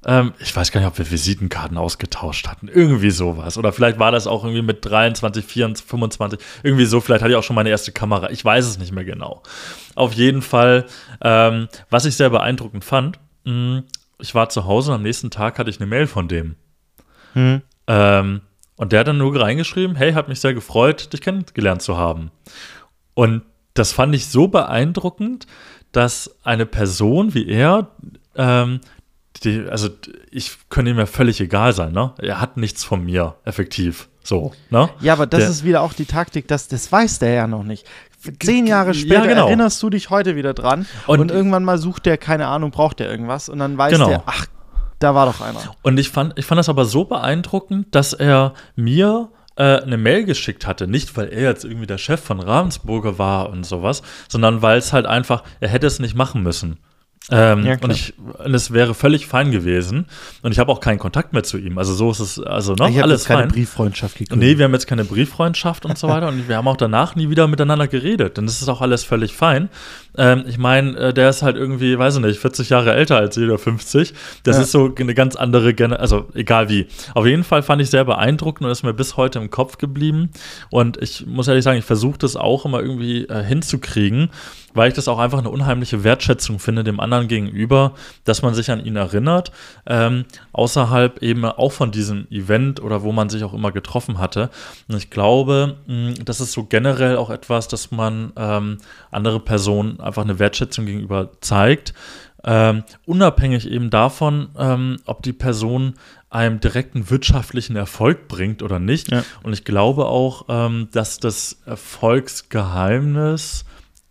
ähm, 0.06 0.32
ich 0.38 0.54
weiß 0.54 0.70
gar 0.70 0.80
nicht, 0.80 0.88
ob 0.88 0.96
wir 0.98 1.10
Visitenkarten 1.10 1.76
ausgetauscht 1.76 2.46
hatten, 2.46 2.68
irgendwie 2.68 3.10
sowas. 3.10 3.58
Oder 3.58 3.72
vielleicht 3.72 3.98
war 3.98 4.12
das 4.12 4.28
auch 4.28 4.44
irgendwie 4.44 4.62
mit 4.62 4.84
23, 4.84 5.44
24, 5.44 5.86
25, 5.86 6.40
irgendwie 6.62 6.84
so, 6.84 7.00
vielleicht 7.00 7.22
hatte 7.22 7.32
ich 7.32 7.36
auch 7.36 7.42
schon 7.42 7.56
meine 7.56 7.70
erste 7.70 7.90
Kamera, 7.90 8.30
ich 8.30 8.44
weiß 8.44 8.64
es 8.64 8.78
nicht 8.78 8.92
mehr 8.92 9.04
genau. 9.04 9.42
Auf 9.96 10.12
jeden 10.14 10.40
Fall, 10.40 10.86
ähm, 11.20 11.68
was 11.90 12.04
ich 12.04 12.16
sehr 12.16 12.30
beeindruckend 12.30 12.84
fand, 12.84 13.18
mh, 13.44 13.82
ich 14.20 14.34
war 14.34 14.48
zu 14.48 14.64
Hause 14.66 14.92
und 14.92 14.96
am 14.96 15.02
nächsten 15.02 15.30
Tag 15.30 15.58
hatte 15.58 15.70
ich 15.70 15.80
eine 15.80 15.86
Mail 15.86 16.06
von 16.06 16.28
dem. 16.28 16.56
Hm. 17.34 17.62
Ähm, 17.88 18.40
und 18.76 18.92
der 18.92 19.00
hat 19.00 19.08
dann 19.08 19.18
nur 19.18 19.38
reingeschrieben, 19.38 19.96
hey, 19.96 20.12
hat 20.12 20.28
mich 20.28 20.40
sehr 20.40 20.54
gefreut, 20.54 21.12
dich 21.12 21.20
kennengelernt 21.20 21.82
zu 21.82 21.96
haben. 21.96 22.30
Und 23.14 23.42
das 23.78 23.92
fand 23.92 24.14
ich 24.14 24.26
so 24.26 24.48
beeindruckend, 24.48 25.46
dass 25.92 26.30
eine 26.44 26.66
Person 26.66 27.34
wie 27.34 27.48
er, 27.48 27.88
ähm, 28.36 28.80
die, 29.44 29.64
also 29.70 29.88
ich 30.30 30.56
könnte 30.68 30.90
ihm 30.90 30.98
ja 30.98 31.06
völlig 31.06 31.40
egal 31.40 31.72
sein, 31.72 31.92
ne? 31.92 32.12
Er 32.18 32.40
hat 32.40 32.56
nichts 32.56 32.82
von 32.84 33.04
mir, 33.04 33.36
effektiv. 33.44 34.08
So, 34.24 34.52
ne? 34.70 34.90
Ja, 35.00 35.12
aber 35.14 35.26
das 35.26 35.40
Der- 35.40 35.50
ist 35.50 35.64
wieder 35.64 35.80
auch 35.82 35.92
die 35.92 36.04
Taktik, 36.04 36.48
das, 36.48 36.68
das 36.68 36.90
weiß 36.90 37.20
der 37.20 37.32
ja 37.32 37.46
noch 37.46 37.62
nicht. 37.62 37.86
Zehn 38.40 38.66
Jahre 38.66 38.88
Ja, 38.88 38.94
später 38.94 39.26
genau. 39.28 39.46
erinnerst 39.46 39.80
du 39.82 39.90
dich 39.90 40.10
heute 40.10 40.34
wieder 40.34 40.52
dran 40.54 40.86
und, 41.06 41.20
Und- 41.20 41.30
irgendwann 41.30 41.62
mal 41.64 41.78
sucht 41.78 42.04
der, 42.04 42.18
keine 42.18 42.48
Ahnung, 42.48 42.70
braucht 42.72 42.98
der 42.98 43.08
irgendwas 43.10 43.48
und 43.48 43.60
dann 43.60 43.78
weiß 43.78 43.92
Genau. 43.92 44.08
der, 44.08 44.22
ach, 44.26 44.46
da 44.98 45.14
war 45.14 45.26
doch 45.26 45.40
einer. 45.40 45.60
Und 45.82 45.98
ich 46.00 46.10
fand, 46.10 46.36
ich 46.36 46.44
fand 46.44 46.58
das 46.58 46.68
aber 46.68 46.84
so 46.84 47.04
beeindruckend, 47.04 47.94
dass 47.94 48.12
er 48.12 48.54
mir 48.74 49.28
äh, 49.58 49.82
eine 49.82 49.98
Mail 49.98 50.24
geschickt 50.24 50.66
hatte. 50.66 50.86
Nicht, 50.86 51.16
weil 51.16 51.28
er 51.28 51.50
jetzt 51.50 51.64
irgendwie 51.64 51.86
der 51.86 51.98
Chef 51.98 52.20
von 52.20 52.40
Ravensburger 52.40 53.18
war 53.18 53.50
und 53.50 53.66
sowas, 53.66 54.02
sondern 54.28 54.62
weil 54.62 54.78
es 54.78 54.92
halt 54.92 55.06
einfach, 55.06 55.42
er 55.60 55.68
hätte 55.68 55.86
es 55.86 55.98
nicht 55.98 56.14
machen 56.14 56.42
müssen. 56.42 56.78
Ähm, 57.30 57.64
Ja, 57.66 57.76
und 57.82 57.90
ich, 57.92 58.14
und 58.18 58.54
es 58.54 58.72
wäre 58.72 58.94
völlig 58.94 59.26
fein 59.26 59.50
gewesen. 59.50 60.06
Und 60.42 60.52
ich 60.52 60.58
habe 60.58 60.72
auch 60.72 60.80
keinen 60.80 60.98
Kontakt 60.98 61.32
mehr 61.32 61.42
zu 61.42 61.58
ihm. 61.58 61.76
Also 61.78 61.92
so 61.94 62.10
ist 62.10 62.20
es, 62.20 62.40
also 62.40 62.74
noch 62.74 62.88
ich 62.88 62.94
habe 62.96 63.04
alles 63.04 63.20
jetzt 63.22 63.28
keine 63.28 63.42
fein. 63.42 63.50
Brieffreundschaft 63.50 64.16
gegründet. 64.18 64.48
Nee, 64.48 64.56
wir 64.58 64.64
haben 64.64 64.72
jetzt 64.72 64.86
keine 64.86 65.04
Brieffreundschaft 65.04 65.84
und 65.84 65.98
so 65.98 66.08
weiter 66.08 66.28
und 66.28 66.48
wir 66.48 66.56
haben 66.56 66.68
auch 66.68 66.76
danach 66.76 67.16
nie 67.16 67.28
wieder 67.30 67.46
miteinander 67.48 67.86
geredet. 67.88 68.38
Ist 68.38 68.62
es 68.62 68.68
auch 68.68 68.80
alles 68.80 69.04
völlig 69.04 69.34
fein. 69.34 69.68
Ähm, 70.16 70.44
ich 70.48 70.58
meine, 70.58 70.96
äh, 70.96 71.12
der 71.14 71.28
ist 71.28 71.42
halt 71.42 71.56
irgendwie, 71.56 71.98
weiß 71.98 72.16
ich 72.16 72.22
nicht, 72.22 72.38
40 72.40 72.70
Jahre 72.70 72.94
älter 72.94 73.16
als 73.18 73.36
jeder 73.36 73.58
50. 73.58 74.14
Das 74.44 74.56
Ja. 74.56 74.62
ist 74.62 74.72
so 74.72 74.92
eine 74.98 75.14
ganz 75.14 75.36
andere, 75.36 75.74
Gen 75.74 75.92
also 75.92 76.28
egal 76.34 76.68
wie. 76.70 76.86
Auf 77.14 77.26
jeden 77.26 77.44
Fall 77.44 77.62
fand 77.62 77.82
ich 77.82 77.90
sehr 77.90 78.04
beeindruckend 78.04 78.64
und 78.66 78.72
ist 78.72 78.82
mir 78.84 78.94
bis 78.94 79.16
heute 79.16 79.38
im 79.38 79.50
Kopf 79.50 79.76
geblieben. 79.78 80.30
Und 80.70 80.96
ich 81.02 81.26
muss 81.26 81.46
ehrlich 81.46 81.62
sagen, 81.64 81.78
ich 81.78 81.84
versuche 81.84 82.18
das 82.18 82.36
auch 82.36 82.64
immer 82.64 82.80
irgendwie 82.80 83.24
äh, 83.26 83.44
hinzukriegen, 83.44 84.30
weil 84.78 84.88
ich 84.88 84.94
das 84.94 85.08
auch 85.08 85.18
einfach 85.18 85.40
eine 85.40 85.50
unheimliche 85.50 86.04
Wertschätzung 86.04 86.58
finde 86.58 86.84
dem 86.84 87.00
anderen 87.00 87.28
gegenüber, 87.28 87.94
dass 88.24 88.42
man 88.42 88.54
sich 88.54 88.70
an 88.70 88.82
ihn 88.84 88.96
erinnert, 88.96 89.52
ähm, 89.86 90.24
außerhalb 90.52 91.22
eben 91.22 91.44
auch 91.44 91.72
von 91.72 91.90
diesem 91.90 92.26
Event 92.30 92.80
oder 92.80 93.02
wo 93.02 93.12
man 93.12 93.28
sich 93.28 93.44
auch 93.44 93.52
immer 93.52 93.72
getroffen 93.72 94.18
hatte. 94.18 94.50
Und 94.88 94.96
ich 94.96 95.10
glaube, 95.10 95.76
mh, 95.86 96.14
das 96.24 96.40
ist 96.40 96.52
so 96.52 96.64
generell 96.64 97.16
auch 97.16 97.28
etwas, 97.30 97.68
dass 97.68 97.90
man 97.90 98.32
ähm, 98.36 98.78
andere 99.10 99.40
Personen 99.40 100.00
einfach 100.00 100.22
eine 100.22 100.38
Wertschätzung 100.38 100.86
gegenüber 100.86 101.32
zeigt. 101.40 101.92
Ähm, 102.44 102.84
unabhängig 103.04 103.68
eben 103.68 103.90
davon, 103.90 104.50
ähm, 104.56 104.98
ob 105.06 105.24
die 105.24 105.32
Person 105.32 105.94
einem 106.30 106.60
direkten 106.60 107.10
wirtschaftlichen 107.10 107.74
Erfolg 107.74 108.28
bringt 108.28 108.62
oder 108.62 108.78
nicht. 108.78 109.10
Ja. 109.10 109.24
Und 109.42 109.52
ich 109.54 109.64
glaube 109.64 110.06
auch, 110.06 110.44
ähm, 110.48 110.88
dass 110.92 111.18
das 111.18 111.58
Erfolgsgeheimnis, 111.66 113.64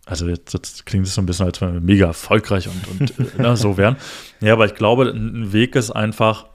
also 0.08 0.26
jetzt, 0.26 0.54
jetzt 0.54 0.86
klingt 0.86 1.06
es 1.06 1.14
so 1.14 1.20
ein 1.20 1.26
bisschen, 1.26 1.46
als 1.46 1.60
wenn 1.60 1.74
wir 1.74 1.80
mega 1.80 2.06
erfolgreich 2.06 2.68
und, 2.68 3.00
und 3.00 3.38
äh, 3.38 3.42
ne, 3.42 3.56
so 3.56 3.76
wären. 3.76 3.96
Ja, 4.40 4.52
aber 4.52 4.66
ich 4.66 4.76
glaube, 4.76 5.08
ein 5.08 5.52
Weg 5.52 5.74
ist 5.74 5.90
einfach, 5.90 6.46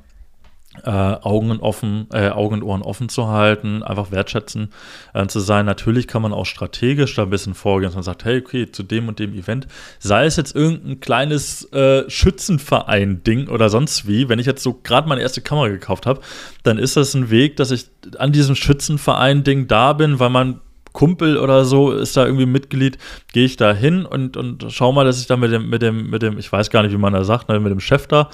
äh, 0.83 0.89
Augen 0.89 1.51
offen, 1.59 2.07
äh, 2.13 2.29
Augen 2.29 2.55
und 2.55 2.63
Ohren 2.63 2.81
offen 2.81 3.09
zu 3.09 3.27
halten, 3.27 3.83
einfach 3.83 4.11
wertschätzen 4.11 4.69
äh, 5.13 5.27
zu 5.27 5.39
sein. 5.41 5.65
Natürlich 5.65 6.07
kann 6.07 6.21
man 6.21 6.33
auch 6.33 6.45
strategisch 6.45 7.13
da 7.15 7.23
ein 7.23 7.29
bisschen 7.29 7.53
vorgehen, 7.53 7.89
dass 7.89 7.95
man 7.95 8.03
sagt, 8.03 8.25
hey, 8.25 8.39
okay, 8.39 8.71
zu 8.71 8.83
dem 8.83 9.09
und 9.09 9.19
dem 9.19 9.33
Event, 9.33 9.67
sei 9.99 10.25
es 10.25 10.37
jetzt 10.37 10.55
irgendein 10.55 10.99
kleines 10.99 11.71
äh, 11.73 12.09
Schützenverein-Ding 12.09 13.49
oder 13.49 13.69
sonst 13.69 14.07
wie, 14.07 14.29
wenn 14.29 14.39
ich 14.39 14.47
jetzt 14.47 14.63
so 14.63 14.79
gerade 14.81 15.07
meine 15.07 15.21
erste 15.21 15.41
Kamera 15.41 15.67
gekauft 15.67 16.05
habe, 16.05 16.21
dann 16.63 16.77
ist 16.77 16.97
das 16.97 17.13
ein 17.13 17.29
Weg, 17.29 17.57
dass 17.57 17.69
ich 17.69 17.87
an 18.17 18.31
diesem 18.31 18.55
Schützenverein-Ding 18.55 19.67
da 19.67 19.93
bin, 19.93 20.19
weil 20.19 20.29
man 20.29 20.61
Kumpel 20.93 21.37
oder 21.37 21.65
so 21.65 21.91
ist 21.91 22.15
da 22.15 22.25
irgendwie 22.25 22.45
Mitglied, 22.45 22.97
gehe 23.33 23.45
ich 23.45 23.57
da 23.57 23.73
hin 23.73 24.05
und, 24.05 24.37
und 24.37 24.65
schau 24.69 24.91
mal, 24.93 25.03
dass 25.05 25.19
ich 25.19 25.27
da 25.27 25.35
mit 25.35 25.51
dem, 25.51 25.69
mit 25.69 25.81
dem, 25.81 26.09
mit 26.09 26.21
dem, 26.21 26.37
ich 26.37 26.51
weiß 26.51 26.69
gar 26.69 26.83
nicht, 26.83 26.91
wie 26.93 26.97
man 26.97 27.13
da 27.13 27.23
sagt, 27.23 27.49
ne, 27.49 27.59
mit 27.59 27.71
dem 27.71 27.79
Chef 27.79 28.07
da, 28.07 28.29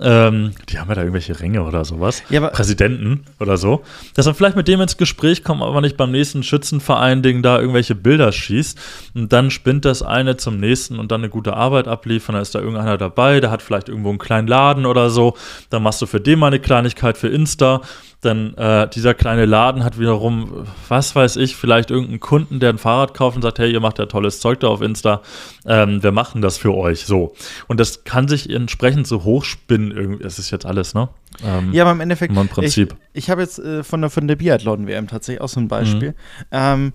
ähm, 0.00 0.52
die 0.68 0.78
haben 0.78 0.88
ja 0.88 0.94
da 0.94 1.02
irgendwelche 1.02 1.38
Ränge 1.40 1.62
oder 1.62 1.84
sowas, 1.84 2.22
Ja, 2.30 2.40
aber- 2.40 2.50
Präsidenten 2.50 3.24
oder 3.40 3.56
so, 3.56 3.82
dass 4.14 4.26
man 4.26 4.34
vielleicht 4.34 4.56
mit 4.56 4.68
dem 4.68 4.80
ins 4.80 4.96
Gespräch 4.96 5.44
kommt, 5.44 5.62
aber 5.62 5.80
nicht 5.80 5.96
beim 5.96 6.10
nächsten 6.10 6.42
Schützenverein-Ding 6.42 7.42
da 7.42 7.58
irgendwelche 7.60 7.94
Bilder 7.94 8.32
schießt 8.32 8.78
und 9.14 9.32
dann 9.32 9.50
spinnt 9.50 9.84
das 9.84 10.02
eine 10.02 10.36
zum 10.36 10.58
nächsten 10.58 10.98
und 10.98 11.12
dann 11.12 11.20
eine 11.20 11.28
gute 11.30 11.54
Arbeit 11.54 11.88
abliefern, 11.88 12.34
da 12.36 12.40
ist 12.40 12.54
da 12.54 12.60
irgendeiner 12.60 12.96
dabei, 12.96 13.40
der 13.40 13.50
hat 13.50 13.62
vielleicht 13.62 13.88
irgendwo 13.88 14.08
einen 14.10 14.18
kleinen 14.18 14.48
Laden 14.48 14.86
oder 14.86 15.10
so, 15.10 15.34
dann 15.70 15.82
machst 15.82 16.00
du 16.00 16.06
für 16.06 16.20
den 16.20 16.38
mal 16.38 16.46
eine 16.48 16.60
Kleinigkeit 16.60 17.18
für 17.18 17.28
Insta 17.28 17.82
dann 18.20 18.54
äh, 18.54 18.88
dieser 18.88 19.14
kleine 19.14 19.44
Laden 19.44 19.84
hat 19.84 19.98
wiederum, 19.98 20.66
was 20.88 21.14
weiß 21.14 21.36
ich, 21.36 21.54
vielleicht 21.54 21.90
irgendeinen 21.90 22.18
Kunden, 22.18 22.58
der 22.58 22.70
ein 22.70 22.78
Fahrrad 22.78 23.14
kauft 23.14 23.36
und 23.36 23.42
sagt, 23.42 23.60
hey, 23.60 23.72
ihr 23.72 23.78
macht 23.78 24.00
ja 24.00 24.06
tolles 24.06 24.40
Zeug 24.40 24.58
da 24.60 24.66
auf 24.68 24.80
Insta, 24.80 25.22
ähm, 25.66 26.02
wir 26.02 26.10
machen 26.10 26.42
das 26.42 26.58
für 26.58 26.74
euch, 26.74 27.06
so. 27.06 27.34
Und 27.68 27.78
das 27.78 28.02
kann 28.02 28.26
sich 28.26 28.50
entsprechend 28.50 29.06
so 29.06 29.22
hochspinnen, 29.22 29.92
irgendwie, 29.92 30.24
es 30.24 30.40
ist 30.40 30.50
jetzt 30.50 30.66
alles, 30.66 30.94
ne? 30.94 31.08
Ähm, 31.44 31.72
Ja, 31.72 31.84
aber 31.84 31.92
im 31.92 32.00
Endeffekt, 32.00 32.36
im 32.36 32.48
Prinzip. 32.48 32.96
ich, 33.12 33.24
ich 33.24 33.30
habe 33.30 33.42
jetzt 33.42 33.60
äh, 33.60 33.84
von 33.84 34.00
der, 34.00 34.10
von 34.10 34.26
der 34.26 34.34
Biathlon-WM 34.34 35.06
tatsächlich 35.06 35.40
auch 35.40 35.48
so 35.48 35.60
ein 35.60 35.68
Beispiel. 35.68 36.10
Mhm. 36.10 36.14
Ähm, 36.50 36.92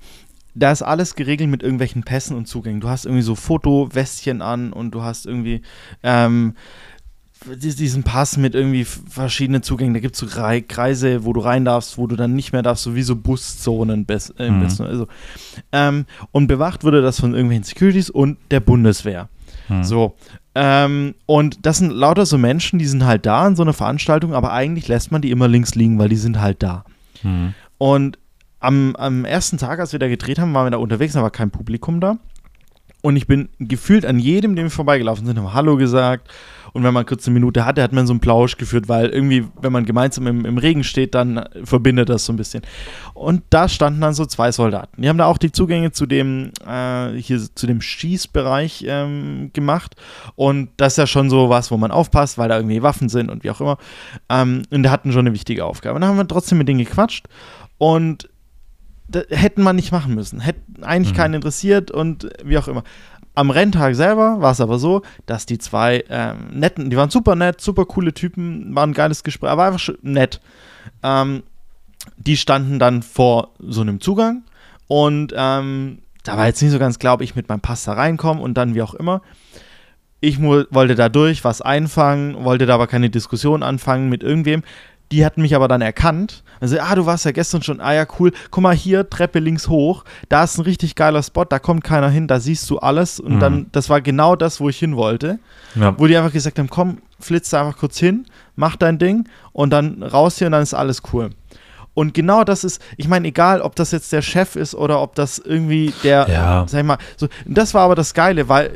da 0.55 0.71
ist 0.71 0.81
alles 0.81 1.15
geregelt 1.15 1.49
mit 1.49 1.63
irgendwelchen 1.63 2.03
Pässen 2.03 2.37
und 2.37 2.47
Zugängen. 2.47 2.79
Du 2.79 2.89
hast 2.89 3.05
irgendwie 3.05 3.23
so 3.23 3.35
Fotowestchen 3.35 4.41
an 4.41 4.71
und 4.71 4.91
du 4.91 5.01
hast 5.01 5.25
irgendwie 5.25 5.61
ähm, 6.03 6.55
diesen 7.57 8.03
Pass 8.03 8.37
mit 8.37 8.55
irgendwie 8.55 8.83
verschiedenen 8.85 9.63
Zugängen. 9.63 9.93
Da 9.93 9.99
gibt 9.99 10.15
es 10.15 10.19
so 10.19 10.39
Rei- 10.39 10.61
Kreise, 10.61 11.25
wo 11.25 11.33
du 11.33 11.41
rein 11.41 11.65
darfst, 11.65 11.97
wo 11.97 12.07
du 12.07 12.15
dann 12.15 12.33
nicht 12.33 12.53
mehr 12.53 12.61
darfst, 12.61 12.83
so 12.83 12.95
wie 12.95 13.03
so 13.03 13.15
Buszonen. 13.15 14.05
Äh, 14.37 14.49
Mhm. 14.49 14.63
also, 14.79 15.07
ähm, 15.71 16.05
und 16.31 16.47
bewacht 16.47 16.83
wurde 16.83 17.01
das 17.01 17.19
von 17.19 17.33
irgendwelchen 17.33 17.63
Securities 17.63 18.09
und 18.09 18.37
der 18.51 18.59
Bundeswehr. 18.59 19.29
hm. 19.67 19.83
So. 19.83 20.15
Ähm, 20.55 21.15
und 21.25 21.65
das 21.65 21.77
sind 21.79 21.91
lauter 21.91 22.25
so 22.25 22.37
Menschen, 22.37 22.77
die 22.79 22.85
sind 22.85 23.05
halt 23.05 23.25
da 23.25 23.47
in 23.47 23.55
so 23.55 23.63
einer 23.63 23.73
Veranstaltung, 23.73 24.33
aber 24.33 24.51
eigentlich 24.53 24.87
lässt 24.87 25.11
man 25.11 25.21
die 25.21 25.31
immer 25.31 25.47
links 25.47 25.73
liegen, 25.73 25.97
weil 25.99 26.09
die 26.09 26.15
sind 26.17 26.39
halt 26.39 26.61
da. 26.61 26.83
Hm. 27.21 27.53
Und 27.77 28.19
am, 28.59 28.95
am 28.95 29.25
ersten 29.25 29.57
Tag, 29.57 29.79
als 29.79 29.91
wir 29.93 29.99
da 29.99 30.07
gedreht 30.07 30.39
haben, 30.39 30.53
waren 30.53 30.65
wir 30.67 30.71
da 30.71 30.77
unterwegs, 30.77 31.13
da 31.13 31.21
war 31.21 31.31
kein 31.31 31.49
Publikum 31.51 31.99
da. 31.99 32.17
Und 33.05 33.17
ich 33.17 33.27
bin 33.27 33.49
gefühlt 33.59 34.05
an 34.05 34.17
jedem, 34.17 34.55
dem 34.55 34.67
wir 34.67 34.71
vorbeigelaufen 34.71 35.25
sind, 35.25 35.37
haben 35.37 35.53
Hallo 35.53 35.75
gesagt. 35.75 36.29
Und 36.71 36.85
wenn 36.85 36.93
man 36.93 37.05
kurz 37.05 37.27
eine 37.27 37.33
Minute 37.33 37.65
hatte, 37.65 37.83
hat 37.83 37.91
man 37.91 38.07
so 38.07 38.13
einen 38.13 38.21
Plausch 38.21 38.55
geführt, 38.55 38.87
weil 38.87 39.09
irgendwie, 39.09 39.45
wenn 39.61 39.73
man 39.73 39.85
gemeinsam 39.85 40.25
im, 40.25 40.45
im 40.45 40.57
Regen 40.57 40.85
steht, 40.85 41.13
dann 41.13 41.43
verbindet 41.65 42.07
das 42.07 42.23
so 42.23 42.31
ein 42.31 42.37
bisschen. 42.37 42.63
Und 43.13 43.43
da 43.49 43.67
standen 43.67 43.99
dann 43.99 44.13
so 44.13 44.25
zwei 44.25 44.53
Soldaten. 44.53 45.01
Die 45.01 45.09
haben 45.09 45.17
da 45.17 45.25
auch 45.25 45.37
die 45.37 45.51
Zugänge 45.51 45.91
zu 45.91 46.05
dem, 46.05 46.51
äh, 46.65 47.09
hier 47.17 47.41
zu 47.53 47.67
dem 47.67 47.81
Schießbereich 47.81 48.85
ähm, 48.87 49.51
gemacht. 49.51 49.97
Und 50.35 50.69
das 50.77 50.93
ist 50.93 50.97
ja 50.97 51.05
schon 51.05 51.29
so 51.29 51.49
was, 51.49 51.71
wo 51.71 51.77
man 51.77 51.91
aufpasst, 51.91 52.37
weil 52.37 52.47
da 52.47 52.55
irgendwie 52.55 52.83
Waffen 52.83 53.09
sind 53.09 53.29
und 53.29 53.43
wie 53.43 53.51
auch 53.51 53.59
immer. 53.59 53.77
Ähm, 54.29 54.63
und 54.71 54.83
die 54.83 54.89
hatten 54.89 55.11
schon 55.11 55.27
eine 55.27 55.33
wichtige 55.33 55.65
Aufgabe. 55.65 55.95
Und 55.95 56.01
dann 56.01 56.09
haben 56.09 56.17
wir 56.17 56.27
trotzdem 56.27 56.57
mit 56.57 56.69
denen 56.69 56.79
gequatscht. 56.79 57.27
Und 57.77 58.29
hätten 59.29 59.61
man 59.63 59.75
nicht 59.75 59.91
machen 59.91 60.13
müssen. 60.15 60.39
Hätten 60.39 60.83
eigentlich 60.83 61.13
Mhm. 61.13 61.17
keinen 61.17 61.33
interessiert 61.35 61.91
und 61.91 62.29
wie 62.43 62.57
auch 62.57 62.67
immer. 62.67 62.83
Am 63.35 63.49
Renntag 63.49 63.95
selber 63.95 64.41
war 64.41 64.51
es 64.51 64.61
aber 64.61 64.77
so, 64.77 65.01
dass 65.25 65.45
die 65.47 65.57
zwei 65.57 66.03
ähm, 66.09 66.49
netten, 66.51 66.89
die 66.91 66.97
waren 66.97 67.09
super 67.09 67.35
nett, 67.35 67.61
super 67.61 67.85
coole 67.85 68.13
Typen, 68.13 68.75
war 68.75 68.85
ein 68.85 68.93
geiles 68.93 69.23
Gespräch, 69.23 69.49
aber 69.49 69.65
einfach 69.65 69.89
nett. 70.03 70.39
Ähm, 71.01 71.41
die 72.17 72.37
standen 72.37 72.77
dann 72.79 73.01
vor 73.01 73.49
so 73.59 73.81
einem 73.81 74.01
Zugang 74.01 74.43
und 74.87 75.33
ähm, 75.35 75.99
da 76.23 76.37
war 76.37 76.45
jetzt 76.45 76.61
nicht 76.61 76.71
so 76.71 76.79
ganz 76.79 76.99
klar, 76.99 77.15
ob 77.15 77.21
ich 77.21 77.35
mit 77.35 77.49
meinem 77.49 77.61
Pass 77.61 77.85
da 77.85 77.93
reinkomme 77.93 78.39
und 78.41 78.53
dann 78.55 78.75
wie 78.75 78.81
auch 78.81 78.93
immer. 78.93 79.21
Ich 80.19 80.41
wollte 80.41 80.95
da 80.95 81.09
durch 81.09 81.43
was 81.43 81.61
einfangen, 81.61 82.45
wollte 82.45 82.65
da 82.65 82.75
aber 82.75 82.87
keine 82.87 83.09
Diskussion 83.09 83.61
anfangen 83.61 84.07
mit 84.09 84.23
irgendwem. 84.23 84.63
Die 85.13 85.23
hatten 85.25 85.41
mich 85.43 85.55
aber 85.55 85.67
dann 85.67 85.81
erkannt. 85.81 86.43
Also, 86.59 86.77
ah, 86.79 86.95
du 86.95 87.05
warst 87.05 87.23
ja 87.25 87.31
gestern 87.31 87.61
schon. 87.61 87.79
Ah 87.79 87.93
ja, 87.93 88.05
cool. 88.19 88.31
Guck 88.49 88.63
mal 88.63 88.75
hier, 88.75 89.07
Treppe 89.09 89.37
links 89.39 89.69
hoch. 89.69 90.03
Da 90.27 90.43
ist 90.43 90.57
ein 90.57 90.63
richtig 90.63 90.95
geiler 90.95 91.21
Spot, 91.21 91.45
da 91.45 91.59
kommt 91.59 91.83
keiner 91.83 92.09
hin, 92.09 92.27
da 92.27 92.39
siehst 92.39 92.67
du 92.69 92.79
alles. 92.79 93.19
Und 93.19 93.35
Mhm. 93.35 93.39
dann, 93.39 93.65
das 93.71 93.89
war 93.89 94.01
genau 94.01 94.35
das, 94.35 94.59
wo 94.59 94.69
ich 94.69 94.79
hin 94.79 94.95
wollte. 94.95 95.37
Ja. 95.75 95.93
Wo 95.99 96.07
die 96.07 96.17
einfach 96.17 96.33
gesagt 96.33 96.57
haben, 96.57 96.69
komm, 96.69 96.97
flitz 97.19 97.51
da 97.51 97.61
einfach 97.65 97.77
kurz 97.79 97.99
hin, 97.99 98.25
mach 98.55 98.75
dein 98.75 98.97
Ding 98.97 99.29
und 99.51 99.69
dann 99.69 100.01
raus 100.01 100.37
hier 100.39 100.47
und 100.47 100.53
dann 100.53 100.63
ist 100.63 100.73
alles 100.73 101.01
cool. 101.13 101.29
Und 101.93 102.15
genau 102.15 102.43
das 102.43 102.63
ist, 102.63 102.81
ich 102.97 103.07
meine, 103.07 103.27
egal, 103.27 103.61
ob 103.61 103.75
das 103.75 103.91
jetzt 103.91 104.11
der 104.13 104.23
Chef 104.23 104.55
ist 104.55 104.73
oder 104.73 104.99
ob 104.99 105.13
das 105.13 105.37
irgendwie 105.37 105.93
der, 106.03 106.27
Ja. 106.27 106.65
sag 106.67 106.79
ich 106.79 106.85
mal, 106.87 106.97
so, 107.17 107.27
das 107.45 107.75
war 107.75 107.83
aber 107.83 107.93
das 107.95 108.15
Geile, 108.15 108.49
weil 108.49 108.71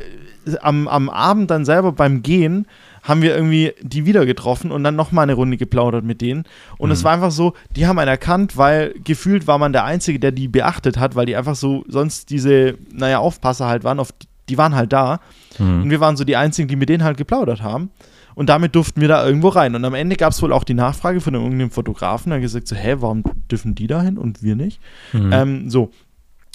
äh, 0.46 0.58
am, 0.62 0.88
am 0.88 1.10
Abend 1.10 1.50
dann 1.50 1.66
selber 1.66 1.92
beim 1.94 2.22
Gehen 2.22 2.68
haben 3.08 3.22
wir 3.22 3.34
irgendwie 3.34 3.74
die 3.82 4.06
wieder 4.06 4.26
getroffen 4.26 4.70
und 4.72 4.84
dann 4.84 4.96
nochmal 4.98 5.24
eine 5.24 5.34
Runde 5.34 5.56
geplaudert 5.58 6.04
mit 6.04 6.20
denen. 6.22 6.44
Und 6.78 6.92
es 6.92 7.00
Mhm. 7.00 7.04
war 7.06 7.14
einfach 7.14 7.32
so, 7.32 7.54
die 7.76 7.88
haben 7.88 7.98
einen 8.00 8.10
erkannt, 8.10 8.58
weil 8.58 8.94
gefühlt 9.04 9.48
war 9.48 9.58
man 9.58 9.72
der 9.72 9.86
Einzige, 9.86 10.20
der 10.20 10.32
die 10.32 10.48
beachtet 10.50 10.98
hat, 11.00 11.16
weil 11.16 11.26
die 11.26 11.36
einfach 11.38 11.56
so 11.56 11.86
sonst 11.88 12.30
diese, 12.30 12.76
naja, 12.92 13.20
Aufpasser 13.20 13.68
halt 13.68 13.84
waren, 13.86 14.00
auf, 14.00 14.10
die 14.50 14.58
waren 14.58 14.76
halt 14.76 14.92
da. 14.92 15.20
Und 15.58 15.84
Hm. 15.84 15.90
wir 15.90 16.00
waren 16.02 16.18
so 16.18 16.24
die 16.26 16.36
Einzigen, 16.36 16.68
die 16.68 16.76
mit 16.76 16.90
denen 16.90 17.04
halt 17.04 17.18
geplaudert 17.18 17.64
haben. 17.64 17.92
Und 18.36 18.50
damit 18.50 18.76
durften 18.76 19.02
wir 19.02 19.08
da 19.08 19.26
irgendwo 19.26 19.48
rein. 19.48 19.74
Und 19.74 19.84
am 19.84 19.96
Ende 19.96 20.16
gab 20.16 20.32
es 20.32 20.42
wohl 20.44 20.54
auch 20.54 20.64
die 20.64 20.76
Nachfrage 20.76 21.22
von 21.22 21.34
irgendeinem 21.34 21.72
Fotografen, 21.72 22.30
der 22.30 22.40
gesagt 22.40 22.68
so, 22.68 22.76
hä, 22.76 22.98
warum 23.00 23.24
dürfen 23.50 23.74
die 23.74 23.88
da 23.88 24.02
hin 24.04 24.18
und 24.20 24.44
wir 24.44 24.56
nicht? 24.56 24.80
Hm. 25.12 25.32
Ähm, 25.34 25.70
so, 25.72 25.90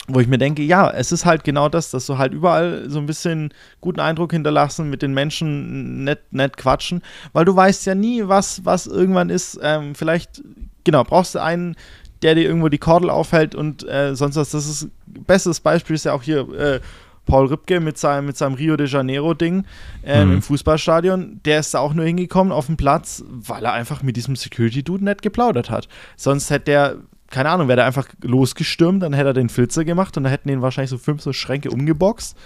wo 0.09 0.19
ich 0.21 0.27
mir 0.27 0.39
denke, 0.39 0.63
ja, 0.63 0.91
es 0.91 1.13
ist 1.13 1.25
halt 1.25 1.45
genau 1.45 1.69
das, 1.69 1.91
dass 1.91 2.07
du 2.07 2.19
halt 2.19 2.33
überall 2.35 2.91
so 2.91 2.99
ein 2.99 3.07
bisschen 3.07 3.55
guten 3.81 4.01
Eindruck 4.01 4.33
hinterlassen, 4.33 4.91
mit 4.91 5.01
den 5.03 5.15
Menschen 5.15 6.05
nett, 6.05 6.21
nett 6.33 6.57
quatschen, 6.57 7.03
weil 7.33 7.45
du 7.45 7.55
weißt 7.55 7.87
ja 7.87 7.95
nie, 7.95 8.27
was, 8.27 8.65
was 8.65 8.87
irgendwann 8.89 9.31
ist. 9.31 9.61
Ähm, 9.63 9.95
vielleicht, 9.95 10.43
genau, 10.85 11.05
brauchst 11.05 11.35
du 11.37 11.43
einen, 11.43 11.77
der 12.23 12.35
dir 12.35 12.43
irgendwo 12.43 12.69
die 12.69 12.79
Kordel 12.79 13.11
aufhält 13.11 13.55
und 13.55 13.89
äh, 13.89 14.15
sonst 14.17 14.37
was. 14.37 14.51
Das 14.51 14.67
ist 14.69 14.89
bestes 15.07 15.61
Beispiel 15.61 15.95
ist 15.95 16.05
ja 16.05 16.13
auch 16.13 16.23
hier 16.23 16.49
äh, 16.53 16.81
Paul 17.27 17.47
Rübke 17.47 17.79
mit 17.79 17.99
seinem, 17.99 18.27
mit 18.27 18.37
seinem 18.37 18.55
Rio 18.55 18.77
de 18.77 18.89
Janeiro-Ding 18.89 19.65
ähm, 20.05 20.29
Mhm. 20.29 20.35
im 20.35 20.43
Fußballstadion. 20.43 21.41
Der 21.45 21.61
ist 21.61 21.75
da 21.75 21.79
auch 21.79 21.95
nur 21.95 22.05
hingekommen 22.05 22.53
auf 22.53 22.67
den 22.67 22.77
Platz, 22.77 23.23
weil 23.29 23.65
er 23.65 23.73
einfach 23.73 24.03
mit 24.03 24.17
diesem 24.17 24.35
Security-Dude 24.35 25.05
nett 25.05 25.23
geplaudert 25.23 25.71
hat. 25.71 25.89
Sonst 26.17 26.51
hätte 26.51 26.65
der 26.65 26.97
keine 27.33 27.49
Ahnung, 27.51 27.67
wäre 27.67 27.77
der 27.77 27.87
einfach 27.87 28.07
losgestürmt, 28.23 29.03
dann 29.03 29.13
hätte 29.13 29.31
er 29.31 29.35
den 29.35 29.49
Flitzer 29.49 29.85
gemacht 29.85 30.17
und 30.17 30.23
dann 30.25 30.31
hätten 30.31 30.49
ihn 30.49 30.63
wahrscheinlich 30.63 30.91
so 30.91 30.99
fünf 30.99 31.23
so 31.23 31.33
Schränke 31.33 31.71
umgeboxt. 31.71 32.37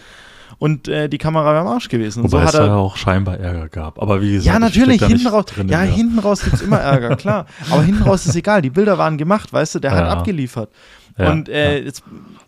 und 0.59 0.89
äh, 0.89 1.09
die 1.09 1.19
Kamera 1.19 1.53
wäre 1.53 1.61
am 1.61 1.67
Arsch 1.67 1.89
gewesen. 1.89 2.23
Und 2.23 2.33
Wobei 2.33 2.43
so 2.45 2.49
es 2.49 2.55
hat 2.55 2.61
er 2.61 2.67
da 2.69 2.77
auch 2.77 2.97
scheinbar 2.97 3.39
Ärger 3.39 3.69
gab. 3.69 4.01
Aber 4.01 4.23
wie 4.23 4.33
gesagt, 4.33 4.47
ja, 4.47 4.55
ich 4.55 4.61
natürlich, 4.61 5.01
da 5.01 5.07
hinten 5.09 5.27
raus. 5.27 5.45
drin 5.47 5.69
Ja, 5.69 5.81
hinten 5.83 6.19
raus 6.21 6.43
gibt 6.43 6.55
es 6.55 6.63
immer 6.63 6.79
Ärger, 6.79 7.17
klar. 7.25 7.47
Aber 7.71 7.83
hinten 7.83 8.05
raus 8.05 8.25
ist 8.27 8.37
egal. 8.37 8.63
Die 8.63 8.71
Bilder 8.71 8.97
waren 8.97 9.19
gemacht, 9.19 9.53
weißt 9.53 9.75
du, 9.75 9.79
der 9.81 9.91
hat 9.91 10.05
Ja. 10.07 10.09
abgeliefert. 10.13 10.71
Ja, 11.19 11.31
und 11.33 11.49
äh, 11.49 11.81
jetzt, 11.83 12.03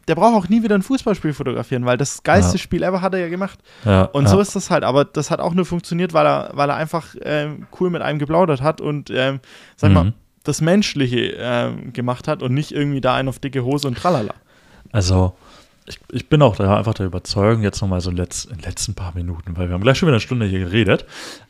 der 0.09 0.14
braucht 0.14 0.34
auch 0.34 0.49
nie 0.51 0.62
wieder 0.62 0.74
ein 0.74 0.82
Fußballspiel 0.82 1.32
fotografieren, 1.32 1.86
weil 1.86 1.97
das 1.97 2.22
geilste 2.22 2.57
Ja. 2.57 2.62
Spiel 2.62 2.82
ever 2.82 3.01
hat 3.01 3.14
er 3.14 3.20
ja 3.20 3.28
gemacht. 3.30 3.59
ja, 3.84 4.03
Und 4.05 4.24
ja. 4.24 4.28
so 4.30 4.41
ist 4.41 4.55
das 4.55 4.70
halt. 4.70 4.84
Aber 4.84 5.05
das 5.07 5.30
hat 5.30 5.41
auch 5.41 5.55
nur 5.55 5.64
funktioniert, 5.64 6.12
weil 6.12 6.26
er, 6.26 6.51
weil 6.55 6.68
er 6.70 6.76
einfach 6.76 7.14
ähm, 7.22 7.66
cool 7.80 7.91
mit 7.91 8.03
einem 8.03 8.18
geplaudert 8.18 8.62
hat 8.62 8.80
und, 8.80 9.11
ähm, 9.11 9.41
sag 9.76 9.91
mal, 9.93 10.05
Mhm. 10.05 10.12
Das 10.49 10.61
Menschliche 10.61 11.36
ähm, 11.38 11.92
gemacht 11.92 12.26
hat 12.28 12.42
und 12.42 12.55
nicht 12.55 12.72
irgendwie 12.72 13.01
da 13.01 13.14
einen 13.14 13.28
auf 13.28 13.38
dicke 13.38 13.64
Hose 13.64 13.86
und 13.86 13.96
tralala. 13.96 14.34
Also, 14.92 15.36
ich, 15.86 15.99
ich 16.11 16.28
bin 16.28 16.42
auch 16.42 16.57
da 16.57 16.76
einfach 16.76 16.94
der 16.94 17.07
Überzeugung, 17.07 17.62
jetzt 17.62 17.80
nochmal 17.80 18.01
so 18.01 18.11
in, 18.11 18.16
letz, 18.16 18.44
in 18.44 18.59
den 18.59 18.64
letzten 18.64 18.94
paar 18.94 19.14
Minuten, 19.14 19.57
weil 19.57 19.68
wir 19.68 19.74
haben 19.74 19.82
gleich 19.82 19.99
schon 19.99 20.09
wieder 20.09 20.16
eine 20.16 20.20
Stunde 20.20 20.46
hier 20.46 20.61
geredet. 20.61 21.07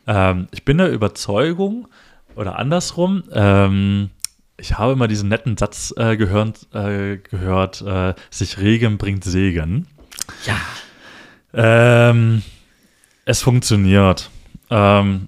Ähm, 0.07 0.47
ich 0.51 0.65
bin 0.65 0.77
der 0.77 0.91
Überzeugung, 0.91 1.87
oder 2.35 2.57
andersrum, 2.57 3.23
ähm, 3.33 4.11
ich 4.57 4.77
habe 4.77 4.93
immer 4.93 5.07
diesen 5.07 5.29
netten 5.29 5.57
Satz 5.57 5.93
äh, 5.97 6.17
gehört, 6.17 6.67
äh, 6.73 7.17
gehört 7.17 7.81
äh, 7.81 8.13
sich 8.29 8.59
Regen 8.59 8.97
bringt 8.97 9.23
Segen. 9.23 9.87
Ja. 10.45 10.55
Ähm, 11.53 12.43
es 13.25 13.41
funktioniert. 13.41 14.29
Ähm, 14.69 15.27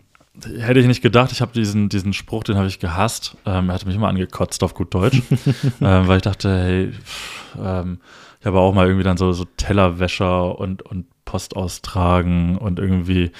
hätte 0.59 0.79
ich 0.79 0.87
nicht 0.87 1.01
gedacht, 1.01 1.31
ich 1.31 1.41
habe 1.41 1.53
diesen, 1.53 1.89
diesen 1.89 2.13
Spruch, 2.13 2.43
den 2.43 2.57
habe 2.57 2.67
ich 2.67 2.79
gehasst. 2.79 3.37
Ähm, 3.45 3.69
er 3.69 3.75
hatte 3.75 3.87
mich 3.87 3.95
immer 3.95 4.07
angekotzt 4.07 4.63
auf 4.63 4.73
gut 4.73 4.93
Deutsch, 4.93 5.21
ähm, 5.81 6.07
weil 6.07 6.17
ich 6.17 6.23
dachte, 6.23 6.49
hey, 6.49 6.91
pff, 6.91 7.55
ähm, 7.59 7.99
ich 8.39 8.45
habe 8.45 8.59
auch 8.59 8.73
mal 8.73 8.87
irgendwie 8.87 9.03
dann 9.03 9.17
so, 9.17 9.31
so 9.33 9.45
Tellerwäscher 9.57 10.57
und, 10.57 10.81
und 10.81 11.05
Post 11.25 11.55
austragen 11.55 12.57
und 12.57 12.79
irgendwie 12.79 13.31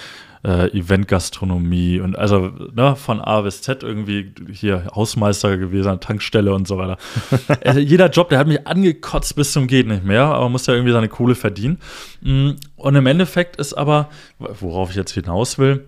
äh, 0.44 0.72
Eventgastronomie 0.78 2.00
und 2.00 2.18
also 2.18 2.52
ne, 2.74 2.96
von 2.96 3.22
A 3.22 3.42
bis 3.42 3.62
Z 3.62 3.84
irgendwie 3.84 4.34
hier 4.52 4.88
Hausmeister 4.96 5.58
gewesen, 5.58 5.90
an 5.90 6.00
Tankstelle 6.00 6.54
und 6.54 6.68
so 6.68 6.78
weiter. 6.78 6.98
also 7.66 7.80
jeder 7.80 8.10
Job, 8.10 8.30
der 8.30 8.40
hat 8.40 8.48
mich 8.48 8.66
angekotzt 8.66 9.36
bis 9.36 9.52
zum 9.54 9.68
geht 9.68 9.88
nicht 9.88 10.04
mehr, 10.04 10.26
aber 10.26 10.46
man 10.46 10.54
muss 10.54 10.66
ja 10.68 10.74
irgendwie 10.74 10.94
seine 10.94 11.10
Kohle 11.10 11.36
verdienen. 11.36 11.80
Mm, 12.22 12.52
Und 12.76 12.96
im 12.96 13.06
Endeffekt 13.06 13.58
ist 13.58 13.74
aber, 13.74 14.10
worauf 14.40 14.90
ich 14.92 14.96
jetzt 14.96 15.12
hinaus 15.12 15.58
will, 15.60 15.88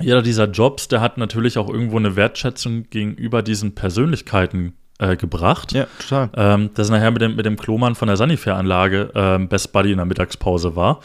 jeder 0.00 0.22
dieser 0.22 0.44
Jobs, 0.44 0.88
der 0.88 1.00
hat 1.00 1.18
natürlich 1.18 1.58
auch 1.58 1.68
irgendwo 1.68 1.96
eine 1.96 2.16
Wertschätzung 2.16 2.90
gegenüber 2.90 3.42
diesen 3.42 3.74
Persönlichkeiten 3.74 4.74
äh, 4.98 5.16
gebracht. 5.16 5.72
Ja, 5.72 5.86
total. 5.98 6.30
Ähm, 6.34 6.70
das 6.74 6.90
nachher 6.90 7.10
mit 7.10 7.22
dem, 7.22 7.36
mit 7.36 7.46
dem 7.46 7.56
Klomann 7.56 7.94
von 7.94 8.08
der 8.08 8.16
Sanifair-Anlage 8.16 9.10
ähm, 9.14 9.48
Best 9.48 9.72
Buddy 9.72 9.92
in 9.92 9.98
der 9.98 10.06
Mittagspause 10.06 10.76
war, 10.76 11.00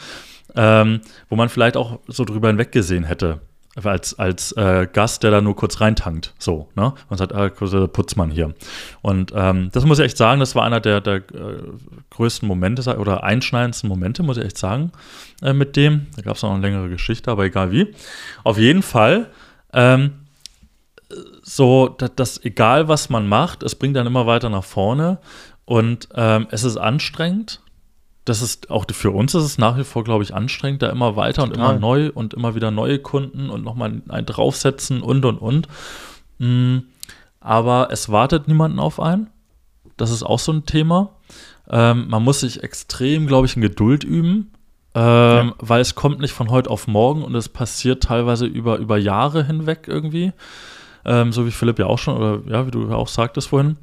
ähm, 0.56 1.00
wo 1.28 1.36
man 1.36 1.48
vielleicht 1.48 1.76
auch 1.76 2.00
so 2.06 2.24
drüber 2.24 2.48
hinweggesehen 2.48 3.04
hätte. 3.04 3.40
Als, 3.82 4.18
als 4.18 4.52
äh, 4.52 4.86
Gast, 4.92 5.22
der 5.22 5.30
da 5.30 5.40
nur 5.40 5.56
kurz 5.56 5.80
reintankt. 5.80 6.34
So, 6.38 6.68
ne? 6.74 6.92
Und 7.08 7.16
sagt, 7.16 7.34
ah, 7.34 7.48
Putzmann 7.48 8.30
hier. 8.30 8.54
Und 9.00 9.32
ähm, 9.34 9.70
das 9.72 9.86
muss 9.86 9.98
ich 9.98 10.04
echt 10.04 10.18
sagen, 10.18 10.40
das 10.40 10.54
war 10.54 10.64
einer 10.64 10.80
der, 10.80 11.00
der 11.00 11.16
äh, 11.16 11.22
größten 12.10 12.46
Momente 12.46 12.98
oder 12.98 13.24
einschneidendsten 13.24 13.88
Momente, 13.88 14.22
muss 14.22 14.36
ich 14.36 14.44
echt 14.44 14.58
sagen, 14.58 14.92
äh, 15.40 15.54
mit 15.54 15.76
dem. 15.76 16.08
Da 16.16 16.22
gab 16.22 16.36
es 16.36 16.42
noch 16.42 16.50
eine 16.52 16.60
längere 16.60 16.90
Geschichte, 16.90 17.30
aber 17.30 17.44
egal 17.44 17.72
wie. 17.72 17.94
Auf 18.44 18.58
jeden 18.58 18.82
Fall, 18.82 19.30
ähm, 19.72 20.12
so, 21.42 21.88
dass, 21.88 22.14
dass 22.14 22.44
egal 22.44 22.88
was 22.88 23.08
man 23.08 23.26
macht, 23.26 23.62
es 23.62 23.74
bringt 23.74 23.96
dann 23.96 24.06
immer 24.06 24.26
weiter 24.26 24.50
nach 24.50 24.64
vorne 24.64 25.18
und 25.64 26.10
ähm, 26.14 26.46
es 26.50 26.64
ist 26.64 26.76
anstrengend. 26.76 27.61
Das 28.24 28.40
ist 28.40 28.70
auch 28.70 28.86
für 28.90 29.10
uns 29.10 29.34
ist 29.34 29.42
es 29.42 29.58
nach 29.58 29.76
wie 29.76 29.84
vor, 29.84 30.04
glaube 30.04 30.22
ich, 30.22 30.34
anstrengend, 30.34 30.82
da 30.82 30.90
immer 30.90 31.16
weiter 31.16 31.42
und 31.42 31.54
Total. 31.54 31.70
immer 31.70 31.80
neu 31.80 32.10
und 32.14 32.34
immer 32.34 32.54
wieder 32.54 32.70
neue 32.70 33.00
Kunden 33.00 33.50
und 33.50 33.64
nochmal 33.64 34.00
ein 34.08 34.26
draufsetzen 34.26 35.02
und 35.02 35.24
und 35.24 35.38
und. 35.38 35.68
Mm, 36.38 36.78
aber 37.40 37.88
es 37.90 38.10
wartet 38.10 38.46
niemanden 38.46 38.78
auf 38.78 39.00
einen. 39.00 39.28
Das 39.96 40.10
ist 40.10 40.22
auch 40.22 40.38
so 40.38 40.52
ein 40.52 40.66
Thema. 40.66 41.10
Ähm, 41.68 42.06
man 42.08 42.22
muss 42.22 42.40
sich 42.40 42.62
extrem, 42.62 43.26
glaube 43.26 43.46
ich, 43.46 43.56
in 43.56 43.62
Geduld 43.62 44.04
üben, 44.04 44.52
ähm, 44.94 45.54
weil 45.58 45.80
es 45.80 45.94
kommt 45.94 46.20
nicht 46.20 46.32
von 46.32 46.50
heute 46.50 46.70
auf 46.70 46.86
morgen 46.86 47.24
und 47.24 47.34
es 47.34 47.48
passiert 47.48 48.04
teilweise 48.04 48.46
über, 48.46 48.78
über 48.78 48.98
Jahre 48.98 49.44
hinweg 49.44 49.86
irgendwie. 49.88 50.32
Ähm, 51.04 51.32
so 51.32 51.46
wie 51.46 51.50
Philipp 51.50 51.78
ja 51.78 51.86
auch 51.86 51.98
schon, 51.98 52.16
oder 52.16 52.40
ja, 52.46 52.66
wie 52.66 52.70
du 52.70 52.88
ja 52.88 52.94
auch 52.94 53.08
sagtest 53.08 53.48
vorhin. 53.48 53.76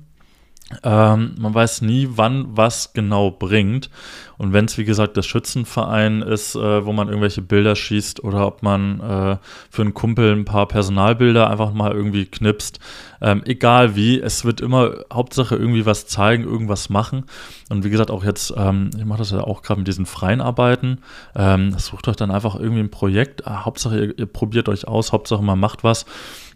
Ähm, 0.83 1.33
man 1.39 1.53
weiß 1.53 1.81
nie, 1.81 2.09
wann 2.11 2.55
was 2.55 2.93
genau 2.93 3.31
bringt. 3.31 3.89
Und 4.37 4.53
wenn 4.53 4.65
es, 4.65 4.77
wie 4.77 4.85
gesagt, 4.85 5.17
der 5.17 5.23
Schützenverein 5.23 6.21
ist, 6.21 6.55
äh, 6.55 6.85
wo 6.85 6.93
man 6.93 7.07
irgendwelche 7.07 7.41
Bilder 7.41 7.75
schießt 7.75 8.23
oder 8.23 8.45
ob 8.45 8.61
man 8.61 8.99
äh, 8.99 9.37
für 9.71 9.81
einen 9.81 9.95
Kumpel 9.95 10.31
ein 10.31 10.45
paar 10.45 10.67
Personalbilder 10.67 11.49
einfach 11.49 11.73
mal 11.73 11.91
irgendwie 11.91 12.25
knipst, 12.25 12.79
ähm, 13.19 13.41
egal 13.45 13.95
wie, 13.95 14.21
es 14.21 14.45
wird 14.45 14.61
immer 14.61 14.91
Hauptsache 15.11 15.55
irgendwie 15.55 15.87
was 15.87 16.05
zeigen, 16.05 16.43
irgendwas 16.43 16.89
machen. 16.89 17.25
Und 17.69 17.83
wie 17.83 17.89
gesagt, 17.89 18.11
auch 18.11 18.23
jetzt, 18.23 18.53
ähm, 18.55 18.91
ich 18.95 19.05
mache 19.05 19.19
das 19.19 19.31
ja 19.31 19.41
auch 19.41 19.63
gerade 19.63 19.79
mit 19.79 19.87
diesen 19.87 20.05
freien 20.05 20.39
Arbeiten, 20.39 20.99
ähm, 21.35 21.73
sucht 21.77 22.07
euch 22.07 22.15
dann 22.15 22.31
einfach 22.31 22.55
irgendwie 22.55 22.81
ein 22.81 22.91
Projekt, 22.91 23.45
ah, 23.47 23.65
Hauptsache 23.65 23.99
ihr, 23.99 24.19
ihr 24.19 24.25
probiert 24.27 24.69
euch 24.69 24.87
aus, 24.87 25.11
Hauptsache 25.11 25.43
man 25.43 25.59
macht 25.59 25.83
was, 25.83 26.05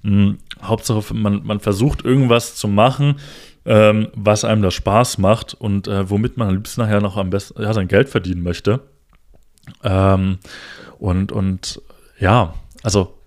Hm, 0.04 0.38
Hauptsache 0.62 1.14
man, 1.14 1.46
man 1.46 1.62
versucht 1.62 2.04
irgendwas 2.04 2.56
zu 2.56 2.68
machen, 2.68 3.16
ähm, 3.66 4.10
was 4.16 4.44
einem 4.44 4.62
da 4.62 4.72
Spaß 4.72 5.18
macht 5.18 5.54
und 5.54 5.88
äh, 5.88 6.10
womit 6.10 6.38
man 6.38 6.50
am 6.50 6.56
liebsten 6.56 6.82
nachher 6.82 7.02
noch 7.02 7.18
am 7.18 7.30
besten 7.30 7.62
ja, 7.62 7.74
sein 7.74 7.88
Geld 7.88 8.10
verdienen 8.10 8.44
möchte. 8.44 8.82
Ähm, 9.84 10.40
und, 11.00 11.32
und 11.32 11.82
ja, 12.20 12.54
also 12.84 13.18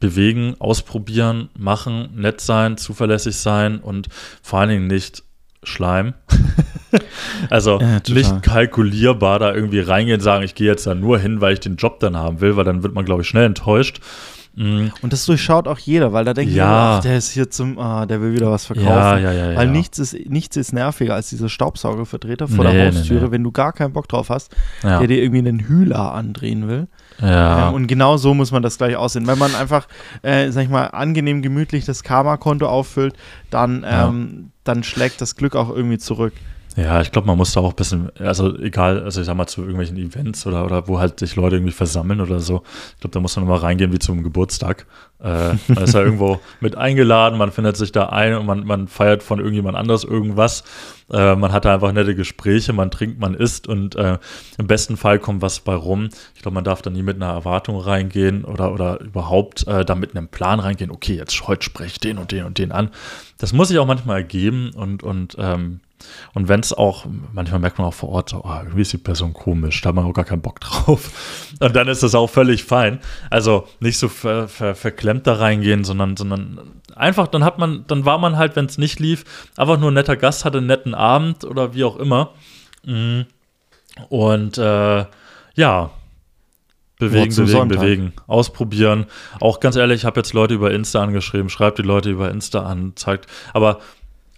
bewegen, 0.00 0.54
ausprobieren, 0.58 1.48
machen, 1.58 2.10
nett 2.14 2.40
sein, 2.40 2.76
zuverlässig 2.76 3.36
sein 3.36 3.78
und 3.78 4.08
vor 4.42 4.60
allen 4.60 4.70
Dingen 4.70 4.86
nicht 4.86 5.22
Schleim. 5.62 6.14
also 7.50 7.80
Ja, 7.80 8.00
nicht 8.08 8.42
kalkulierbar 8.42 9.38
da 9.38 9.54
irgendwie 9.54 9.80
reingehen, 9.80 10.20
sagen, 10.20 10.44
ich 10.44 10.54
gehe 10.54 10.68
jetzt 10.68 10.86
da 10.86 10.94
nur 10.94 11.18
hin, 11.18 11.40
weil 11.40 11.54
ich 11.54 11.60
den 11.60 11.76
Job 11.76 12.00
dann 12.00 12.16
haben 12.16 12.40
will, 12.40 12.56
weil 12.56 12.64
dann 12.64 12.82
wird 12.82 12.94
man, 12.94 13.04
glaube 13.04 13.22
ich, 13.22 13.28
schnell 13.28 13.46
enttäuscht. 13.46 14.00
Mm, 14.58 14.86
Und 15.02 15.12
das 15.12 15.26
durchschaut 15.26 15.68
auch 15.68 15.78
jeder, 15.78 16.14
weil 16.14 16.24
da 16.24 16.32
denkt 16.32 16.52
Ja. 16.54 16.64
jeder, 16.64 16.76
ach, 16.98 17.00
der 17.02 17.18
ist 17.18 17.30
hier 17.30 17.50
zum, 17.50 17.78
ah, 17.78 18.06
der 18.06 18.22
will 18.22 18.32
wieder 18.32 18.50
was 18.50 18.64
verkaufen. 18.64 18.88
Ja, 18.88 19.18
ja, 19.18 19.32
ja, 19.32 19.56
Weil 19.56 19.68
nichts 19.68 19.98
ist, 19.98 20.14
nichts 20.28 20.56
ist 20.56 20.72
nerviger 20.72 21.14
als 21.14 21.28
dieser 21.28 21.50
Staubsaugervertreter 21.50 22.48
vor 22.48 22.64
der 22.64 22.72
Nee, 22.72 22.90
nee, 22.90 22.96
Haustüre, 22.96 23.26
nee. 23.26 23.30
wenn 23.32 23.44
du 23.44 23.52
gar 23.52 23.72
keinen 23.74 23.92
Bock 23.92 24.08
drauf 24.08 24.30
hast, 24.30 24.54
der 24.82 25.06
dir 25.06 25.22
irgendwie 25.22 25.46
einen 25.46 25.60
Hühler 25.60 26.12
andrehen 26.14 26.68
will. 26.68 26.88
ja. 27.20 27.68
Ähm, 27.68 27.74
und 27.74 27.86
genau 27.86 28.16
so 28.16 28.32
muss 28.32 28.50
man 28.50 28.62
das 28.62 28.78
gleich 28.78 28.96
aussehen. 28.96 29.26
Wenn 29.26 29.38
man 29.38 29.54
einfach, 29.54 29.88
äh, 30.22 30.50
sag 30.50 30.62
ich 30.62 30.70
mal, 30.70 30.86
angenehm 30.86 31.42
gemütlich 31.42 31.84
das 31.84 32.02
Karma-Konto 32.02 32.66
auffüllt, 32.66 33.14
dann, 33.50 33.84
ähm, 33.86 34.50
dann 34.64 34.82
schlägt 34.84 35.20
das 35.20 35.36
Glück 35.36 35.54
auch 35.54 35.68
irgendwie 35.68 35.98
zurück. 35.98 36.32
Ja, 36.76 37.00
ich 37.00 37.10
glaube, 37.10 37.26
man 37.26 37.38
muss 37.38 37.52
da 37.52 37.60
auch 37.60 37.70
ein 37.70 37.76
bisschen, 37.76 38.10
also 38.18 38.54
egal, 38.58 39.02
also 39.02 39.20
ich 39.20 39.26
sag 39.26 39.34
mal 39.34 39.46
zu 39.46 39.62
irgendwelchen 39.62 39.96
Events 39.96 40.46
oder, 40.46 40.66
oder 40.66 40.86
wo 40.88 40.98
halt 40.98 41.18
sich 41.18 41.34
Leute 41.34 41.56
irgendwie 41.56 41.72
versammeln 41.72 42.20
oder 42.20 42.38
so. 42.38 42.64
Ich 42.94 43.00
glaube, 43.00 43.14
da 43.14 43.20
muss 43.20 43.34
man 43.36 43.46
immer 43.46 43.62
reingehen 43.62 43.92
wie 43.92 43.98
zum 43.98 44.22
Geburtstag. 44.22 44.84
Äh, 45.18 45.54
man 45.68 45.84
ist 45.84 45.94
ja 45.94 46.00
irgendwo 46.04 46.38
mit 46.60 46.76
eingeladen, 46.76 47.38
man 47.38 47.50
findet 47.50 47.78
sich 47.78 47.92
da 47.92 48.10
ein 48.10 48.34
und 48.34 48.44
man, 48.44 48.66
man 48.66 48.88
feiert 48.88 49.22
von 49.22 49.38
irgendjemand 49.38 49.74
anders 49.74 50.04
irgendwas. 50.04 50.64
Äh, 51.10 51.34
man 51.34 51.50
hat 51.50 51.64
da 51.64 51.72
einfach 51.72 51.92
nette 51.92 52.14
Gespräche, 52.14 52.74
man 52.74 52.90
trinkt, 52.90 53.18
man 53.18 53.32
isst 53.32 53.66
und 53.68 53.96
äh, 53.96 54.18
im 54.58 54.66
besten 54.66 54.98
Fall 54.98 55.18
kommt 55.18 55.40
was 55.40 55.60
bei 55.60 55.74
rum. 55.74 56.10
Ich 56.34 56.42
glaube, 56.42 56.56
man 56.56 56.64
darf 56.64 56.82
da 56.82 56.90
nie 56.90 57.02
mit 57.02 57.16
einer 57.16 57.32
Erwartung 57.32 57.80
reingehen 57.80 58.44
oder, 58.44 58.74
oder 58.74 59.00
überhaupt 59.00 59.66
äh, 59.66 59.86
da 59.86 59.94
mit 59.94 60.14
einem 60.14 60.28
Plan 60.28 60.60
reingehen, 60.60 60.90
okay, 60.90 61.14
jetzt 61.14 61.48
heute 61.48 61.64
spreche 61.64 61.92
ich 61.92 62.00
den 62.00 62.18
und 62.18 62.32
den 62.32 62.44
und 62.44 62.58
den 62.58 62.70
an. 62.70 62.90
Das 63.38 63.54
muss 63.54 63.68
sich 63.68 63.78
auch 63.78 63.86
manchmal 63.86 64.18
ergeben 64.18 64.72
und, 64.74 65.02
und 65.02 65.36
ähm, 65.38 65.80
und 66.34 66.48
wenn 66.48 66.60
es 66.60 66.72
auch, 66.72 67.06
manchmal 67.32 67.60
merkt 67.60 67.78
man 67.78 67.86
auch 67.86 67.94
vor 67.94 68.10
Ort, 68.10 68.30
so, 68.30 68.44
ah, 68.44 68.60
irgendwie 68.62 68.82
ist 68.82 68.92
die 68.92 68.98
Person 68.98 69.32
komisch, 69.32 69.80
da 69.80 69.88
hat 69.88 69.96
man 69.96 70.04
auch 70.04 70.12
gar 70.12 70.24
keinen 70.24 70.42
Bock 70.42 70.60
drauf. 70.60 71.10
Und 71.60 71.74
dann 71.74 71.88
ist 71.88 72.02
das 72.02 72.14
auch 72.14 72.28
völlig 72.28 72.64
fein. 72.64 73.00
Also 73.30 73.66
nicht 73.80 73.98
so 73.98 74.08
ver, 74.08 74.48
ver, 74.48 74.74
verklemmt 74.74 75.26
da 75.26 75.34
reingehen, 75.34 75.84
sondern, 75.84 76.16
sondern 76.16 76.60
einfach, 76.94 77.28
dann 77.28 77.44
hat 77.44 77.58
man, 77.58 77.84
dann 77.86 78.04
war 78.04 78.18
man 78.18 78.36
halt, 78.36 78.56
wenn 78.56 78.66
es 78.66 78.78
nicht 78.78 79.00
lief, 79.00 79.24
einfach 79.56 79.78
nur 79.78 79.90
ein 79.90 79.94
netter 79.94 80.16
Gast, 80.16 80.44
hatte 80.44 80.58
einen 80.58 80.66
netten 80.66 80.94
Abend 80.94 81.44
oder 81.44 81.74
wie 81.74 81.84
auch 81.84 81.96
immer. 81.96 82.32
Mm. 82.84 83.22
Und 84.10 84.58
äh, 84.58 85.06
ja, 85.54 85.90
bewegen, 86.98 87.34
bewegen, 87.34 87.46
Sonntag. 87.46 87.80
bewegen, 87.80 88.12
ausprobieren. 88.26 89.06
Auch 89.40 89.60
ganz 89.60 89.76
ehrlich, 89.76 90.00
ich 90.00 90.04
habe 90.04 90.20
jetzt 90.20 90.34
Leute 90.34 90.54
über 90.54 90.70
Insta 90.70 91.02
angeschrieben, 91.02 91.48
schreibt 91.48 91.78
die 91.78 91.82
Leute 91.82 92.10
über 92.10 92.30
Insta 92.30 92.60
an, 92.60 92.92
zeigt, 92.96 93.26
aber 93.54 93.80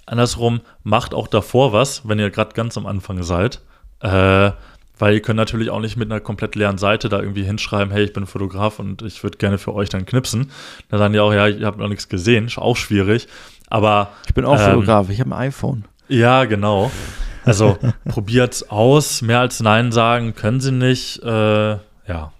andersrum, 0.09 0.61
macht 0.82 1.14
auch 1.14 1.28
davor 1.28 1.72
was, 1.72 2.06
wenn 2.09 2.18
ihr 2.18 2.30
gerade 2.30 2.54
ganz 2.54 2.76
am 2.76 2.86
Anfang 2.86 3.22
seid. 3.22 3.61
Äh, 4.00 4.52
weil 5.00 5.14
ihr 5.14 5.22
könnt 5.22 5.36
natürlich 5.36 5.70
auch 5.70 5.78
nicht 5.80 5.96
mit 5.96 6.11
einer 6.11 6.20
komplett 6.20 6.56
leeren 6.56 6.76
Seite 6.78 7.09
da 7.09 7.20
irgendwie 7.20 7.44
hinschreiben, 7.44 7.92
hey, 7.92 8.02
ich 8.04 8.12
bin 8.12 8.26
Fotograf 8.26 8.80
und 8.80 9.02
ich 9.02 9.22
würde 9.22 9.38
gerne 9.38 9.59
für 9.59 9.72
euch 9.72 9.88
dann 9.88 10.06
knipsen. 10.06 10.50
Da 10.88 10.98
sagen 10.98 11.12
die 11.12 11.20
auch, 11.20 11.32
ja, 11.32 11.46
ihr 11.46 11.66
habt 11.66 11.78
noch 11.78 11.88
nichts 11.88 12.09
gesehen, 12.09 12.46
ist 12.46 12.59
auch 12.59 12.76
schwierig. 12.76 13.28
Aber 13.68 14.11
Ich 14.26 14.34
bin 14.34 14.44
auch 14.44 14.59
Ähm, 14.59 14.72
Fotograf, 14.74 15.09
ich 15.11 15.20
habe 15.20 15.30
ein 15.30 15.38
iPhone. 15.48 15.84
ja, 16.09 16.44
genau. 16.46 16.90
Also 17.44 17.78
probiert's 18.09 18.68
aus. 18.70 19.22
Mehr 19.22 19.40
als 19.40 19.61
Nein 19.61 19.92
sagen 19.92 20.34
können 20.34 20.61
sie 20.61 20.72
nicht. 20.72 21.22
Äh, 21.22 21.28
ja. 22.09 22.32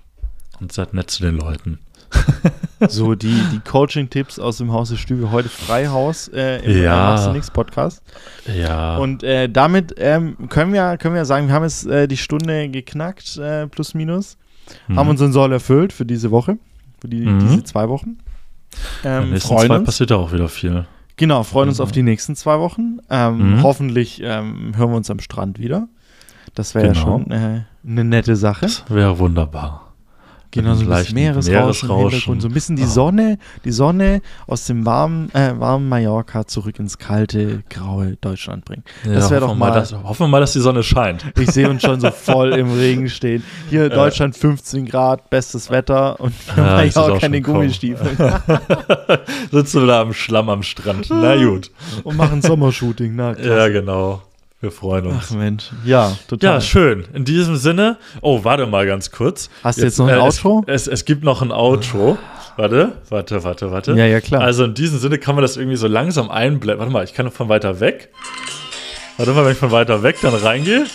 Und 0.61 0.73
seid 0.73 0.95
nett 0.95 1.11
zu 1.11 1.23
den 1.23 1.37
Leuten. 1.39 1.79
So, 2.89 3.15
die, 3.15 3.35
die 3.53 3.59
Coaching-Tipps 3.61 4.39
aus 4.39 4.59
dem 4.59 4.73
Hause 4.73 4.97
Stübe 4.97 5.31
heute 5.33 5.49
Freihaus 5.49 6.29
äh, 6.29 6.59
im 6.65 6.83
Ja. 6.83 6.97
Machst 7.13 7.27
du 7.27 7.33
nix 7.33 7.51
Podcast. 7.51 8.03
Ja. 8.47 8.99
Und 8.99 9.23
äh, 9.25 9.49
damit 9.49 9.95
ähm, 9.99 10.37
können, 10.49 10.73
wir, 10.73 10.97
können 10.97 11.15
wir 11.15 11.25
sagen, 11.25 11.49
wir 11.49 11.55
haben 11.55 11.65
jetzt 11.65 11.87
äh, 11.87 12.07
die 12.07 12.17
Stunde 12.17 12.69
geknackt, 12.69 13.37
äh, 13.39 13.67
plus 13.67 13.95
minus. 13.95 14.37
Mhm. 14.87 14.97
Haben 14.99 15.09
unseren 15.09 15.33
Soll 15.33 15.53
erfüllt 15.53 15.93
für 15.93 16.05
diese 16.07 16.31
Woche, 16.31 16.59
für 17.01 17.09
die, 17.09 17.21
Mhm. 17.27 17.41
diese 17.41 17.65
zwei 17.65 17.89
Wochen. 17.89 18.19
In 19.03 19.11
Ähm, 19.11 19.23
den 19.25 19.31
nächsten 19.33 19.59
zwei 19.59 19.77
uns. 19.77 19.85
passiert 19.87 20.11
ja 20.11 20.17
auch 20.17 20.33
wieder 20.33 20.49
viel. 20.49 20.87
Genau, 21.17 21.43
freuen 21.43 21.69
uns 21.71 21.79
Mhm. 21.79 21.83
auf 21.85 21.91
die 21.93 22.03
nächsten 22.05 22.37
zwei 22.37 22.59
Wochen. 22.61 22.99
Ähm, 23.11 23.57
Mhm. 23.57 23.63
Hoffentlich 23.65 24.21
ähm, 24.23 24.75
hören 24.77 24.91
wir 24.91 24.97
uns 24.97 25.11
am 25.11 25.19
Strand 25.19 25.59
wieder. 25.59 25.89
Das 26.55 26.75
wäre 26.77 26.87
ja 26.89 26.93
Genau. 26.93 27.05
schon 27.05 27.31
äh, 27.33 27.63
eine 27.87 28.05
nette 28.05 28.37
Sache. 28.37 28.67
Das 28.67 28.85
wäre 28.89 29.19
wunderbar. 29.19 29.88
Genau, 30.51 30.75
so 30.75 30.83
ein 30.85 30.89
bisschen 30.89 31.15
Meeresrauschen, 31.15 31.51
im 31.53 31.61
Meeresrauschen. 31.61 32.11
Hintergrund, 32.11 32.43
so 32.43 32.49
ein 32.49 32.55
bisschen 32.55 32.77
die 32.77 32.83
Ah. 32.85 32.87
Sonne, 32.87 33.39
die 33.65 33.71
Sonne 33.71 34.23
aus 34.47 34.65
dem 34.67 34.87
warmen, 34.87 35.31
äh, 35.35 35.53
warmen 35.59 35.89
Mallorca 35.89 36.47
zurück 36.47 36.79
ins 36.79 36.97
kalte, 36.99 37.63
graue 37.69 38.17
Deutschland 38.21 38.65
bringen. 38.65 38.83
Das 39.05 39.31
wär 39.31 39.41
hoffen 39.41 39.41
doch 39.41 39.49
wir 39.49 39.55
mal- 39.57 39.73
Dass, 39.73 39.93
hoffen 39.93 40.21
wir 40.21 40.29
mal, 40.29 40.41
dass 40.41 40.53
die 40.55 40.61
Sonne 40.61 40.83
scheint. 40.83 41.25
Ich 41.39 41.51
sehe 41.51 41.69
uns 41.69 41.83
schon 41.83 42.01
so 42.01 42.11
voll 42.11 42.53
im 42.55 42.73
Regen 42.79 43.09
stehen. 43.09 43.43
Hier 43.71 43.89
Deutschland 43.91 44.37
15 44.37 44.87
Grad, 44.87 45.29
bestes 45.31 45.71
Wetter 45.71 46.19
und 46.21 46.35
für 46.35 46.61
Ja, 46.61 46.77
Mallorca 46.95 47.27
in 47.27 47.33
den. 47.33 47.43
Gummistiefeln 47.43 48.17
Sitzen 49.53 49.81
wir 49.83 49.87
da 49.87 50.01
am 50.01 50.13
Schlamm 50.13 50.49
am 50.49 50.63
Strand. 50.63 51.09
Na 51.11 51.37
gut. 51.37 51.71
und 52.05 52.17
machen 52.17 52.43
Sommershooting. 52.43 53.15
Na. 53.17 53.39
Ja, 53.39 53.69
genau. 53.69 54.23
Wir 54.61 54.73
freuen 54.73 55.07
uns. 55.07 55.27
Ach 55.29 55.31
Mensch, 55.37 55.71
ja, 55.85 56.17
total. 56.27 56.55
Ja, 56.55 56.61
schön. 56.61 57.05
In 57.15 57.25
diesem 57.25 57.57
Sinne. 57.57 57.97
Oh, 58.23 58.43
warte 58.43 58.67
mal 58.67 58.87
ganz 58.87 59.13
kurz. 59.13 59.51
Hast 59.63 59.79
du 59.79 59.85
jetzt 59.85 59.99
noch 59.99 60.09
ein 60.09 60.19
äh, 60.19 60.21
Outro? 60.21 60.65
Es, 60.67 60.83
es, 60.83 60.89
es 60.89 61.05
gibt 61.05 61.23
noch 61.23 61.43
ein 61.43 61.53
Outro. 61.53 62.19
Warte, 62.57 62.95
warte, 63.09 63.45
warte, 63.45 63.71
warte. 63.71 63.93
Ja, 63.93 64.07
ja, 64.07 64.21
klar. 64.21 64.43
Also 64.43 64.65
in 64.65 64.75
diesem 64.75 64.99
Sinne 64.99 65.19
kann 65.19 65.37
man 65.37 65.43
das 65.43 65.57
irgendwie 65.57 65.77
so 65.77 65.87
langsam 65.87 66.29
einblenden. 66.29 66.81
Warte 66.81 66.93
mal, 66.93 67.05
ich 67.05 67.15
kann 67.15 67.31
von 67.31 67.49
weiter 67.49 67.79
weg. 67.79 68.09
Warte 69.17 69.33
mal, 69.33 69.45
wenn 69.45 69.53
ich 69.53 69.59
von 69.59 69.71
weiter 69.71 70.03
weg 70.03 70.17
dann 70.23 70.35
reingehe. 70.35 70.87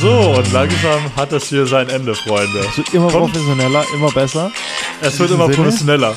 So, 0.00 0.36
und 0.36 0.52
langsam 0.52 1.00
hat 1.16 1.32
das 1.32 1.48
hier 1.48 1.66
sein 1.66 1.88
Ende, 1.88 2.14
Freunde. 2.14 2.60
Es 2.60 2.78
wird 2.78 2.94
immer 2.94 3.08
Komm. 3.08 3.32
professioneller, 3.32 3.84
immer 3.92 4.12
besser. 4.12 4.52
Es 5.00 5.18
wird 5.18 5.32
immer 5.32 5.46
Sinne. 5.46 5.56
professioneller. 5.56 6.14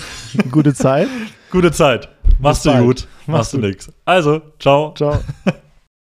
Gute 0.52 0.72
Zeit. 0.72 1.08
Gute 1.50 1.72
Zeit. 1.72 2.08
Machst 2.38 2.62
Bis 2.62 2.70
du 2.70 2.70
bald. 2.70 2.84
gut. 2.84 3.08
Mach's 3.26 3.38
Machst 3.38 3.52
du 3.54 3.58
nix. 3.58 3.92
Also, 4.04 4.40
ciao. 4.60 4.94
Ciao. 4.96 5.18